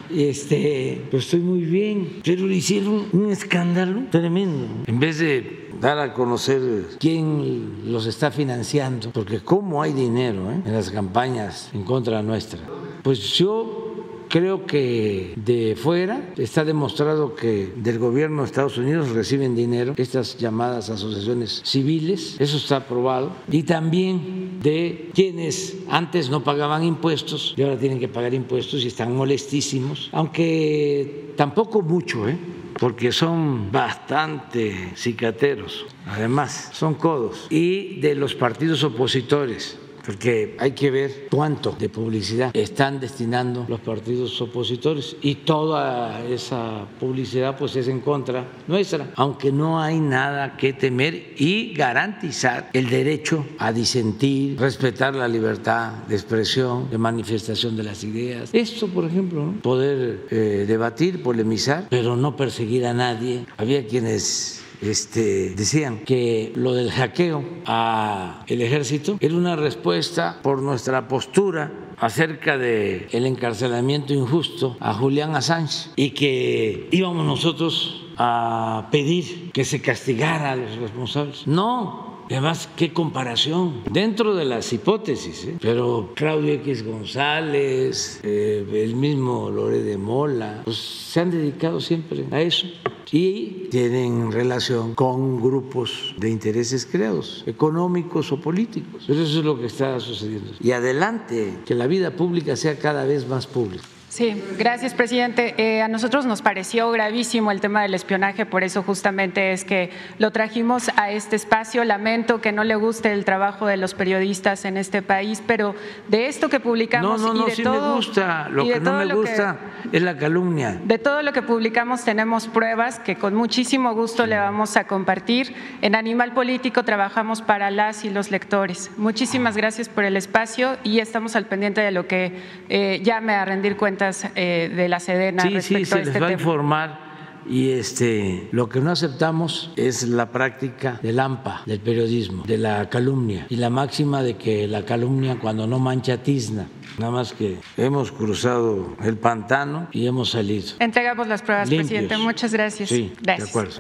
Este, 0.10 1.02
pues 1.12 1.26
estoy 1.26 1.42
muy 1.42 1.62
bien, 1.62 2.22
pero 2.24 2.50
hicieron 2.50 3.08
un 3.12 3.30
escándalo 3.30 4.04
tremendo. 4.10 4.68
En 4.86 5.00
vez 5.00 5.20
de 5.20 5.67
dar 5.80 6.00
a 6.00 6.14
conocer 6.14 6.62
quién 7.00 7.92
los 7.92 8.06
está 8.06 8.32
financiando, 8.32 9.12
porque 9.12 9.40
cómo 9.40 9.82
hay 9.82 9.94
dinero 9.94 10.52
¿eh? 10.52 10.62
en 10.66 10.74
las 10.74 10.90
campañas 10.90 11.70
en 11.74 11.84
contra 11.84 12.22
nuestra. 12.22 12.60
Pues 13.04 13.20
yo 13.34 13.88
Creo 14.30 14.66
que 14.66 15.34
de 15.38 15.76
fuera 15.76 16.34
está 16.38 16.66
demostrado 16.66 17.36
que 17.36 17.72
del 17.76 17.98
gobierno 17.98 18.42
de 18.42 18.48
Estados 18.48 18.78
Unidos 18.78 19.10
reciben 19.10 19.56
dinero 19.56 19.94
estas 19.98 20.38
llamadas 20.38 20.90
asociaciones 20.90 21.62
civiles, 21.64 22.36
eso 22.40 22.58
está 22.58 22.78
aprobado, 22.78 23.32
y 23.50 23.64
también 23.64 24.60
de 24.62 25.12
quienes 25.14 25.78
antes 25.90 26.30
no 26.30 26.44
pagaban 26.44 26.84
impuestos 26.84 27.54
y 27.56 27.62
ahora 27.62 27.78
tienen 27.78 28.00
que 28.00 28.08
pagar 28.08 28.34
impuestos 28.34 28.84
y 28.84 28.88
están 28.88 29.16
molestísimos, 29.16 30.10
aunque 30.12 31.34
tampoco 31.38 31.82
mucho, 31.82 32.28
¿eh? 32.28 32.38
Porque 32.80 33.12
son 33.12 33.72
bastante 33.72 34.94
cicateros, 34.96 35.86
además 36.06 36.70
son 36.74 36.96
codos, 36.96 37.48
y 37.50 38.00
de 38.00 38.16
los 38.16 38.36
partidos 38.36 38.84
opositores 38.84 39.80
porque 40.08 40.56
hay 40.58 40.72
que 40.72 40.90
ver 40.90 41.28
cuánto 41.30 41.76
de 41.78 41.90
publicidad 41.90 42.56
están 42.56 43.02
destinando 43.02 43.66
los 43.68 43.82
partidos 43.82 44.40
opositores 44.42 45.18
y 45.22 45.36
toda 45.36 46.24
esa 46.26 46.86
publicidad 46.98 47.58
pues 47.58 47.76
es 47.76 47.90
en 47.90 48.00
contra 48.00 48.48
nuestra, 48.68 49.12
aunque 49.18 49.52
no 49.52 49.82
hay 49.82 50.00
nada 50.00 50.56
que 50.56 50.72
temer 50.72 51.34
y 51.36 51.74
garantizar 51.74 52.70
el 52.72 52.90
derecho 52.90 53.46
a 53.60 53.74
disentir, 53.74 54.58
respetar 54.58 55.14
la 55.14 55.28
libertad 55.28 55.92
de 56.08 56.16
expresión, 56.16 56.90
de 56.90 56.98
manifestación 56.98 57.76
de 57.76 57.84
las 57.84 58.06
ideas. 58.06 58.50
Esto, 58.54 58.88
por 58.88 59.04
ejemplo, 59.04 59.56
poder 59.62 60.26
eh, 60.32 60.64
debatir, 60.66 61.22
polemizar, 61.22 61.88
pero 61.90 62.16
no 62.16 62.38
perseguir 62.38 62.86
a 62.86 62.94
nadie. 62.94 63.46
Había 63.58 63.86
quienes 63.86 64.57
este, 64.82 65.52
decían 65.52 66.00
que 66.00 66.52
lo 66.56 66.74
del 66.74 66.92
hackeo 66.92 67.44
a 67.66 68.44
el 68.48 68.62
ejército 68.62 69.18
era 69.20 69.36
una 69.36 69.56
respuesta 69.56 70.40
por 70.44 70.62
nuestra 70.62 71.08
postura 71.08 71.72
acerca 71.98 72.58
del 72.58 73.08
el 73.12 73.26
encarcelamiento 73.26 74.14
injusto 74.14 74.78
a 74.80 74.94
Julián 74.94 75.36
Assange 75.36 75.90
y 75.96 76.12
que 76.12 76.88
íbamos 76.92 77.26
nosotros 77.26 78.04
a 78.18 78.88
pedir 78.92 79.52
que 79.52 79.66
se 79.66 79.82
castigara 79.82 80.52
a 80.52 80.56
los 80.56 80.76
responsables. 80.78 81.48
No, 81.48 82.07
Además, 82.30 82.70
qué 82.76 82.92
comparación 82.92 83.84
dentro 83.90 84.36
de 84.36 84.46
las 84.46 84.72
hipótesis. 84.74 85.46
¿eh? 85.46 85.58
Pero 85.62 86.12
Claudio 86.14 86.54
X 86.54 86.86
González, 86.86 88.20
eh, 88.24 88.66
el 88.72 88.96
mismo 88.96 89.50
Lore 89.50 89.82
de 89.82 89.98
Mola, 89.98 90.62
pues 90.66 90.78
se 90.78 91.22
han 91.22 91.32
dedicado 91.32 91.80
siempre 91.80 92.26
a 92.32 92.42
eso 92.42 92.68
y 93.12 93.68
tienen 93.70 94.32
relación 94.32 94.94
con 94.94 95.42
grupos 95.42 96.14
de 96.18 96.30
intereses 96.30 96.86
creados, 96.86 97.44
económicos 97.48 98.32
o 98.32 98.42
políticos. 98.42 99.06
Pero 99.08 99.22
eso 99.22 99.40
es 99.40 99.46
lo 99.46 99.58
que 99.60 99.68
está 99.68 100.00
sucediendo. 100.00 100.52
Y 100.60 100.72
adelante, 100.72 101.60
que 101.66 101.76
la 101.76 101.88
vida 101.88 102.12
pública 102.12 102.56
sea 102.56 102.78
cada 102.78 103.06
vez 103.06 103.28
más 103.28 103.48
pública. 103.48 103.86
Sí, 104.18 104.34
gracias, 104.58 104.96
presidente. 104.96 105.54
Eh, 105.60 105.84
a 105.84 105.88
nosotros 105.88 106.26
nos 106.26 106.42
pareció 106.42 106.90
gravísimo 106.90 107.52
el 107.52 107.62
tema 107.62 107.84
del 107.84 107.94
espionaje, 107.94 108.48
por 108.48 108.64
eso 108.64 108.82
justamente 108.82 109.52
es 109.52 109.64
que 109.64 109.92
lo 110.18 110.32
trajimos 110.32 110.90
a 110.96 111.12
este 111.12 111.36
espacio. 111.36 111.84
Lamento 111.84 112.42
que 112.42 112.52
no 112.52 112.64
le 112.64 112.74
guste 112.74 113.14
el 113.14 113.26
trabajo 113.26 113.68
de 113.68 113.78
los 113.78 113.94
periodistas 113.94 114.66
en 114.66 114.76
este 114.78 115.04
país, 115.04 115.44
pero 115.46 115.76
de 116.08 116.26
esto 116.26 116.50
que 116.50 116.60
publicamos 116.60 117.22
no, 117.22 117.28
no, 117.28 117.34
no, 117.36 117.44
y 117.44 117.50
de 117.52 117.56
sí 117.58 117.62
todo, 117.62 117.90
me 117.90 117.96
gusta. 117.98 118.50
Lo 118.50 118.66
que 118.66 118.80
no 118.80 118.94
me 118.94 119.14
gusta 119.14 119.58
es 119.92 120.02
la 120.02 120.18
calumnia. 120.18 120.82
De 120.84 120.98
todo 120.98 121.22
lo 121.22 121.32
que 121.32 121.44
publicamos 121.44 122.04
tenemos 122.04 122.48
pruebas 122.48 122.98
que 122.98 123.18
con 123.18 123.36
muchísimo 123.36 123.94
gusto 123.94 124.26
le 124.26 124.40
vamos 124.40 124.78
a 124.78 124.86
compartir. 124.86 125.54
En 125.84 125.94
Animal 125.94 126.34
Político 126.34 126.82
trabajamos 126.82 127.44
para 127.44 127.70
las 127.70 128.04
y 128.04 128.10
los 128.10 128.32
lectores. 128.32 128.90
Muchísimas 128.98 129.56
gracias 129.56 129.90
por 129.90 130.06
el 130.06 130.18
espacio 130.18 130.76
y 130.84 131.02
estamos 131.02 131.36
al 131.36 131.46
pendiente 131.46 131.82
de 131.82 131.92
lo 131.92 132.08
que 132.08 132.32
eh, 132.70 133.00
llame 133.04 133.36
a 133.36 133.46
rendir 133.46 133.78
cuentas 133.78 134.07
eh, 134.36 134.72
de 134.76 134.90
la 134.90 135.00
Sedena 135.00 135.44
sí, 135.44 135.50
respecto 135.50 135.86
sí, 135.86 135.86
se 135.86 135.96
a 135.96 136.00
este 136.00 136.12
les 136.14 136.22
va 136.22 136.26
a 136.26 136.30
tema. 136.30 136.42
informar 136.42 137.08
y 137.50 137.70
este 137.70 138.50
lo 138.52 138.68
que 138.68 138.82
no 138.82 138.92
aceptamos 138.92 139.72
es 139.78 140.04
la 140.04 140.32
práctica 140.32 141.00
del 141.02 141.20
AMPA, 141.20 141.62
del 141.66 141.80
periodismo, 141.80 142.44
de 142.44 142.58
la 142.58 142.90
calumnia 142.90 143.46
y 143.50 143.56
la 143.56 143.70
máxima 143.70 144.22
de 144.22 144.36
que 144.36 144.68
la 144.68 144.84
calumnia 144.84 145.38
cuando 145.40 145.66
no 145.68 145.80
mancha 145.80 146.22
tizna. 146.22 146.68
Nada 146.98 147.12
más 147.12 147.32
que 147.34 147.58
hemos 147.78 148.12
cruzado 148.12 148.96
el 149.04 149.18
pantano 149.18 149.88
y 149.92 150.08
hemos 150.08 150.32
salido. 150.32 150.74
Entregamos 150.80 151.28
las 151.28 151.42
pruebas, 151.44 151.70
Limpios. 151.70 151.90
presidente. 151.90 152.18
Muchas 152.18 152.52
gracias. 152.52 152.90
Sí, 152.90 153.14
gracias. 153.22 153.46
de 153.46 153.50
acuerdo. 153.52 153.80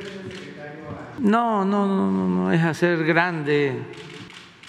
No, 1.20 1.66
no, 1.66 1.88
no, 1.88 2.12
no, 2.12 2.30
no 2.30 2.52
es 2.54 2.62
hacer 2.62 3.04
grande. 3.04 3.74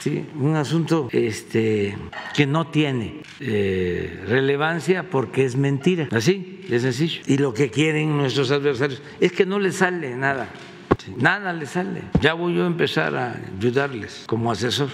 Sí, 0.00 0.24
un 0.36 0.54
asunto 0.54 1.08
este, 1.10 1.96
que 2.34 2.46
no 2.46 2.68
tiene 2.68 3.22
eh, 3.40 4.24
relevancia 4.28 5.10
porque 5.10 5.44
es 5.44 5.56
mentira. 5.56 6.08
Así, 6.12 6.60
de 6.68 6.78
sencillo. 6.78 7.22
Y 7.26 7.38
lo 7.38 7.52
que 7.52 7.70
quieren 7.70 8.16
nuestros 8.16 8.52
adversarios 8.52 9.02
es 9.18 9.32
que 9.32 9.44
no 9.44 9.58
les 9.58 9.76
sale 9.76 10.14
nada. 10.14 10.48
Sí, 11.04 11.14
nada 11.16 11.52
les 11.52 11.70
sale. 11.70 12.02
Ya 12.20 12.34
voy 12.34 12.54
yo 12.54 12.64
a 12.64 12.68
empezar 12.68 13.16
a 13.16 13.40
ayudarles 13.56 14.22
como 14.26 14.52
asesor. 14.52 14.90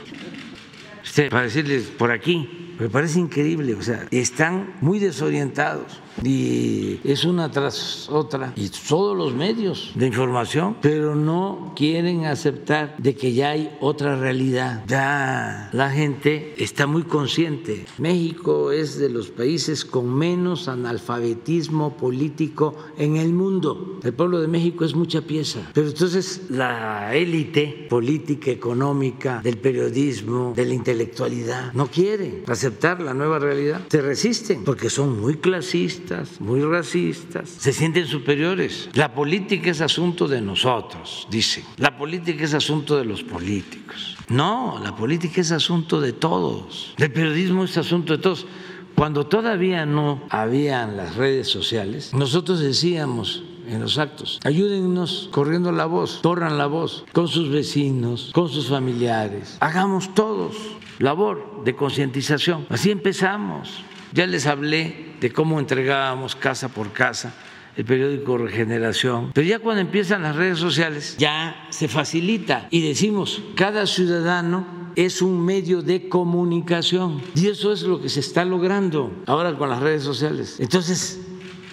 Este, 1.05 1.29
para 1.29 1.43
decirles 1.43 1.85
por 1.85 2.11
aquí, 2.11 2.75
me 2.79 2.89
parece 2.89 3.21
increíble, 3.21 3.75
o 3.75 3.83
sea, 3.83 4.07
están 4.11 4.75
muy 4.81 4.99
desorientados 4.99 6.01
y 6.23 7.01
es 7.05 7.25
una 7.25 7.51
tras 7.51 8.09
otra 8.11 8.53
y 8.57 8.69
todos 8.69 9.17
los 9.17 9.35
medios 9.35 9.93
de 9.95 10.07
información, 10.07 10.77
pero 10.81 11.15
no 11.15 11.73
quieren 11.77 12.27
aceptar 12.27 12.97
de 12.99 13.15
que 13.15 13.33
ya 13.33 13.51
hay 13.51 13.77
otra 13.81 14.17
realidad. 14.17 14.85
Ya 14.87 15.71
la 15.73 15.91
gente 15.91 16.55
está 16.59 16.87
muy 16.87 17.03
consciente. 17.03 17.87
México 17.99 18.71
es 18.71 18.99
de 18.99 19.09
los 19.09 19.31
países 19.31 19.85
con 19.85 20.15
menos 20.15 20.69
analfabetismo 20.69 21.97
político 21.97 22.77
en 22.97 23.17
el 23.17 23.33
mundo. 23.33 23.99
El 24.03 24.13
pueblo 24.13 24.41
de 24.41 24.49
México 24.49 24.85
es 24.85 24.95
mucha 24.95 25.23
pieza, 25.23 25.71
pero 25.73 25.89
entonces 25.89 26.43
la 26.51 27.15
élite 27.15 27.87
política, 27.89 28.51
económica, 28.51 29.41
del 29.43 29.59
periodismo, 29.59 30.53
de 30.55 30.67
la 30.67 30.75
intelectualidad, 30.75 31.73
no 31.73 31.87
quiere 31.87 32.45
aceptar 32.47 33.01
la 33.01 33.15
nueva 33.15 33.39
realidad. 33.39 33.81
Se 33.89 34.01
resisten 34.01 34.65
porque 34.65 34.91
son 34.91 35.21
muy 35.21 35.37
clasistas 35.37 36.04
muy 36.41 36.61
racistas, 36.63 37.49
se 37.49 37.73
sienten 37.73 38.07
superiores. 38.07 38.89
La 38.95 39.15
política 39.15 39.71
es 39.71 39.81
asunto 39.81 40.29
de 40.29 40.41
nosotros, 40.41 41.27
dicen. 41.31 41.65
La 41.77 41.97
política 41.97 42.45
es 42.45 42.55
asunto 42.55 42.97
de 42.97 43.05
los 43.05 43.23
políticos. 43.23 44.17
No, 44.29 44.81
la 44.83 44.95
política 44.97 45.41
es 45.41 45.53
asunto 45.53 46.01
de 46.01 46.13
todos. 46.13 46.95
El 46.99 47.13
periodismo 47.13 47.65
es 47.65 47.77
asunto 47.77 48.17
de 48.17 48.23
todos. 48.23 48.47
Cuando 48.95 49.27
todavía 49.27 49.87
no 49.87 50.23
habían 50.31 50.97
las 50.97 51.17
redes 51.17 51.49
sociales, 51.49 52.15
nosotros 52.15 52.61
decíamos 52.61 53.43
en 53.67 53.81
los 53.81 53.99
actos. 53.99 54.41
Ayúdennos 54.45 55.29
corriendo 55.33 55.73
la 55.73 55.87
voz, 55.87 56.21
corran 56.23 56.59
la 56.59 56.67
voz 56.67 57.05
con 57.13 57.29
sus 57.29 57.51
vecinos, 57.51 58.31
con 58.33 58.49
sus 58.49 58.69
familiares. 58.69 59.57
Hagamos 59.61 60.15
todos 60.15 60.55
labor 60.99 61.65
de 61.65 61.75
concientización. 61.75 62.67
Así 62.69 62.91
empezamos. 62.91 63.85
Ya 64.15 64.29
les 64.29 64.47
hablé 64.47 65.17
de 65.21 65.33
cómo 65.33 65.59
entregábamos 65.59 66.37
casa 66.37 66.69
por 66.69 66.93
casa 66.93 67.35
el 67.77 67.85
periódico 67.85 68.39
Regeneración. 68.39 69.33
Pero 69.35 69.45
ya 69.45 69.59
cuando 69.59 69.81
empiezan 69.81 70.23
las 70.23 70.37
redes 70.37 70.59
sociales, 70.59 71.17
ya 71.19 71.67
se 71.71 71.89
facilita 71.89 72.69
y 72.71 72.87
decimos, 72.87 73.43
cada 73.57 73.89
ciudadano 73.89 74.93
es 74.95 75.21
un 75.21 75.45
medio 75.45 75.83
de 75.83 76.09
comunicación. 76.09 77.21
Y 77.35 77.49
eso 77.49 77.73
es 77.73 77.83
lo 77.83 78.01
que 78.01 78.09
se 78.09 78.21
está 78.21 78.45
logrando 78.45 79.13
ahora 79.27 79.59
con 79.59 79.69
las 79.69 79.81
redes 79.81 80.05
sociales. 80.05 80.61
Entonces, 80.61 81.21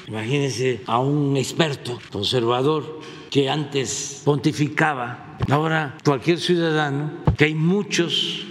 imagínense 0.07 0.81
a 0.87 0.97
un 0.97 1.37
experto 1.37 1.99
conservador 2.11 3.01
que 3.29 3.51
antes 3.51 4.23
pontificaba, 4.25 5.37
ahora 5.47 5.95
cualquier 6.03 6.39
ciudadano, 6.39 7.11
que 7.37 7.45
hay 7.45 7.53
muchos 7.53 8.47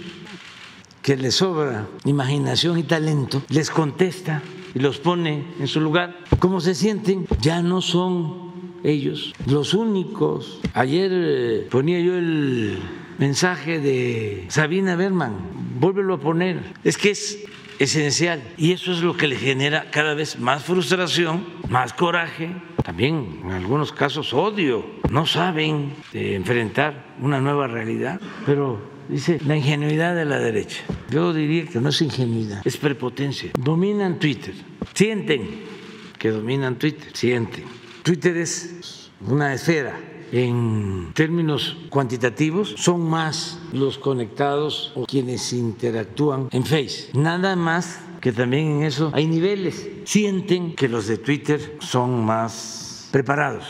que 1.01 1.17
les 1.17 1.35
sobra 1.35 1.87
imaginación 2.05 2.77
y 2.77 2.83
talento, 2.83 3.41
les 3.49 3.69
contesta 3.69 4.41
y 4.73 4.79
los 4.79 4.99
pone 4.99 5.45
en 5.59 5.67
su 5.67 5.81
lugar. 5.81 6.17
¿Cómo 6.39 6.61
se 6.61 6.75
sienten? 6.75 7.27
Ya 7.41 7.61
no 7.61 7.81
son 7.81 8.51
ellos 8.83 9.33
los 9.47 9.73
únicos. 9.73 10.59
Ayer 10.73 11.11
eh, 11.13 11.67
ponía 11.69 11.99
yo 11.99 12.17
el 12.17 12.79
mensaje 13.17 13.79
de 13.79 14.45
Sabina 14.49 14.95
Berman, 14.95 15.35
vuélvelo 15.79 16.15
a 16.15 16.19
poner. 16.19 16.61
Es 16.83 16.97
que 16.97 17.11
es 17.11 17.43
esencial 17.79 18.41
y 18.57 18.73
eso 18.73 18.91
es 18.91 19.01
lo 19.01 19.17
que 19.17 19.27
le 19.27 19.35
genera 19.35 19.89
cada 19.91 20.13
vez 20.13 20.39
más 20.39 20.63
frustración, 20.63 21.45
más 21.69 21.93
coraje, 21.93 22.55
también 22.83 23.41
en 23.43 23.51
algunos 23.51 23.91
casos 23.91 24.33
odio. 24.33 24.85
No 25.09 25.25
saben 25.25 25.93
enfrentar 26.13 27.15
una 27.19 27.39
nueva 27.41 27.67
realidad, 27.67 28.19
pero 28.45 28.90
dice 29.09 29.39
la 29.45 29.55
ingenuidad 29.55 30.15
de 30.15 30.25
la 30.25 30.39
derecha. 30.39 30.81
Yo 31.09 31.33
diría 31.33 31.65
que 31.65 31.79
no 31.79 31.89
es 31.89 32.01
ingenuidad, 32.01 32.61
es 32.65 32.77
prepotencia. 32.77 33.51
Dominan 33.57 34.19
Twitter, 34.19 34.53
sienten 34.93 35.71
que 36.17 36.29
dominan 36.29 36.77
Twitter, 36.77 37.09
sienten. 37.13 37.63
Twitter 38.03 38.37
es 38.37 39.09
una 39.25 39.53
esfera. 39.53 39.99
En 40.31 41.11
términos 41.13 41.75
cuantitativos, 41.89 42.75
son 42.77 43.09
más 43.09 43.59
los 43.73 43.97
conectados 43.97 44.93
o 44.95 45.05
quienes 45.05 45.51
interactúan 45.51 46.47
en 46.51 46.63
Face. 46.63 47.09
Nada 47.13 47.55
más 47.57 47.99
que 48.21 48.31
también 48.31 48.67
en 48.67 48.83
eso 48.83 49.11
hay 49.13 49.25
niveles. 49.27 49.89
Sienten 50.05 50.75
que 50.75 50.87
los 50.87 51.07
de 51.07 51.17
Twitter 51.17 51.77
son 51.79 52.23
más 52.23 53.09
preparados 53.11 53.65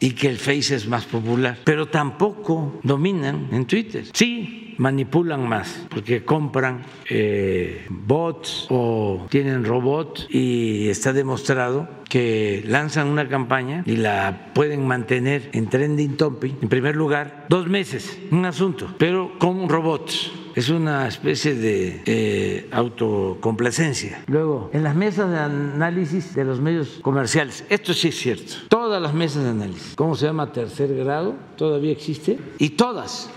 y 0.00 0.12
que 0.12 0.28
el 0.28 0.38
Face 0.38 0.74
es 0.74 0.88
más 0.88 1.04
popular, 1.04 1.58
pero 1.64 1.86
tampoco 1.86 2.80
dominan 2.82 3.48
en 3.52 3.66
Twitter. 3.66 4.06
Sí, 4.14 4.69
manipulan 4.80 5.46
más 5.46 5.86
porque 5.90 6.24
compran 6.24 6.82
eh, 7.10 7.84
bots 7.90 8.66
o 8.70 9.26
tienen 9.28 9.64
robots 9.64 10.26
y 10.30 10.88
está 10.88 11.12
demostrado 11.12 11.86
que 12.08 12.64
lanzan 12.66 13.08
una 13.08 13.28
campaña 13.28 13.82
y 13.84 13.96
la 13.96 14.50
pueden 14.54 14.86
mantener 14.86 15.50
en 15.52 15.68
trending 15.68 16.16
topic, 16.16 16.62
en 16.62 16.68
primer 16.70 16.96
lugar, 16.96 17.44
dos 17.50 17.68
meses, 17.68 18.18
un 18.30 18.46
asunto, 18.46 18.94
pero 18.98 19.38
con 19.38 19.68
robots 19.68 20.32
es 20.56 20.70
una 20.70 21.06
especie 21.06 21.54
de 21.54 22.02
eh, 22.06 22.68
autocomplacencia. 22.72 24.24
Luego, 24.26 24.70
en 24.72 24.82
las 24.82 24.96
mesas 24.96 25.30
de 25.30 25.38
análisis 25.38 26.34
de 26.34 26.44
los 26.44 26.58
medios 26.58 26.98
comerciales, 27.02 27.64
esto 27.68 27.92
sí 27.92 28.08
es 28.08 28.16
cierto, 28.16 28.54
todas 28.68 29.00
las 29.00 29.12
mesas 29.12 29.44
de 29.44 29.50
análisis, 29.50 29.92
¿cómo 29.94 30.16
se 30.16 30.26
llama? 30.26 30.52
Tercer 30.52 30.94
grado, 30.96 31.36
todavía 31.56 31.92
existe, 31.92 32.38
y 32.58 32.70
todas 32.70 33.30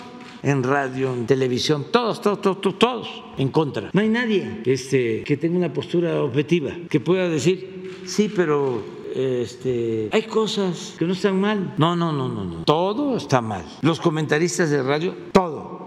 en 0.44 0.62
radio, 0.62 1.14
en 1.14 1.26
televisión, 1.26 1.88
todos, 1.92 2.22
todos, 2.22 2.42
todos, 2.42 2.78
todos 2.78 3.24
en 3.38 3.50
contra. 3.50 3.90
No 3.94 4.02
hay 4.02 4.10
nadie 4.10 4.62
este, 4.66 5.24
que 5.24 5.38
tenga 5.38 5.58
una 5.58 5.74
postura 5.74 6.22
objetiva, 6.22 6.72
que 6.90 7.00
pueda 7.00 7.30
decir, 7.30 8.02
sí, 8.06 8.32
pero 8.34 8.84
este, 9.16 10.10
hay 10.12 10.24
cosas 10.24 10.96
que 11.00 11.06
no 11.06 11.14
están 11.14 11.40
mal. 11.40 11.74
No, 11.78 11.96
no, 11.96 12.12
no, 12.12 12.28
no, 12.28 12.44
no. 12.44 12.64
Todo 12.66 13.16
está 13.16 13.42
mal. 13.42 13.64
Los 13.82 14.00
comentaristas 14.00 14.70
de 14.70 14.84
radio, 14.84 15.16
todo. 15.32 15.84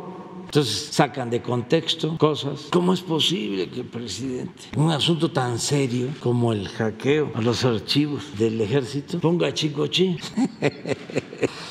Entonces 0.46 0.88
sacan 0.92 1.28
de 1.28 1.42
contexto 1.42 2.16
cosas. 2.16 2.68
¿Cómo 2.70 2.94
es 2.94 3.00
posible 3.00 3.68
que 3.68 3.80
el 3.80 3.86
presidente, 3.86 4.62
un 4.76 4.90
asunto 4.90 5.30
tan 5.30 5.58
serio 5.58 6.08
como 6.20 6.52
el 6.52 6.68
hackeo 6.68 7.32
a 7.34 7.42
los 7.42 7.64
archivos 7.64 8.38
del 8.38 8.60
ejército, 8.60 9.18
ponga 9.18 9.52
chicoche? 9.52 10.16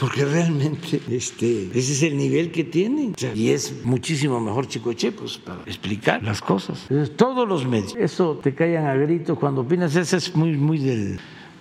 porque 0.00 0.24
realmente 0.24 1.00
este, 1.10 1.68
ese 1.74 1.92
es 1.92 2.02
el 2.02 2.16
nivel 2.16 2.50
que 2.50 2.64
tienen. 2.64 3.14
y 3.34 3.50
es 3.50 3.84
muchísimo 3.84 4.40
mejor 4.40 4.66
Chicoche 4.66 5.12
pues, 5.12 5.36
para 5.36 5.60
explicar 5.66 6.22
las 6.22 6.40
cosas. 6.40 6.88
todos 7.16 7.46
los 7.46 7.66
medios. 7.66 7.94
Eso 7.96 8.40
te 8.42 8.54
callan 8.54 8.86
a 8.86 8.94
gritos 8.94 9.38
cuando 9.38 9.60
opinas, 9.60 9.94
eso 9.94 10.16
es 10.16 10.34
muy, 10.34 10.56
muy 10.56 10.78
del 10.78 11.20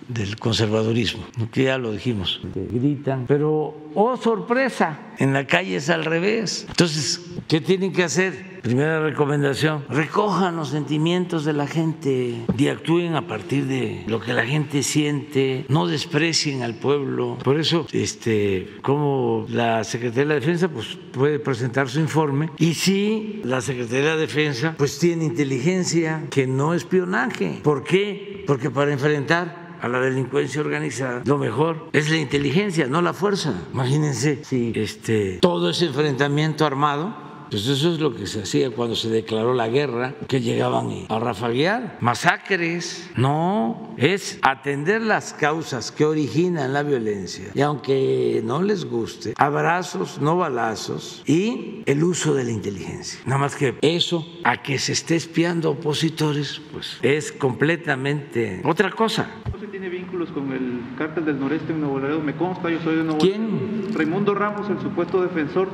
del 0.10 0.38
conservadurismo, 0.38 1.24
que 1.52 1.64
ya 1.66 1.78
lo 1.78 1.92
dijimos, 1.92 2.42
gritan, 2.54 3.26
pero 3.28 3.92
oh 3.94 4.18
sorpresa, 4.18 5.00
en 5.20 5.34
la 5.34 5.46
calle 5.46 5.78
es 5.78 5.90
al 5.90 6.04
revés. 6.04 6.66
Entonces, 6.68 7.22
¿qué 7.48 7.62
tienen 7.62 7.94
que 7.94 8.04
hacer? 8.04 8.50
Primera 8.62 9.02
recomendación, 9.02 9.86
recojan 9.88 10.58
los 10.58 10.70
sentimientos 10.70 11.46
de 11.46 11.54
la 11.54 11.66
gente 11.66 12.36
y 12.58 12.68
actúen 12.68 13.16
a 13.16 13.26
partir 13.26 13.66
de 13.68 14.04
lo 14.08 14.20
que 14.20 14.34
la 14.34 14.46
gente 14.46 14.84
siente, 14.84 15.66
no 15.70 15.88
desprecien 15.88 16.62
al 16.62 16.74
pueblo. 16.74 17.38
Por 17.42 17.58
eso, 17.58 17.88
este, 17.94 18.68
como 18.82 19.46
la 19.48 19.86
Secretaría 19.86 20.24
de 20.24 20.30
la 20.30 20.36
Defensa 20.36 20.68
pues, 20.68 20.98
puede 21.14 21.40
presentar 21.40 21.88
su 21.88 22.02
informe 22.02 22.50
y 22.58 22.74
si 22.74 23.40
la 23.46 23.62
Secretaría 23.62 24.10
de 24.10 24.16
la 24.16 24.18
Defensa 24.18 24.76
pues 24.78 25.00
tiene 25.00 25.24
inteligencia, 25.24 26.24
que 26.30 26.46
no 26.46 26.74
espionaje. 26.74 27.62
¿Por 27.64 27.86
qué? 27.86 28.44
Porque 28.46 28.70
para 28.70 28.92
enfrentar 28.92 29.59
a 29.82 29.88
la 29.88 30.00
delincuencia 30.00 30.62
organizada, 30.62 31.22
lo 31.26 31.38
mejor 31.38 31.90
es 31.94 32.10
la 32.10 32.18
inteligencia, 32.18 32.88
no 32.88 33.02
la 33.02 33.14
fuerza. 33.14 33.54
Imagínense 33.74 34.44
si 34.44 34.74
este, 34.76 35.40
todo 35.42 35.70
ese 35.70 35.86
enfrentamiento 35.86 36.66
armado 36.66 37.29
pues 37.50 37.68
eso 37.68 37.94
es 37.94 38.00
lo 38.00 38.14
que 38.14 38.28
se 38.28 38.42
hacía 38.42 38.72
cuando 38.72 38.96
se 38.96 39.10
declaró 39.10 39.54
la 39.54 39.68
guerra, 39.68 40.16
que 40.28 40.42
llegaban 40.42 41.06
a 41.10 41.20
rafaguear, 41.20 41.98
masacres. 42.00 43.10
No, 43.16 43.94
es 43.98 44.40
atender 44.42 45.02
las 45.02 45.34
causas 45.34 45.92
que 45.92 46.06
originan 46.06 46.74
la 46.74 46.84
violencia. 46.84 47.46
Y 47.54 47.62
aunque 47.62 48.42
no 48.44 48.62
les 48.62 48.86
guste, 48.86 49.34
abrazos, 49.38 50.20
no 50.22 50.38
balazos 50.38 51.24
y 51.26 51.84
el 51.86 52.04
uso 52.04 52.34
de 52.34 52.44
la 52.44 52.52
inteligencia. 52.52 53.20
Nada 53.26 53.40
más 53.40 53.56
que 53.56 53.76
eso, 53.82 54.26
a 54.44 54.62
que 54.62 54.80
se 54.80 54.94
esté 54.94 55.16
espiando 55.16 55.72
opositores, 55.72 56.62
pues 56.72 56.98
es 57.02 57.32
completamente 57.32 58.62
otra 58.64 58.92
cosa 58.92 59.30
tiene 59.70 59.90
vínculos 59.90 60.30
con 60.32 60.52
el 60.52 60.82
cártel 60.98 61.26
del 61.26 61.40
noreste 61.40 61.72
en 61.72 61.82
Nuevo 61.82 62.00
Laredo, 62.00 62.20
me 62.20 62.36
consta, 62.36 62.70
yo 62.70 62.80
soy 62.82 62.98
de 62.98 63.04
Nuevo 63.04 63.20
¿Quién? 63.20 63.94
Raimundo 63.94 64.36
Ramos, 64.36 64.70
el 64.70 64.80
supuesto 64.80 65.22
defensor 65.22 65.70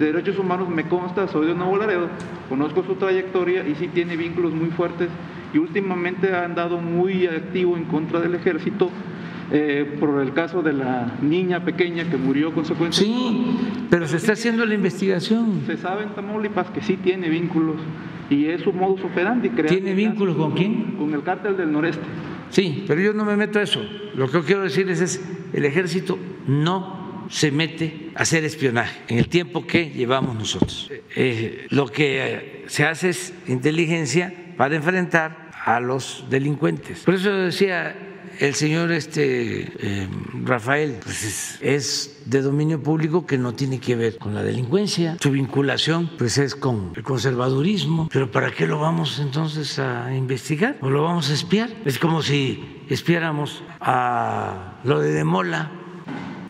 de 0.00 0.06
derechos 0.06 0.38
humanos, 0.38 0.70
me 0.70 0.84
consta, 0.84 1.28
soy 1.28 1.46
de 1.46 1.54
Nuevo 1.54 1.76
Laredo, 1.76 2.08
conozco 2.48 2.82
su 2.82 2.94
trayectoria 2.94 3.68
y 3.68 3.74
sí 3.74 3.88
tiene 3.88 4.16
vínculos 4.16 4.52
muy 4.54 4.70
fuertes 4.70 5.10
y 5.52 5.58
últimamente 5.58 6.34
ha 6.34 6.44
andado 6.46 6.78
muy 6.78 7.26
activo 7.26 7.76
en 7.76 7.84
contra 7.84 8.18
del 8.18 8.34
ejército 8.34 8.90
eh, 9.52 9.96
por 10.00 10.22
el 10.22 10.32
caso 10.32 10.62
de 10.62 10.72
la 10.72 11.18
niña 11.20 11.66
pequeña 11.66 12.04
que 12.08 12.16
murió 12.16 12.54
consecuencia. 12.54 13.04
Sí, 13.04 13.58
pero 13.90 14.06
se 14.06 14.16
está 14.16 14.32
haciendo 14.32 14.64
la 14.64 14.74
investigación. 14.74 15.64
Se 15.66 15.76
sabe 15.76 16.04
en 16.04 16.10
Tamaulipas 16.10 16.70
que 16.70 16.80
sí 16.80 16.96
tiene 16.96 17.28
vínculos 17.28 17.76
y 18.30 18.46
es 18.46 18.62
su 18.62 18.72
modus 18.72 19.04
operandi. 19.04 19.50
¿Tiene 19.50 19.92
vínculos 19.92 20.36
con 20.36 20.52
quién? 20.52 20.94
Con 20.96 21.12
el 21.12 21.22
cártel 21.22 21.58
del 21.58 21.72
noreste. 21.72 22.04
Sí, 22.48 22.84
pero 22.86 23.02
yo 23.02 23.12
no 23.12 23.26
me 23.26 23.36
meto 23.36 23.58
a 23.58 23.62
eso. 23.62 23.80
Lo 24.14 24.30
que 24.30 24.40
quiero 24.40 24.62
decirles 24.62 25.00
es, 25.02 25.22
el 25.52 25.64
ejército 25.66 26.18
no 26.46 26.99
se 27.30 27.50
mete 27.50 28.10
a 28.14 28.22
hacer 28.22 28.44
espionaje 28.44 29.00
en 29.08 29.18
el 29.18 29.28
tiempo 29.28 29.66
que 29.66 29.90
llevamos 29.90 30.34
nosotros. 30.36 30.90
Eh, 31.16 31.66
lo 31.70 31.86
que 31.86 32.64
se 32.66 32.84
hace 32.84 33.10
es 33.10 33.32
inteligencia 33.46 34.34
para 34.56 34.76
enfrentar 34.76 35.50
a 35.64 35.80
los 35.80 36.24
delincuentes. 36.28 37.00
Por 37.00 37.14
eso 37.14 37.32
decía 37.32 37.96
el 38.38 38.54
señor 38.54 38.90
este 38.90 39.72
eh, 39.78 40.08
Rafael, 40.44 40.96
pues 41.02 41.58
es, 41.60 42.22
de 42.24 42.42
dominio 42.42 42.82
público 42.82 43.26
que 43.26 43.38
no 43.38 43.52
tiene 43.52 43.80
que 43.80 43.96
ver 43.96 44.18
con 44.18 44.34
la 44.34 44.42
delincuencia. 44.42 45.16
Su 45.20 45.30
vinculación 45.30 46.10
pues 46.18 46.38
es 46.38 46.54
con 46.54 46.92
el 46.96 47.02
conservadurismo. 47.02 48.08
Pero 48.12 48.30
¿para 48.30 48.50
qué 48.50 48.66
lo 48.66 48.80
vamos 48.80 49.18
entonces 49.18 49.78
a 49.78 50.14
investigar? 50.14 50.78
¿O 50.80 50.90
lo 50.90 51.02
vamos 51.02 51.30
a 51.30 51.34
espiar? 51.34 51.70
Es 51.84 51.98
como 51.98 52.22
si 52.22 52.82
espiáramos 52.88 53.62
a 53.80 54.80
lo 54.84 55.00
de 55.00 55.12
Demola 55.12 55.79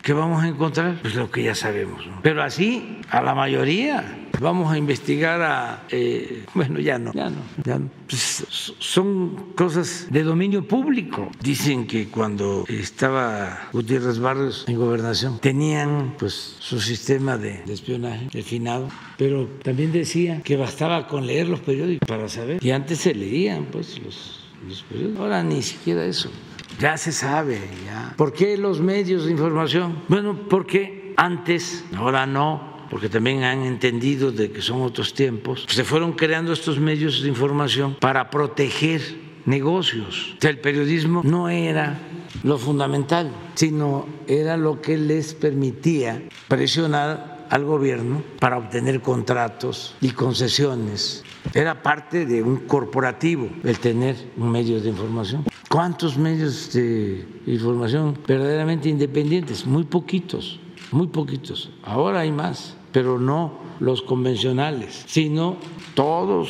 ¿Qué 0.01 0.13
vamos 0.13 0.43
a 0.43 0.47
encontrar? 0.47 0.97
Pues 1.01 1.15
lo 1.15 1.29
que 1.29 1.43
ya 1.43 1.53
sabemos. 1.53 2.03
Pero 2.23 2.41
así, 2.41 3.01
a 3.09 3.21
la 3.21 3.35
mayoría, 3.35 4.27
vamos 4.39 4.73
a 4.73 4.77
investigar 4.77 5.41
a... 5.43 5.83
Eh, 5.91 6.43
bueno, 6.55 6.79
ya 6.79 6.97
no, 6.97 7.13
ya 7.13 7.29
no, 7.29 7.41
ya 7.63 7.77
no. 7.77 7.89
Pues 8.09 8.75
son 8.79 9.53
cosas 9.55 10.07
de 10.09 10.23
dominio 10.23 10.67
público. 10.67 11.29
Dicen 11.41 11.85
que 11.85 12.07
cuando 12.07 12.65
estaba 12.67 13.69
Gutiérrez 13.71 14.17
Barrios 14.17 14.65
en 14.67 14.77
gobernación, 14.77 15.37
tenían 15.39 16.15
pues 16.17 16.55
su 16.59 16.81
sistema 16.81 17.37
de, 17.37 17.63
espionaje, 17.71 18.27
definado, 18.33 18.89
pero 19.17 19.47
también 19.61 19.91
decía 19.91 20.41
que 20.41 20.57
bastaba 20.57 21.07
con 21.07 21.27
leer 21.27 21.47
los 21.47 21.59
periódicos 21.59 22.07
para 22.07 22.27
saber. 22.27 22.63
Y 22.63 22.71
antes 22.71 22.99
se 22.99 23.13
leían 23.13 23.65
pues 23.65 24.01
los, 24.01 24.49
los 24.67 24.81
periódicos. 24.81 25.21
Ahora 25.21 25.43
ni 25.43 25.61
siquiera 25.61 26.03
eso 26.05 26.31
ya 26.79 26.97
se 26.97 27.11
sabe, 27.11 27.59
ya. 27.85 28.13
¿Por 28.17 28.33
qué 28.33 28.57
los 28.57 28.79
medios 28.79 29.25
de 29.25 29.31
información? 29.31 30.03
Bueno, 30.07 30.47
porque 30.49 31.13
antes, 31.17 31.85
ahora 31.95 32.25
no, 32.25 32.87
porque 32.89 33.09
también 33.09 33.43
han 33.43 33.63
entendido 33.63 34.31
de 34.31 34.51
que 34.51 34.61
son 34.61 34.81
otros 34.81 35.13
tiempos, 35.13 35.65
se 35.69 35.83
fueron 35.83 36.13
creando 36.13 36.53
estos 36.53 36.79
medios 36.79 37.21
de 37.21 37.29
información 37.29 37.95
para 37.99 38.29
proteger 38.29 39.01
negocios. 39.45 40.35
O 40.37 40.41
sea, 40.41 40.49
el 40.49 40.59
periodismo 40.59 41.21
no 41.23 41.49
era 41.49 41.99
lo 42.43 42.57
fundamental, 42.57 43.31
sino 43.55 44.07
era 44.27 44.57
lo 44.57 44.81
que 44.81 44.97
les 44.97 45.33
permitía 45.33 46.21
presionar 46.47 47.47
al 47.49 47.65
gobierno 47.65 48.23
para 48.39 48.57
obtener 48.57 49.01
contratos 49.01 49.95
y 50.01 50.11
concesiones. 50.11 51.23
Era 51.53 51.81
parte 51.81 52.25
de 52.25 52.41
un 52.41 52.57
corporativo 52.67 53.49
el 53.63 53.77
tener 53.79 54.15
un 54.37 54.51
medio 54.51 54.79
de 54.79 54.89
información. 54.89 55.43
¿Cuántos 55.69 56.17
medios 56.17 56.71
de 56.73 57.25
información 57.45 58.17
verdaderamente 58.25 58.87
independientes? 58.89 59.65
Muy 59.65 59.83
poquitos, 59.83 60.59
muy 60.91 61.07
poquitos. 61.07 61.69
Ahora 61.83 62.21
hay 62.21 62.31
más, 62.31 62.77
pero 62.91 63.19
no 63.19 63.59
los 63.79 64.01
convencionales, 64.01 65.03
sino 65.07 65.57
todos 65.93 66.49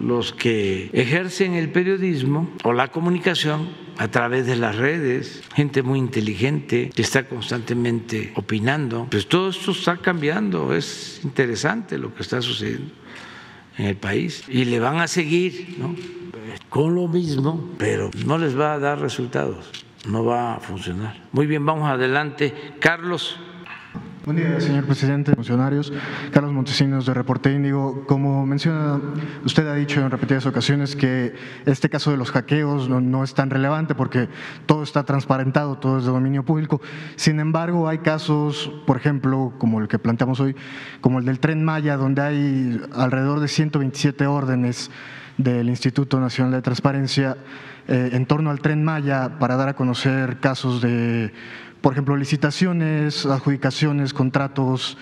los 0.00 0.32
que 0.32 0.90
ejercen 0.92 1.54
el 1.54 1.70
periodismo 1.70 2.48
o 2.64 2.72
la 2.72 2.88
comunicación 2.88 3.68
a 3.98 4.08
través 4.08 4.46
de 4.46 4.56
las 4.56 4.76
redes, 4.76 5.42
gente 5.54 5.82
muy 5.82 5.98
inteligente 5.98 6.90
que 6.94 7.02
está 7.02 7.28
constantemente 7.28 8.32
opinando. 8.34 9.06
Pues 9.10 9.28
todo 9.28 9.50
esto 9.50 9.72
está 9.72 9.98
cambiando, 9.98 10.74
es 10.74 11.20
interesante 11.22 11.98
lo 11.98 12.14
que 12.14 12.22
está 12.22 12.40
sucediendo 12.40 12.99
en 13.80 13.86
el 13.86 13.96
país 13.96 14.44
y 14.48 14.66
le 14.66 14.78
van 14.78 14.98
a 15.00 15.08
seguir, 15.08 15.76
¿no? 15.78 15.94
con 16.68 16.94
lo 16.94 17.08
mismo, 17.08 17.70
pero 17.78 18.10
no 18.26 18.36
les 18.36 18.58
va 18.58 18.74
a 18.74 18.78
dar 18.78 19.00
resultados, 19.00 19.70
no 20.06 20.24
va 20.24 20.54
a 20.54 20.60
funcionar. 20.60 21.16
Muy 21.32 21.46
bien, 21.46 21.64
vamos 21.64 21.88
adelante. 21.88 22.54
Carlos. 22.78 23.38
Buen 24.26 24.36
día, 24.36 24.60
señor 24.60 24.84
presidente, 24.84 25.34
funcionarios. 25.34 25.90
Carlos 26.30 26.52
Montesinos 26.52 27.06
de 27.06 27.14
Reporte 27.14 27.50
Índigo. 27.54 28.04
Como 28.06 28.44
menciona, 28.44 29.00
usted 29.46 29.66
ha 29.66 29.74
dicho 29.74 29.98
en 30.02 30.10
repetidas 30.10 30.44
ocasiones 30.44 30.94
que 30.94 31.32
este 31.64 31.88
caso 31.88 32.10
de 32.10 32.18
los 32.18 32.30
hackeos 32.30 32.90
no, 32.90 33.24
es 33.24 33.32
tan 33.32 33.48
relevante 33.48 33.94
porque 33.94 34.28
todo 34.66 34.82
está 34.82 35.04
transparentado, 35.04 35.78
todo 35.78 35.98
es 35.98 36.04
de 36.04 36.10
dominio 36.10 36.44
público. 36.44 36.82
Sin 37.16 37.40
embargo, 37.40 37.88
hay 37.88 37.98
casos, 37.98 38.70
por 38.86 38.98
ejemplo, 38.98 39.54
como 39.56 39.80
el 39.80 39.88
que 39.88 39.98
planteamos 39.98 40.38
hoy, 40.40 40.54
como 41.00 41.18
el 41.18 41.24
del 41.24 41.40
Tren 41.40 41.64
Maya, 41.64 41.96
donde 41.96 42.20
hay 42.20 42.80
alrededor 42.92 43.40
de 43.40 43.48
127 43.48 44.26
órdenes 44.26 44.90
del 45.38 45.70
Instituto 45.70 46.20
Nacional 46.20 46.52
de 46.52 46.60
Transparencia 46.60 47.38
eh, 47.88 48.10
en 48.12 48.26
torno 48.26 48.50
al 48.50 48.60
Tren 48.60 48.84
Maya 48.84 49.38
para 49.38 49.56
dar 49.56 49.70
a 49.70 49.74
conocer 49.74 50.40
casos 50.40 50.82
de 50.82 51.32
por 51.80 51.92
ejemplo, 51.92 52.16
licitaciones, 52.16 53.26
adjudicaciones, 53.26 54.12
contratos, 54.12 54.98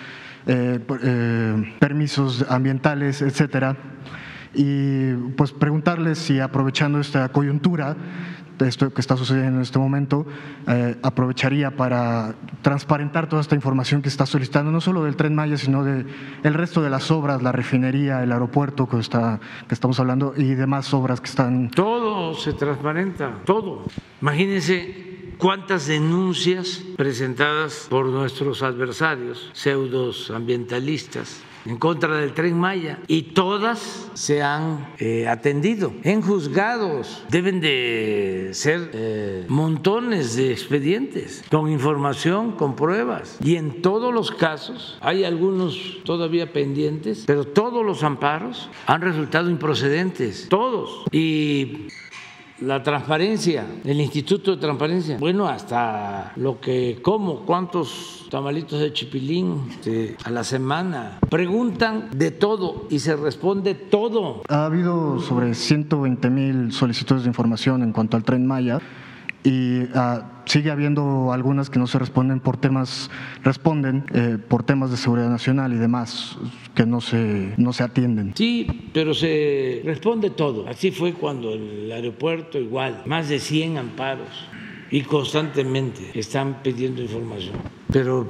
eh, 0.47 0.79
eh, 1.03 1.75
permisos 1.79 2.45
ambientales, 2.49 3.23
etcétera. 3.23 3.77
Y 4.55 5.13
pues 5.37 5.53
preguntarles 5.53 6.19
si 6.19 6.41
aprovechando 6.41 7.01
esta 7.01 7.29
coyuntura, 7.29 7.97
de 8.59 8.69
esto 8.69 8.93
que 8.93 9.01
está 9.01 9.17
sucediendo 9.17 9.57
en 9.57 9.63
este 9.63 9.79
momento, 9.79 10.27
eh, 10.67 10.97
aprovecharía 11.03 11.77
para 11.77 12.35
transparentar 12.63 13.29
toda 13.29 13.41
esta 13.41 13.55
información 13.55 14.03
que 14.03 14.09
está 14.09 14.27
solicitando, 14.27 14.73
no 14.73 14.81
solo 14.81 15.05
del 15.05 15.17
Tren 15.17 15.35
Maya, 15.35 15.57
sino 15.57 15.85
del 15.85 16.07
el 16.43 16.55
resto 16.55 16.83
de 16.83 16.91
las 16.91 17.11
obras, 17.11 17.43
la 17.43 17.53
refinería, 17.53 18.23
el 18.23 18.33
aeropuerto 18.33 18.89
que, 18.89 18.99
está, 18.99 19.39
que 19.69 19.75
estamos 19.75 20.01
hablando 20.01 20.35
y 20.37 20.55
demás 20.55 20.93
obras 20.93 21.21
que 21.21 21.29
están... 21.29 21.71
Todo 21.71 22.35
se 22.35 22.53
transparenta, 22.53 23.39
todo. 23.45 23.85
Imagínense 24.21 25.08
cuántas 25.39 25.87
denuncias 25.87 26.83
presentadas 26.97 27.87
por 27.89 28.07
nuestros 28.07 28.63
adversarios, 28.63 29.51
pseudos 29.53 30.31
ambientalistas, 30.31 31.43
en 31.65 31.77
contra 31.77 32.17
del 32.17 32.33
tren 32.33 32.59
Maya 32.59 32.99
y 33.09 33.23
todas 33.35 34.11
se 34.15 34.43
han 34.43 34.95
eh, 34.99 35.29
atendido 35.29 35.93
en 36.03 36.23
juzgados. 36.23 37.25
Deben 37.29 37.61
de 37.61 38.51
ser 38.53 38.91
eh, 38.95 39.45
montones 39.49 40.35
de 40.37 40.53
expedientes 40.53 41.45
con 41.51 41.71
información, 41.71 42.53
con 42.53 42.75
pruebas. 42.75 43.37
Y 43.45 43.57
en 43.57 43.83
todos 43.83 44.15
los 44.15 44.31
casos, 44.31 44.99
hay 45.01 45.25
algunos 45.25 45.99
todavía 46.05 46.53
pendientes, 46.53 47.25
pero 47.27 47.45
todos 47.45 47.85
los 47.85 48.03
amparos 48.03 48.71
han 48.87 49.03
resultado 49.03 49.51
improcedentes, 49.51 50.49
todos. 50.49 51.05
Y 51.13 51.89
la 52.61 52.83
transparencia, 52.83 53.67
el 53.85 54.01
Instituto 54.01 54.53
de 54.53 54.57
Transparencia. 54.57 55.17
Bueno, 55.19 55.47
hasta 55.47 56.33
lo 56.37 56.61
que 56.61 56.99
como, 57.03 57.41
cuántos 57.41 58.27
tamalitos 58.31 58.81
de 58.81 58.93
chipilín 58.93 59.63
este, 59.71 60.17
a 60.25 60.31
la 60.31 60.45
semana. 60.45 61.19
Preguntan 61.31 62.11
de 62.15 62.31
todo 62.31 62.87
y 62.91 62.99
se 62.99 63.17
responde 63.17 63.75
todo. 63.75 64.43
Ha 64.49 64.67
habido 64.67 65.21
sobre 65.21 65.55
120 65.55 66.31
mil 66.31 66.73
solicitudes 66.73 67.23
de 67.23 67.29
información 67.29 67.83
en 67.83 67.93
cuanto 67.93 68.17
al 68.17 68.25
tren 68.25 68.47
Maya 68.47 68.81
y 69.45 69.83
ah, 69.95 70.43
sigue 70.47 70.71
habiendo 70.71 71.33
algunas 71.33 71.71
que 71.71 71.79
no 71.79 71.87
se 71.87 71.99
responden 71.99 72.41
por 72.41 72.57
temas, 72.57 73.11
responden 73.43 74.05
eh, 74.13 74.39
por 74.49 74.63
temas 74.63 74.91
de 74.91 74.97
seguridad 74.97 75.29
nacional 75.29 75.73
y 75.73 75.77
demás 75.77 76.37
que 76.75 76.87
no 76.87 77.01
se, 77.01 77.55
no 77.57 77.73
se 77.73 77.83
atienden. 77.83 78.33
Sí, 78.35 78.91
pero 78.93 79.15
se 79.15 79.83
responde 79.85 80.31
todo. 80.31 80.67
Así 80.69 80.91
fue 80.91 81.13
cuando 81.13 81.53
el 81.53 81.91
aeropuerto 81.91 82.59
igual, 82.59 83.03
más 83.07 83.29
de 83.29 83.39
100 83.39 83.79
amparos 83.79 84.49
y 84.91 85.03
constantemente 85.03 86.11
están 86.15 86.63
pidiendo 86.63 87.03
información. 87.03 87.57
Pero, 87.93 88.29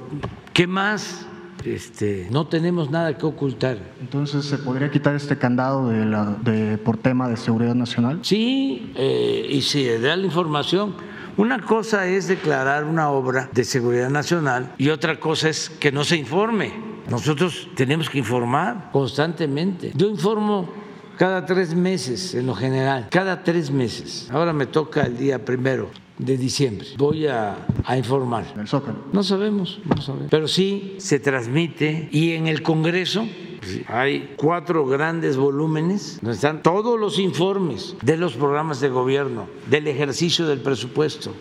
¿qué 0.53 0.67
más? 0.67 1.27
Este, 1.65 2.29
no 2.31 2.47
tenemos 2.47 2.91
nada 2.91 3.17
que 3.17 3.27
ocultar. 3.27 3.79
Entonces, 4.01 4.45
¿se 4.45 4.59
podría 4.59 4.91
quitar 4.91 5.15
este 5.15 5.37
candado 5.37 5.89
de 5.89 6.05
la, 6.05 6.37
de, 6.43 6.79
por 6.79 6.97
tema 6.97 7.29
de 7.29 7.37
seguridad 7.37 7.75
nacional? 7.75 8.21
Sí, 8.23 8.93
eh, 8.97 9.47
y 9.51 9.63
si 9.63 9.87
da 9.87 10.17
la 10.17 10.25
información. 10.25 10.95
Una 11.37 11.61
cosa 11.61 12.07
es 12.09 12.27
declarar 12.27 12.85
una 12.85 13.11
obra 13.11 13.49
de 13.53 13.63
seguridad 13.63 14.11
nacional 14.11 14.75
y 14.77 14.89
otra 14.89 15.21
cosa 15.21 15.49
es 15.49 15.71
que 15.71 15.93
no 15.93 16.03
se 16.03 16.17
informe. 16.17 16.73
Nosotros 17.09 17.69
tenemos 17.77 18.11
que 18.11 18.19
informar 18.19 18.91
constantemente. 18.91 19.93
Yo 19.95 20.09
informo 20.09 20.69
cada 21.19 21.45
tres 21.45 21.75
meses 21.75 22.35
en 22.35 22.47
lo 22.47 22.55
general, 22.55 23.09
cada 23.11 23.43
tres 23.43 23.73
meses. 23.73 24.29
Ahora 24.31 24.53
me 24.53 24.67
toca 24.67 25.03
el 25.03 25.19
día 25.19 25.45
primero 25.45 25.91
de 26.17 26.37
diciembre. 26.37 26.87
Voy 26.97 27.27
a, 27.27 27.67
informar. 27.97 28.45
No 28.57 28.67
sabemos, 29.25 29.81
no 29.85 30.01
sabemos. 30.01 30.31
Pero 30.31 30.47
sí 30.47 30.95
se 30.99 31.19
transmite 31.19 32.09
y 32.13 32.33
en 32.33 32.47
el 32.47 32.63
Congreso 32.63 33.27
hay 33.89 34.35
cuatro 34.37 34.87
grandes 34.87 35.37
volúmenes 35.37 36.19
donde 36.23 36.37
están 36.37 36.63
todos 36.63 36.99
los 36.99 37.19
informes 37.19 37.97
de 38.03 38.17
los 38.17 38.35
programas 38.35 38.81
de 38.81 38.89
gobierno, 38.89 39.49
del 39.69 39.89
ejercicio 39.89 40.47
del 40.47 40.61
presupuesto, 40.61 41.35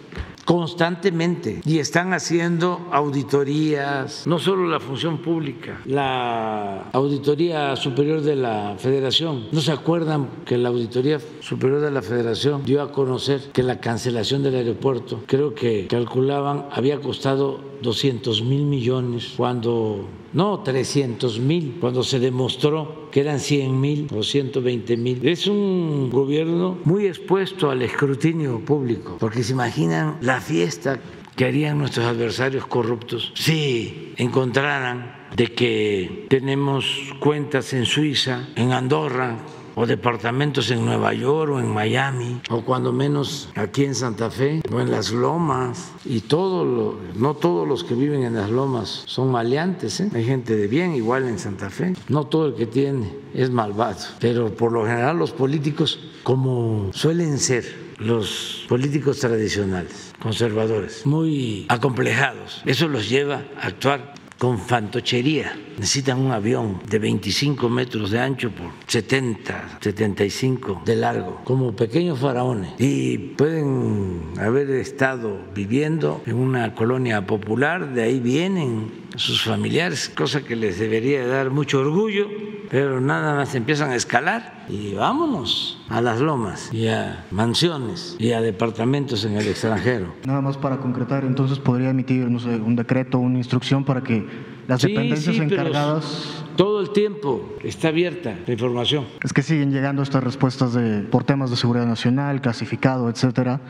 constantemente 0.47 1.61
y 1.65 1.79
están 1.79 2.13
haciendo 2.13 2.87
auditorías, 2.93 4.25
no 4.25 4.39
solo 4.39 4.65
la 4.65 4.79
función 4.79 5.17
pública, 5.17 5.81
la 5.85 6.85
Auditoría 6.93 7.75
Superior 7.75 8.21
de 8.21 8.37
la 8.37 8.75
Federación. 8.79 9.47
¿No 9.51 9.59
se 9.59 9.73
acuerdan 9.73 10.29
que 10.45 10.57
la 10.57 10.69
Auditoría 10.69 11.19
Superior 11.41 11.81
de 11.81 11.91
la 11.91 12.01
Federación 12.01 12.63
dio 12.63 12.81
a 12.81 12.93
conocer 12.93 13.41
que 13.51 13.61
la 13.61 13.81
cancelación 13.81 14.41
del 14.41 14.55
aeropuerto, 14.55 15.21
creo 15.27 15.53
que 15.53 15.85
calculaban, 15.87 16.67
había 16.71 17.01
costado 17.01 17.59
200 17.81 18.41
mil 18.43 18.65
millones 18.65 19.33
cuando 19.35 20.07
no 20.38 20.59
300 20.59 21.39
mil, 21.39 21.77
cuando 21.81 22.03
se 22.03 22.19
demostró 22.19 23.09
que 23.11 23.22
eran 23.22 23.39
100 23.39 23.81
mil 23.81 24.07
o 24.15 24.22
120 24.22 24.95
mil. 24.95 25.27
Es 25.27 25.47
un 25.47 26.11
gobierno 26.11 26.77
muy 26.85 27.07
expuesto 27.07 27.72
al 27.72 27.81
escrutinio 27.81 28.59
público, 28.59 29.18
porque 29.19 29.41
se 29.41 29.53
imaginan 29.53 30.19
la 30.22 30.39
fiesta 30.39 30.99
que 31.35 31.45
harían 31.45 31.80
nuestros 31.80 32.05
adversarios 32.05 32.68
corruptos 32.68 33.31
si 33.34 34.14
encontraran 34.18 35.27
de 35.35 35.47
que 35.53 36.27
tenemos 36.30 36.85
cuentas 37.19 37.73
en 37.73 37.85
Suiza, 37.85 38.49
en 38.55 38.73
Andorra, 38.73 39.39
o 39.79 39.85
departamentos 39.85 40.71
en 40.71 40.83
Nueva 40.83 41.13
York 41.13 41.51
o 41.53 41.59
en 41.59 41.67
Miami, 41.69 42.41
o 42.49 42.61
cuando 42.65 42.91
menos 42.91 43.49
aquí 43.53 43.85
en 43.85 43.93
Santa 43.93 44.31
Fe 44.31 44.63
o 44.73 44.81
en 44.81 44.89
las 44.89 45.11
lomas. 45.11 45.91
Y 46.03 46.21
todo 46.21 46.65
lo, 46.65 46.99
no 47.15 47.35
todos 47.35 47.67
los 47.67 47.83
que 47.83 47.93
viven 47.93 48.23
en 48.23 48.33
las 48.33 48.49
lomas 48.49 49.03
son 49.05 49.31
maleantes, 49.31 49.99
¿eh? 49.99 50.09
hay 50.15 50.25
gente 50.25 50.55
de 50.55 50.67
bien 50.67 50.95
igual 50.95 51.27
en 51.27 51.37
Santa 51.37 51.69
Fe. 51.69 51.93
No 52.09 52.25
todo 52.25 52.47
el 52.47 52.55
que 52.55 52.65
tiene 52.65 53.13
es 53.35 53.51
malvado, 53.51 53.99
pero 54.19 54.51
por 54.55 54.71
lo 54.71 54.83
general 54.83 55.19
los 55.19 55.31
políticos, 55.31 55.99
como 56.23 56.89
suelen 56.93 57.37
ser 57.37 57.87
los 57.99 58.65
políticos 58.67 59.19
tradicionales, 59.19 60.13
conservadores, 60.19 61.05
muy 61.05 61.67
acomplejados. 61.69 62.63
Eso 62.65 62.87
los 62.87 63.09
lleva 63.09 63.43
a 63.61 63.67
actuar 63.67 64.15
con 64.38 64.59
fantochería. 64.59 65.57
Necesitan 65.77 66.19
un 66.19 66.31
avión 66.31 66.80
de 66.89 66.99
25 66.99 67.69
metros 67.69 68.11
de 68.11 68.19
ancho 68.19 68.51
por 68.51 68.68
70, 68.88 69.80
75 69.80 70.81
de 70.85 70.95
largo, 70.95 71.41
como 71.43 71.76
pequeños 71.76 72.19
faraones. 72.19 72.72
Y 72.80 73.18
pueden 73.18 74.22
haber 74.39 74.69
estado 74.72 75.38
viviendo 75.53 76.22
en 76.26 76.35
una 76.35 76.73
colonia 76.76 77.26
popular, 77.26 77.93
de 77.93 78.03
ahí 78.03 78.19
vienen 78.19 79.06
sus 79.18 79.44
familiares, 79.44 80.10
cosa 80.10 80.41
que 80.41 80.56
les 80.56 80.80
debería 80.80 81.26
dar 81.26 81.49
mucho 81.49 81.80
orgullo, 81.80 82.27
pero 82.69 83.02
nada 83.02 83.34
más 83.35 83.56
empiezan 83.56 83.89
a 83.89 83.95
escalar 83.95 84.65
y 84.69 84.94
vámonos 84.94 85.80
a 85.89 86.02
las 86.02 86.19
lomas 86.19 86.72
y 86.72 86.88
a 86.88 87.26
mansiones 87.31 88.15
y 88.19 88.31
a 88.31 88.41
departamentos 88.41 89.26
en 89.26 89.38
el 89.38 89.48
extranjero. 89.48 90.14
Nada 90.26 90.41
más 90.41 90.57
para 90.57 90.77
concretar, 90.77 91.23
entonces 91.26 91.60
podría 91.60 91.89
emitir 91.89 92.30
no 92.30 92.39
sé, 92.39 92.49
un 92.49 92.76
decreto, 92.76 93.19
una 93.19 93.38
instrucción 93.38 93.84
para 93.84 94.02
que 94.02 94.26
las 94.68 94.81
dependencias 94.81 95.38
encargadas 95.38 96.44
todo 96.56 96.81
el 96.81 96.91
tiempo 96.91 97.57
está 97.64 97.88
abierta 97.89 98.35
la 98.45 98.53
información. 98.53 99.06
Es 99.23 99.34
que 99.34 99.41
siguen 99.41 99.72
llegando 99.72 100.03
estas 100.03 100.23
respuestas 100.23 100.73
de 100.73 101.02
por 101.02 101.23
temas 101.23 101.49
de 101.49 101.56
seguridad 101.56 101.85
nacional, 101.85 102.41
clasificado, 102.41 103.10
etcétera 103.10 103.61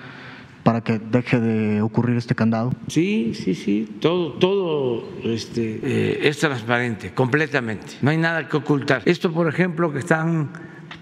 para 0.68 0.82
que 0.82 1.00
deje 1.00 1.40
de 1.40 1.82
ocurrir 1.82 2.18
este 2.18 2.36
candado? 2.36 2.74
Sí, 2.90 3.32
sí, 3.34 3.56
sí, 3.56 3.88
todo, 4.02 4.34
todo 4.34 5.08
este, 5.24 5.80
eh, 5.82 6.28
es 6.28 6.40
transparente, 6.40 7.14
completamente, 7.14 7.94
no 8.02 8.12
hay 8.12 8.18
nada 8.18 8.50
que 8.50 8.58
ocultar. 8.58 9.02
Esto, 9.06 9.32
por 9.32 9.48
ejemplo, 9.48 9.94
que 9.94 10.00
están 10.00 10.50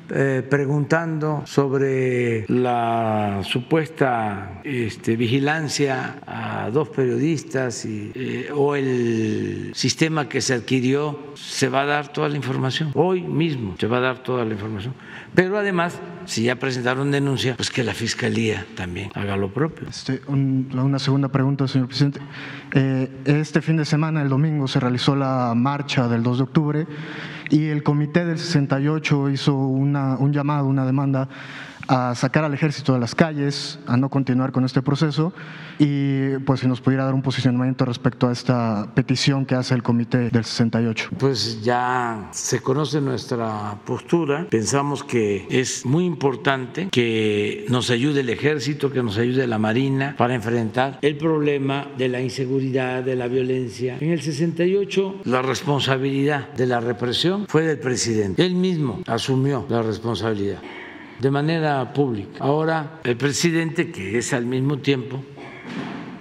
eh, 0.10 0.45
preguntando 0.48 1.44
sobre 1.45 2.45
la 2.48 3.41
supuesta 3.44 4.61
este, 4.64 5.15
vigilancia 5.15 6.19
a 6.27 6.69
dos 6.72 6.90
periodistas 6.90 7.86
y, 7.86 8.11
eh, 8.14 8.49
o 8.53 8.76
el 8.76 9.72
sistema 9.73 10.30
que 10.30 10.41
se 10.41 10.53
adquirió, 10.53 11.34
se 11.36 11.69
va 11.69 11.82
a 11.82 11.86
dar 11.86 12.14
toda 12.14 12.30
la 12.30 12.38
información. 12.38 12.91
Hoy 12.94 13.22
mismo 13.22 13.76
se 13.80 13.88
va 13.88 13.98
a 13.98 14.02
dar 14.02 14.23
toda 14.23 14.45
la 14.45 14.53
información. 14.53 14.94
Pero 15.34 15.57
además, 15.57 15.99
si 16.26 16.44
ya 16.44 16.56
presentaron 16.57 17.11
denuncia, 17.11 17.56
pues 17.56 17.69
que 17.69 17.84
la 17.84 17.94
Fiscalía 17.94 18.65
también 18.76 19.11
haga 19.15 19.36
lo 19.36 19.53
propio. 19.53 19.88
Este, 19.90 20.22
una 20.27 20.99
segunda 20.99 21.30
pregunta, 21.30 21.68
señor 21.68 21.88
presidente. 21.88 22.19
Eh, 22.73 23.10
este 23.26 23.61
fin 23.61 23.77
de 23.77 23.86
semana, 23.86 24.22
el 24.22 24.30
domingo, 24.30 24.68
se 24.68 24.80
realizó 24.80 25.15
la 25.15 25.53
marcha 25.56 26.07
del 26.07 26.23
2 26.23 26.38
de 26.38 26.44
octubre 26.44 26.88
y 27.50 27.68
el 27.68 27.84
comité 27.84 28.26
del 28.26 28.38
68 28.38 29.30
hizo 29.30 29.56
una, 29.56 30.18
un 30.18 30.34
llamado, 30.34 30.68
una 30.68 30.86
demanda 30.86 31.30
a 31.88 32.16
sacar 32.16 32.44
al 32.44 32.53
ejército 32.53 32.94
de 32.94 32.99
las 32.99 33.16
calles, 33.16 33.80
a 33.88 33.98
no 33.98 34.10
continuar 34.10 34.52
con 34.52 34.66
este 34.66 34.82
proceso 34.82 35.34
y 35.80 36.38
pues 36.45 36.62
si 36.62 36.68
nos 36.68 36.82
pudiera 36.82 37.06
dar 37.06 37.14
un 37.14 37.22
posicionamiento 37.22 37.86
respecto 37.86 38.28
a 38.28 38.32
esta 38.32 38.91
petición 38.95 39.45
que 39.45 39.56
hace 39.56 39.74
el 39.74 39.84
comité 39.84 40.30
del 40.30 40.45
68. 40.45 41.10
Pues 41.18 41.64
ya 41.64 42.30
se 42.32 42.62
conoce 42.62 43.02
nuestra 43.02 43.80
postura, 43.86 44.48
pensamos 44.49 45.03
que 45.03 45.48
es 45.49 45.86
muy 45.86 46.06
importante 46.06 46.90
que 46.91 47.66
nos 47.70 47.90
ayude 47.90 48.22
el 48.22 48.30
ejército, 48.30 48.91
que 48.91 49.03
nos 49.03 49.18
ayude 49.18 49.48
la 49.48 49.60
marina 49.60 50.16
para 50.18 50.36
enfrentar 50.36 50.99
el 51.02 51.18
problema 51.18 51.88
de 51.98 52.10
la 52.10 52.22
inseguridad, 52.22 53.03
de 53.03 53.16
la 53.16 53.28
violencia. 53.28 53.98
En 53.99 54.12
el 54.12 54.22
68 54.22 55.22
la 55.26 55.41
responsabilidad 55.41 56.53
de 56.53 56.68
la 56.68 56.80
represión 56.80 57.45
fue 57.48 57.64
del 57.64 57.80
presidente, 57.80 58.45
él 58.45 58.56
mismo 58.56 59.02
asumió 59.07 59.66
la 59.70 59.82
responsabilidad 59.82 60.60
de 61.20 61.32
manera 61.32 61.94
pública. 61.94 62.38
Ahora, 62.40 63.00
el 63.04 63.18
presidente, 63.18 63.92
que 63.92 64.18
es 64.18 64.34
al 64.34 64.46
mismo 64.46 64.78
tiempo 64.78 65.24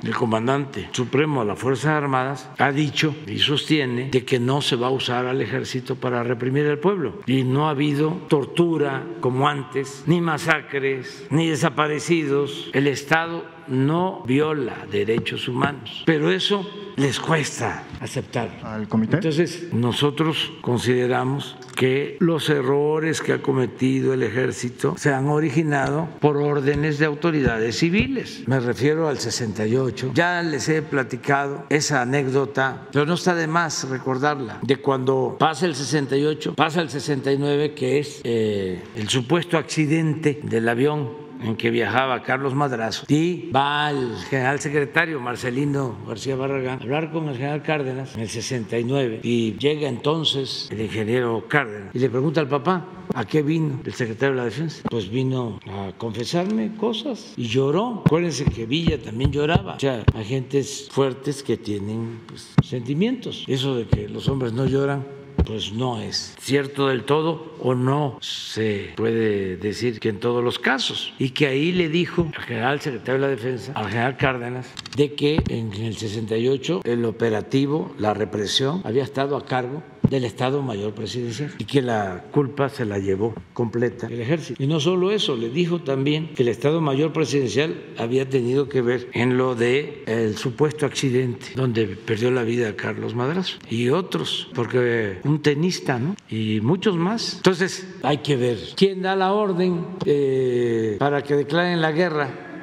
el 0.04 0.14
comandante 0.14 0.90
supremo 0.92 1.40
de 1.40 1.46
las 1.46 1.58
Fuerzas 1.58 1.86
Armadas 1.86 2.50
ha 2.58 2.72
dicho 2.72 3.14
y 3.26 3.38
sostiene 3.38 4.10
de 4.10 4.24
que 4.24 4.38
no 4.38 4.60
se 4.60 4.76
va 4.76 4.88
a 4.88 4.90
usar 4.90 5.24
al 5.24 5.40
ejército 5.40 5.96
para 5.96 6.22
reprimir 6.22 6.66
al 6.66 6.78
pueblo. 6.78 7.20
Y 7.26 7.42
no 7.44 7.66
ha 7.66 7.70
habido 7.70 8.10
tortura 8.28 9.02
como 9.20 9.48
antes, 9.48 10.04
ni 10.06 10.20
masacres, 10.20 11.26
ni 11.30 11.48
desaparecidos. 11.48 12.70
El 12.74 12.86
Estado 12.86 13.46
no 13.68 14.22
viola 14.26 14.86
derechos 14.90 15.48
humanos, 15.48 16.02
pero 16.06 16.30
eso 16.30 16.66
les 16.96 17.18
cuesta 17.18 17.84
aceptar. 18.00 18.60
¿Al 18.62 18.88
comité? 18.88 19.16
Entonces, 19.16 19.72
nosotros 19.72 20.52
consideramos 20.60 21.56
que 21.74 22.16
los 22.20 22.48
errores 22.50 23.20
que 23.20 23.32
ha 23.32 23.42
cometido 23.42 24.14
el 24.14 24.22
ejército 24.22 24.94
se 24.96 25.12
han 25.12 25.26
originado 25.26 26.08
por 26.20 26.36
órdenes 26.36 26.98
de 26.98 27.06
autoridades 27.06 27.78
civiles. 27.78 28.44
Me 28.46 28.60
refiero 28.60 29.08
al 29.08 29.18
68. 29.18 30.12
Ya 30.14 30.42
les 30.42 30.68
he 30.68 30.82
platicado 30.82 31.64
esa 31.68 32.02
anécdota, 32.02 32.86
pero 32.92 33.06
no 33.06 33.14
está 33.14 33.34
de 33.34 33.46
más 33.46 33.88
recordarla, 33.88 34.58
de 34.62 34.76
cuando 34.76 35.36
pasa 35.38 35.66
el 35.66 35.74
68, 35.74 36.54
pasa 36.54 36.80
el 36.80 36.90
69, 36.90 37.74
que 37.74 37.98
es 37.98 38.20
eh, 38.24 38.82
el 38.94 39.08
supuesto 39.08 39.58
accidente 39.58 40.40
del 40.42 40.68
avión 40.68 41.23
en 41.42 41.56
que 41.56 41.70
viajaba 41.70 42.22
Carlos 42.22 42.54
Madrazo 42.54 43.04
y 43.08 43.50
va 43.50 43.90
el 43.90 44.16
general 44.28 44.60
secretario 44.60 45.20
Marcelino 45.20 45.96
García 46.06 46.36
Barragán 46.36 46.80
a 46.80 46.82
hablar 46.82 47.10
con 47.10 47.28
el 47.28 47.36
general 47.36 47.62
Cárdenas 47.62 48.14
en 48.14 48.22
el 48.22 48.28
69 48.28 49.20
y 49.22 49.56
llega 49.58 49.88
entonces 49.88 50.68
el 50.70 50.80
ingeniero 50.80 51.44
Cárdenas 51.48 51.94
y 51.94 51.98
le 51.98 52.10
pregunta 52.10 52.40
al 52.40 52.48
papá 52.48 52.86
¿A 53.14 53.24
qué 53.26 53.42
vino 53.42 53.80
el 53.84 53.92
secretario 53.92 54.34
de 54.34 54.38
la 54.38 54.44
Defensa? 54.46 54.82
Pues 54.90 55.10
vino 55.10 55.60
a 55.68 55.92
confesarme 55.96 56.74
cosas 56.76 57.34
y 57.36 57.46
lloró. 57.46 58.02
Acuérdense 58.06 58.44
que 58.44 58.66
Villa 58.66 59.00
también 59.00 59.30
lloraba. 59.30 59.74
O 59.74 59.80
sea, 59.80 60.02
agentes 60.14 60.88
fuertes 60.90 61.42
que 61.42 61.56
tienen 61.56 62.20
pues, 62.26 62.54
sentimientos. 62.64 63.44
Eso 63.46 63.76
de 63.76 63.86
que 63.86 64.08
los 64.08 64.28
hombres 64.28 64.52
no 64.52 64.66
lloran 64.66 65.06
pues 65.44 65.72
no 65.72 66.00
es 66.00 66.34
cierto 66.40 66.88
del 66.88 67.04
todo 67.04 67.54
o 67.60 67.74
no 67.74 68.18
se 68.20 68.92
puede 68.96 69.56
decir 69.56 70.00
que 70.00 70.08
en 70.08 70.20
todos 70.20 70.42
los 70.42 70.58
casos. 70.58 71.12
Y 71.18 71.30
que 71.30 71.46
ahí 71.46 71.72
le 71.72 71.88
dijo 71.88 72.30
al 72.36 72.42
general 72.42 72.80
secretario 72.80 73.20
de 73.20 73.26
la 73.26 73.28
Defensa, 73.28 73.72
al 73.74 73.88
general 73.88 74.16
Cárdenas, 74.16 74.72
de 74.96 75.14
que 75.14 75.42
en 75.48 75.72
el 75.72 75.96
68 75.96 76.82
el 76.84 77.04
operativo, 77.04 77.94
la 77.98 78.14
represión, 78.14 78.82
había 78.84 79.02
estado 79.02 79.36
a 79.36 79.44
cargo 79.44 79.82
del 80.08 80.24
Estado 80.24 80.62
Mayor 80.62 80.94
Presidencial 80.94 81.52
y 81.58 81.64
que 81.64 81.82
la 81.82 82.24
culpa 82.30 82.68
se 82.68 82.84
la 82.84 82.98
llevó 82.98 83.34
completa 83.52 84.06
el 84.06 84.20
ejército. 84.20 84.62
Y 84.62 84.66
no 84.66 84.80
solo 84.80 85.10
eso, 85.10 85.36
le 85.36 85.50
dijo 85.50 85.80
también 85.80 86.34
que 86.34 86.42
el 86.42 86.48
Estado 86.48 86.80
Mayor 86.80 87.12
Presidencial 87.12 87.74
había 87.98 88.28
tenido 88.28 88.68
que 88.68 88.82
ver 88.82 89.08
en 89.12 89.36
lo 89.36 89.54
de 89.54 90.02
el 90.06 90.36
supuesto 90.36 90.86
accidente 90.86 91.46
donde 91.54 91.86
perdió 91.86 92.30
la 92.30 92.42
vida 92.42 92.76
Carlos 92.76 93.14
Madrazo 93.14 93.58
y 93.68 93.88
otros, 93.88 94.48
porque 94.54 95.18
un 95.24 95.42
tenista, 95.42 95.98
¿no? 95.98 96.16
Y 96.28 96.60
muchos 96.60 96.96
más. 96.96 97.36
Entonces 97.36 97.86
hay 98.02 98.18
que 98.18 98.36
ver 98.36 98.58
quién 98.76 99.02
da 99.02 99.16
la 99.16 99.32
orden 99.32 99.86
eh, 100.04 100.96
para 100.98 101.22
que 101.22 101.36
declaren 101.36 101.80
la 101.80 101.92
guerra 101.92 102.53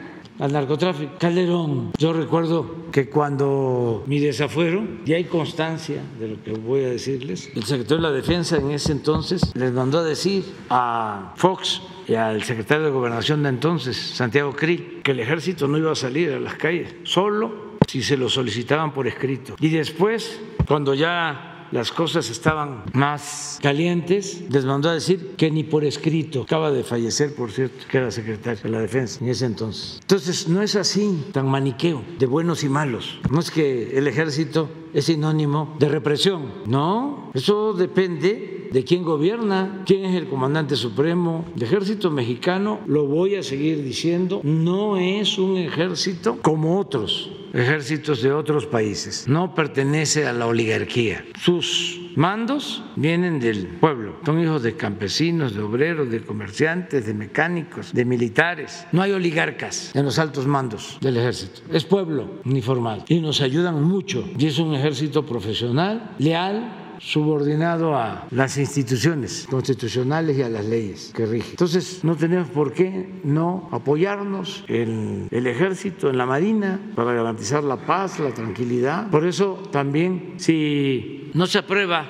al 0.42 0.52
narcotráfico. 0.52 1.14
Calderón, 1.20 1.92
yo 1.98 2.14
recuerdo 2.14 2.88
que 2.92 3.10
cuando 3.10 4.04
mi 4.08 4.20
desafuero, 4.20 4.84
y 5.06 5.14
hay 5.14 5.26
constancia 5.26 6.02
de 6.20 6.30
lo 6.30 6.44
que 6.44 6.52
voy 6.52 6.84
a 6.84 6.90
decirles, 6.90 7.50
el 7.56 7.64
secretario 7.64 7.98
de 7.98 8.10
la 8.10 8.12
Defensa 8.12 8.58
en 8.58 8.72
ese 8.72 8.92
entonces 8.92 9.42
les 9.54 9.72
mandó 9.72 10.00
a 10.00 10.04
decir 10.04 10.44
a 10.70 11.34
Fox 11.38 11.84
y 12.08 12.16
al 12.16 12.44
secretario 12.44 12.86
de 12.86 12.92
Gobernación 12.92 13.44
de 13.44 13.50
entonces, 13.50 13.96
Santiago 13.96 14.54
Krill, 14.54 15.02
que 15.04 15.12
el 15.12 15.20
ejército 15.20 15.68
no 15.68 15.78
iba 15.78 15.92
a 15.92 15.96
salir 15.96 16.34
a 16.34 16.40
las 16.40 16.56
calles, 16.56 16.96
solo 17.04 17.72
si 17.88 18.02
se 18.02 18.18
lo 18.18 18.28
solicitaban 18.28 18.94
por 18.94 19.08
escrito. 19.08 19.56
Y 19.60 19.70
después, 19.70 20.42
cuando 20.68 20.96
ya 20.96 21.51
las 21.72 21.92
cosas 21.92 22.30
estaban 22.30 22.84
más 22.94 23.60
calientes, 23.62 24.44
les 24.50 24.66
mandó 24.66 24.90
a 24.90 24.94
decir 24.94 25.36
que 25.38 25.50
ni 25.50 25.64
por 25.64 25.84
escrito, 25.86 26.44
acaba 26.44 26.72
de 26.72 26.84
fallecer, 26.84 27.34
por 27.34 27.52
cierto, 27.52 27.86
que 27.90 27.98
era 27.98 28.12
secretario 28.12 28.64
de 28.64 28.70
la 28.70 28.80
defensa 28.80 29.20
en 29.22 29.30
ese 29.30 29.46
entonces. 29.46 30.00
Entonces, 30.02 30.48
no 30.48 30.62
es 30.62 30.76
así 30.76 31.26
tan 31.32 31.48
maniqueo 31.48 32.04
de 32.20 32.26
buenos 32.26 32.64
y 32.64 32.70
malos. 32.70 33.20
No 33.30 33.40
es 33.40 33.52
que 33.52 33.98
el 33.98 34.08
ejército 34.08 34.70
es 34.94 35.06
sinónimo 35.06 35.76
de 35.80 35.88
represión, 35.88 36.52
no, 36.66 37.32
eso 37.34 37.74
depende 37.74 38.61
de 38.72 38.84
quién 38.84 39.04
gobierna, 39.04 39.84
quién 39.86 40.06
es 40.06 40.16
el 40.16 40.28
comandante 40.28 40.76
supremo. 40.76 41.46
El 41.56 41.64
ejército 41.64 42.10
mexicano, 42.10 42.80
lo 42.88 43.06
voy 43.06 43.36
a 43.36 43.44
seguir 43.44 43.84
diciendo, 43.84 44.42
no 44.44 44.98
es 44.98 45.38
un 45.38 45.58
ejército 45.58 46.38
como 46.42 46.80
otros 46.80 47.32
ejércitos 47.54 48.22
de 48.22 48.32
otros 48.32 48.66
países. 48.66 49.28
No 49.28 49.54
pertenece 49.54 50.26
a 50.28 50.34
la 50.34 50.48
oligarquía. 50.48 51.26
Sus 51.40 52.00
mandos 52.16 52.84
vienen 52.96 53.40
del 53.40 53.68
pueblo. 53.68 54.16
Son 54.26 54.42
hijos 54.42 54.64
de 54.64 54.76
campesinos, 54.76 55.54
de 55.54 55.62
obreros, 55.62 56.10
de 56.10 56.22
comerciantes, 56.22 57.06
de 57.06 57.14
mecánicos, 57.14 57.94
de 57.94 58.06
militares. 58.06 58.86
No 58.92 59.02
hay 59.02 59.12
oligarcas 59.12 59.96
en 59.96 60.06
los 60.06 60.20
altos 60.20 60.48
mandos 60.48 60.98
del 61.02 61.18
ejército. 61.18 61.62
Es 61.72 61.86
pueblo 61.86 62.40
uniformado 62.46 63.04
y 63.08 63.20
nos 63.20 63.42
ayudan 63.42 63.84
mucho. 63.84 64.24
Y 64.38 64.48
es 64.48 64.60
un 64.60 64.74
ejército 64.74 65.26
profesional, 65.26 66.16
leal, 66.20 66.81
subordinado 67.02 67.96
a 67.96 68.28
las 68.30 68.58
instituciones 68.58 69.48
constitucionales 69.50 70.38
y 70.38 70.44
a 70.44 70.50
las 70.50 70.66
leyes 70.66 71.12
que 71.16 71.26
rigen. 71.26 71.52
Entonces, 71.52 72.04
no 72.04 72.16
tenemos 72.16 72.50
por 72.50 72.74
qué 72.74 73.10
no 73.24 73.68
apoyarnos 73.72 74.64
en 74.68 75.28
el 75.32 75.48
ejército, 75.48 76.10
en 76.10 76.18
la 76.18 76.28
marina, 76.28 76.80
para 76.96 77.14
garantizar 77.14 77.64
la 77.64 77.78
paz, 77.78 78.20
la 78.20 78.32
tranquilidad. 78.32 79.10
Por 79.10 79.26
eso 79.26 79.68
también, 79.72 80.36
si 80.38 81.32
no 81.34 81.48
se 81.48 81.58
aprueba 81.58 82.06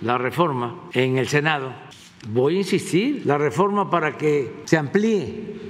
la 0.00 0.16
reforma 0.16 0.88
en 0.92 1.18
el 1.18 1.26
Senado, 1.26 1.72
voy 2.28 2.56
a 2.56 2.58
insistir, 2.58 3.22
la 3.26 3.36
reforma 3.36 3.90
para 3.90 4.16
que 4.16 4.62
se 4.64 4.78
amplíe 4.78 5.69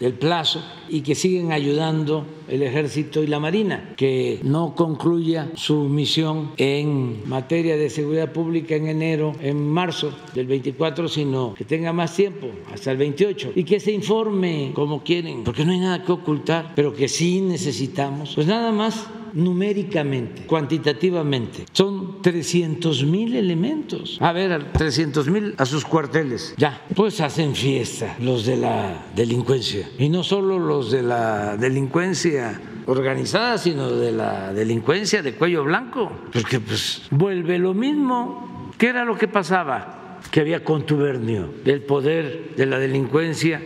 el 0.00 0.14
plazo 0.14 0.62
y 0.88 1.00
que 1.00 1.14
siguen 1.14 1.52
ayudando 1.52 2.26
el 2.48 2.62
ejército 2.62 3.22
y 3.22 3.26
la 3.26 3.40
marina, 3.40 3.94
que 3.96 4.40
no 4.42 4.74
concluya 4.74 5.50
su 5.54 5.84
misión 5.84 6.52
en 6.56 7.28
materia 7.28 7.76
de 7.76 7.88
seguridad 7.90 8.32
pública 8.32 8.74
en 8.74 8.88
enero, 8.88 9.32
en 9.40 9.66
marzo 9.66 10.12
del 10.34 10.46
24, 10.46 11.08
sino 11.08 11.54
que 11.54 11.64
tenga 11.64 11.92
más 11.92 12.14
tiempo, 12.14 12.48
hasta 12.72 12.90
el 12.90 12.98
28, 12.98 13.52
y 13.54 13.64
que 13.64 13.80
se 13.80 13.92
informe 13.92 14.72
como 14.74 15.02
quieren, 15.02 15.44
porque 15.44 15.64
no 15.64 15.72
hay 15.72 15.80
nada 15.80 16.04
que 16.04 16.12
ocultar, 16.12 16.72
pero 16.74 16.94
que 16.94 17.08
sí 17.08 17.40
necesitamos, 17.40 18.34
pues 18.34 18.46
nada 18.46 18.72
más 18.72 19.08
numéricamente, 19.34 20.46
cuantitativamente. 20.46 21.66
Son 21.72 22.22
300 22.22 23.04
mil 23.04 23.34
elementos. 23.36 24.18
A 24.20 24.32
ver, 24.32 24.72
300 24.72 25.28
mil 25.28 25.54
a 25.58 25.66
sus 25.66 25.84
cuarteles. 25.84 26.54
Ya, 26.56 26.84
pues 26.94 27.20
hacen 27.20 27.54
fiesta 27.54 28.16
los 28.20 28.46
de 28.46 28.56
la 28.56 29.04
delincuencia. 29.14 29.88
Y 29.98 30.08
no 30.08 30.22
solo 30.22 30.58
los 30.58 30.90
de 30.90 31.02
la 31.02 31.56
delincuencia 31.56 32.60
organizada, 32.86 33.58
sino 33.58 33.90
de 33.90 34.12
la 34.12 34.52
delincuencia 34.52 35.22
de 35.22 35.34
cuello 35.34 35.64
blanco. 35.64 36.10
Porque 36.32 36.60
pues 36.60 37.02
vuelve 37.10 37.58
lo 37.58 37.74
mismo. 37.74 38.72
¿Qué 38.78 38.88
era 38.88 39.04
lo 39.04 39.16
que 39.16 39.28
pasaba? 39.28 40.00
que 40.30 40.40
había 40.40 40.64
contubernio 40.64 41.52
del 41.64 41.82
poder 41.82 42.54
de 42.56 42.66
la 42.66 42.78
delincuencia 42.78 43.60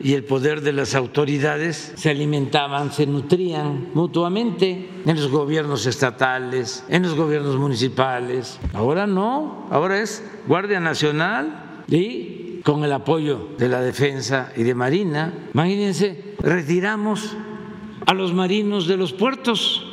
y 0.00 0.14
el 0.14 0.24
poder 0.24 0.60
de 0.60 0.72
las 0.72 0.94
autoridades 0.94 1.92
se 1.96 2.10
alimentaban, 2.10 2.92
se 2.92 3.06
nutrían 3.06 3.88
mutuamente 3.94 4.88
en 5.06 5.16
los 5.16 5.28
gobiernos 5.28 5.86
estatales, 5.86 6.84
en 6.88 7.02
los 7.02 7.14
gobiernos 7.14 7.56
municipales. 7.56 8.58
Ahora 8.72 9.06
no, 9.06 9.66
ahora 9.70 10.00
es 10.00 10.24
Guardia 10.46 10.80
Nacional 10.80 11.84
y 11.88 12.60
con 12.64 12.82
el 12.82 12.92
apoyo 12.92 13.50
de 13.58 13.68
la 13.68 13.80
defensa 13.80 14.52
y 14.56 14.62
de 14.62 14.74
Marina. 14.74 15.32
Imagínense, 15.52 16.34
retiramos 16.40 17.36
a 18.06 18.14
los 18.14 18.32
marinos 18.32 18.86
de 18.86 18.96
los 18.96 19.12
puertos. 19.12 19.90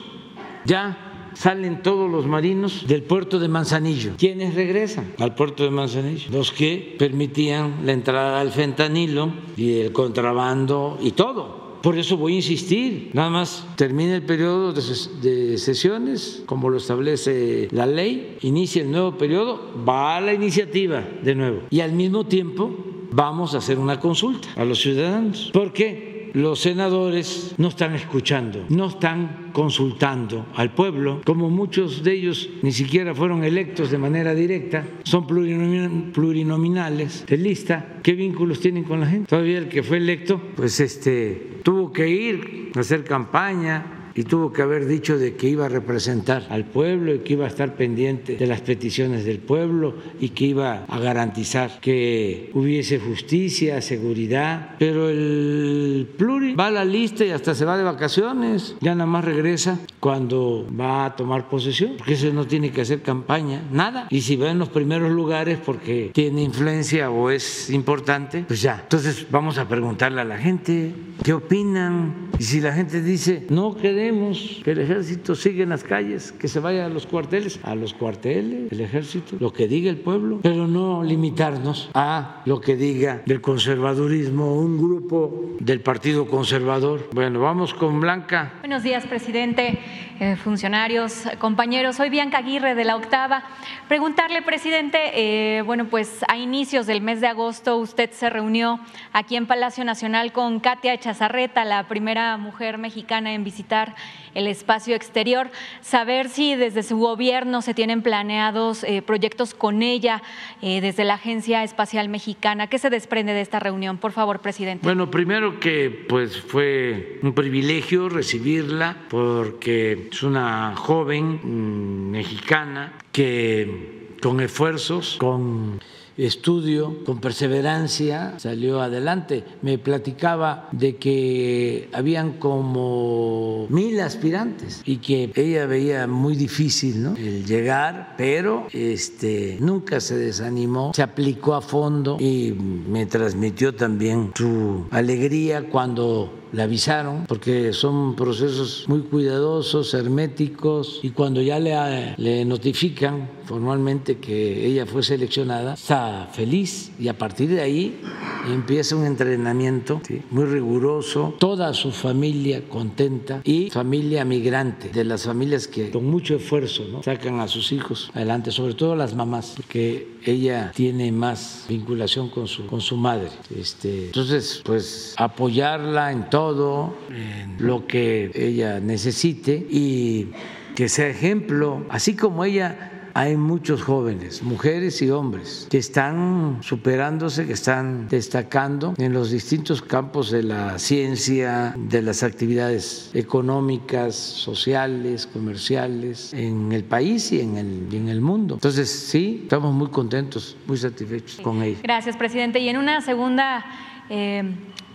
Ya 0.65 1.10
salen 1.33 1.81
todos 1.81 2.09
los 2.09 2.25
marinos 2.25 2.85
del 2.87 3.03
puerto 3.03 3.39
de 3.39 3.47
Manzanillo. 3.47 4.13
¿Quiénes 4.17 4.55
regresan 4.55 5.13
al 5.19 5.35
puerto 5.35 5.63
de 5.63 5.71
Manzanillo? 5.71 6.29
Los 6.31 6.51
que 6.51 6.95
permitían 6.97 7.85
la 7.85 7.93
entrada 7.93 8.39
al 8.39 8.51
fentanilo 8.51 9.31
y 9.57 9.79
el 9.79 9.91
contrabando 9.91 10.97
y 11.01 11.11
todo. 11.11 11.61
Por 11.81 11.97
eso 11.97 12.15
voy 12.15 12.33
a 12.33 12.35
insistir, 12.35 13.09
nada 13.13 13.31
más 13.31 13.65
termina 13.75 14.15
el 14.15 14.21
periodo 14.21 14.71
de 14.71 15.57
sesiones, 15.57 16.43
como 16.45 16.69
lo 16.69 16.77
establece 16.77 17.69
la 17.71 17.87
ley, 17.87 18.37
inicia 18.41 18.83
el 18.83 18.91
nuevo 18.91 19.17
periodo, 19.17 19.71
va 19.87 20.17
a 20.17 20.21
la 20.21 20.33
iniciativa 20.33 21.03
de 21.23 21.33
nuevo. 21.33 21.61
Y 21.71 21.79
al 21.79 21.93
mismo 21.93 22.27
tiempo 22.27 22.71
vamos 23.11 23.55
a 23.55 23.57
hacer 23.57 23.79
una 23.79 23.99
consulta 23.99 24.49
a 24.55 24.63
los 24.63 24.79
ciudadanos. 24.79 25.49
¿Por 25.51 25.73
qué? 25.73 26.10
Los 26.33 26.59
senadores 26.59 27.55
no 27.57 27.69
están 27.69 27.95
escuchando, 27.95 28.65
no 28.69 28.87
están 28.87 29.49
consultando 29.53 30.45
al 30.55 30.73
pueblo, 30.73 31.21
como 31.25 31.49
muchos 31.49 32.03
de 32.03 32.13
ellos 32.13 32.49
ni 32.61 32.71
siquiera 32.71 33.13
fueron 33.13 33.43
electos 33.43 33.91
de 33.91 33.97
manera 33.97 34.33
directa, 34.33 34.85
son 35.03 35.27
plurinominales 35.27 37.25
de 37.25 37.37
lista, 37.37 37.97
¿qué 38.01 38.13
vínculos 38.13 38.59
tienen 38.59 38.83
con 38.83 38.99
la 38.99 39.07
gente? 39.07 39.27
Todavía 39.27 39.57
el 39.57 39.67
que 39.67 39.83
fue 39.83 39.97
electo, 39.97 40.41
pues 40.55 40.79
este, 40.79 41.59
tuvo 41.63 41.91
que 41.91 42.09
ir 42.09 42.71
a 42.75 42.79
hacer 42.79 43.03
campaña, 43.03 44.00
y 44.15 44.23
tuvo 44.23 44.51
que 44.51 44.61
haber 44.61 44.85
dicho 44.85 45.17
de 45.17 45.35
que 45.35 45.47
iba 45.47 45.65
a 45.65 45.69
representar 45.69 46.45
al 46.49 46.65
pueblo 46.65 47.13
y 47.13 47.19
que 47.19 47.33
iba 47.33 47.45
a 47.45 47.47
estar 47.47 47.75
pendiente 47.75 48.35
de 48.35 48.47
las 48.47 48.61
peticiones 48.61 49.25
del 49.25 49.39
pueblo 49.39 49.95
y 50.19 50.29
que 50.29 50.45
iba 50.45 50.85
a 50.87 50.99
garantizar 50.99 51.79
que 51.79 52.51
hubiese 52.53 52.99
justicia, 52.99 53.81
seguridad, 53.81 54.75
pero 54.79 55.09
el 55.09 56.07
pluri 56.17 56.55
va 56.55 56.67
a 56.67 56.71
la 56.71 56.85
lista 56.85 57.25
y 57.25 57.31
hasta 57.31 57.55
se 57.55 57.65
va 57.65 57.77
de 57.77 57.83
vacaciones, 57.83 58.75
ya 58.81 58.95
nada 58.95 59.05
más 59.05 59.25
regresa 59.25 59.79
cuando 59.99 60.67
va 60.79 61.05
a 61.05 61.15
tomar 61.15 61.49
posesión, 61.49 61.93
porque 61.97 62.13
eso 62.13 62.31
no 62.33 62.45
tiene 62.47 62.71
que 62.71 62.81
hacer 62.81 63.01
campaña, 63.01 63.63
nada. 63.71 64.07
Y 64.09 64.21
si 64.21 64.35
va 64.35 64.51
en 64.51 64.59
los 64.59 64.69
primeros 64.69 65.11
lugares 65.11 65.59
porque 65.63 66.11
tiene 66.13 66.41
influencia 66.41 67.11
o 67.11 67.29
es 67.29 67.69
importante, 67.69 68.45
pues 68.47 68.61
ya. 68.61 68.79
Entonces 68.83 69.27
vamos 69.29 69.57
a 69.57 69.67
preguntarle 69.67 70.21
a 70.21 70.25
la 70.25 70.37
gente 70.37 70.93
qué 71.23 71.33
opinan. 71.33 72.29
Y 72.39 72.43
si 72.43 72.61
la 72.61 72.73
gente 72.73 73.01
dice, 73.01 73.45
no 73.49 73.67
queremos 74.01 74.61
que 74.63 74.71
el 74.71 74.79
ejército 74.79 75.35
siga 75.35 75.61
en 75.61 75.69
las 75.69 75.83
calles, 75.83 76.31
que 76.31 76.47
se 76.47 76.59
vaya 76.59 76.87
a 76.87 76.89
los 76.89 77.05
cuarteles, 77.05 77.59
a 77.61 77.75
los 77.75 77.93
cuarteles, 77.93 78.71
el 78.71 78.81
ejército, 78.81 79.37
lo 79.39 79.53
que 79.53 79.67
diga 79.67 79.91
el 79.91 79.97
pueblo, 79.97 80.39
pero 80.41 80.65
no 80.65 81.03
limitarnos 81.03 81.91
a 81.93 82.41
lo 82.45 82.59
que 82.59 82.75
diga 82.75 83.21
del 83.27 83.41
conservadurismo, 83.41 84.55
un 84.55 84.79
grupo 84.79 85.55
del 85.59 85.81
Partido 85.81 86.25
Conservador. 86.25 87.09
Bueno, 87.13 87.41
vamos 87.41 87.75
con 87.75 88.01
Blanca. 88.01 88.53
Buenos 88.61 88.81
días, 88.81 89.05
presidente. 89.05 89.77
Eh, 90.23 90.35
funcionarios, 90.35 91.23
compañeros. 91.39 91.95
Soy 91.95 92.11
Bianca 92.11 92.37
Aguirre 92.37 92.75
de 92.75 92.85
la 92.85 92.95
Octava. 92.95 93.43
Preguntarle, 93.87 94.43
presidente, 94.43 94.99
eh, 95.15 95.63
bueno, 95.63 95.85
pues 95.85 96.23
a 96.27 96.37
inicios 96.37 96.85
del 96.85 97.01
mes 97.01 97.21
de 97.21 97.27
agosto 97.27 97.77
usted 97.77 98.11
se 98.11 98.29
reunió 98.29 98.79
aquí 99.13 99.35
en 99.35 99.47
Palacio 99.47 99.83
Nacional 99.83 100.31
con 100.31 100.59
Katia 100.59 100.93
Echazarreta, 100.93 101.65
la 101.65 101.87
primera 101.87 102.37
mujer 102.37 102.77
mexicana 102.77 103.33
en 103.33 103.43
visitar 103.43 103.90
el 104.33 104.47
espacio 104.47 104.95
exterior. 104.95 105.49
Saber 105.81 106.29
si 106.29 106.55
desde 106.55 106.83
su 106.83 106.97
gobierno 106.97 107.61
se 107.61 107.73
tienen 107.73 108.01
planeados 108.01 108.83
eh, 108.83 109.01
proyectos 109.01 109.53
con 109.53 109.81
ella 109.81 110.21
desde 110.61 111.03
la 111.03 111.15
Agencia 111.15 111.63
Espacial 111.63 112.07
Mexicana. 112.09 112.67
¿Qué 112.67 112.77
se 112.77 112.89
desprende 112.89 113.33
de 113.33 113.41
esta 113.41 113.59
reunión? 113.59 113.97
Por 113.97 114.11
favor, 114.11 114.39
presidente. 114.39 114.83
Bueno, 114.83 115.09
primero 115.09 115.59
que 115.59 115.89
pues 115.89 116.39
fue 116.39 117.19
un 117.23 117.33
privilegio 117.33 118.09
recibirla 118.09 118.97
porque 119.09 120.09
es 120.11 120.23
una 120.23 120.75
joven 120.75 121.39
mm, 121.43 122.11
mexicana 122.11 122.93
que 123.11 124.17
con 124.21 124.39
esfuerzos, 124.39 125.17
con 125.17 125.79
estudio, 126.25 127.03
con 127.05 127.19
perseverancia, 127.19 128.35
salió 128.37 128.81
adelante. 128.81 129.43
Me 129.61 129.77
platicaba 129.77 130.69
de 130.71 130.95
que 130.97 131.89
habían 131.93 132.33
como 132.33 133.67
mil 133.69 133.99
aspirantes 133.99 134.81
y 134.85 134.97
que 134.97 135.31
ella 135.35 135.65
veía 135.65 136.07
muy 136.07 136.35
difícil 136.35 136.91
el 137.17 137.45
llegar, 137.45 138.15
pero 138.17 138.67
este, 138.71 139.57
nunca 139.59 139.99
se 139.99 140.17
desanimó, 140.17 140.93
se 140.93 141.03
aplicó 141.03 141.55
a 141.55 141.61
fondo 141.61 142.17
y 142.19 142.51
me 142.51 143.05
transmitió 143.05 143.73
también 143.73 144.31
su 144.35 144.85
alegría 144.91 145.69
cuando 145.69 146.40
le 146.51 146.61
avisaron, 146.61 147.25
porque 147.27 147.73
son 147.73 148.15
procesos 148.15 148.85
muy 148.87 149.01
cuidadosos, 149.01 149.93
herméticos, 149.93 150.99
y 151.03 151.11
cuando 151.11 151.41
ya 151.41 151.59
le, 151.59 152.15
le 152.17 152.45
notifican 152.45 153.29
formalmente 153.45 154.17
que 154.17 154.65
ella 154.65 154.85
fue 154.85 155.03
seleccionada, 155.03 155.73
está 155.73 156.29
feliz 156.31 156.91
y 156.97 157.09
a 157.09 157.17
partir 157.17 157.49
de 157.49 157.61
ahí 157.61 157.99
empieza 158.47 158.95
un 158.95 159.05
entrenamiento 159.05 160.01
muy 160.29 160.45
riguroso, 160.45 161.35
toda 161.37 161.73
su 161.73 161.91
familia 161.91 162.63
contenta 162.69 163.41
y 163.43 163.69
familia 163.69 164.23
migrante, 164.25 164.89
de 164.89 165.03
las 165.03 165.25
familias 165.25 165.67
que 165.67 165.91
con 165.91 166.05
mucho 166.05 166.35
esfuerzo 166.35 166.85
¿no? 166.91 167.03
sacan 167.03 167.39
a 167.39 167.47
sus 167.47 167.71
hijos 167.71 168.09
adelante, 168.13 168.51
sobre 168.51 168.73
todo 168.73 168.95
las 168.95 169.13
mamás, 169.15 169.53
porque 169.55 170.07
ella 170.25 170.71
tiene 170.75 171.11
más 171.11 171.65
vinculación 171.67 172.29
con 172.29 172.47
su, 172.47 172.65
con 172.67 172.81
su 172.81 172.95
madre. 172.95 173.29
Este, 173.55 174.05
entonces, 174.05 174.61
pues 174.63 175.13
apoyarla 175.17 176.11
en 176.11 176.29
todo, 176.29 176.40
en 176.49 177.57
lo 177.59 177.85
que 177.85 178.31
ella 178.33 178.79
necesite 178.79 179.53
y 179.69 180.31
que 180.75 180.89
sea 180.89 181.07
ejemplo, 181.07 181.85
así 181.89 182.15
como 182.15 182.43
ella 182.43 182.91
hay 183.13 183.35
muchos 183.35 183.81
jóvenes, 183.83 184.41
mujeres 184.41 185.01
y 185.01 185.09
hombres, 185.09 185.67
que 185.69 185.77
están 185.77 186.59
superándose, 186.61 187.45
que 187.45 187.53
están 187.53 188.07
destacando 188.07 188.93
en 188.97 189.13
los 189.13 189.31
distintos 189.31 189.81
campos 189.81 190.31
de 190.31 190.43
la 190.43 190.79
ciencia, 190.79 191.75
de 191.77 192.01
las 192.01 192.23
actividades 192.23 193.11
económicas, 193.13 194.15
sociales, 194.15 195.27
comerciales, 195.27 196.33
en 196.33 196.71
el 196.71 196.83
país 196.83 197.31
y 197.31 197.41
en 197.41 197.57
el, 197.57 197.93
en 197.93 198.07
el 198.07 198.21
mundo. 198.21 198.55
Entonces, 198.55 198.89
sí, 198.89 199.41
estamos 199.43 199.73
muy 199.73 199.89
contentos, 199.89 200.55
muy 200.65 200.77
satisfechos 200.77 201.41
con 201.41 201.61
ellos. 201.61 201.81
Gracias, 201.83 202.15
presidente. 202.15 202.59
Y 202.59 202.69
en 202.69 202.77
una 202.77 203.01
segunda 203.01 203.65
eh, 204.09 204.43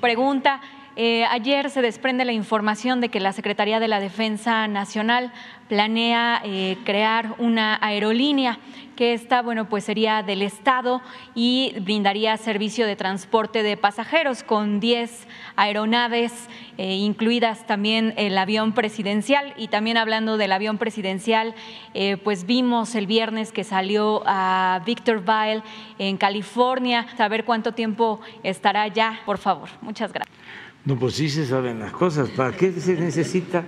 pregunta, 0.00 0.60
eh, 0.98 1.26
ayer 1.26 1.68
se 1.68 1.82
desprende 1.82 2.24
la 2.24 2.32
información 2.32 3.02
de 3.02 3.10
que 3.10 3.20
la 3.20 3.34
Secretaría 3.34 3.80
de 3.80 3.86
la 3.86 4.00
Defensa 4.00 4.66
Nacional 4.66 5.30
planea 5.68 6.40
eh, 6.42 6.78
crear 6.84 7.34
una 7.36 7.78
aerolínea 7.82 8.58
que 8.96 9.12
esta, 9.12 9.42
bueno, 9.42 9.68
pues 9.68 9.84
sería 9.84 10.22
del 10.22 10.40
Estado 10.40 11.02
y 11.34 11.74
brindaría 11.80 12.34
servicio 12.38 12.86
de 12.86 12.96
transporte 12.96 13.62
de 13.62 13.76
pasajeros 13.76 14.42
con 14.42 14.80
10 14.80 15.28
aeronaves, 15.54 16.32
eh, 16.78 16.94
incluidas 16.94 17.66
también 17.66 18.14
el 18.16 18.38
avión 18.38 18.72
presidencial. 18.72 19.52
Y 19.58 19.68
también 19.68 19.98
hablando 19.98 20.38
del 20.38 20.50
avión 20.50 20.78
presidencial, 20.78 21.54
pues 22.24 22.46
vimos 22.46 22.94
el 22.94 23.06
viernes 23.06 23.52
que 23.52 23.64
salió 23.64 24.22
a 24.24 24.80
Victorville 24.86 25.62
en 25.98 26.16
California. 26.16 27.06
Saber 27.18 27.44
cuánto 27.44 27.72
tiempo 27.72 28.20
estará 28.42 28.88
ya, 28.88 29.20
por 29.26 29.36
favor. 29.36 29.68
Muchas 29.82 30.10
gracias. 30.10 30.65
No, 30.86 30.96
pues 30.96 31.14
sí 31.14 31.28
se 31.28 31.44
saben 31.44 31.80
las 31.80 31.90
cosas. 31.90 32.30
¿Para 32.30 32.56
qué 32.56 32.70
se 32.70 32.94
necesita 32.94 33.64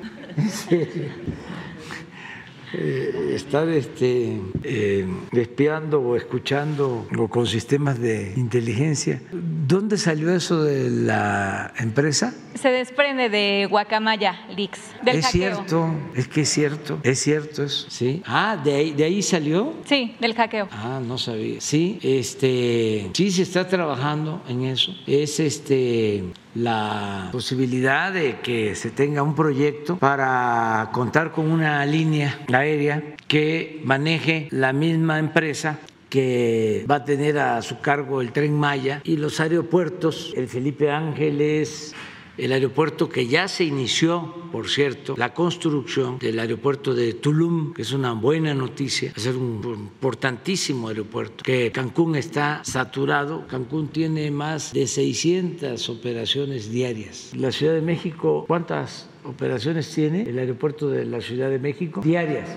eh, 2.73 3.33
estar 3.35 3.69
este, 3.69 4.41
eh, 4.63 5.05
espiando 5.33 6.01
o 6.01 6.15
escuchando 6.15 7.09
o 7.19 7.27
con 7.27 7.45
sistemas 7.49 7.99
de 7.99 8.35
inteligencia? 8.37 9.21
¿Dónde 9.33 9.99
salió 9.99 10.33
eso 10.33 10.63
de 10.63 10.91
la 10.91 11.75
empresa? 11.81 12.35
Se 12.55 12.69
desprende 12.69 13.29
de 13.29 13.67
Guacamaya 13.69 14.47
Leaks. 14.57 14.79
Del 15.03 15.17
es 15.17 15.27
cierto, 15.27 15.91
es 16.15 16.29
que 16.29 16.43
es 16.43 16.49
cierto, 16.49 17.01
es 17.03 17.19
cierto 17.19 17.65
eso, 17.65 17.91
sí. 17.91 18.23
Ah, 18.27 18.57
de 18.63 18.75
ahí, 18.75 18.93
de 18.93 19.03
ahí 19.03 19.23
salió. 19.23 19.75
Sí, 19.87 20.15
del 20.21 20.35
hackeo. 20.37 20.69
Ah, 20.71 21.01
no 21.05 21.19
sabía. 21.19 21.61
Sí, 21.61 21.99
este, 22.01 23.11
sí 23.13 23.33
se 23.33 23.43
está 23.43 23.67
trabajando 23.67 24.41
en 24.49 24.67
eso. 24.67 24.93
Es 25.05 25.41
este 25.41 26.23
la 26.59 27.29
posibilidad 27.33 28.13
de 28.13 28.41
que 28.41 28.75
se 28.75 28.91
tenga 28.91 29.23
un 29.23 29.35
proyecto 29.35 29.97
para 29.99 30.91
contar 30.93 31.33
con 31.33 31.51
una 31.51 31.85
línea 31.87 32.41
aérea 32.53 33.17
que 33.27 33.81
maneje 33.85 34.49
la 34.51 34.73
misma 34.73 35.19
empresa 35.19 35.79
que 36.09 36.85
va 36.91 36.97
a 36.97 37.05
tener 37.05 37.39
a 37.39 37.63
su 37.63 37.81
cargo 37.81 38.21
el 38.21 38.33
tren 38.33 38.59
Maya 38.59 39.01
y 39.05 39.17
los 39.17 39.41
aeropuertos, 39.41 40.33
el 40.37 40.49
Felipe 40.49 40.91
Ángeles, 40.91 41.95
el 42.39 42.53
aeropuerto 42.53 43.09
que 43.09 43.27
ya 43.27 43.49
se 43.49 43.65
inició, 43.65 44.35
por 44.53 44.69
cierto, 44.69 45.15
la 45.17 45.35
construcción 45.35 46.19
del 46.19 46.39
aeropuerto 46.39 46.95
de 46.95 47.15
Tulum, 47.15 47.75
que 47.75 47.83
es 47.83 47.93
una 47.93 48.13
buena 48.13 48.55
noticia, 48.55 49.13
ser 49.17 49.37
un 49.37 49.61
importantísimo 49.65 50.89
aeropuerto, 50.89 51.43
que 51.45 51.73
Cancún 51.73 52.17
está 52.17 52.63
saturado, 52.65 53.47
Cancún 53.47 53.89
tiene 53.89 54.31
más 54.31 54.73
de 54.73 54.87
600 54.87 55.89
operaciones 55.89 56.71
diarias. 56.71 57.33
La 57.37 57.53
Ciudad 57.53 57.75
de 57.75 57.83
México, 57.83 58.45
¿cuántas 58.47 59.09
operaciones 59.29 59.93
tiene 59.93 60.23
el 60.23 60.39
aeropuerto 60.39 60.89
de 60.89 61.05
la 61.05 61.21
Ciudad 61.21 61.51
de 61.51 61.59
México? 61.59 62.01
Diarias. 62.03 62.49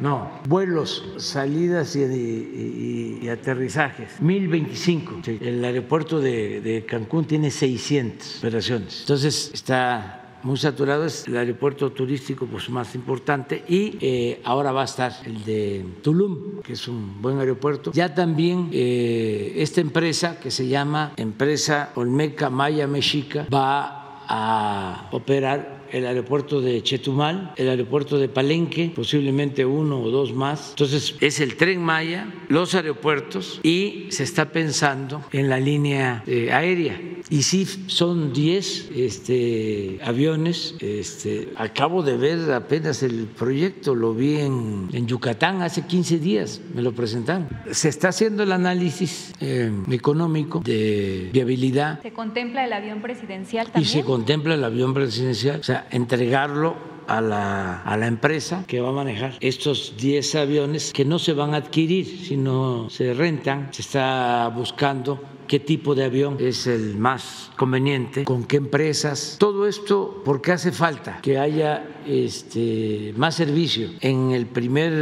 No, 0.00 0.40
vuelos, 0.48 1.14
salidas 1.18 1.94
y, 1.96 3.28
aterrizajes. 3.28 4.20
1025. 4.20 5.20
Sí. 5.24 5.38
El 5.40 5.64
aeropuerto 5.64 6.20
de, 6.20 6.60
de, 6.60 6.84
Cancún 6.84 7.24
tiene 7.26 7.50
600 7.50 8.38
operaciones. 8.38 9.00
Entonces 9.00 9.50
está 9.52 10.24
muy 10.44 10.58
saturado, 10.58 11.06
es 11.06 11.26
el 11.26 11.36
aeropuerto 11.38 11.90
turístico 11.90 12.46
pues, 12.46 12.68
más 12.68 12.94
importante 12.94 13.64
y 13.66 13.96
eh, 14.00 14.40
ahora 14.44 14.72
va 14.72 14.82
a 14.82 14.84
estar 14.84 15.12
el 15.24 15.42
de 15.42 15.84
Tulum, 16.02 16.60
que 16.62 16.74
es 16.74 16.86
un 16.86 17.20
buen 17.22 17.38
aeropuerto. 17.38 17.92
Ya 17.92 18.14
también 18.14 18.68
eh, 18.70 19.54
esta 19.56 19.80
empresa 19.80 20.38
que 20.38 20.50
se 20.50 20.68
llama 20.68 21.12
Empresa 21.16 21.90
Olmeca 21.94 22.50
Maya 22.50 22.86
Mexica 22.86 23.46
va 23.52 24.22
a 24.28 25.08
operar 25.12 25.83
el 25.94 26.06
aeropuerto 26.06 26.60
de 26.60 26.82
Chetumal, 26.82 27.52
el 27.56 27.68
aeropuerto 27.68 28.18
de 28.18 28.28
Palenque, 28.28 28.92
posiblemente 28.94 29.64
uno 29.64 30.02
o 30.02 30.10
dos 30.10 30.32
más. 30.32 30.70
Entonces 30.70 31.14
es 31.20 31.38
el 31.38 31.56
tren 31.56 31.80
Maya, 31.80 32.34
los 32.48 32.74
aeropuertos 32.74 33.60
y 33.62 34.06
se 34.10 34.24
está 34.24 34.50
pensando 34.50 35.24
en 35.30 35.48
la 35.48 35.60
línea 35.60 36.24
eh, 36.26 36.50
aérea. 36.52 37.00
Y 37.30 37.42
sí, 37.42 37.64
son 37.86 38.32
10 38.32 38.90
este, 38.94 39.98
aviones. 40.04 40.74
Este, 40.80 41.48
acabo 41.56 42.02
de 42.02 42.16
ver 42.16 42.52
apenas 42.52 43.02
el 43.02 43.26
proyecto, 43.26 43.94
lo 43.94 44.14
vi 44.14 44.36
en, 44.40 44.88
en, 44.92 45.06
Yucatán 45.06 45.62
hace 45.62 45.86
15 45.86 46.18
días, 46.18 46.60
me 46.74 46.82
lo 46.82 46.92
presentaron. 46.92 47.48
Se 47.70 47.88
está 47.88 48.08
haciendo 48.08 48.42
el 48.42 48.52
análisis 48.52 49.32
eh, 49.40 49.72
económico 49.90 50.60
de 50.60 51.30
viabilidad. 51.32 52.02
¿Se 52.02 52.12
contempla 52.12 52.64
el 52.64 52.72
avión 52.72 53.00
presidencial 53.00 53.66
también? 53.66 53.84
Y 53.84 53.86
se 53.86 54.04
contempla 54.04 54.54
el 54.54 54.64
avión 54.64 54.92
presidencial. 54.92 55.60
O 55.60 55.64
sea, 55.64 55.88
entregarlo 55.90 56.76
a 57.06 57.20
la, 57.20 57.82
a 57.82 57.96
la, 57.96 58.06
empresa 58.06 58.64
que 58.66 58.80
va 58.80 58.88
a 58.88 58.92
manejar 58.92 59.34
estos 59.40 59.94
10 59.98 60.34
aviones 60.36 60.92
que 60.92 61.04
no 61.04 61.18
se 61.18 61.32
van 61.32 61.54
a 61.54 61.58
adquirir, 61.58 62.06
sino 62.06 62.88
se 62.90 63.12
rentan. 63.12 63.68
Se 63.72 63.82
está 63.82 64.50
buscando 64.54 65.20
qué 65.46 65.60
tipo 65.60 65.94
de 65.94 66.04
avión 66.04 66.36
es 66.40 66.66
el 66.66 66.96
más 66.96 67.50
conveniente, 67.56 68.24
con 68.24 68.44
qué 68.44 68.56
empresas. 68.56 69.36
Todo 69.38 69.66
esto 69.66 70.22
porque 70.24 70.52
hace 70.52 70.72
falta 70.72 71.20
que 71.22 71.38
haya 71.38 71.86
este, 72.06 73.14
más 73.16 73.34
servicio. 73.34 73.88
En 74.00 74.32
el 74.32 74.46
primer 74.46 74.92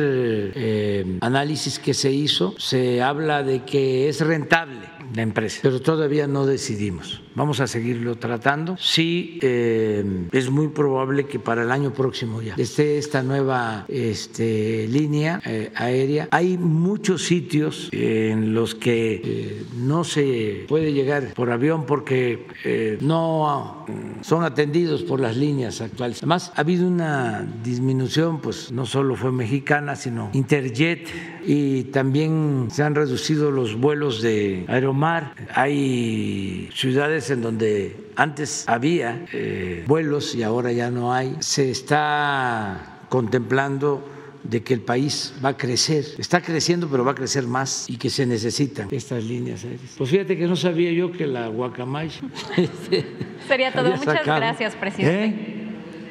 eh, 0.55 1.19
análisis 1.21 1.79
que 1.79 1.95
se 1.95 2.13
hizo 2.13 2.55
se 2.59 3.03
habla 3.03 3.43
de 3.43 3.65
que 3.65 4.09
es 4.09 4.21
rentable 4.21 4.93
la 5.15 5.23
empresa, 5.23 5.61
pero 5.63 5.81
todavía 5.81 6.27
no 6.27 6.47
decidimos. 6.47 7.21
Vamos 7.35 7.61
a 7.61 7.67
seguirlo 7.67 8.17
tratando. 8.17 8.77
Sí, 8.79 9.39
eh, 9.43 10.05
es 10.33 10.49
muy 10.51 10.69
probable 10.69 11.27
que 11.27 11.39
para 11.39 11.63
el 11.63 11.71
año 11.71 11.93
próximo 11.93 12.41
ya 12.41 12.55
esté 12.57 12.99
esta 12.99 13.23
nueva 13.23 13.85
este, 13.89 14.87
línea 14.89 15.41
eh, 15.45 15.71
aérea. 15.75 16.29
Hay 16.31 16.57
muchos 16.57 17.25
sitios 17.25 17.89
en 17.93 18.55
los 18.55 18.75
que 18.75 19.65
no 19.77 20.05
se 20.05 20.32
puede 20.69 20.93
llegar 20.93 21.35
por 21.35 21.51
avión 21.51 21.87
porque 21.87 22.47
eh, 22.65 22.99
no 23.01 23.87
son 24.23 24.45
atendidos 24.45 25.03
por 25.03 25.21
las 25.21 25.37
líneas 25.37 25.81
actuales. 25.81 26.19
Además, 26.19 26.53
ha 26.55 26.61
habido 26.61 26.87
una 26.87 27.47
disminución, 27.63 28.41
pues 28.41 28.73
no 28.73 28.87
solo 28.87 29.17
fue 29.17 29.33
mexicana, 29.33 29.97
sino 29.97 30.31
Interjet 30.33 31.09
y 31.45 31.85
también 31.85 32.69
se 32.71 32.83
han 32.83 32.95
reducido 32.95 33.51
los 33.51 33.75
vuelos 33.75 34.23
de 34.23 34.65
Aeromar. 34.69 35.35
Hay 35.55 36.69
ciudades 36.75 37.31
en 37.31 37.43
donde 37.43 37.97
antes 38.17 38.69
había 38.69 39.25
eh, 39.33 39.85
vuelos 39.87 40.35
y 40.35 40.43
ahora 40.43 40.73
ya 40.73 40.91
no 40.91 41.13
hay. 41.13 41.37
Se 41.41 41.71
está 41.71 43.01
contemplando 43.09 44.12
de 44.45 44.63
que 44.63 44.75
el 44.75 44.81
país 44.81 45.35
va 45.45 45.51
a 45.51 45.57
crecer, 45.57 46.05
está 46.19 46.41
creciendo 46.41 46.89
pero 46.89 47.05
va 47.05 47.13
a 47.13 47.15
crecer 47.15 47.47
más 47.47 47.89
y 47.89 47.97
que 47.97 48.11
se 48.11 48.27
necesitan 48.27 48.89
estas 48.91 49.25
líneas 49.25 49.65
aéreas. 49.65 49.95
Pues 49.97 50.11
fíjate 50.11 50.37
que 50.37 50.47
no 50.47 50.57
sabía 50.57 50.93
yo 50.93 51.13
que 51.13 51.27
la 51.27 51.49
guacamaya 51.49 52.21
este, 52.57 53.07
Sería 53.47 53.73
todo. 53.73 53.91
Muchas 53.91 54.05
sacado. 54.05 54.37
gracias, 54.37 54.75
presidente. 54.75 55.25
¿Eh? 55.25 55.69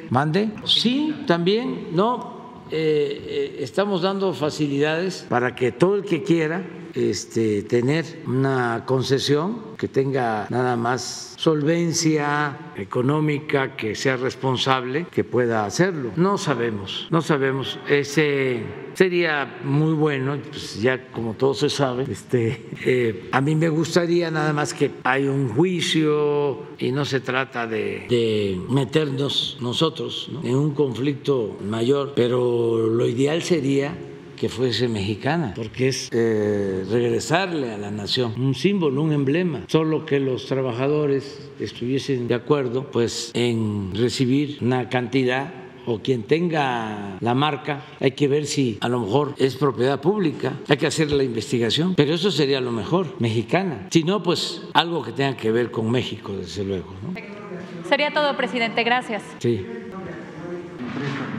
¿Mande? 0.09 0.49
Sí, 0.65 1.23
también, 1.25 1.87
no, 1.93 2.65
eh, 2.69 3.21
eh, 3.27 3.55
estamos 3.59 4.01
dando 4.01 4.33
facilidades 4.33 5.25
para 5.29 5.55
que 5.55 5.71
todo 5.71 5.95
el 5.95 6.03
que 6.03 6.23
quiera 6.23 6.63
este, 6.93 7.63
tener 7.63 8.05
una 8.27 8.83
concesión 8.85 9.71
que 9.77 9.87
tenga 9.87 10.47
nada 10.49 10.75
más 10.75 11.33
solvencia 11.37 12.73
económica, 12.75 13.75
que 13.75 13.95
sea 13.95 14.17
responsable, 14.17 15.07
que 15.11 15.23
pueda 15.23 15.65
hacerlo. 15.65 16.11
No 16.15 16.37
sabemos, 16.37 17.07
no 17.09 17.21
sabemos. 17.21 17.79
Ese 17.89 18.63
sería 18.93 19.59
muy 19.63 19.93
bueno, 19.93 20.37
pues 20.49 20.81
ya 20.81 21.11
como 21.11 21.33
todo 21.33 21.53
se 21.53 21.69
sabe. 21.69 22.05
Este, 22.09 22.69
eh, 22.85 23.29
a 23.31 23.41
mí 23.41 23.55
me 23.55 23.69
gustaría 23.69 24.29
nada 24.29 24.53
más 24.53 24.73
que 24.73 24.91
hay 25.03 25.27
un 25.27 25.49
juicio 25.49 26.63
y 26.77 26.91
no 26.91 27.05
se 27.05 27.19
trata 27.19 27.65
de, 27.67 28.59
meternos 28.69 29.57
nosotros 29.61 30.29
¿no? 30.31 30.43
en 30.43 30.55
un 30.55 30.75
conflicto 30.75 31.57
mayor, 31.67 32.13
pero 32.15 32.87
lo 32.87 33.07
ideal 33.07 33.41
sería 33.41 33.95
que 34.41 34.49
fuese 34.49 34.87
mexicana, 34.87 35.53
porque 35.55 35.89
es 35.89 36.09
eh, 36.11 36.83
regresarle 36.89 37.73
a 37.73 37.77
la 37.77 37.91
nación 37.91 38.33
un 38.41 38.55
símbolo, 38.55 39.03
un 39.03 39.11
emblema, 39.11 39.65
solo 39.67 40.03
que 40.03 40.19
los 40.19 40.47
trabajadores 40.47 41.51
estuviesen 41.59 42.27
de 42.27 42.33
acuerdo 42.33 42.89
pues 42.89 43.29
en 43.35 43.91
recibir 43.93 44.57
una 44.61 44.89
cantidad 44.89 45.53
o 45.85 45.99
quien 45.99 46.23
tenga 46.23 47.17
la 47.19 47.35
marca, 47.35 47.85
hay 47.99 48.13
que 48.13 48.27
ver 48.27 48.47
si 48.47 48.79
a 48.81 48.89
lo 48.89 49.01
mejor 49.01 49.35
es 49.37 49.57
propiedad 49.57 50.01
pública, 50.01 50.53
hay 50.67 50.77
que 50.77 50.87
hacer 50.87 51.11
la 51.11 51.23
investigación, 51.23 51.93
pero 51.93 52.15
eso 52.15 52.31
sería 52.31 52.59
lo 52.61 52.71
mejor, 52.71 53.17
mexicana. 53.19 53.89
Si 53.91 54.03
no, 54.03 54.23
pues 54.23 54.63
algo 54.73 55.03
que 55.03 55.11
tenga 55.11 55.37
que 55.37 55.51
ver 55.51 55.69
con 55.69 55.91
México, 55.91 56.33
desde 56.33 56.63
luego. 56.63 56.95
¿no? 57.03 57.13
Sería 57.87 58.11
todo, 58.11 58.35
presidente, 58.35 58.83
gracias. 58.83 59.21
Sí. 59.37 59.63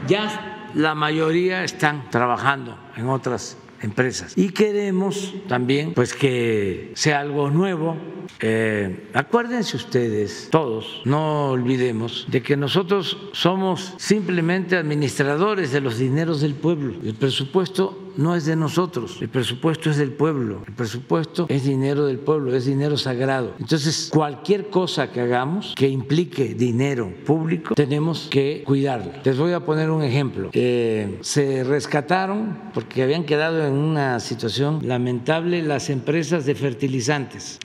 Ya 0.07 0.53
la 0.75 0.95
mayoría 0.95 1.63
están 1.63 2.09
trabajando 2.09 2.77
en 2.95 3.09
otras 3.09 3.57
empresas. 3.81 4.33
Y 4.37 4.49
queremos 4.49 5.33
también 5.47 5.93
pues 5.93 6.13
que 6.13 6.91
sea 6.95 7.19
algo 7.19 7.49
nuevo. 7.49 7.97
Eh, 8.39 9.09
acuérdense 9.13 9.77
ustedes 9.77 10.47
todos 10.49 11.01
no 11.05 11.49
olvidemos 11.49 12.25
de 12.29 12.41
que 12.41 12.57
nosotros 12.57 13.17
somos 13.31 13.93
simplemente 13.97 14.75
administradores 14.75 15.71
de 15.71 15.81
los 15.81 15.97
dineros 15.97 16.41
del 16.41 16.55
pueblo. 16.55 16.95
El 17.03 17.15
presupuesto 17.15 18.02
no 18.17 18.35
es 18.35 18.45
de 18.45 18.55
nosotros, 18.55 19.17
el 19.21 19.29
presupuesto 19.29 19.89
es 19.89 19.97
del 19.97 20.11
pueblo, 20.11 20.63
el 20.67 20.73
presupuesto 20.73 21.45
es 21.49 21.63
dinero 21.63 22.05
del 22.05 22.19
pueblo, 22.19 22.55
es 22.55 22.65
dinero 22.65 22.97
sagrado. 22.97 23.53
Entonces, 23.59 24.09
cualquier 24.11 24.69
cosa 24.69 25.11
que 25.11 25.21
hagamos 25.21 25.73
que 25.75 25.87
implique 25.87 26.53
dinero 26.53 27.11
público, 27.25 27.75
tenemos 27.75 28.27
que 28.29 28.63
cuidarlo. 28.65 29.11
Les 29.23 29.37
voy 29.37 29.53
a 29.53 29.61
poner 29.61 29.89
un 29.89 30.03
ejemplo. 30.03 30.49
Eh, 30.53 31.17
se 31.21 31.63
rescataron, 31.63 32.57
porque 32.73 33.03
habían 33.03 33.23
quedado 33.23 33.65
en 33.65 33.73
una 33.73 34.19
situación 34.19 34.79
lamentable, 34.83 35.61
las 35.63 35.89
empresas 35.89 36.45
de 36.45 36.55
fertilizantes, 36.55 37.59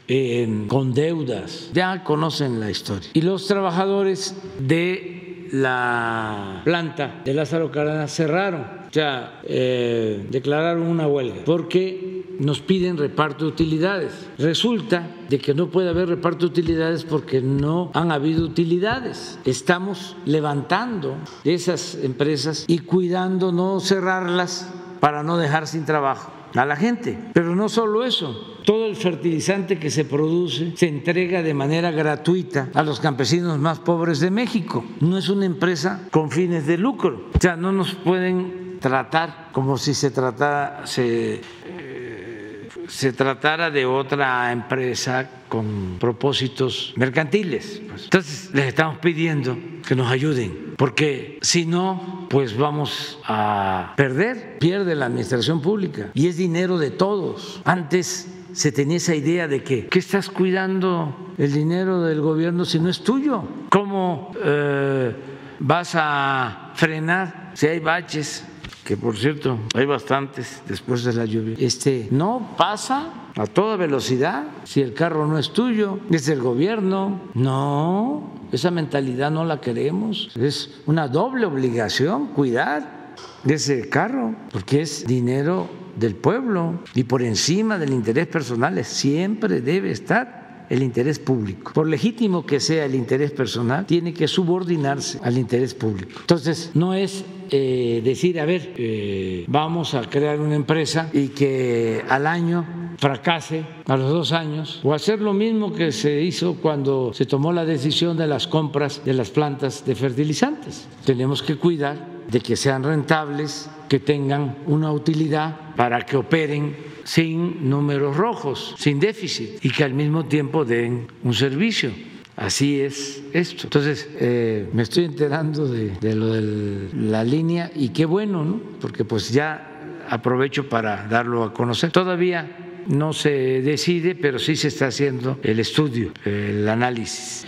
con 0.68 0.94
deudas, 0.94 1.70
ya 1.72 2.04
conocen 2.04 2.60
la 2.60 2.70
historia. 2.70 3.08
Y 3.12 3.22
los 3.22 3.46
trabajadores 3.46 4.34
de 4.58 5.48
la 5.52 6.62
planta 6.64 7.22
de 7.24 7.34
Lázaro 7.34 7.70
Cárdenas 7.70 8.12
cerraron 8.12 8.77
o 8.88 8.92
sea, 8.92 9.40
eh, 9.44 10.26
declararon 10.30 10.82
una 10.82 11.06
huelga 11.06 11.42
porque 11.44 12.36
nos 12.38 12.60
piden 12.60 12.96
reparto 12.96 13.44
de 13.44 13.50
utilidades. 13.50 14.12
Resulta 14.38 15.10
de 15.28 15.38
que 15.38 15.54
no 15.54 15.68
puede 15.68 15.90
haber 15.90 16.08
reparto 16.08 16.46
de 16.46 16.52
utilidades 16.52 17.04
porque 17.04 17.40
no 17.40 17.90
han 17.94 18.12
habido 18.12 18.44
utilidades. 18.44 19.38
Estamos 19.44 20.16
levantando 20.24 21.16
esas 21.44 21.96
empresas 22.02 22.64
y 22.68 22.78
cuidando 22.80 23.52
no 23.52 23.80
cerrarlas 23.80 24.72
para 25.00 25.22
no 25.22 25.36
dejar 25.36 25.66
sin 25.66 25.84
trabajo 25.84 26.32
a 26.54 26.64
la 26.64 26.76
gente. 26.76 27.18
Pero 27.34 27.54
no 27.54 27.68
solo 27.68 28.04
eso, 28.04 28.58
todo 28.64 28.86
el 28.86 28.96
fertilizante 28.96 29.78
que 29.78 29.90
se 29.90 30.04
produce 30.04 30.76
se 30.76 30.88
entrega 30.88 31.42
de 31.42 31.54
manera 31.54 31.90
gratuita 31.90 32.70
a 32.74 32.82
los 32.82 33.00
campesinos 33.00 33.58
más 33.58 33.80
pobres 33.80 34.20
de 34.20 34.30
México. 34.30 34.84
No 35.00 35.18
es 35.18 35.28
una 35.28 35.46
empresa 35.46 36.08
con 36.10 36.30
fines 36.30 36.66
de 36.66 36.78
lucro. 36.78 37.28
O 37.34 37.40
sea, 37.40 37.56
no 37.56 37.72
nos 37.72 37.94
pueden 37.94 38.67
tratar 38.80 39.48
como 39.52 39.78
si 39.78 39.94
se 39.94 40.10
tratara, 40.10 40.86
se, 40.86 41.40
eh, 41.66 42.68
se 42.88 43.12
tratara 43.12 43.70
de 43.70 43.86
otra 43.86 44.52
empresa 44.52 45.28
con 45.48 45.96
propósitos 45.98 46.92
mercantiles. 46.96 47.82
Pues. 47.88 48.04
Entonces 48.04 48.50
les 48.52 48.66
estamos 48.66 48.98
pidiendo 48.98 49.56
que 49.86 49.94
nos 49.94 50.10
ayuden, 50.10 50.74
porque 50.76 51.38
si 51.40 51.66
no, 51.66 52.26
pues 52.28 52.56
vamos 52.56 53.18
a 53.24 53.94
perder, 53.96 54.58
pierde 54.58 54.94
la 54.94 55.06
administración 55.06 55.62
pública 55.62 56.10
y 56.14 56.28
es 56.28 56.36
dinero 56.36 56.78
de 56.78 56.90
todos. 56.90 57.62
Antes 57.64 58.28
se 58.52 58.72
tenía 58.72 58.96
esa 58.96 59.14
idea 59.14 59.48
de 59.48 59.62
que, 59.62 59.86
¿qué 59.86 59.98
estás 59.98 60.28
cuidando 60.28 61.32
el 61.38 61.52
dinero 61.52 62.02
del 62.02 62.20
gobierno 62.20 62.64
si 62.64 62.78
no 62.78 62.88
es 62.88 63.02
tuyo? 63.02 63.44
¿Cómo 63.70 64.32
eh, 64.42 65.14
vas 65.60 65.92
a 65.94 66.72
frenar 66.74 67.52
si 67.54 67.66
hay 67.66 67.80
baches? 67.80 68.44
Que 68.88 68.96
por 68.96 69.18
cierto 69.18 69.58
hay 69.74 69.84
bastantes 69.84 70.62
después 70.66 71.04
de 71.04 71.12
la 71.12 71.26
lluvia, 71.26 71.56
este, 71.58 72.08
no 72.10 72.54
pasa 72.56 73.12
a 73.36 73.46
toda 73.46 73.76
velocidad 73.76 74.44
si 74.64 74.80
el 74.80 74.94
carro 74.94 75.26
no 75.26 75.36
es 75.36 75.52
tuyo, 75.52 76.00
es 76.10 76.24
del 76.24 76.40
gobierno. 76.40 77.20
No, 77.34 78.32
esa 78.50 78.70
mentalidad 78.70 79.30
no 79.30 79.44
la 79.44 79.60
queremos. 79.60 80.30
Es 80.40 80.80
una 80.86 81.06
doble 81.06 81.44
obligación 81.44 82.28
cuidar 82.28 83.14
de 83.44 83.54
ese 83.56 83.90
carro, 83.90 84.34
porque 84.52 84.80
es 84.80 85.06
dinero 85.06 85.68
del 85.98 86.14
pueblo 86.14 86.80
y 86.94 87.04
por 87.04 87.20
encima 87.20 87.76
del 87.76 87.92
interés 87.92 88.26
personal 88.28 88.82
siempre 88.86 89.60
debe 89.60 89.90
estar 89.90 90.66
el 90.70 90.82
interés 90.82 91.18
público. 91.18 91.74
Por 91.74 91.88
legítimo 91.88 92.46
que 92.46 92.58
sea 92.58 92.86
el 92.86 92.94
interés 92.94 93.32
personal, 93.32 93.84
tiene 93.84 94.14
que 94.14 94.28
subordinarse 94.28 95.20
al 95.22 95.36
interés 95.36 95.74
público. 95.74 96.20
Entonces, 96.20 96.70
no 96.72 96.94
es 96.94 97.24
eh, 97.50 98.00
decir, 98.04 98.40
a 98.40 98.44
ver, 98.44 98.74
eh, 98.76 99.44
vamos 99.46 99.94
a 99.94 100.02
crear 100.02 100.40
una 100.40 100.54
empresa 100.54 101.10
y 101.12 101.28
que 101.28 102.02
al 102.08 102.26
año 102.26 102.64
fracase 102.98 103.64
a 103.86 103.96
los 103.96 104.10
dos 104.10 104.32
años, 104.32 104.80
o 104.82 104.92
hacer 104.92 105.20
lo 105.20 105.32
mismo 105.32 105.72
que 105.72 105.92
se 105.92 106.20
hizo 106.20 106.54
cuando 106.54 107.12
se 107.14 107.26
tomó 107.26 107.52
la 107.52 107.64
decisión 107.64 108.16
de 108.16 108.26
las 108.26 108.46
compras 108.48 109.02
de 109.04 109.14
las 109.14 109.30
plantas 109.30 109.84
de 109.86 109.94
fertilizantes. 109.94 110.88
Tenemos 111.04 111.42
que 111.42 111.56
cuidar 111.56 111.96
de 112.28 112.40
que 112.40 112.56
sean 112.56 112.82
rentables, 112.82 113.70
que 113.88 114.00
tengan 114.00 114.58
una 114.66 114.92
utilidad 114.92 115.74
para 115.76 116.02
que 116.02 116.16
operen 116.16 116.76
sin 117.04 117.70
números 117.70 118.16
rojos, 118.16 118.74
sin 118.76 119.00
déficit 119.00 119.64
y 119.64 119.70
que 119.70 119.84
al 119.84 119.94
mismo 119.94 120.26
tiempo 120.26 120.64
den 120.64 121.06
un 121.24 121.32
servicio. 121.32 121.90
Así 122.38 122.80
es 122.80 123.20
esto. 123.32 123.64
Entonces, 123.64 124.08
eh, 124.14 124.68
me 124.72 124.82
estoy 124.84 125.06
enterando 125.06 125.66
de, 125.66 126.14
lo 126.14 126.34
de 126.34 126.88
la 126.94 127.24
línea 127.24 127.72
y 127.74 127.88
qué 127.88 128.04
bueno, 128.06 128.44
¿no? 128.44 128.60
Porque 128.80 129.04
pues 129.04 129.30
ya 129.30 130.04
aprovecho 130.08 130.68
para 130.68 131.08
darlo 131.08 131.42
a 131.42 131.52
conocer. 131.52 131.90
Todavía 131.90 132.84
no 132.86 133.12
se 133.12 133.60
decide, 133.60 134.14
pero 134.14 134.38
sí 134.38 134.54
se 134.54 134.68
está 134.68 134.86
haciendo 134.86 135.40
el 135.42 135.58
estudio, 135.58 136.12
el 136.24 136.68
análisis. 136.68 137.44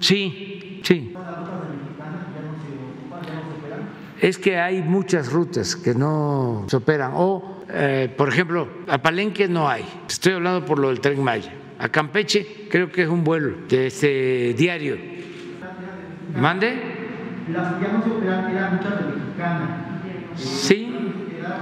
Sí, 0.00 0.80
sí. 0.82 1.12
Es 4.18 4.38
que 4.38 4.56
hay 4.56 4.80
muchas 4.80 5.30
rutas 5.30 5.76
que 5.76 5.94
no 5.94 6.64
se 6.68 6.76
operan. 6.76 7.12
O, 7.16 7.60
eh, 7.68 8.10
por 8.16 8.30
ejemplo, 8.30 8.66
a 8.88 8.96
Palenque 9.02 9.46
no 9.46 9.68
hay. 9.68 9.84
Estoy 10.08 10.32
hablando 10.32 10.64
por 10.64 10.78
lo 10.78 10.88
del 10.88 11.00
tren 11.00 11.22
Maya 11.22 11.52
a 11.84 11.88
Campeche 11.90 12.66
creo 12.70 12.90
que 12.90 13.02
es 13.02 13.08
un 13.08 13.22
vuelo 13.22 13.58
de 13.68 13.88
este 13.88 14.54
diario. 14.54 14.96
¿Mande? 16.34 16.72
Las 17.52 17.74
que 17.74 17.84
eran 17.84 17.98
muchas 17.98 19.00
de. 19.00 20.42
Sí, 20.42 20.94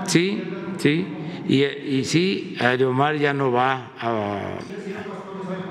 sí, 0.07 0.45
sí. 0.79 1.07
Y, 1.49 1.65
y 1.65 2.05
sí, 2.05 2.57
Aeromar 2.61 3.17
ya 3.17 3.35
no 3.35 3.51
va 3.51 3.91
a. 3.99 4.59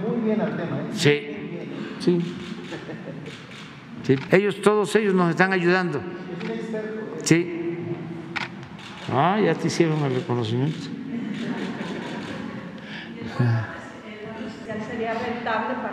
Muy 0.05 0.19
bien 0.25 0.41
al 0.41 0.57
tema, 0.57 0.79
¿eh? 0.79 0.89
Sí, 0.91 1.21
sí. 1.99 2.19
sí. 4.03 4.15
Ellos, 4.31 4.61
todos 4.61 4.93
ellos 4.97 5.13
nos 5.13 5.29
están 5.29 5.53
ayudando. 5.53 6.01
Sí. 7.23 7.77
Ah, 9.13 9.39
ya 9.41 9.55
te 9.55 9.67
hicieron 9.67 10.03
el 10.03 10.15
reconocimiento. 10.15 10.89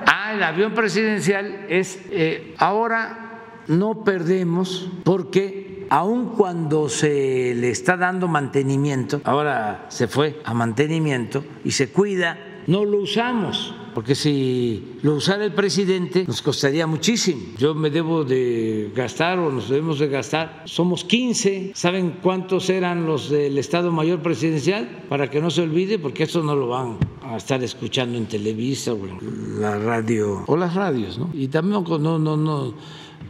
Ah, 0.07 0.33
el 0.35 0.43
avión 0.43 0.73
presidencial 0.73 1.67
es, 1.69 2.01
eh, 2.11 2.55
ahora 2.59 3.41
no 3.67 4.05
perdemos 4.05 4.91
porque 5.05 5.87
aun 5.91 6.35
cuando 6.37 6.89
se 6.89 7.55
le 7.55 7.71
está 7.71 7.97
dando 7.97 8.29
mantenimiento, 8.29 9.21
ahora 9.25 9.87
se 9.89 10.09
fue 10.09 10.41
a 10.45 10.55
mantenimiento 10.55 11.45
y 11.65 11.73
se 11.73 11.91
cuida, 11.91 12.39
no 12.67 12.85
lo 12.85 12.99
usamos 12.99 13.75
porque 13.99 14.15
si 14.15 14.95
lo 15.03 15.17
usara 15.17 15.45
el 15.45 15.53
presidente 15.53 16.25
nos 16.25 16.41
costaría 16.41 16.87
muchísimo. 16.87 17.43
Yo 17.59 17.75
me 17.75 17.91
debo 17.91 18.23
de 18.23 18.93
gastar 18.95 19.41
o 19.41 19.51
nos 19.51 19.69
debemos 19.69 19.99
de 19.99 20.07
gastar, 20.07 20.63
somos 20.67 21.03
15, 21.03 21.73
¿saben 21.75 22.21
cuántos 22.23 22.71
eran 22.71 23.07
los 23.07 23.29
del 23.29 23.59
Estado 23.59 23.91
Mayor 23.91 24.23
Presidencial? 24.23 25.03
Para 25.09 25.29
que 25.29 25.41
no 25.41 25.51
se 25.51 25.63
olvide, 25.63 25.99
porque 25.99 26.23
eso 26.23 26.45
no 26.45 26.55
lo 26.55 26.69
van 26.69 26.97
a 27.25 27.39
estar 27.39 27.61
escuchando 27.65 28.17
en 28.17 28.27
Televisa 28.27 28.93
o 28.93 29.05
en 29.05 29.61
la 29.61 29.77
radio, 29.77 30.45
o 30.47 30.57
las 30.57 30.77
radios, 30.77 31.19
¿no? 31.19 31.31
Y 31.35 31.49
también 31.49 31.83
no, 31.83 32.21
no, 32.21 32.37
no, 32.37 32.75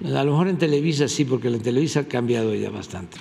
a 0.04 0.22
lo 0.22 0.32
mejor 0.32 0.48
en 0.48 0.58
Televisa 0.58 1.08
sí, 1.08 1.24
porque 1.24 1.48
la 1.48 1.60
Televisa 1.60 2.00
ha 2.00 2.08
cambiado 2.08 2.54
ya 2.54 2.68
bastante. 2.68 3.16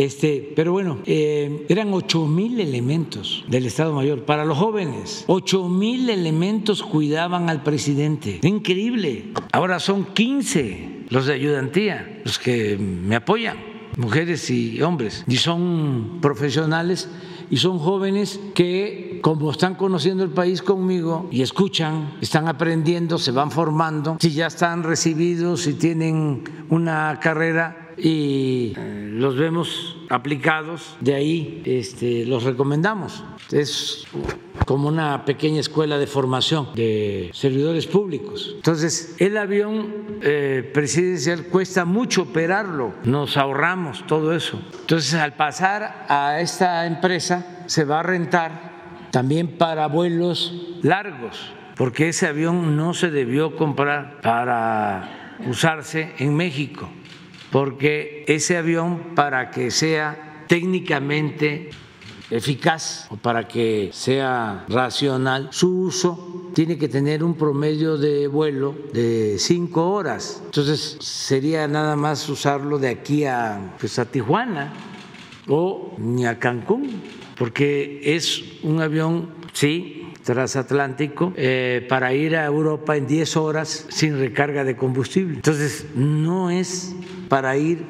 Este, 0.00 0.54
pero 0.56 0.72
bueno, 0.72 1.00
eh, 1.04 1.66
eran 1.68 1.92
ocho 1.92 2.26
mil 2.26 2.58
elementos 2.58 3.44
del 3.48 3.66
Estado 3.66 3.92
Mayor 3.92 4.24
para 4.24 4.46
los 4.46 4.56
jóvenes. 4.56 5.24
Ocho 5.26 5.68
mil 5.68 6.08
elementos 6.08 6.82
cuidaban 6.82 7.50
al 7.50 7.62
presidente. 7.62 8.40
Increíble. 8.42 9.26
Ahora 9.52 9.78
son 9.78 10.06
15 10.06 11.00
los 11.10 11.26
de 11.26 11.34
ayudantía, 11.34 12.22
los 12.24 12.38
que 12.38 12.78
me 12.78 13.14
apoyan, 13.14 13.58
mujeres 13.98 14.48
y 14.48 14.80
hombres, 14.80 15.22
y 15.28 15.36
son 15.36 16.18
profesionales 16.22 17.10
y 17.50 17.58
son 17.58 17.78
jóvenes 17.78 18.40
que, 18.54 19.18
como 19.22 19.50
están 19.50 19.74
conociendo 19.74 20.24
el 20.24 20.30
país 20.30 20.62
conmigo 20.62 21.28
y 21.30 21.42
escuchan, 21.42 22.14
están 22.22 22.48
aprendiendo, 22.48 23.18
se 23.18 23.32
van 23.32 23.50
formando, 23.50 24.16
si 24.18 24.30
ya 24.30 24.46
están 24.46 24.82
recibidos, 24.82 25.62
si 25.62 25.74
tienen 25.74 26.44
una 26.70 27.18
carrera 27.20 27.89
y 28.02 28.72
eh, 28.76 29.08
los 29.12 29.36
vemos 29.36 29.96
aplicados, 30.08 30.96
de 31.00 31.14
ahí 31.14 31.62
este, 31.64 32.24
los 32.26 32.44
recomendamos. 32.44 33.22
Es 33.52 34.06
como 34.64 34.88
una 34.88 35.24
pequeña 35.24 35.60
escuela 35.60 35.98
de 35.98 36.06
formación 36.06 36.68
de 36.74 37.30
servidores 37.32 37.86
públicos. 37.86 38.52
Entonces, 38.56 39.16
el 39.18 39.36
avión 39.36 40.18
eh, 40.22 40.68
presidencial 40.72 41.44
cuesta 41.44 41.84
mucho 41.84 42.22
operarlo, 42.22 42.94
nos 43.04 43.36
ahorramos 43.36 44.06
todo 44.06 44.34
eso. 44.34 44.60
Entonces, 44.80 45.14
al 45.14 45.34
pasar 45.34 46.06
a 46.08 46.40
esta 46.40 46.86
empresa, 46.86 47.64
se 47.66 47.84
va 47.84 48.00
a 48.00 48.02
rentar 48.02 49.08
también 49.10 49.58
para 49.58 49.86
vuelos 49.88 50.78
largos, 50.82 51.52
porque 51.76 52.08
ese 52.08 52.26
avión 52.26 52.76
no 52.76 52.94
se 52.94 53.10
debió 53.10 53.56
comprar 53.56 54.20
para 54.20 55.36
usarse 55.48 56.12
en 56.18 56.36
México 56.36 56.88
porque 57.50 58.24
ese 58.28 58.56
avión 58.56 59.14
para 59.14 59.50
que 59.50 59.70
sea 59.70 60.44
técnicamente 60.46 61.70
eficaz 62.30 63.08
o 63.10 63.16
para 63.16 63.48
que 63.48 63.90
sea 63.92 64.64
racional, 64.68 65.48
su 65.50 65.82
uso 65.82 66.50
tiene 66.54 66.78
que 66.78 66.88
tener 66.88 67.24
un 67.24 67.34
promedio 67.34 67.96
de 67.96 68.28
vuelo 68.28 68.74
de 68.92 69.36
cinco 69.38 69.90
horas. 69.90 70.42
Entonces 70.44 70.96
sería 71.00 71.66
nada 71.66 71.96
más 71.96 72.28
usarlo 72.28 72.78
de 72.78 72.88
aquí 72.88 73.24
a, 73.24 73.74
pues 73.78 73.98
a 73.98 74.04
Tijuana 74.04 74.72
o 75.48 75.94
ni 75.98 76.26
a 76.26 76.38
Cancún, 76.38 77.02
porque 77.36 78.00
es 78.04 78.42
un 78.62 78.80
avión, 78.80 79.30
sí, 79.52 80.12
transatlántico 80.22 81.32
eh, 81.36 81.84
para 81.88 82.14
ir 82.14 82.36
a 82.36 82.44
Europa 82.44 82.96
en 82.96 83.06
10 83.06 83.36
horas 83.36 83.86
sin 83.88 84.18
recarga 84.18 84.64
de 84.64 84.76
combustible. 84.76 85.34
Entonces, 85.34 85.86
no 85.94 86.50
es 86.50 86.94
para 87.30 87.56
ir 87.56 87.86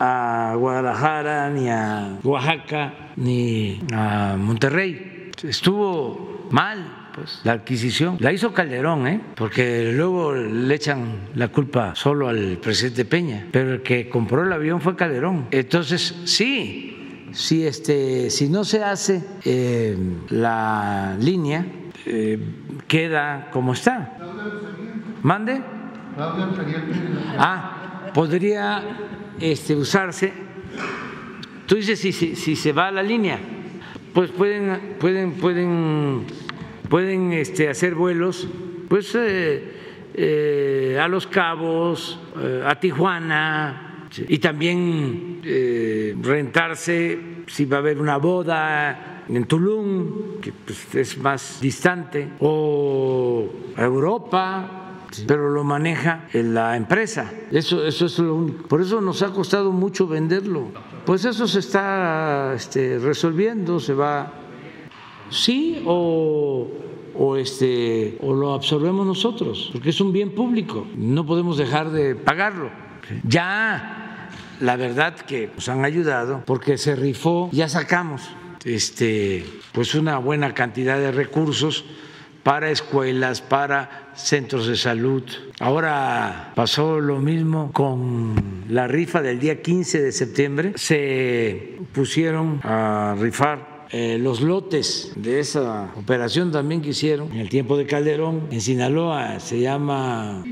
a 0.00 0.54
Guadalajara, 0.56 1.50
ni 1.50 1.70
a 1.70 2.18
Oaxaca, 2.24 3.12
ni 3.16 3.80
a 3.92 4.34
Monterrey. 4.36 5.30
Estuvo 5.42 6.48
mal 6.50 7.10
pues, 7.14 7.40
la 7.44 7.52
adquisición. 7.52 8.16
La 8.18 8.32
hizo 8.32 8.52
Calderón, 8.52 9.06
¿eh? 9.06 9.20
porque 9.36 9.92
luego 9.92 10.34
le 10.34 10.74
echan 10.74 11.28
la 11.36 11.48
culpa 11.48 11.94
solo 11.94 12.28
al 12.28 12.58
presidente 12.58 13.04
Peña, 13.04 13.46
pero 13.52 13.74
el 13.74 13.82
que 13.82 14.08
compró 14.08 14.42
el 14.42 14.52
avión 14.52 14.80
fue 14.80 14.96
Calderón. 14.96 15.46
Entonces, 15.52 16.16
sí, 16.24 17.28
si, 17.32 17.64
este, 17.64 18.30
si 18.30 18.48
no 18.48 18.64
se 18.64 18.82
hace 18.82 19.22
eh, 19.44 19.96
la 20.30 21.16
línea, 21.20 21.64
eh, 22.04 22.38
queda 22.88 23.48
como 23.52 23.74
está. 23.74 24.18
¿Mande? 25.22 25.62
Ah, 27.38 27.79
podría 28.12 28.82
este, 29.40 29.74
usarse. 29.74 30.32
Tú 31.66 31.76
dices 31.76 31.98
si, 31.98 32.12
si, 32.12 32.36
si 32.36 32.56
se 32.56 32.72
va 32.72 32.88
a 32.88 32.90
la 32.90 33.02
línea. 33.02 33.38
pues 34.12 34.30
pueden, 34.30 34.96
pueden, 34.98 35.32
pueden, 35.32 36.24
pueden 36.88 37.32
este, 37.32 37.68
hacer 37.68 37.94
vuelos, 37.94 38.48
pues 38.88 39.14
eh, 39.14 39.72
eh, 40.14 40.98
a 41.00 41.06
Los 41.08 41.26
Cabos, 41.26 42.18
eh, 42.38 42.64
a 42.66 42.78
Tijuana, 42.80 44.08
y 44.26 44.38
también 44.38 45.40
rentarse 46.20 47.44
si 47.46 47.64
va 47.64 47.76
a 47.76 47.80
haber 47.80 48.00
una 48.00 48.16
boda 48.16 49.24
en 49.28 49.44
Tulum, 49.44 50.40
que 50.40 50.52
pues, 50.52 50.94
es 50.96 51.18
más 51.18 51.60
distante, 51.60 52.28
o 52.40 53.48
a 53.76 53.84
Europa, 53.84 54.79
pero 55.26 55.50
lo 55.50 55.64
maneja 55.64 56.28
la 56.32 56.76
empresa. 56.76 57.30
Eso, 57.50 57.84
eso 57.84 58.06
es 58.06 58.18
lo 58.18 58.34
único. 58.34 58.68
Por 58.68 58.80
eso 58.80 59.00
nos 59.00 59.22
ha 59.22 59.32
costado 59.32 59.72
mucho 59.72 60.06
venderlo. 60.06 60.68
Pues 61.04 61.24
eso 61.24 61.46
se 61.48 61.58
está 61.58 62.52
este, 62.54 62.98
resolviendo, 62.98 63.80
se 63.80 63.94
va, 63.94 64.32
sí, 65.30 65.82
o, 65.86 66.68
o, 67.14 67.36
este, 67.36 68.18
o 68.20 68.34
lo 68.34 68.54
absorbemos 68.54 69.06
nosotros, 69.06 69.70
porque 69.72 69.90
es 69.90 70.00
un 70.00 70.12
bien 70.12 70.34
público, 70.34 70.86
no 70.96 71.24
podemos 71.26 71.56
dejar 71.56 71.90
de 71.90 72.14
pagarlo. 72.14 72.70
Ya, 73.24 74.28
la 74.60 74.76
verdad 74.76 75.16
que 75.16 75.50
nos 75.54 75.68
han 75.68 75.84
ayudado, 75.84 76.42
porque 76.46 76.78
se 76.78 76.94
rifó, 76.94 77.48
ya 77.52 77.68
sacamos 77.68 78.22
este, 78.64 79.44
pues 79.72 79.94
una 79.94 80.18
buena 80.18 80.54
cantidad 80.54 80.98
de 80.98 81.12
recursos 81.12 81.84
para 82.50 82.72
escuelas, 82.72 83.40
para 83.40 84.10
centros 84.16 84.66
de 84.66 84.74
salud. 84.74 85.22
Ahora 85.60 86.50
pasó 86.56 86.98
lo 86.98 87.20
mismo 87.20 87.70
con 87.72 88.64
la 88.68 88.88
rifa 88.88 89.22
del 89.22 89.38
día 89.38 89.62
15 89.62 90.02
de 90.02 90.10
septiembre. 90.10 90.72
Se 90.74 91.76
pusieron 91.92 92.58
a 92.64 93.14
rifar 93.16 93.86
eh, 93.92 94.18
los 94.20 94.40
lotes 94.40 95.12
de 95.14 95.38
esa 95.38 95.92
operación 95.94 96.50
también 96.50 96.82
que 96.82 96.88
hicieron 96.88 97.30
en 97.30 97.38
el 97.38 97.48
tiempo 97.48 97.76
de 97.76 97.86
Calderón 97.86 98.48
en 98.50 98.60
Sinaloa 98.60 99.38
se 99.38 99.60
llama 99.60 100.42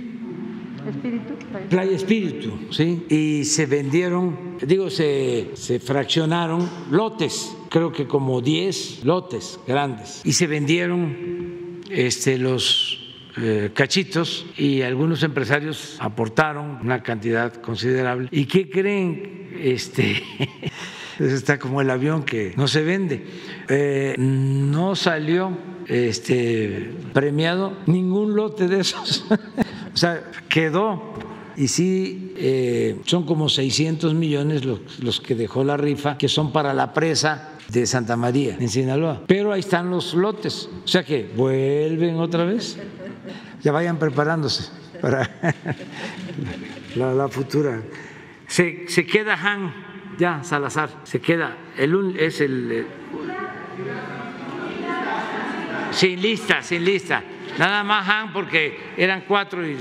Espíritu. 0.88 1.34
Playa 1.68 1.96
Espíritu, 1.96 2.52
¿sí? 2.70 3.06
Y 3.08 3.44
se 3.44 3.66
vendieron, 3.66 4.56
digo, 4.64 4.88
se, 4.88 5.50
se 5.54 5.80
fraccionaron 5.80 6.70
lotes, 6.92 7.56
creo 7.68 7.90
que 7.90 8.06
como 8.06 8.40
10 8.40 9.04
lotes 9.04 9.58
grandes, 9.66 10.20
y 10.24 10.34
se 10.34 10.46
vendieron 10.46 11.47
este, 11.90 12.38
los 12.38 12.98
eh, 13.36 13.70
cachitos 13.72 14.46
y 14.56 14.82
algunos 14.82 15.22
empresarios 15.22 15.96
aportaron 16.00 16.78
una 16.82 17.02
cantidad 17.02 17.52
considerable. 17.54 18.28
¿Y 18.32 18.46
qué 18.46 18.68
creen? 18.68 19.50
Este, 19.60 20.22
está 21.18 21.58
como 21.58 21.80
el 21.80 21.90
avión 21.90 22.24
que 22.24 22.52
no 22.56 22.66
se 22.66 22.82
vende. 22.82 23.24
Eh, 23.68 24.14
no 24.18 24.96
salió 24.96 25.56
este, 25.86 26.90
premiado 27.12 27.78
ningún 27.86 28.34
lote 28.34 28.66
de 28.66 28.80
esos. 28.80 29.24
o 29.94 29.96
sea, 29.96 30.30
quedó. 30.48 31.14
Y 31.56 31.68
sí, 31.68 32.34
eh, 32.36 32.96
son 33.04 33.24
como 33.24 33.48
600 33.48 34.14
millones 34.14 34.64
los, 34.64 35.00
los 35.00 35.20
que 35.20 35.34
dejó 35.34 35.64
la 35.64 35.76
rifa, 35.76 36.16
que 36.18 36.28
son 36.28 36.52
para 36.52 36.72
la 36.72 36.92
presa 36.92 37.57
de 37.68 37.86
Santa 37.86 38.16
María, 38.16 38.56
en 38.58 38.68
Sinaloa. 38.68 39.22
Pero 39.26 39.52
ahí 39.52 39.60
están 39.60 39.90
los 39.90 40.14
lotes. 40.14 40.68
O 40.84 40.88
sea 40.88 41.04
que 41.04 41.30
vuelven 41.36 42.16
otra 42.16 42.44
vez. 42.44 42.78
Ya 43.62 43.72
vayan 43.72 43.98
preparándose 43.98 44.70
para 45.00 45.30
la, 46.96 47.28
futura. 47.28 47.82
Se, 48.46 48.88
se, 48.88 49.06
queda 49.06 49.34
Han, 49.34 49.74
ya, 50.18 50.42
Salazar, 50.42 50.90
se 51.04 51.20
queda. 51.20 51.56
El, 51.76 52.16
es 52.18 52.40
el. 52.40 52.86
sin 55.90 56.22
lista, 56.22 56.62
sin 56.62 56.84
lista. 56.84 57.22
Nada 57.58 57.82
más 57.82 58.08
Han 58.08 58.32
porque 58.32 58.78
eran 58.96 59.24
cuatro 59.26 59.66
y. 59.66 59.76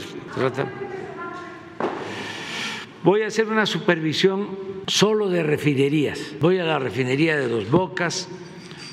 Voy 3.03 3.21
a 3.21 3.27
hacer 3.27 3.47
una 3.47 3.65
supervisión 3.65 4.66
solo 4.87 5.29
de 5.29 5.43
refinerías. 5.43 6.19
Voy 6.39 6.59
a 6.59 6.63
la 6.63 6.79
refinería 6.79 7.37
de 7.37 7.47
Dos 7.47 7.69
Bocas, 7.69 8.29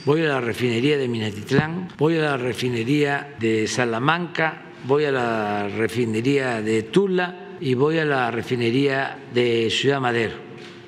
voy 0.04 0.22
a 0.22 0.28
la 0.28 0.40
refinería 0.40 0.98
de 0.98 1.08
Minatitlán, 1.08 1.88
voy 1.96 2.18
a 2.18 2.22
la 2.22 2.36
refinería 2.36 3.34
de 3.38 3.66
Salamanca, 3.68 4.62
voy 4.86 5.04
a 5.04 5.12
la 5.12 5.68
refinería 5.68 6.60
de 6.60 6.82
Tula 6.82 7.56
y 7.60 7.74
voy 7.74 7.98
a 7.98 8.04
la 8.04 8.30
refinería 8.30 9.18
de 9.32 9.70
Ciudad 9.70 10.00
Madero, 10.00 10.34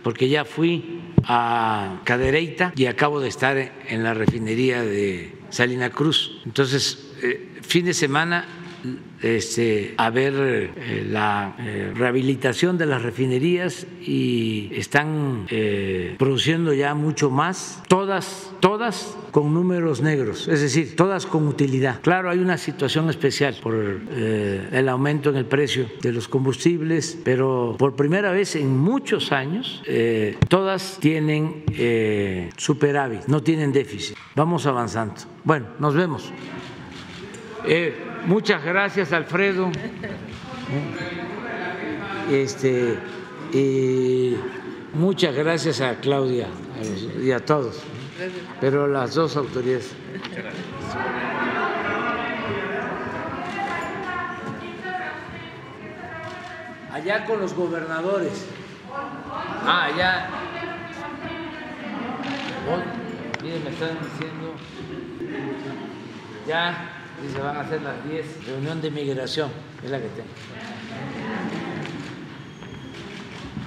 porque 0.03 0.29
ya 0.29 0.45
fui 0.45 1.01
a 1.23 2.01
Cadereyta 2.05 2.73
y 2.77 2.87
acabo 2.87 3.21
de 3.21 3.29
estar 3.29 3.57
en 3.57 4.03
la 4.03 4.13
refinería 4.13 4.83
de 4.83 5.33
Salina 5.51 5.91
Cruz. 5.91 6.43
Entonces, 6.45 7.15
eh, 7.23 7.61
fin 7.63 7.85
de 7.85 7.95
semana 7.95 8.45
este, 9.23 9.95
a 9.97 10.11
ver 10.11 10.35
eh, 10.37 11.07
la 11.09 11.57
eh, 11.59 11.93
rehabilitación 11.95 12.79
de 12.79 12.87
las 12.87 13.03
refinerías 13.03 13.87
y 14.01 14.71
están 14.75 15.47
eh, 15.51 16.15
produciendo 16.19 16.73
ya 16.73 16.95
mucho 16.95 17.31
más, 17.31 17.83
todas, 17.89 18.53
todas 18.61 19.17
con 19.31 19.53
números 19.53 20.01
negros, 20.01 20.49
es 20.49 20.61
decir, 20.61 20.97
todas 20.97 21.27
con 21.27 21.47
utilidad. 21.47 22.01
Claro, 22.01 22.31
hay 22.31 22.39
una 22.39 22.57
situación 22.57 23.11
especial 23.11 23.57
por 23.63 23.75
el 23.75 24.89
aumento 24.89 25.29
en 25.29 25.37
el 25.37 25.45
precio 25.45 25.87
de 26.01 26.13
los 26.13 26.27
combustibles, 26.27 27.19
pero 27.23 27.77
por 27.79 27.97
primera 27.97 28.33
vez 28.33 28.57
en 28.57 28.79
muchos 28.79 29.33
años 29.33 29.83
todas 30.49 30.97
tienen 31.01 31.65
superávit, 32.57 33.27
no 33.27 33.43
tienen 33.43 33.73
déficit. 33.73 34.17
Vamos 34.35 34.65
avanzando. 34.65 35.17
Bueno, 35.45 35.67
nos 35.79 35.95
vemos. 35.95 36.33
Muchas 38.27 38.65
gracias, 38.65 39.13
Alfredo. 39.13 39.71
Este, 42.29 42.99
y 43.53 44.35
muchas 44.95 45.33
gracias 45.33 45.81
a 45.81 45.95
Claudia 46.01 46.49
y 47.23 47.31
a 47.31 47.39
todos, 47.45 47.83
pero 48.61 48.89
las 48.89 49.15
dos 49.15 49.37
autoridades. 49.37 49.95
Allá 56.93 57.25
con 57.27 57.41
los 57.41 57.55
gobernadores. 57.55 58.47
Ah, 58.93 59.85
allá. 59.85 60.29
Miren, 63.41 63.63
me 63.63 63.71
están 63.71 63.91
diciendo. 64.03 64.55
Ya 66.49 66.96
y 67.25 67.33
se 67.33 67.41
van 67.41 67.57
a 67.57 67.61
hacer 67.61 67.83
las 67.83 68.05
10, 68.09 68.47
reunión 68.47 68.81
de 68.81 68.91
migración, 68.91 69.51
es 69.83 69.91
la 69.91 69.99
que 69.99 70.09
tengo. 70.09 70.29